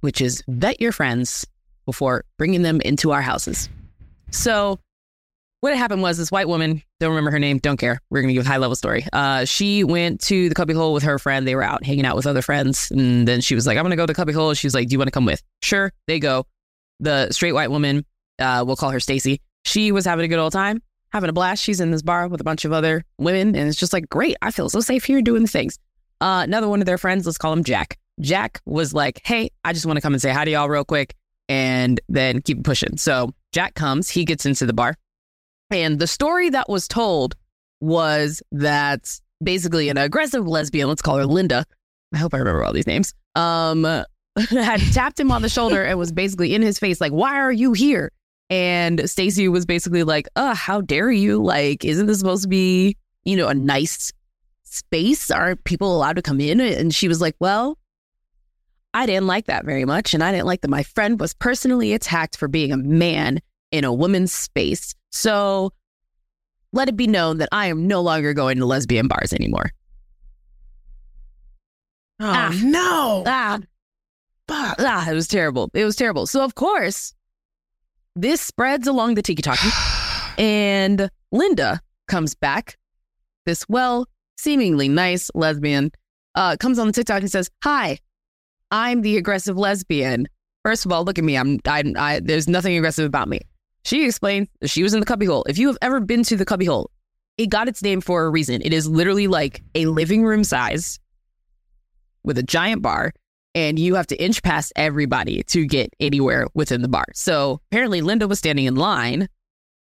which 0.00 0.20
is 0.20 0.42
vet 0.48 0.80
your 0.80 0.92
friends 0.92 1.46
before 1.86 2.24
bringing 2.36 2.62
them 2.62 2.80
into 2.80 3.12
our 3.12 3.22
houses. 3.22 3.68
So 4.30 4.78
what 5.60 5.76
happened 5.76 6.02
was 6.02 6.18
this 6.18 6.30
white 6.30 6.46
woman, 6.46 6.82
don't 7.00 7.10
remember 7.10 7.30
her 7.32 7.38
name, 7.38 7.58
don't 7.58 7.78
care. 7.78 8.00
We're 8.10 8.20
going 8.20 8.28
to 8.28 8.34
give 8.34 8.46
a 8.46 8.48
high 8.48 8.58
level 8.58 8.76
story. 8.76 9.04
Uh, 9.12 9.44
she 9.44 9.82
went 9.82 10.20
to 10.22 10.48
the 10.48 10.54
cubbyhole 10.54 10.94
with 10.94 11.02
her 11.02 11.18
friend. 11.18 11.48
They 11.48 11.56
were 11.56 11.62
out 11.62 11.84
hanging 11.84 12.04
out 12.04 12.14
with 12.14 12.26
other 12.26 12.42
friends. 12.42 12.90
And 12.90 13.26
then 13.26 13.40
she 13.40 13.54
was 13.54 13.66
like, 13.66 13.76
I'm 13.76 13.82
going 13.82 13.90
to 13.90 13.96
go 13.96 14.04
to 14.04 14.12
the 14.12 14.14
cubbyhole. 14.14 14.54
She 14.54 14.66
was 14.66 14.74
like, 14.74 14.88
Do 14.88 14.94
you 14.94 14.98
want 14.98 15.08
to 15.08 15.12
come 15.12 15.24
with? 15.24 15.42
Sure. 15.62 15.92
They 16.06 16.20
go. 16.20 16.46
The 17.00 17.30
straight 17.30 17.52
white 17.52 17.70
woman, 17.70 18.04
uh, 18.38 18.64
we'll 18.66 18.76
call 18.76 18.90
her 18.90 19.00
Stacy. 19.00 19.40
She 19.64 19.92
was 19.92 20.04
having 20.04 20.24
a 20.24 20.28
good 20.28 20.38
old 20.38 20.52
time, 20.52 20.82
having 21.10 21.30
a 21.30 21.32
blast. 21.32 21.62
She's 21.62 21.80
in 21.80 21.90
this 21.90 22.02
bar 22.02 22.28
with 22.28 22.40
a 22.40 22.44
bunch 22.44 22.64
of 22.64 22.72
other 22.72 23.04
women. 23.18 23.54
And 23.54 23.68
it's 23.68 23.78
just 23.78 23.92
like, 23.92 24.08
Great. 24.08 24.36
I 24.42 24.50
feel 24.50 24.68
so 24.68 24.80
safe 24.80 25.04
here 25.04 25.22
doing 25.22 25.42
the 25.42 25.48
things. 25.48 25.78
Uh, 26.20 26.42
another 26.44 26.68
one 26.68 26.80
of 26.80 26.86
their 26.86 26.98
friends, 26.98 27.26
let's 27.26 27.38
call 27.38 27.52
him 27.52 27.64
Jack. 27.64 27.98
Jack 28.20 28.60
was 28.66 28.92
like, 28.92 29.20
Hey, 29.24 29.50
I 29.64 29.72
just 29.72 29.86
want 29.86 29.96
to 29.96 30.00
come 30.00 30.14
and 30.14 30.22
say 30.22 30.32
hi 30.32 30.44
to 30.44 30.50
y'all 30.50 30.68
real 30.68 30.84
quick 30.84 31.14
and 31.48 32.00
then 32.08 32.42
keep 32.42 32.64
pushing. 32.64 32.96
So 32.96 33.32
Jack 33.52 33.74
comes, 33.74 34.10
he 34.10 34.24
gets 34.24 34.46
into 34.46 34.66
the 34.66 34.72
bar. 34.72 34.96
And 35.70 35.98
the 35.98 36.06
story 36.06 36.50
that 36.50 36.68
was 36.68 36.88
told 36.88 37.36
was 37.80 38.42
that 38.52 39.20
basically 39.42 39.88
an 39.88 39.98
aggressive 39.98 40.46
lesbian, 40.46 40.88
let's 40.88 41.02
call 41.02 41.16
her 41.18 41.26
Linda. 41.26 41.64
I 42.14 42.18
hope 42.18 42.34
I 42.34 42.38
remember 42.38 42.64
all 42.64 42.72
these 42.72 42.86
names. 42.86 43.14
Um, 43.34 43.84
had 44.50 44.80
tapped 44.92 45.18
him 45.20 45.30
on 45.32 45.42
the 45.42 45.48
shoulder 45.48 45.82
and 45.84 45.98
was 45.98 46.12
basically 46.12 46.54
in 46.54 46.62
his 46.62 46.78
face, 46.78 47.00
like, 47.00 47.12
"Why 47.12 47.36
are 47.38 47.52
you 47.52 47.72
here?" 47.72 48.10
And 48.50 49.08
Stacy 49.08 49.48
was 49.48 49.66
basically 49.66 50.02
like, 50.04 50.26
"Uh, 50.36 50.54
how 50.54 50.80
dare 50.80 51.10
you? 51.10 51.42
Like, 51.42 51.84
isn't 51.84 52.06
this 52.06 52.18
supposed 52.18 52.42
to 52.42 52.48
be, 52.48 52.96
you 53.24 53.36
know, 53.36 53.48
a 53.48 53.54
nice 53.54 54.12
space? 54.64 55.30
Aren't 55.30 55.64
people 55.64 55.94
allowed 55.96 56.16
to 56.16 56.22
come 56.22 56.40
in?" 56.40 56.60
And 56.60 56.94
she 56.94 57.08
was 57.08 57.20
like, 57.20 57.36
"Well." 57.40 57.78
I 58.94 59.04
didn't 59.04 59.26
like 59.26 59.44
that 59.46 59.66
very 59.66 59.84
much. 59.84 60.14
And 60.14 60.24
I 60.24 60.32
didn't 60.32 60.46
like 60.46 60.62
that 60.62 60.70
my 60.70 60.82
friend 60.82 61.20
was 61.20 61.34
personally 61.34 61.92
attacked 61.92 62.38
for 62.38 62.48
being 62.48 62.72
a 62.72 62.76
man 62.78 63.38
in 63.70 63.84
a 63.84 63.92
woman's 63.92 64.32
space. 64.32 64.94
So 65.10 65.72
let 66.72 66.88
it 66.88 66.96
be 66.96 67.06
known 67.06 67.36
that 67.38 67.50
I 67.52 67.66
am 67.66 67.86
no 67.86 68.00
longer 68.00 68.32
going 68.32 68.56
to 68.58 68.64
lesbian 68.64 69.06
bars 69.06 69.34
anymore. 69.34 69.72
Oh, 72.18 72.26
Ah. 72.26 72.58
no. 72.64 73.22
Ah, 73.26 73.58
Ah, 74.48 75.10
it 75.10 75.14
was 75.14 75.28
terrible. 75.28 75.70
It 75.74 75.84
was 75.84 75.96
terrible. 75.96 76.26
So 76.26 76.42
of 76.42 76.54
course, 76.54 77.14
this 78.16 78.40
spreads 78.40 78.86
along 78.86 79.14
the 79.14 79.22
tiki 79.22 79.42
talkie, 79.42 79.68
and 80.38 81.10
Linda 81.32 81.80
comes 82.08 82.34
back. 82.34 82.76
This 83.46 83.64
well, 83.68 84.06
seemingly 84.36 84.88
nice 84.88 85.30
lesbian 85.34 85.90
uh, 86.34 86.56
comes 86.58 86.78
on 86.78 86.86
the 86.86 86.92
TikTok 86.92 87.20
and 87.20 87.30
says, 87.30 87.50
"Hi, 87.64 87.98
I'm 88.70 89.02
the 89.02 89.16
aggressive 89.16 89.56
lesbian. 89.56 90.28
First 90.64 90.84
of 90.84 90.92
all, 90.92 91.04
look 91.04 91.18
at 91.18 91.24
me. 91.24 91.36
I'm. 91.36 91.60
I. 91.66 91.84
I 91.96 92.20
there's 92.20 92.48
nothing 92.48 92.76
aggressive 92.76 93.06
about 93.06 93.28
me." 93.28 93.40
She 93.84 94.04
explained 94.04 94.48
she 94.64 94.82
was 94.82 94.92
in 94.92 95.00
the 95.00 95.06
cubbyhole. 95.06 95.44
If 95.48 95.58
you 95.58 95.68
have 95.68 95.78
ever 95.80 96.00
been 96.00 96.22
to 96.24 96.36
the 96.36 96.44
cubbyhole, 96.44 96.90
it 97.38 97.46
got 97.48 97.68
its 97.68 97.82
name 97.82 98.00
for 98.00 98.24
a 98.24 98.30
reason. 98.30 98.60
It 98.62 98.72
is 98.72 98.86
literally 98.88 99.28
like 99.28 99.62
a 99.74 99.86
living 99.86 100.24
room 100.24 100.44
size 100.44 100.98
with 102.24 102.36
a 102.36 102.42
giant 102.42 102.82
bar 102.82 103.12
and 103.54 103.78
you 103.78 103.94
have 103.94 104.06
to 104.08 104.22
inch 104.22 104.42
past 104.42 104.72
everybody 104.76 105.42
to 105.44 105.66
get 105.66 105.94
anywhere 106.00 106.46
within 106.54 106.82
the 106.82 106.88
bar. 106.88 107.06
So 107.14 107.60
apparently 107.70 108.00
Linda 108.00 108.28
was 108.28 108.38
standing 108.38 108.66
in 108.66 108.76
line 108.76 109.28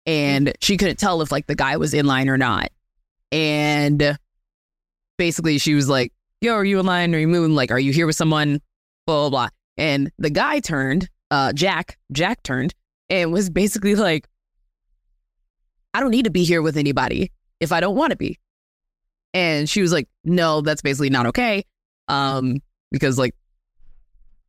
and 0.06 0.52
she 0.60 0.76
couldn't 0.76 0.98
tell 0.98 1.22
if 1.22 1.32
like 1.32 1.46
the 1.46 1.54
guy 1.54 1.76
was 1.76 1.94
in 1.94 2.06
line 2.06 2.28
or 2.28 2.38
not. 2.38 2.70
And 3.32 4.18
basically 5.18 5.58
she 5.58 5.74
was 5.74 5.88
like, 5.88 6.12
Yo, 6.40 6.52
are 6.52 6.64
you 6.64 6.78
in 6.78 6.84
line? 6.84 7.14
Are 7.14 7.18
you 7.18 7.28
moving? 7.28 7.54
Like, 7.54 7.70
are 7.70 7.78
you 7.78 7.92
here 7.92 8.06
with 8.06 8.16
someone? 8.16 8.60
Blah 9.06 9.28
blah 9.28 9.30
blah. 9.30 9.48
And 9.76 10.10
the 10.18 10.30
guy 10.30 10.60
turned, 10.60 11.08
uh 11.30 11.52
Jack, 11.52 11.98
Jack 12.12 12.42
turned 12.42 12.74
and 13.08 13.32
was 13.32 13.50
basically 13.50 13.94
like, 13.94 14.28
I 15.94 16.00
don't 16.00 16.10
need 16.10 16.24
to 16.24 16.30
be 16.30 16.44
here 16.44 16.60
with 16.60 16.76
anybody 16.76 17.32
if 17.60 17.72
I 17.72 17.80
don't 17.80 17.96
want 17.96 18.10
to 18.10 18.16
be. 18.16 18.38
And 19.32 19.68
she 19.68 19.80
was 19.80 19.92
like, 19.92 20.08
No, 20.24 20.60
that's 20.60 20.82
basically 20.82 21.10
not 21.10 21.26
okay. 21.26 21.64
Um, 22.08 22.60
because 22.92 23.18
like 23.18 23.34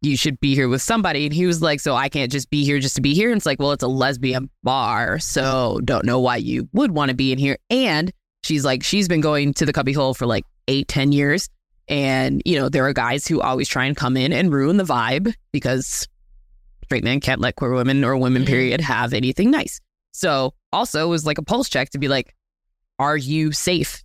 you 0.06 0.16
should 0.18 0.40
be 0.40 0.56
here 0.56 0.70
with 0.70 0.82
somebody. 0.82 1.26
And 1.26 1.34
he 1.34 1.46
was 1.46 1.62
like, 1.62 1.80
So 1.80 1.96
I 1.96 2.10
can't 2.10 2.32
just 2.32 2.50
be 2.50 2.64
here 2.64 2.80
just 2.80 2.96
to 2.96 3.02
be 3.02 3.14
here. 3.14 3.30
And 3.30 3.38
it's 3.38 3.46
like, 3.46 3.60
Well, 3.60 3.72
it's 3.72 3.84
a 3.84 3.88
lesbian 3.88 4.50
bar. 4.64 5.20
So 5.20 5.80
don't 5.84 6.06
know 6.06 6.20
why 6.20 6.38
you 6.38 6.70
would 6.74 6.92
want 6.92 7.10
to 7.10 7.16
be 7.16 7.32
in 7.32 7.38
here. 7.38 7.58
And 7.70 8.12
she's 8.44 8.64
like, 8.64 8.84
She's 8.84 9.08
been 9.08 9.22
going 9.22 9.54
to 9.56 9.66
the 9.66 9.74
cubbyhole 9.74 10.14
for 10.14 10.26
like 10.26 10.46
eight, 10.68 10.88
ten 10.88 11.12
years. 11.12 11.50
And, 11.88 12.42
you 12.46 12.58
know, 12.58 12.70
there 12.70 12.86
are 12.86 12.94
guys 12.94 13.28
who 13.28 13.42
always 13.42 13.68
try 13.68 13.86
and 13.86 13.96
come 13.96 14.18
in 14.18 14.34
and 14.34 14.52
ruin 14.52 14.78
the 14.78 14.84
vibe 14.84 15.34
because 15.52 16.08
straight 16.86 17.04
men 17.04 17.20
can't 17.20 17.42
let 17.42 17.56
queer 17.56 17.74
women 17.74 18.04
or 18.04 18.18
women, 18.18 18.44
Mhm. 18.44 18.48
period, 18.48 18.82
have 18.82 19.14
anything 19.14 19.52
nice. 19.52 19.80
So 20.12 20.54
also 20.72 21.06
it 21.06 21.10
was 21.10 21.26
like 21.26 21.38
a 21.38 21.44
pulse 21.44 21.70
check 21.70 21.90
to 21.92 22.00
be 22.00 22.08
like, 22.08 22.34
Are 23.00 23.18
you 23.18 23.52
safe 23.52 24.04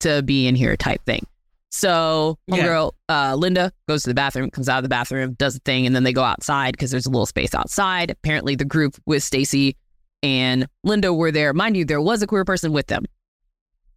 to 0.00 0.22
be 0.22 0.46
in 0.46 0.54
here 0.54 0.76
type 0.76 1.04
thing? 1.04 1.26
So 1.70 2.36
Yeah. 2.46 2.56
homegirl, 2.66 2.92
uh, 3.08 3.34
Linda 3.36 3.72
goes 3.88 4.02
to 4.02 4.10
the 4.10 4.14
bathroom, 4.14 4.50
comes 4.50 4.68
out 4.68 4.78
of 4.78 4.82
the 4.82 4.88
bathroom, 4.88 5.34
does 5.34 5.54
the 5.54 5.60
thing, 5.64 5.86
and 5.86 5.94
then 5.94 6.02
they 6.02 6.12
go 6.12 6.24
outside 6.24 6.72
because 6.72 6.90
there's 6.90 7.06
a 7.06 7.10
little 7.10 7.26
space 7.26 7.54
outside. 7.54 8.10
Apparently, 8.10 8.56
the 8.56 8.64
group 8.64 8.96
with 9.06 9.22
Stacy 9.22 9.76
and 10.22 10.66
Linda 10.84 11.14
were 11.14 11.30
there. 11.32 11.52
Mind 11.54 11.76
you, 11.76 11.84
there 11.84 12.00
was 12.00 12.22
a 12.22 12.26
queer 12.26 12.44
person 12.44 12.72
with 12.72 12.88
them 12.88 13.04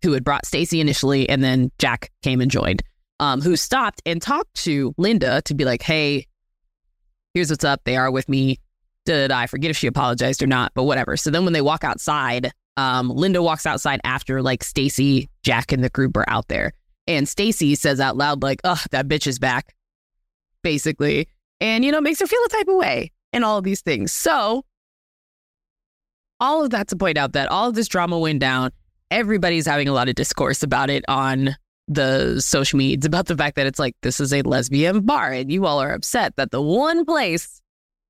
who 0.04 0.12
had 0.14 0.24
brought 0.24 0.46
Stacy 0.46 0.80
initially, 0.80 1.28
and 1.28 1.44
then 1.44 1.72
Jack 1.80 2.12
came 2.22 2.42
and 2.42 2.52
joined. 2.52 2.84
Um, 3.20 3.42
who 3.42 3.56
stopped 3.56 4.02
and 4.06 4.22
talked 4.22 4.54
to 4.64 4.94
Linda 4.98 5.42
to 5.44 5.54
be 5.54 5.66
like, 5.66 5.82
"Hey, 5.82 6.28
here's 7.34 7.50
what's 7.50 7.64
up. 7.64 7.82
They 7.86 7.96
are 7.96 8.12
with 8.12 8.28
me. 8.28 8.60
Did 9.06 9.32
I 9.32 9.48
forget 9.48 9.70
if 9.72 9.78
she 9.78 9.88
apologized 9.88 10.44
or 10.44 10.48
not? 10.48 10.74
But 10.76 10.84
whatever." 10.84 11.16
So 11.18 11.30
then 11.32 11.44
when 11.44 11.54
they 11.54 11.62
walk 11.62 11.84
outside, 11.84 12.52
um, 12.78 13.10
Linda 13.10 13.42
walks 13.42 13.66
outside 13.66 14.02
after 14.04 14.42
like 14.42 14.64
Stacy, 14.64 15.30
Jack, 15.44 15.72
and 15.72 15.84
the 15.84 15.90
group 15.90 16.18
are 16.18 16.26
out 16.28 16.48
there. 16.50 16.74
And 17.08 17.28
Stacy 17.28 17.76
says 17.76 18.00
out 18.00 18.18
loud, 18.18 18.44
like, 18.44 18.62
oh, 18.64 18.82
that 18.92 19.08
bitch 19.08 19.28
is 19.28 19.40
back, 19.40 19.76
basically. 20.62 21.28
And, 21.60 21.84
you 21.84 21.92
know, 21.92 22.02
makes 22.02 22.20
her 22.20 22.28
feel 22.28 22.44
a 22.46 22.50
type 22.50 22.68
of 22.68 22.76
way 22.76 23.12
and 23.32 23.44
all 23.44 23.58
of 23.58 23.64
these 23.64 23.82
things. 23.82 24.12
So, 24.12 24.64
all 26.40 26.64
of 26.64 26.72
that 26.72 26.88
to 26.90 26.96
point 26.96 27.18
out 27.18 27.34
that 27.34 27.50
all 27.50 27.70
of 27.70 27.76
this 27.76 27.88
drama 27.88 28.20
went 28.20 28.40
down. 28.40 28.72
Everybody's 29.12 29.66
having 29.66 29.88
a 29.88 29.94
lot 29.94 30.10
of 30.10 30.16
discourse 30.16 30.64
about 30.64 30.90
it 30.90 31.06
on 31.08 31.56
the 31.88 32.40
social 32.42 32.78
medias 32.78 33.06
about 33.06 33.28
the 33.28 33.38
fact 33.38 33.56
that 33.58 33.68
it's 33.68 33.80
like, 33.80 33.96
this 34.02 34.20
is 34.20 34.34
a 34.34 34.42
lesbian 34.42 35.02
bar. 35.02 35.32
And 35.32 35.52
you 35.52 35.66
all 35.66 35.80
are 35.80 35.92
upset 35.92 36.36
that 36.38 36.52
the 36.52 36.62
one 36.62 37.06
place 37.06 37.62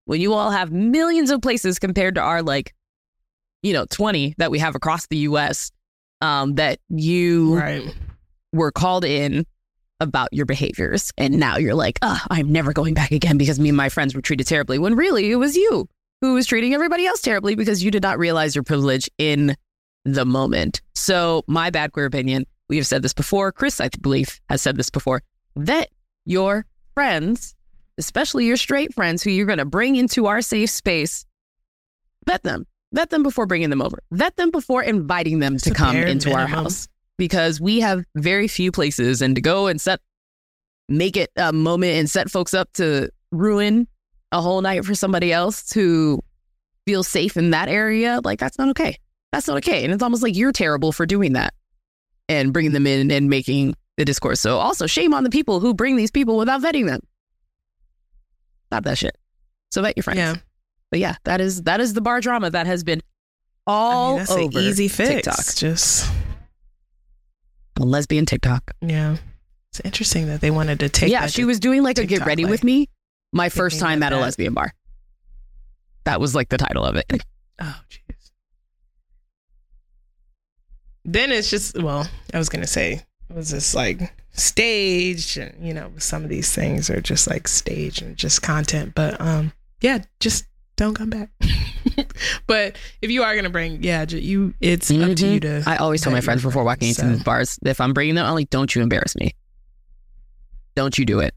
when 0.06 0.22
you 0.22 0.34
all 0.34 0.52
have 0.52 0.72
millions 0.72 1.32
of 1.32 1.42
places 1.42 1.80
compared 1.80 2.16
to 2.16 2.22
our, 2.22 2.42
like, 2.42 2.74
you 3.62 3.74
know, 3.74 3.86
20 3.90 4.36
that 4.38 4.52
we 4.52 4.60
have 4.60 4.76
across 4.76 5.08
the 5.08 5.18
US, 5.18 5.72
um, 6.22 6.56
that 6.56 6.80
you 6.90 7.56
Right. 7.58 7.96
Were 8.54 8.72
called 8.72 9.04
in 9.04 9.46
about 10.00 10.30
your 10.32 10.46
behaviors. 10.46 11.12
And 11.18 11.40
now 11.40 11.58
you're 11.58 11.74
like, 11.74 11.98
oh, 12.02 12.22
I'm 12.30 12.52
never 12.52 12.74
going 12.74 12.94
back 12.94 13.12
again 13.12 13.38
because 13.38 13.60
me 13.60 13.70
and 13.70 13.78
my 13.78 13.90
friends 13.90 14.14
were 14.14 14.22
treated 14.22 14.46
terribly. 14.46 14.78
When 14.78 14.96
really 14.96 15.32
it 15.32 15.38
was 15.38 15.56
you 15.56 15.88
who 16.22 16.36
was 16.36 16.46
treating 16.46 16.74
everybody 16.74 17.06
else 17.06 17.22
terribly 17.22 17.56
because 17.56 17.84
you 17.84 17.90
did 17.90 18.04
not 18.04 18.20
realize 18.20 18.56
your 18.56 18.64
privilege 18.64 19.10
in 19.18 19.56
the 20.06 20.26
moment. 20.26 20.82
So, 20.94 21.44
my 21.48 21.70
bad 21.70 21.94
queer 21.94 22.06
opinion, 22.06 22.46
we 22.70 22.78
have 22.78 22.88
said 22.88 23.02
this 23.02 23.14
before. 23.14 23.52
Kris, 23.52 23.82
I 23.82 23.90
believe, 24.02 24.40
has 24.50 24.62
said 24.62 24.78
this 24.78 24.90
before. 24.90 25.24
that 25.56 25.90
your 26.26 26.66
friends, 26.94 27.56
especially 27.98 28.46
your 28.46 28.58
straight 28.58 28.94
friends 28.94 29.24
who 29.24 29.32
you're 29.32 29.46
going 29.46 29.58
to 29.58 29.66
bring 29.66 29.96
into 29.96 30.28
our 30.28 30.42
safe 30.42 30.70
space. 30.70 31.26
Vet 32.26 32.44
them. 32.44 32.66
Vet 32.94 33.10
them 33.10 33.24
before 33.24 33.46
bringing 33.46 33.70
them 33.70 33.82
over. 33.82 34.00
Vet 34.12 34.36
them 34.38 34.52
before 34.52 34.84
inviting 34.84 35.40
them 35.40 35.56
It's 35.56 35.64
to 35.64 35.74
come 35.74 35.98
into 35.98 36.32
our 36.32 36.48
house 36.48 36.88
because 37.18 37.62
we 37.62 37.80
have 37.80 38.04
very 38.16 38.48
few 38.48 38.72
places 38.72 39.22
and 39.22 39.36
to 39.36 39.42
go 39.42 39.68
and 39.68 39.80
set, 39.80 40.00
make 40.90 41.18
it 41.18 41.30
a 41.36 41.54
moment 41.54 41.94
and 41.94 42.10
set 42.10 42.30
folks 42.30 42.54
up 42.54 42.72
to 42.74 43.10
ruin 43.32 43.88
a 44.32 44.42
whole 44.42 44.62
night 44.62 44.86
for 44.86 44.96
somebody 44.96 45.32
else 45.32 45.64
to 45.70 46.20
feel 46.86 47.04
safe 47.04 47.38
in 47.38 47.52
that 47.52 47.70
area. 47.70 48.20
Like, 48.24 48.40
that's 48.40 48.58
not 48.58 48.70
okay. 48.70 48.98
That's 49.32 49.48
not 49.48 49.58
okay. 49.58 49.84
And 49.84 49.94
it's 49.94 50.04
almost 50.04 50.24
like 50.24 50.36
you're 50.36 50.52
terrible 50.52 50.92
for 50.92 51.06
doing 51.06 51.34
that 51.34 51.54
and 52.30 52.54
bringing 52.54 52.72
them 52.72 52.88
in 52.88 53.12
and 53.12 53.30
making 53.30 53.76
the 53.98 54.06
discourse. 54.06 54.40
So, 54.40 54.58
also, 54.58 54.88
shame 54.88 55.14
on 55.14 55.24
the 55.24 55.30
people 55.30 55.60
who 55.60 55.74
bring 55.74 55.96
these 55.96 56.12
people 56.12 56.38
without 56.38 56.62
vetting 56.62 56.88
them. 56.88 57.00
Stop 58.68 58.84
that 58.86 58.98
shit. 58.98 59.18
So, 59.72 59.82
vet 59.82 59.98
your 59.98 60.04
friends. 60.04 60.18
Yeah. 60.18 60.36
But 60.92 61.00
yeah, 61.00 61.16
that 61.24 61.42
is 61.42 61.64
that 61.64 61.80
is 61.80 61.94
the 61.94 62.02
bar 62.02 62.22
drama 62.22 62.52
that 62.52 62.68
has 62.68 62.84
been 62.84 63.02
I 63.66 63.72
all 63.72 64.10
mean, 64.10 64.18
that's 64.20 64.32
over 64.32 64.60
an 64.60 64.64
easy 64.64 64.88
fix. 64.88 65.10
TikTok. 65.10 65.56
Just 65.56 66.12
On 67.82 67.90
lesbian 67.90 68.26
TikTok. 68.26 68.72
yeah. 68.82 69.18
It's 69.72 69.80
interesting 69.84 70.28
that 70.28 70.40
they 70.40 70.52
wanted 70.52 70.80
to 70.82 70.90
take. 70.90 71.10
yeah, 71.12 71.22
that 71.22 71.32
she 71.34 71.42
to- 71.42 71.48
was 71.48 71.60
doing 71.60 71.82
like 71.82 71.98
a 71.98 72.06
get 72.06 72.26
ready 72.28 72.44
life. 72.44 72.52
with 72.52 72.64
me 72.64 72.90
my 73.32 73.50
first 73.50 73.80
time 73.80 74.04
at 74.04 74.14
a 74.14 74.18
lesbian 74.20 74.54
bar. 74.54 74.72
That 76.04 76.20
was 76.22 76.36
like 76.36 76.50
the 76.50 76.58
title 76.58 76.86
of 76.86 76.96
it. 76.96 77.06
Oh, 77.60 77.80
jeez. 77.90 78.32
Then 81.06 81.32
it's 81.32 81.50
just 81.50 81.82
well, 81.82 82.08
I 82.34 82.38
was 82.38 82.50
gonna 82.50 82.68
say 82.68 82.94
it 83.30 83.36
was 83.36 83.50
this 83.52 83.76
like 83.76 84.14
staged, 84.32 85.38
and 85.38 85.66
you 85.66 85.74
know, 85.74 85.92
some 85.98 86.24
of 86.24 86.30
these 86.30 86.54
things 86.54 86.90
are 86.90 87.02
just 87.02 87.28
like 87.30 87.48
staged 87.48 88.02
and 88.02 88.16
just 88.18 88.42
content. 88.42 88.94
But 88.96 89.20
um, 89.20 89.54
yeah, 89.82 90.00
just 90.20 90.46
don't 90.76 90.94
come 90.96 91.10
back. 91.10 91.30
but 92.48 92.78
if 93.02 93.12
you 93.12 93.24
are 93.24 93.36
gonna 93.36 93.50
bring, 93.50 93.84
yeah, 93.84 94.06
you, 94.08 94.54
it's 94.60 94.90
up 94.90 94.98
to 94.98 95.04
Mhm. 95.06 95.34
you 95.34 95.40
to. 95.42 95.64
I 95.68 95.78
always 95.78 96.02
tell 96.02 96.12
my 96.12 96.18
your 96.18 96.24
friends 96.24 96.42
before 96.44 96.64
walking 96.64 96.90
into 96.90 97.02
friends, 97.02 97.24
bars, 97.24 97.60
if 97.66 97.80
I'm 97.80 97.94
bringing 97.94 98.16
them, 98.16 98.26
I'm 98.26 98.34
like, 98.34 98.50
don't 98.50 98.74
you 98.76 98.82
embarrass 98.82 99.16
me. 99.16 99.36
Don't 100.76 100.98
you 100.98 101.06
do 101.06 101.20
it. 101.20 101.36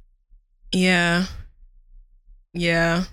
Yeah. 0.73 1.27
Yeah. 2.55 3.05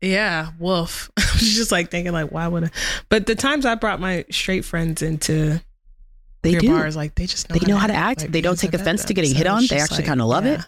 Yeah. 0.00 0.50
Wolf. 0.58 1.10
I 1.16 1.22
was 1.34 1.54
just 1.54 1.72
like 1.72 1.90
thinking, 1.90 2.12
like, 2.12 2.30
why 2.30 2.46
would 2.48 2.64
I? 2.64 2.70
But 3.08 3.26
the 3.26 3.34
times 3.34 3.64
I 3.64 3.74
brought 3.76 4.00
my 4.00 4.24
straight 4.30 4.64
friends 4.64 5.00
into 5.02 5.60
They 6.42 6.56
do. 6.56 6.68
bars, 6.68 6.96
like 6.96 7.14
they 7.14 7.26
just 7.26 7.48
know 7.48 7.56
They 7.56 7.66
know 7.66 7.76
how 7.78 7.86
to 7.86 7.94
act. 7.94 8.20
Like, 8.22 8.32
They 8.32 8.40
don't 8.42 8.58
take 8.58 8.74
offense 8.74 9.02
to 9.02 9.08
them. 9.08 9.14
getting 9.14 9.34
hit 9.34 9.46
on. 9.46 9.64
They 9.66 9.78
actually 9.80 9.98
like, 9.98 10.06
kinda 10.06 10.24
love 10.26 10.44
it. 10.46 10.60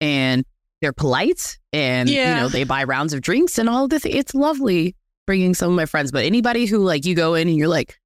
and 0.00 0.44
they're 0.80 0.92
polite 0.92 1.58
and 1.72 2.08
Yeah. 2.08 2.34
you 2.36 2.40
know 2.42 2.48
they 2.48 2.64
buy 2.64 2.84
rounds 2.84 3.12
of 3.12 3.20
drinks 3.20 3.58
and 3.58 3.68
all 3.68 3.84
of 3.84 3.90
this 3.90 4.04
it's 4.04 4.34
lovely 4.34 4.94
bringing 5.26 5.54
some 5.54 5.70
of 5.70 5.76
my 5.76 5.86
friends 5.86 6.12
but 6.12 6.24
anybody 6.24 6.66
who 6.66 6.78
like 6.78 7.04
you 7.06 7.14
go 7.14 7.34
in 7.34 7.48
and 7.48 7.56
you're 7.56 7.68
like 7.68 7.98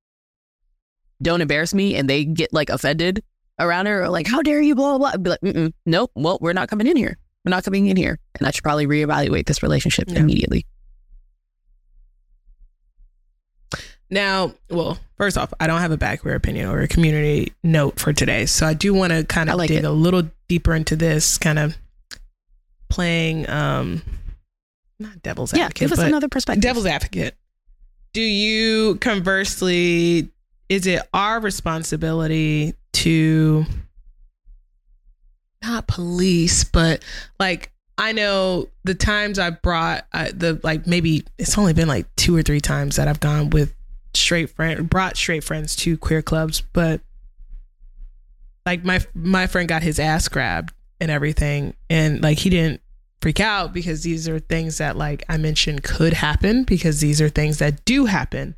don't 1.20 1.40
embarrass 1.40 1.74
me 1.74 1.97
and 1.97 2.09
they 2.09 2.24
get 2.24 2.53
like 2.53 2.70
offended 2.70 3.23
around 3.59 3.86
her 3.86 4.05
or 4.05 4.09
like 4.09 4.27
how 4.28 4.40
dare 4.43 4.61
you 4.61 4.74
blah 4.77 4.97
blah 4.99 5.16
blah 5.16 5.16
be 5.16 5.31
like 5.31 5.40
Mm-mm, 5.40 5.73
nope 5.86 6.12
well 6.15 6.39
we're 6.40 6.53
not 6.53 6.69
coming 6.69 6.86
in 6.86 6.97
here 6.97 7.19
we're 7.45 7.51
not 7.51 7.65
coming 7.65 7.86
in 7.86 7.97
here 7.97 8.19
and 8.39 8.47
i 8.47 8.51
should 8.53 8.62
probably 8.62 8.86
reevaluate 8.86 9.47
this 9.47 9.62
relationship 9.62 10.09
Yeah. 10.09 10.20
immediately 10.20 10.65
Now, 14.11 14.55
well, 14.70 14.99
first 15.19 15.36
off, 15.36 15.53
I 15.61 15.66
don't 15.66 15.81
have 15.82 15.90
a 15.90 15.99
bad 15.99 16.20
queer 16.20 16.35
opinion 16.35 16.70
or 16.70 16.81
a 16.81 16.89
community 16.89 17.53
note 17.62 18.01
for 18.01 18.15
today. 18.15 18.47
So 18.47 18.65
I 18.66 18.73
do 18.73 18.95
want 18.95 19.12
to 19.12 19.23
kind 19.24 19.51
of 19.51 19.57
like 19.57 19.69
dig 19.69 19.78
it. 19.81 19.85
a 19.85 19.90
little 19.90 20.23
deeper 20.49 20.74
into 20.74 20.97
this, 20.97 21.36
kind 21.36 21.59
of 21.59 21.77
playing 22.89 23.48
um 23.48 24.02
not 24.98 25.23
devil's 25.23 25.52
yeah 25.52 25.65
advocate, 25.65 25.90
give 25.90 25.93
us 25.93 26.05
another 26.05 26.28
perspective 26.28 26.62
devil's 26.62 26.86
advocate. 26.86 27.35
Do 28.12 28.20
you 28.23 28.97
conversely 28.97 30.31
is 30.69 30.86
it 30.86 31.02
our 31.15 31.40
responsibility 31.40 32.74
to 32.94 33.65
not 35.62 35.86
police, 35.86 36.65
but 36.65 37.02
like 37.39 37.70
I 37.97 38.12
know 38.12 38.69
the 38.85 38.94
times 38.94 39.39
I 39.39 39.51
brought 39.51 40.06
uh, 40.12 40.31
the 40.32 40.60
like 40.62 40.86
maybe 40.86 41.24
it's 41.39 41.59
only 41.59 41.73
been 41.73 41.89
like 41.89 42.06
two 42.16 42.36
or 42.36 42.43
three 42.43 42.60
times 42.60 42.97
that 42.97 43.09
I've 43.09 43.20
gone 43.20 43.51
with 43.51 43.74
straight 44.15 44.51
friend 44.51 44.89
brought 44.89 45.16
straight 45.16 45.44
friends 45.44 45.77
to 45.77 45.97
queer 45.98 46.23
clubs, 46.23 46.62
but 46.73 47.01
like 48.65 48.85
my 48.85 49.01
my 49.15 49.47
friend 49.47 49.69
got 49.69 49.82
his 49.82 49.98
ass 49.98 50.28
grabbed 50.28 50.73
and 51.01 51.11
everything, 51.11 51.75
and 51.89 52.23
like 52.23 52.39
he 52.39 52.51
didn't 52.51 52.81
freak 53.20 53.41
out 53.41 53.73
because 53.73 54.03
these 54.03 54.29
are 54.29 54.39
things 54.39 54.79
that 54.79 54.97
like 54.97 55.25
I 55.29 55.37
mentioned 55.37 55.83
could 55.83 56.12
happen 56.12 56.65
because 56.65 57.01
these 57.01 57.20
are 57.20 57.29
things 57.29 57.59
that 57.59 57.85
do 57.85 58.07
happen. 58.07 58.55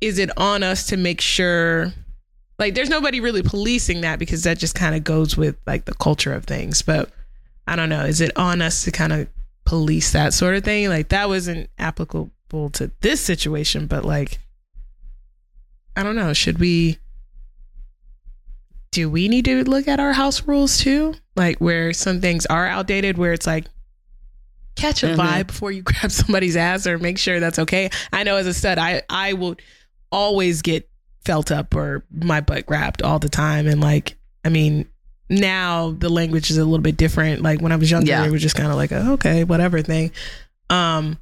Is 0.00 0.18
it 0.18 0.30
on 0.36 0.62
us 0.62 0.86
to 0.86 0.96
make 0.96 1.20
sure 1.20 1.92
like 2.58 2.74
there's 2.74 2.88
nobody 2.88 3.20
really 3.20 3.42
policing 3.42 4.02
that 4.02 4.18
because 4.18 4.44
that 4.44 4.58
just 4.58 4.74
kind 4.74 4.94
of 4.94 5.04
goes 5.04 5.36
with 5.36 5.56
like 5.66 5.84
the 5.84 5.94
culture 5.94 6.32
of 6.32 6.44
things, 6.44 6.82
but 6.82 7.10
I 7.66 7.76
don't 7.76 7.88
know, 7.88 8.04
is 8.04 8.20
it 8.20 8.36
on 8.36 8.62
us 8.62 8.84
to 8.84 8.90
kind 8.90 9.12
of 9.12 9.28
police 9.64 10.12
that 10.12 10.34
sort 10.34 10.54
of 10.54 10.64
thing? 10.64 10.88
Like 10.88 11.08
that 11.08 11.28
wasn't 11.28 11.70
applicable 11.78 12.70
to 12.70 12.90
this 13.00 13.20
situation, 13.20 13.86
but 13.86 14.04
like 14.04 14.38
I 15.96 16.02
don't 16.02 16.16
know, 16.16 16.32
should 16.32 16.58
we 16.58 16.98
do 18.92 19.10
we 19.10 19.26
need 19.28 19.44
to 19.46 19.64
look 19.64 19.88
at 19.88 19.98
our 20.00 20.12
house 20.12 20.46
rules 20.46 20.78
too? 20.78 21.14
Like 21.34 21.58
where 21.58 21.92
some 21.92 22.20
things 22.20 22.46
are 22.46 22.66
outdated, 22.66 23.18
where 23.18 23.32
it's 23.32 23.46
like 23.46 23.64
catch 24.76 25.02
a 25.02 25.06
Mhm. 25.08 25.16
vibe 25.16 25.46
before 25.48 25.72
you 25.72 25.82
grab 25.90 26.10
somebody's 26.12 26.56
ass 26.56 26.86
or 26.86 26.98
make 26.98 27.18
sure 27.18 27.40
that's 27.40 27.58
okay. 27.58 27.90
I 28.12 28.22
know 28.22 28.36
as 28.36 28.46
a 28.46 28.54
stud, 28.54 28.78
I 28.78 29.02
I 29.10 29.32
will 29.32 29.56
always 30.10 30.62
get 30.62 30.88
felt 31.24 31.50
up 31.50 31.74
or 31.74 32.04
my 32.10 32.40
butt 32.40 32.66
grabbed 32.66 33.02
all 33.02 33.18
the 33.18 33.28
time, 33.28 33.66
and 33.66 33.80
like 33.80 34.16
I 34.44 34.48
mean. 34.48 34.86
Now 35.30 35.92
the 35.98 36.10
language 36.10 36.50
is 36.50 36.58
a 36.58 36.64
little 36.64 36.82
bit 36.82 36.98
different. 36.98 37.40
Like 37.40 37.62
when 37.62 37.72
I 37.72 37.76
was 37.76 37.90
younger, 37.90 38.06
Yeah. 38.10 38.22
it 38.26 38.30
was 38.30 38.42
just 38.42 38.54
kind 38.54 38.68
of 38.68 38.74
like 38.76 38.90
a 38.92 39.12
okay, 39.12 39.44
whatever 39.44 39.80
thing. 39.80 40.10
Um, 40.68 41.16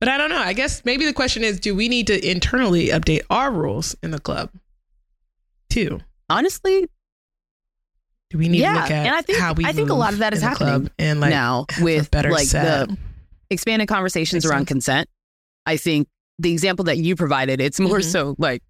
but 0.00 0.08
I 0.08 0.16
don't 0.16 0.30
know. 0.30 0.38
I 0.38 0.54
guess 0.54 0.82
maybe 0.86 1.04
the 1.04 1.12
question 1.12 1.44
is, 1.44 1.60
do 1.60 1.74
we 1.74 1.90
need 1.90 2.06
to 2.06 2.26
internally 2.30 2.86
update 2.88 3.20
our 3.28 3.50
rules 3.52 3.94
in 4.02 4.12
the 4.12 4.18
club 4.18 4.48
too? 5.68 6.00
honestly 6.30 6.88
Do 8.30 8.38
we 8.38 8.48
need 8.48 8.58
Yeah, 8.60 8.72
to 8.74 8.80
look 8.80 8.90
at 8.90 9.06
and 9.06 9.14
I 9.14 9.22
think- 9.22 9.38
how 9.38 9.52
we 9.52 9.64
I 9.64 9.72
think 9.72 9.90
a 9.90 9.94
lot 9.94 10.12
of 10.12 10.18
that 10.20 10.32
is 10.32 10.42
in 10.42 10.50
the 10.50 10.56
club 10.56 10.68
happening 10.70 10.90
and 10.98 11.20
like 11.20 11.30
now 11.30 11.66
with 11.80 12.10
better 12.10 12.30
like 12.30 12.46
set. 12.48 12.88
the 12.88 12.96
expanded 13.50 13.88
conversations 13.88 14.44
Makes 14.44 14.50
around 14.52 14.60
sense. 14.62 14.68
consent. 14.68 15.08
I 15.66 15.76
think 15.76 16.08
the 16.38 16.52
example 16.52 16.86
that 16.86 16.98
you 16.98 17.14
provided, 17.16 17.60
it's 17.60 17.78
more 17.78 17.98
Mhm. 17.98 18.04
so 18.04 18.34
like, 18.38 18.62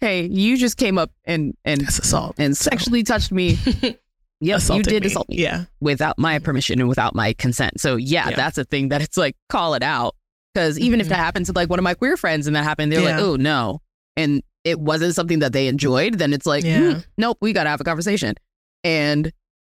hey, 0.00 0.26
you 0.26 0.56
just 0.56 0.76
came 0.76 0.98
up 0.98 1.10
and 1.24 1.54
and 1.64 1.80
That's 1.82 1.98
assault 2.00 2.34
and 2.38 2.56
So- 2.56 2.70
sexually 2.70 3.02
touched 3.02 3.32
me. 3.32 3.58
Yep, 4.40 4.60
you 4.72 4.82
did 4.82 5.04
me. 5.04 5.06
assault 5.06 5.28
me 5.30 5.36
Yeah, 5.40 5.64
without 5.80 6.18
my 6.18 6.38
permission 6.38 6.78
and 6.78 6.86
without 6.88 7.14
my 7.14 7.32
consent. 7.34 7.80
So 7.80 7.96
yeah, 7.96 8.28
Yeah. 8.28 8.36
that's 8.36 8.58
a 8.58 8.64
thing 8.64 8.88
that 8.90 9.00
it's 9.00 9.16
like 9.16 9.36
call 9.48 9.72
it 9.74 9.82
out 9.82 10.16
because 10.52 10.78
even 10.78 11.00
if 11.00 11.06
Mhm. 11.06 11.10
that 11.10 11.16
happens 11.18 11.46
to 11.46 11.54
like 11.54 11.70
one 11.70 11.78
of 11.78 11.82
my 11.84 11.94
queer 11.94 12.16
friends 12.18 12.46
and 12.46 12.54
that 12.54 12.64
happened, 12.64 12.92
they're 12.92 13.00
like, 13.00 13.20
oh 13.22 13.36
no, 13.36 13.80
and 14.16 14.42
it 14.64 14.80
wasn't 14.80 15.14
something 15.14 15.38
that 15.40 15.52
they 15.52 15.68
enjoyed. 15.68 16.14
Then 16.18 16.32
it's 16.32 16.46
like, 16.46 16.64
Yeah. 16.64 16.78
"Mm, 16.94 17.06
nope, 17.18 17.38
we 17.40 17.52
got 17.52 17.64
to 17.64 17.70
have 17.70 17.80
a 17.80 17.84
conversation 17.84 18.34
and 18.82 19.30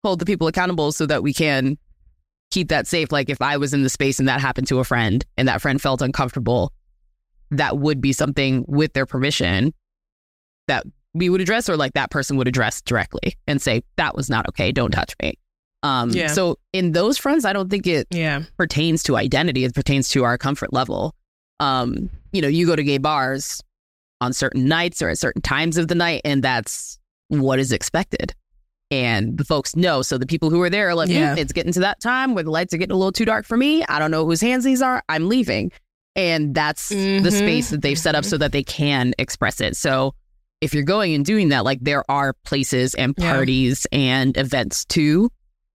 hold 0.04 0.18
the 0.18 0.24
people 0.26 0.46
accountable 0.46 0.92
so 0.92 1.06
that 1.06 1.22
we 1.22 1.32
can 1.34 1.76
keep 2.50 2.68
that 2.68 2.86
safe. 2.86 3.12
Like 3.12 3.28
if 3.28 3.42
I 3.42 3.56
was 3.58 3.74
in 3.74 3.82
the 3.82 3.90
space 3.90 4.18
and 4.18 4.28
that 4.28 4.40
happened 4.40 4.66
to 4.68 4.78
a 4.78 4.84
friend 4.84 5.24
and 5.36 5.46
that 5.48 5.60
friend 5.60 5.80
felt 5.82 6.00
uncomfortable, 6.00 6.72
that 7.50 7.78
would 7.78 8.00
be 8.00 8.12
something 8.12 8.64
with 8.68 8.92
their 8.94 9.06
permission 9.06 9.74
that 10.68 10.84
we 11.14 11.28
would 11.30 11.40
address 11.40 11.68
or 11.68 11.76
like 11.76 11.94
that 11.94 12.10
person 12.10 12.36
would 12.36 12.48
address 12.48 12.80
directly 12.82 13.36
and 13.46 13.60
say, 13.60 13.82
that 13.96 14.14
was 14.14 14.30
not 14.30 14.48
okay. 14.48 14.70
Don't 14.72 14.90
touch 14.90 15.14
me. 15.22 15.34
Um, 15.82 16.10
Yeah. 16.10 16.28
So 16.28 16.58
in 16.72 16.92
those 16.92 17.18
fronts, 17.18 17.44
I 17.44 17.52
don't 17.52 17.70
think 17.70 17.86
it 17.86 18.06
yeah, 18.10 18.42
pertains 18.56 19.02
to 19.04 19.16
identity. 19.16 19.64
It 19.64 19.74
pertains 19.74 20.08
to 20.10 20.24
our 20.24 20.38
comfort 20.38 20.72
level. 20.72 21.14
Um, 21.60 22.10
you 22.32 22.40
know, 22.42 22.48
you 22.48 22.66
go 22.66 22.76
to 22.76 22.84
gay 22.84 22.98
bars 22.98 23.60
on 24.20 24.32
certain 24.32 24.66
nights 24.66 25.00
or 25.02 25.08
at 25.08 25.18
certain 25.18 25.42
times 25.42 25.76
of 25.76 25.88
the 25.88 25.94
night, 25.94 26.22
and 26.24 26.42
that's 26.42 26.98
what 27.28 27.58
is 27.58 27.72
expected. 27.72 28.34
And 28.90 29.36
the 29.36 29.44
folks 29.44 29.76
know. 29.76 30.00
So 30.02 30.16
the 30.16 30.26
people 30.26 30.48
who 30.50 30.62
are 30.62 30.70
there 30.70 30.88
are 30.88 30.94
like, 30.94 31.10
Yeah. 31.10 31.34
"Mm, 31.34 31.38
it's 31.38 31.52
getting 31.52 31.72
to 31.74 31.80
that 31.80 32.00
time 32.00 32.34
where 32.34 32.42
the 32.44 32.50
lights 32.50 32.72
are 32.72 32.78
getting 32.78 32.94
a 32.94 32.96
little 32.96 33.12
too 33.12 33.26
dark 33.26 33.44
for 33.44 33.56
me. 33.56 33.84
I 33.84 33.98
don't 33.98 34.10
know 34.10 34.24
whose 34.24 34.40
hands 34.40 34.64
these 34.64 34.80
are. 34.80 35.02
I'm 35.08 35.28
leaving. 35.28 35.70
And 36.16 36.54
that's 36.54 36.88
the 36.88 36.96
Mhm. 37.20 37.32
space 37.32 37.70
that 37.70 37.82
they've 37.82 37.98
set 37.98 38.14
up 38.14 38.24
so 38.24 38.38
that 38.38 38.50
they 38.52 38.62
can 38.64 39.12
express 39.18 39.60
it. 39.60 39.76
So 39.76 40.14
if 40.60 40.72
you're 40.74 40.82
going 40.84 41.14
and 41.14 41.24
doing 41.24 41.50
that, 41.50 41.64
like 41.64 41.78
there 41.82 42.02
are 42.10 42.32
places 42.44 42.94
and 42.94 43.14
Yeah. 43.16 43.30
parties 43.34 43.86
and 43.92 44.36
events 44.36 44.84
to 44.86 45.30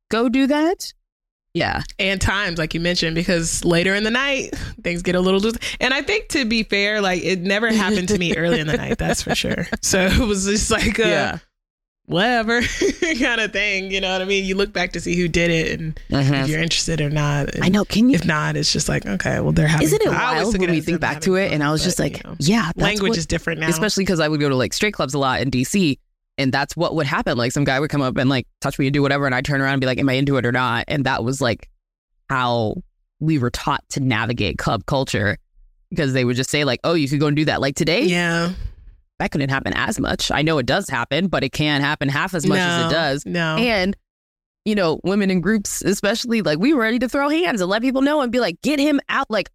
go 0.10 0.28
do 0.28 0.48
that. 0.48 0.92
Yeah. 1.54 1.84
and 2.00 2.20
times 2.20 2.58
like 2.58 2.74
you 2.74 2.80
mentioned 2.80 3.14
because 3.16 3.64
later 3.64 3.94
in 3.94 4.04
the 4.04 4.10
night 4.12 4.56
things 4.84 5.02
get 5.04 5.14
a 5.16 5.20
little 5.20 5.40
loose 5.40 5.56
and 5.80 5.94
i 5.94 6.02
think 6.02 6.30
to 6.30 6.46
be 6.46 6.64
fair 6.64 7.00
like 7.00 7.24
it 7.24 7.42
never 7.42 7.72
happened 7.72 8.08
to 8.10 8.18
me 8.18 8.36
early 8.36 8.60
in 8.60 8.66
the 8.68 8.76
night 8.78 8.98
that's 8.98 9.22
for 9.22 9.36
sure 9.36 9.68
so 9.82 10.00
it 10.00 10.20
was 10.28 10.46
just 10.46 10.72
like 10.72 10.98
a 11.00 11.40
whatever 12.06 12.62
kind 13.20 13.40
of 13.40 13.54
thing 13.54 13.92
you 13.92 14.02
know 14.02 14.12
what 14.12 14.22
i 14.22 14.26
mean 14.26 14.44
you 14.46 14.56
look 14.56 14.74
back 14.74 14.92
to 14.94 15.00
see 15.00 15.16
who 15.16 15.28
did 15.28 15.52
it 15.52 15.80
and 15.80 16.00
Mhm. 16.10 16.42
if 16.44 16.48
you're 16.50 16.60
interested 16.60 17.00
or 17.00 17.10
not 17.10 17.54
and 17.56 17.64
I 17.64 17.70
know. 17.70 17.86
Can 17.86 18.10
you? 18.10 18.16
if 18.16 18.26
not 18.26 18.56
it's 18.58 18.74
just 18.74 18.90
like 18.90 19.06
okay 19.06 19.40
well 19.40 19.52
they're 19.52 19.68
having 19.68 19.86
Isn't 19.86 20.02
it 20.02 20.08
always 20.08 20.20
wild 20.48 20.58
when 20.60 20.70
we 20.72 20.82
think 20.82 21.00
back 21.00 21.22
to 21.22 21.36
it? 21.36 21.52
And 21.54 21.64
I 21.64 21.72
was 21.72 21.82
but, 21.82 21.86
just 21.86 22.00
like, 22.00 22.18
you 22.18 22.30
know, 22.30 22.36
yeah, 22.40 22.66
that's 22.76 22.78
language 22.78 23.10
what- 23.12 23.18
is 23.18 23.26
different 23.26 23.60
now 23.62 23.70
especially 23.70 24.04
because 24.04 24.20
I 24.20 24.28
would 24.28 24.40
go 24.40 24.50
to 24.50 24.56
like 24.56 24.74
straight 24.74 24.94
clubs 24.94 25.14
a 25.14 25.20
lot 25.20 25.42
in 25.42 25.50
DC. 25.50 25.98
And 26.38 26.52
that's 26.52 26.76
what 26.76 26.96
would 26.96 27.06
happen. 27.06 27.38
Like 27.38 27.52
some 27.52 27.64
guy 27.64 27.80
would 27.80 27.90
come 27.90 28.02
up 28.02 28.18
and 28.18 28.30
like 28.30 28.48
touch 28.62 28.80
me 28.80 28.88
and 28.88 28.94
do 28.94 29.02
whatever. 29.02 29.26
And 29.26 29.36
I'd 29.36 29.46
turn 29.46 29.62
around 29.62 29.74
and 29.74 29.82
be 29.82 29.88
like, 29.88 30.00
am 30.00 30.10
I 30.10 30.14
into 30.14 30.38
it 30.38 30.46
or 30.46 30.52
not? 30.52 30.86
And 30.88 31.06
that 31.06 31.24
was 31.24 31.42
like 31.42 31.70
how 32.30 32.76
we 33.20 33.38
were 33.38 33.52
taught 33.52 33.84
to 33.90 34.00
navigate 34.00 34.58
club 34.58 34.86
culture 34.86 35.38
because 35.90 36.14
they 36.14 36.26
would 36.26 36.36
just 36.36 36.50
say, 36.50 36.64
like, 36.64 36.80
oh, 36.84 36.96
you 36.96 37.08
could 37.08 37.20
go 37.20 37.28
and 37.28 37.36
do 37.38 37.46
that. 37.46 37.62
Like 37.62 37.76
today, 37.76 38.04
yeah 38.04 38.52
that 39.20 39.32
couldn't 39.32 39.50
happen 39.50 39.74
as 39.76 40.00
much. 40.00 40.32
I 40.32 40.42
know 40.42 40.58
it 40.58 40.66
does 40.66 40.90
happen, 40.90 41.28
but 41.28 41.44
it 41.44 41.52
can't 41.52 41.84
happen 41.84 42.10
half 42.10 42.34
as 42.34 42.46
much 42.46 42.58
as 42.60 42.88
it 42.88 42.94
does. 42.94 43.26
no 43.26 43.56
And, 43.58 43.96
you 44.66 44.76
know, 44.76 45.00
women 45.04 45.30
in 45.30 45.40
groups, 45.40 45.82
especially, 45.84 46.42
like 46.42 46.58
we 46.58 46.74
were 46.74 46.82
ready 46.82 47.00
to 47.00 47.08
throw 47.08 47.30
hands 47.30 47.62
and 47.62 47.70
let 47.70 47.84
people 47.84 48.02
know 48.02 48.22
and 48.22 48.32
be 48.32 48.40
like, 48.40 48.62
get 48.62 48.80
him 48.80 49.00
out. 49.10 49.30
Like, 49.30 49.50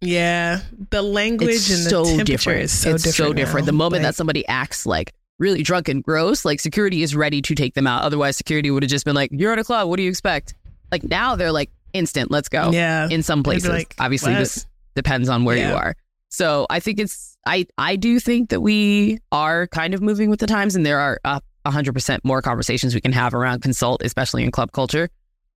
yeah 0.00 0.60
the 0.90 1.02
language 1.02 1.48
and 1.48 1.84
the 1.84 1.90
so 1.90 2.04
temperature 2.04 2.24
different. 2.24 2.60
is 2.62 2.72
so 2.72 2.94
it's 2.94 3.02
different 3.02 3.30
so 3.30 3.32
different. 3.32 3.64
now. 3.66 3.72
The 3.72 3.76
moment 3.76 4.02
Like, 4.04 4.10
that 4.10 4.14
somebody 4.14 4.46
acts 4.46 4.86
like 4.86 5.12
really 5.38 5.62
drunk 5.62 5.88
and 5.88 6.02
gross, 6.02 6.44
like 6.44 6.60
security 6.60 7.02
is 7.02 7.14
ready 7.14 7.40
to 7.42 7.54
take 7.54 7.74
them 7.74 7.86
out. 7.86 8.02
Otherwise, 8.02 8.36
security 8.36 8.70
would 8.70 8.82
have 8.82 8.90
just 8.90 9.04
been 9.04 9.14
like, 9.14 9.30
"You're 9.32 9.52
at 9.52 9.58
a 9.58 9.64
club. 9.64 9.88
What 9.88 9.96
do 9.96 10.02
you 10.02 10.10
expect?" 10.10 10.54
Like 10.90 11.04
now, 11.04 11.36
they're 11.36 11.52
like, 11.52 11.70
"Instant, 11.92 12.30
let's 12.30 12.48
go." 12.48 12.70
yeah 12.72 13.08
In 13.08 13.22
some 13.22 13.42
places, 13.42 13.68
like, 13.70 13.94
obviously, 13.98 14.32
"What?" 14.32 14.40
this 14.40 14.66
depends 14.94 15.28
on 15.28 15.44
where 15.44 15.56
you 15.56 15.74
are. 15.74 15.94
So 16.30 16.66
I 16.68 16.80
think 16.80 16.98
it's 17.00 17.36
I 17.46 17.66
I 17.78 17.96
do 17.96 18.20
think 18.20 18.50
that 18.50 18.60
we 18.60 19.18
are 19.32 19.66
kind 19.68 19.94
of 19.94 20.02
moving 20.02 20.28
with 20.30 20.40
the 20.40 20.46
times, 20.46 20.76
and 20.76 20.84
there 20.84 20.98
are 20.98 21.20
a 21.24 21.40
hundred 21.66 21.92
percent 21.92 22.24
more 22.24 22.40
conversations 22.42 22.94
we 22.94 23.00
can 23.00 23.12
have 23.12 23.34
around 23.34 23.60
consult, 23.62 24.02
especially 24.02 24.42
in 24.42 24.50
club 24.50 24.72
culture. 24.72 25.08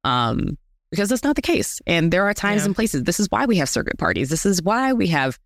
Um, 0.04 0.56
because 0.90 1.08
that's 1.08 1.24
not 1.24 1.36
the 1.36 1.42
case. 1.42 1.80
And 1.86 2.12
there 2.12 2.24
are 2.24 2.34
times 2.34 2.60
Yeah. 2.62 2.66
and 2.66 2.74
places. 2.74 3.04
This 3.04 3.18
is 3.18 3.26
why 3.30 3.46
we 3.46 3.56
have 3.56 3.68
circuit 3.70 3.96
parties. 3.96 4.28
This 4.28 4.44
is 4.44 4.62
why 4.62 4.92
we 4.92 5.06
have 5.06 5.38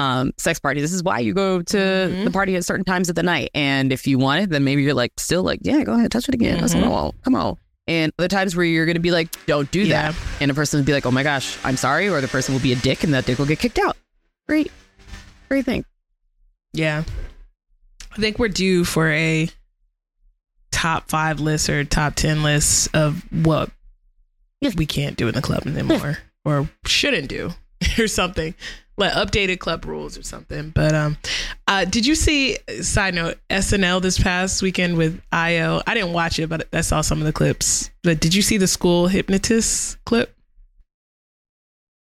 um, 0.00 0.32
sex 0.38 0.58
parties. 0.58 0.82
This 0.82 0.92
is 0.92 1.02
why 1.02 1.18
you 1.18 1.34
go 1.34 1.60
to 1.60 1.76
Mhm. 1.76 2.24
the 2.24 2.30
party 2.30 2.56
at 2.56 2.64
certain 2.64 2.84
times 2.84 3.08
of 3.10 3.14
the 3.16 3.22
night. 3.22 3.50
And 3.54 3.92
if 3.92 4.06
you 4.06 4.18
want 4.18 4.42
it, 4.44 4.50
then 4.50 4.64
maybe 4.64 4.82
you're 4.82 4.94
like, 4.94 5.12
still 5.18 5.42
like, 5.42 5.60
yeah, 5.62 5.82
go 5.84 5.92
ahead, 5.92 6.10
touch 6.10 6.28
it 6.28 6.34
again. 6.34 6.58
That's 6.60 6.74
I 6.74 6.80
Mhm. 6.80 6.90
want. 6.90 7.22
Come 7.22 7.34
on. 7.34 7.56
And 7.86 8.12
other 8.18 8.28
times 8.28 8.56
where 8.56 8.64
you're 8.64 8.86
going 8.86 8.94
to 8.96 9.00
be 9.00 9.10
like, 9.10 9.28
don't 9.46 9.70
do 9.70 9.80
Yeah. 9.82 10.12
that. 10.12 10.20
And 10.40 10.50
a 10.50 10.54
person 10.54 10.78
will 10.80 10.86
be 10.86 10.92
like, 10.92 11.04
oh 11.06 11.10
my 11.10 11.22
gosh, 11.22 11.58
I'm 11.64 11.76
sorry. 11.76 12.08
Or 12.08 12.20
the 12.20 12.28
person 12.28 12.54
will 12.54 12.60
be 12.62 12.72
a 12.72 12.76
dick 12.76 13.04
and 13.04 13.12
that 13.14 13.26
dick 13.26 13.38
will 13.38 13.46
get 13.46 13.58
kicked 13.58 13.78
out. 13.78 13.96
Great. 14.48 14.70
Great 15.48 15.64
thing. 15.66 15.84
Yeah. 16.72 17.02
I 18.12 18.16
think 18.16 18.38
we're 18.38 18.48
due 18.48 18.84
for 18.84 19.10
a 19.10 19.50
top 20.70 21.10
five 21.10 21.40
list 21.40 21.68
or 21.68 21.84
top 21.84 22.14
10 22.14 22.42
list 22.42 22.88
of 22.94 23.22
what 23.32 23.70
Yeah. 24.60 24.70
we 24.76 24.86
can't 24.86 25.16
do 25.16 25.28
in 25.28 25.34
the 25.34 25.42
club 25.42 25.66
anymore 25.66 26.18
or 26.44 26.70
shouldn't 26.86 27.28
do 27.28 27.52
or 27.98 28.06
something 28.08 28.54
like 29.00 29.12
updated 29.12 29.58
club 29.58 29.84
rules 29.84 30.16
or 30.16 30.22
something. 30.22 30.70
But, 30.70 30.94
um, 30.94 31.16
uh, 31.66 31.84
did 31.84 32.06
you 32.06 32.14
see, 32.14 32.58
side 32.82 33.14
note, 33.14 33.38
SNL 33.50 34.02
this 34.02 34.18
past 34.18 34.62
weekend 34.62 34.96
with 34.96 35.20
Ayo? 35.32 35.82
I 35.86 35.94
didn't 35.94 36.12
watch 36.12 36.38
it, 36.38 36.48
but 36.48 36.68
I 36.72 36.82
saw 36.82 37.00
some 37.00 37.18
of 37.18 37.26
the 37.26 37.32
clips. 37.32 37.90
But 38.02 38.20
did 38.20 38.34
you 38.34 38.42
see 38.42 38.56
the 38.56 38.66
school 38.66 39.08
hypnotist 39.08 40.02
clip? 40.04 40.34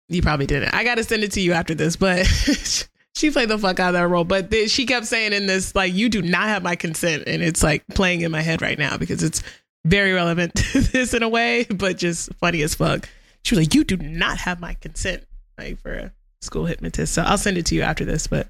You 0.09 0.21
probably 0.21 0.45
didn't. 0.45 0.73
I 0.73 0.83
got 0.83 0.95
to 0.95 1.03
send 1.03 1.23
it 1.23 1.33
to 1.33 1.41
you 1.41 1.53
after 1.53 1.75
this, 1.75 1.95
but 1.95 2.25
she 3.15 3.29
played 3.29 3.49
the 3.49 3.57
fuck 3.57 3.79
out 3.79 3.89
of 3.89 3.93
that 3.93 4.07
role. 4.07 4.23
But 4.23 4.51
th- 4.51 4.69
she 4.69 4.85
kept 4.85 5.05
saying 5.05 5.33
in 5.33 5.47
this, 5.47 5.75
like, 5.75 5.93
you 5.93 6.09
do 6.09 6.21
not 6.21 6.47
have 6.47 6.63
my 6.63 6.75
consent. 6.75 7.23
And 7.27 7.43
it's 7.43 7.61
like 7.61 7.85
playing 7.87 8.21
in 8.21 8.31
my 8.31 8.41
head 8.41 8.61
right 8.61 8.79
now 8.79 8.97
because 8.97 9.21
it's 9.21 9.43
very 9.85 10.13
relevant 10.13 10.55
to 10.73 10.81
this 10.81 11.13
in 11.13 11.23
a 11.23 11.29
way, 11.29 11.65
but 11.65 11.97
just 11.97 12.33
funny 12.35 12.61
as 12.61 12.75
fuck. 12.75 13.09
She 13.43 13.55
was 13.55 13.65
like, 13.65 13.73
you 13.73 13.83
do 13.83 13.97
not 13.97 14.37
have 14.39 14.59
my 14.59 14.73
consent, 14.75 15.23
like, 15.57 15.79
for 15.81 16.11
school 16.41 16.65
hypnotist. 16.65 17.13
So 17.13 17.23
I'll 17.23 17.37
send 17.37 17.57
it 17.57 17.65
to 17.67 17.75
you 17.75 17.81
after 17.81 18.05
this. 18.05 18.27
But 18.27 18.47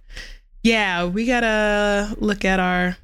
yeah, 0.63 1.05
we 1.05 1.25
got 1.25 1.41
to 1.41 2.15
look 2.19 2.45
at 2.45 2.59
our, 2.59 2.97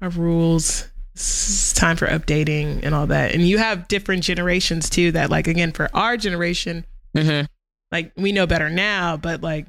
our 0.00 0.10
rules. 0.10 0.88
It's 1.14 1.74
time 1.74 1.96
for 1.96 2.06
updating 2.06 2.80
and 2.82 2.94
all 2.94 3.06
that. 3.08 3.34
And 3.34 3.46
you 3.46 3.58
have 3.58 3.88
different 3.88 4.22
generations 4.22 4.88
too 4.88 5.12
that, 5.12 5.28
like, 5.28 5.46
again, 5.46 5.72
for 5.72 5.88
our 5.94 6.16
generation, 6.16 6.86
Mm-hmm. 7.12 7.46
like 7.90 8.12
we 8.16 8.30
know 8.30 8.46
better 8.46 8.70
now, 8.70 9.16
but 9.16 9.42
like 9.42 9.66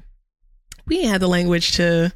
we 0.86 1.02
had 1.02 1.20
the 1.20 1.26
language 1.26 1.72
to, 1.72 2.12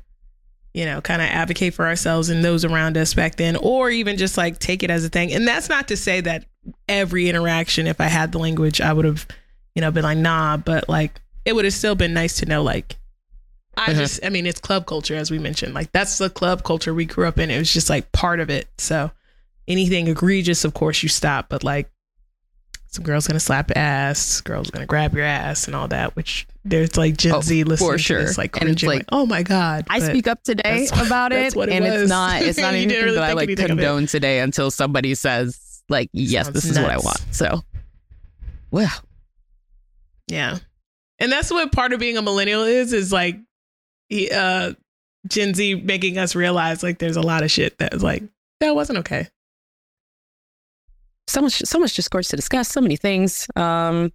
you 0.73 0.85
know, 0.85 1.01
kind 1.01 1.21
of 1.21 1.27
advocate 1.27 1.75
for 1.75 1.85
ourselves 1.85 2.29
and 2.29 2.45
those 2.45 2.65
around 2.65 2.97
us 2.97 3.13
back 3.13 3.35
then, 3.35 3.57
or 3.57 3.91
even 3.91 4.17
just 4.17 4.37
like 4.39 4.61
take 4.61 4.85
it 4.85 4.91
as 4.91 5.05
a 5.05 5.09
thing. 5.09 5.33
And 5.33 5.47
that's 5.47 5.69
not 5.69 5.89
to 5.89 5.97
say 5.97 6.21
that 6.21 6.47
every 6.89 7.29
interaction, 7.29 7.89
if 7.89 8.01
I 8.01 8.05
had 8.05 8.31
the 8.31 8.39
language, 8.39 8.81
I 8.81 8.93
would 8.93 9.05
have, 9.05 9.27
you 9.75 9.83
know, 9.83 9.91
been 9.91 10.05
like, 10.05 10.19
nah, 10.19 10.57
but 10.59 10.89
like 10.89 11.21
it 11.47 11.55
would 11.55 11.65
have 11.65 11.73
still 11.75 11.95
been 11.95 12.13
nice 12.13 12.37
to 12.41 12.47
know, 12.47 12.63
like, 12.63 12.97
I 13.79 13.93
Mhm. 13.93 13.97
just, 13.97 14.25
I 14.25 14.29
mean, 14.31 14.47
it's 14.47 14.61
club 14.61 14.87
culture, 14.87 15.15
as 15.15 15.31
we 15.31 15.39
mentioned. 15.39 15.73
Like, 15.75 15.93
that's 15.93 16.19
the 16.19 16.29
club 16.29 16.63
culture 16.65 16.93
we 16.93 17.05
grew 17.07 17.27
up 17.27 17.39
in. 17.39 17.51
It 17.51 17.59
was 17.59 17.73
just 17.73 17.89
like 17.89 18.11
part 18.13 18.41
of 18.41 18.51
it. 18.51 18.69
So 18.79 19.11
anything 19.69 20.09
egregious, 20.09 20.65
of 20.65 20.75
course, 20.75 21.03
you 21.03 21.09
stop, 21.09 21.49
but 21.49 21.63
like, 21.65 21.89
some 22.89 23.05
girl's 23.05 23.27
gonna 23.27 23.39
slap 23.41 23.71
ass, 23.77 24.41
girl's 24.41 24.71
gonna 24.71 24.87
grab 24.87 25.15
your 25.15 25.25
ass, 25.25 25.67
and 25.67 25.77
all 25.77 25.87
that. 25.89 26.17
Which 26.17 26.47
there's 26.65 26.97
like 26.97 27.19
Gen 27.19 27.33
Oh, 27.35 27.41
Z 27.43 27.65
listening 27.65 27.87
for 27.91 27.97
to 27.99 28.03
sure. 28.03 28.23
this, 28.25 28.39
like 28.39 28.59
And 28.59 28.71
it's 28.71 28.83
like, 28.83 29.01
like, 29.01 29.07
oh 29.13 29.27
my 29.27 29.43
god. 29.43 29.85
I 29.91 29.99
speak 29.99 30.27
up 30.27 30.43
today 30.43 30.89
about 31.07 31.33
it, 31.33 31.55
it 31.55 31.69
and 31.69 31.85
was. 31.85 32.03
it's 32.03 32.09
not 32.09 32.41
it's 32.43 32.59
not 32.67 32.73
anything 32.75 33.03
really 33.03 33.17
that 33.17 33.25
I 33.25 33.33
like 33.35 33.45
anything 33.49 33.67
of 33.67 33.79
it. 33.79 33.83
condone 33.83 34.07
today 34.07 34.41
until 34.41 34.71
somebody 34.71 35.15
says 35.15 35.83
like, 35.91 36.09
yes, 36.15 36.47
Sounds 36.47 36.55
this 36.55 36.65
is 36.65 36.79
what 36.79 36.91
I 36.91 36.97
want. 36.97 37.21
So, 37.33 37.63
well, 38.71 38.93
Yeah, 40.29 40.59
and 41.19 41.33
that's 41.33 41.51
what 41.51 41.73
part 41.73 41.93
of 41.93 42.01
being 42.01 42.17
a 42.17 42.23
millennial 42.23 42.63
is. 42.63 42.93
Is 42.93 43.13
like, 43.13 43.39
uh, 44.35 44.73
Gen 45.27 45.55
Z 45.55 45.77
making 45.85 46.19
us 46.19 46.35
realize 46.35 46.83
like 46.83 46.99
there's 46.99 47.17
a 47.17 47.23
lot 47.23 47.43
of 47.43 47.51
shit 47.51 47.79
that 47.79 47.93
was 47.93 48.03
like 48.03 48.23
that 48.61 48.75
wasn't 48.75 48.99
okay. 49.01 49.29
so 51.27 51.43
much 51.43 51.55
so 51.65 51.79
much 51.79 51.95
discourse 51.95 52.29
to 52.29 52.37
discuss, 52.37 52.69
so 52.69 52.81
many 52.81 52.97
things. 52.97 53.49
Um, 53.57 54.13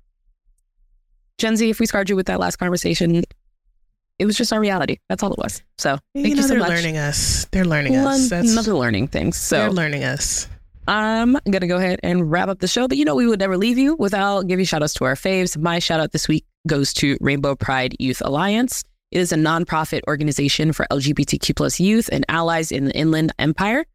Gen 1.37 1.57
Z, 1.57 1.69
if 1.69 1.79
we 1.79 1.85
scarred 1.85 2.09
you 2.09 2.15
with 2.15 2.27
that 2.27 2.39
last 2.39 2.57
conversation, 2.57 3.23
it 4.19 4.25
was 4.25 4.37
just 4.37 4.53
our 4.53 4.59
reality. 4.59 4.97
That's 5.09 5.23
all 5.23 5.33
it 5.33 5.39
was. 5.39 5.61
So 5.77 5.97
thank 6.13 6.27
you 6.27 6.29
you, 6.29 6.35
know, 6.35 6.41
so 6.43 6.47
they're 6.49 6.59
much. 6.59 6.69
learning 6.69 6.97
us. 6.97 7.45
They're 7.51 7.65
learning 7.65 7.95
us. 7.95 8.29
That's 8.29 8.51
another 8.51 8.73
learning 8.75 9.07
things. 9.07 9.37
So 9.37 9.57
they're 9.57 9.71
learning 9.71 10.03
us. 10.03 10.47
I'm 10.87 11.37
gonna 11.49 11.67
go 11.67 11.77
ahead 11.77 11.99
and 12.03 12.31
wrap 12.31 12.47
up 12.47 12.59
the 12.59 12.67
show. 12.67 12.87
But 12.87 12.97
you 12.97 13.05
know, 13.05 13.15
we 13.15 13.27
would 13.27 13.39
never 13.39 13.57
leave 13.57 13.77
you 13.77 13.95
without 13.95 14.47
giving 14.47 14.65
shout 14.65 14.83
outs 14.83 14.93
to 14.95 15.05
our 15.05 15.15
faves. 15.15 15.57
My 15.57 15.79
shout 15.79 15.99
out 15.99 16.11
this 16.11 16.27
week 16.27 16.45
goes 16.67 16.93
to 16.93 17.17
Rainbow 17.21 17.55
Pride 17.55 17.95
Youth 17.99 18.21
Alliance. 18.23 18.83
It 19.11 19.19
is 19.19 19.31
a 19.31 19.35
nonprofit 19.35 20.01
organization 20.07 20.73
for 20.73 20.85
LGBTQ 20.91 21.55
plus 21.55 21.79
youth 21.79 22.09
and 22.11 22.25
allies 22.29 22.71
in 22.71 22.85
the 22.85 22.95
Inland 22.95 23.33
Empire. 23.39 23.85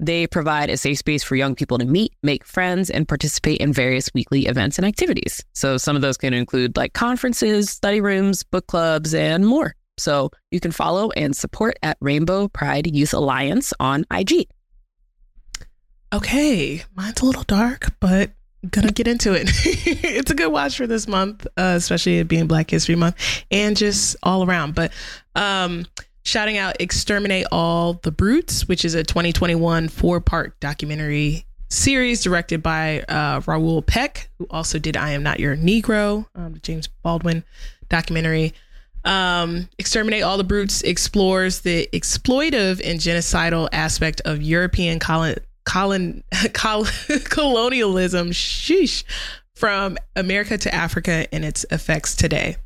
They 0.00 0.26
provide 0.26 0.70
a 0.70 0.76
safe 0.76 0.98
space 0.98 1.24
for 1.24 1.34
young 1.34 1.54
people 1.54 1.78
to 1.78 1.84
meet, 1.84 2.12
make 2.22 2.44
friends, 2.44 2.88
and 2.88 3.08
participate 3.08 3.60
in 3.60 3.72
various 3.72 4.10
weekly 4.14 4.46
events 4.46 4.78
and 4.78 4.86
activities. 4.86 5.44
So 5.54 5.76
some 5.76 5.96
of 5.96 6.02
those 6.02 6.16
can 6.16 6.34
include 6.34 6.76
like 6.76 6.92
conferences, 6.92 7.70
study 7.70 8.00
rooms, 8.00 8.44
book 8.44 8.66
clubs, 8.68 9.12
and 9.14 9.46
more. 9.46 9.74
So 9.96 10.30
you 10.52 10.60
can 10.60 10.70
follow 10.70 11.10
and 11.12 11.36
support 11.36 11.78
at 11.82 11.96
Rainbow 12.00 12.48
Pride 12.48 12.94
Youth 12.94 13.12
Alliance 13.12 13.72
on 13.80 14.04
IG. 14.12 14.48
Okay, 16.12 16.84
mine's 16.94 17.20
a 17.20 17.26
little 17.26 17.42
dark, 17.42 17.92
but 18.00 18.30
gonna 18.70 18.92
get 18.92 19.06
into 19.06 19.32
it. 19.32 19.48
it's 19.64 20.30
a 20.30 20.34
good 20.34 20.52
watch 20.52 20.76
for 20.76 20.86
this 20.86 21.06
month, 21.06 21.46
uh, 21.56 21.74
especially 21.76 22.22
being 22.22 22.46
Black 22.46 22.70
History 22.70 22.94
Month 22.94 23.16
and 23.50 23.76
just 23.76 24.16
all 24.22 24.44
around. 24.44 24.74
But 24.74 24.92
um, 25.34 25.86
shouting 26.24 26.58
out 26.58 26.80
"Exterminate 26.80 27.46
All 27.52 27.94
the 27.94 28.10
Brutes," 28.10 28.66
which 28.68 28.84
is 28.84 28.94
a 28.94 29.02
2021 29.02 29.88
four-part 29.88 30.58
documentary 30.60 31.44
series 31.70 32.22
directed 32.22 32.62
by 32.62 33.02
uh, 33.02 33.40
Raoul 33.46 33.82
Peck, 33.82 34.30
who 34.38 34.46
also 34.50 34.78
did 34.78 34.96
"I 34.96 35.10
Am 35.10 35.22
Not 35.22 35.40
Your 35.40 35.56
Negro," 35.56 36.26
um, 36.34 36.54
the 36.54 36.60
James 36.60 36.88
Baldwin 37.02 37.44
documentary. 37.88 38.54
Um, 39.04 39.68
Exterminate 39.78 40.22
All 40.22 40.36
the 40.36 40.44
Brutes 40.44 40.82
explores 40.82 41.60
the 41.60 41.88
exploitive 41.92 42.80
and 42.84 43.00
genocidal 43.00 43.68
aspect 43.72 44.20
of 44.24 44.42
European 44.42 44.98
colon, 44.98 45.38
colon, 45.68 46.24
col- 46.54 46.86
colonialism, 47.24 48.30
sheesh, 48.30 49.04
from 49.54 49.98
America 50.16 50.56
to 50.56 50.74
Africa 50.74 51.26
and 51.32 51.44
its 51.44 51.64
effects 51.70 52.14
today. 52.16 52.56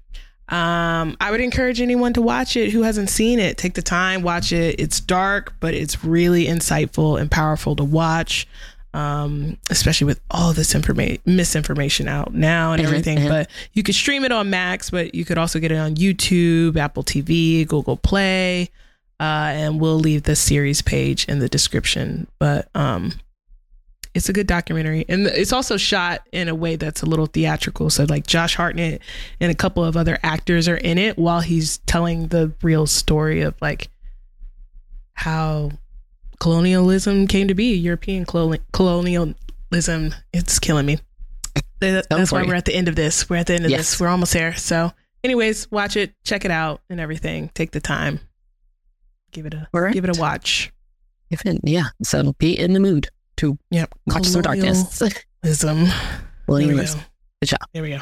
Um, 0.49 1.17
I 1.21 1.31
would 1.31 1.41
encourage 1.41 1.81
anyone 1.81 2.13
to 2.13 2.21
watch 2.21 2.57
it 2.57 2.71
who 2.73 2.83
hasn't 2.83 3.09
seen 3.09 3.39
it. 3.39 3.57
Take 3.57 3.75
the 3.75 3.83
time, 3.83 4.23
watch 4.23 4.53
it. 4.53 4.79
It's 4.79 5.01
dark, 5.01 5.55
but 5.61 5.73
it's 5.73 6.05
really 6.05 6.45
insightful 6.47 7.19
and 7.21 7.31
powerful 7.31 7.75
to 7.77 7.85
watch. 7.85 8.47
Um, 8.95 9.57
especially 9.71 10.05
with 10.05 10.21
all 10.31 10.53
this 10.53 10.75
information 10.75 11.23
misinformation 11.25 12.09
out 12.09 12.35
now 12.35 12.75
and 12.75 12.83
Mhm, 12.83 12.87
everything. 12.87 13.19
mhm. 13.21 13.29
But 13.31 13.49
you 13.73 13.83
could 13.83 13.95
stream 13.95 14.23
it 14.23 14.33
on 14.33 14.51
Max, 14.51 14.91
but 14.91 15.15
you 15.15 15.25
could 15.25 15.39
also 15.39 15.59
get 15.61 15.73
it 15.73 15.79
on 15.79 15.95
YouTube, 15.95 16.77
Apple 16.77 17.03
TV, 17.03 17.65
Google 17.67 17.97
Play, 17.97 18.69
uh, 19.23 19.53
and 19.55 19.81
we'll 19.81 20.01
leave 20.01 20.25
the 20.25 20.35
series 20.35 20.83
page 20.83 21.25
in 21.27 21.39
the 21.39 21.49
description. 21.49 22.27
But 22.41 22.69
um, 22.75 23.13
it's 24.15 24.29
a 24.29 24.33
good 24.33 24.47
documentary, 24.49 25.05
and 25.09 25.27
it's 25.29 25.53
also 25.53 25.77
shot 25.77 26.27
in 26.33 26.49
a 26.49 26.55
way 26.55 26.75
that's 26.77 27.03
a 27.03 27.07
little 27.07 27.27
theatrical. 27.27 27.89
So 27.89 28.05
like 28.09 28.27
Josh 28.27 28.57
Hartnett 28.57 29.01
and 29.41 29.53
a 29.53 29.55
couple 29.55 29.85
of 29.85 29.97
other 29.97 30.19
actors 30.23 30.67
are 30.69 30.77
in 30.77 30.99
it 30.99 31.17
while 31.17 31.41
he's 31.41 31.79
telling 31.87 32.27
the 32.29 32.53
real 32.63 32.87
story 32.87 33.43
of 33.43 33.55
like 33.63 33.89
how 35.15 35.71
colonialism 36.41 37.27
came 37.29 37.49
to 37.49 37.55
be, 37.55 37.75
European 37.77 38.25
coloni- 38.27 38.61
colonialism. 38.73 40.15
It's 40.33 40.59
killing 40.59 40.87
me. 40.87 40.99
Don't 41.81 42.05
That's 42.09 42.31
why 42.33 42.41
worry. 42.41 42.49
we're 42.49 42.55
at 42.55 42.65
the 42.65 42.75
end 42.75 42.89
of 42.89 42.97
this. 42.97 43.29
We're 43.31 43.37
at 43.37 43.47
the 43.47 43.55
end 43.55 43.65
of 43.65 43.71
Yes. 43.71 43.91
this. 43.93 44.01
We're 44.01 44.09
almost 44.09 44.33
there. 44.33 44.55
So, 44.57 44.93
anyways, 45.25 45.71
watch 45.71 45.97
it, 45.97 46.13
check 46.25 46.45
it 46.45 46.51
out, 46.51 46.81
and 46.89 47.01
everything. 47.01 47.51
Take 47.55 47.73
the 47.73 47.81
time. 47.81 48.21
Give 49.33 49.47
it 49.47 49.55
a 49.55 49.69
Correct. 49.75 49.95
give 49.95 50.05
it 50.05 50.17
a 50.17 50.21
watch. 50.21 50.73
If 51.31 51.45
it- 51.47 51.61
yeah. 51.65 51.87
So 52.03 52.33
be 52.39 52.59
in 52.59 52.73
the 52.75 52.81
mood 52.81 53.09
to 53.39 53.59
Yep. 53.71 53.91
watch 54.07 54.27
some 54.27 54.43
darkness. 54.43 54.99
Colonialism. 54.99 55.89
William 56.47 56.77
There 56.77 56.77
we 56.77 56.85
go. 56.85 56.95
Good 57.41 57.49
job. 57.49 57.61
There 57.73 57.83
we 57.83 57.91
go. 57.91 58.01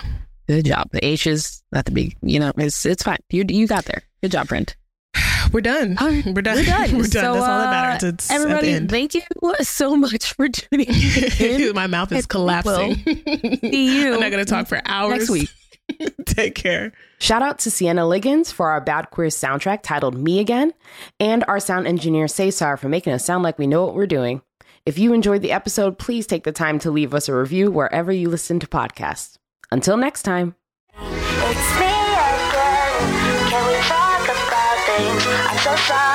Good 0.49 0.65
job. 0.67 0.89
The 0.93 1.05
H's 1.07 1.63
at 1.73 1.85
the 1.85 1.93
big, 1.93 2.17
you 2.23 2.41
know, 2.41 2.53
it's 2.59 2.85
it's 2.85 3.03
fine. 3.05 3.19
You 3.31 3.45
you 3.49 3.67
got 3.69 3.85
there. 3.85 4.03
Good 4.23 4.33
job, 4.33 4.49
friend. 4.49 4.75
We're 5.53 5.61
done. 5.61 5.97
Right, 6.01 6.25
We're 6.35 6.43
done. 6.43 6.57
We're 6.57 6.65
done. 6.65 6.93
We're 6.93 7.03
done. 7.03 7.05
So, 7.05 7.21
That's 7.21 7.25
all 7.27 7.59
that 7.59 7.69
uh, 7.69 7.71
matters. 7.71 8.09
It's 8.09 8.31
Everybody, 8.31 8.55
at 8.55 8.63
the 8.63 8.71
end. 8.77 8.91
thank 8.91 9.15
you 9.15 9.23
so 9.61 9.97
much 9.97 10.35
for 10.35 10.49
tuning 10.49 10.87
in. 10.89 11.75
My 11.75 11.87
mouth 11.87 12.11
is 12.13 12.27
collapsing. 12.27 12.97
See 12.97 14.01
you 14.03 14.15
I'm 14.15 14.21
not 14.21 14.31
going 14.31 14.45
to 14.45 14.51
talk 14.51 14.67
for 14.67 14.81
hours 14.85 15.19
next 15.19 15.31
week. 15.31 15.49
Take 16.27 16.55
care. 16.55 16.93
Shout 17.19 17.43
out 17.43 17.59
to 17.61 17.71
Sienna 17.71 18.07
Liggins 18.07 18.53
for 18.53 18.71
our 18.71 18.81
Bad 18.81 19.11
Queer 19.11 19.29
soundtrack 19.29 19.81
titled 19.83 20.17
Me 20.17 20.39
Again, 20.39 20.73
and 21.19 21.45
our 21.49 21.61
sound 21.61 21.87
engineer 21.87 22.29
Cesar 22.29 22.77
for 22.77 22.89
making 22.89 23.13
us 23.13 23.25
sound 23.25 23.43
like 23.43 23.59
we 23.59 23.67
know 23.67 23.85
what 23.85 23.95
we're 23.95 24.07
doing. 24.07 24.43
If 24.87 24.99
you 24.99 25.13
enjoyed 25.13 25.43
the 25.43 25.53
episode, 25.53 25.99
please 25.99 26.27
take 26.27 26.45
the 26.45 26.53
time 26.53 26.79
to 26.81 26.91
leave 26.91 27.15
us 27.15 27.29
a 27.29 27.35
review 27.35 27.71
wherever 27.71 28.11
you 28.11 28.29
listen 28.29 28.59
to 28.61 28.67
podcasts. 28.67 29.37
Until 29.71 29.97
next 29.97 30.23
time. 30.23 30.55
It's 30.95 31.79
me 31.79 31.87
again. 31.87 33.51
Can 33.51 33.67
we 33.67 33.79
talk 33.83 34.25
about 34.25 34.87
things? 34.87 35.27
I'm 35.27 35.59
so 35.59 35.77
sorry. 35.77 36.11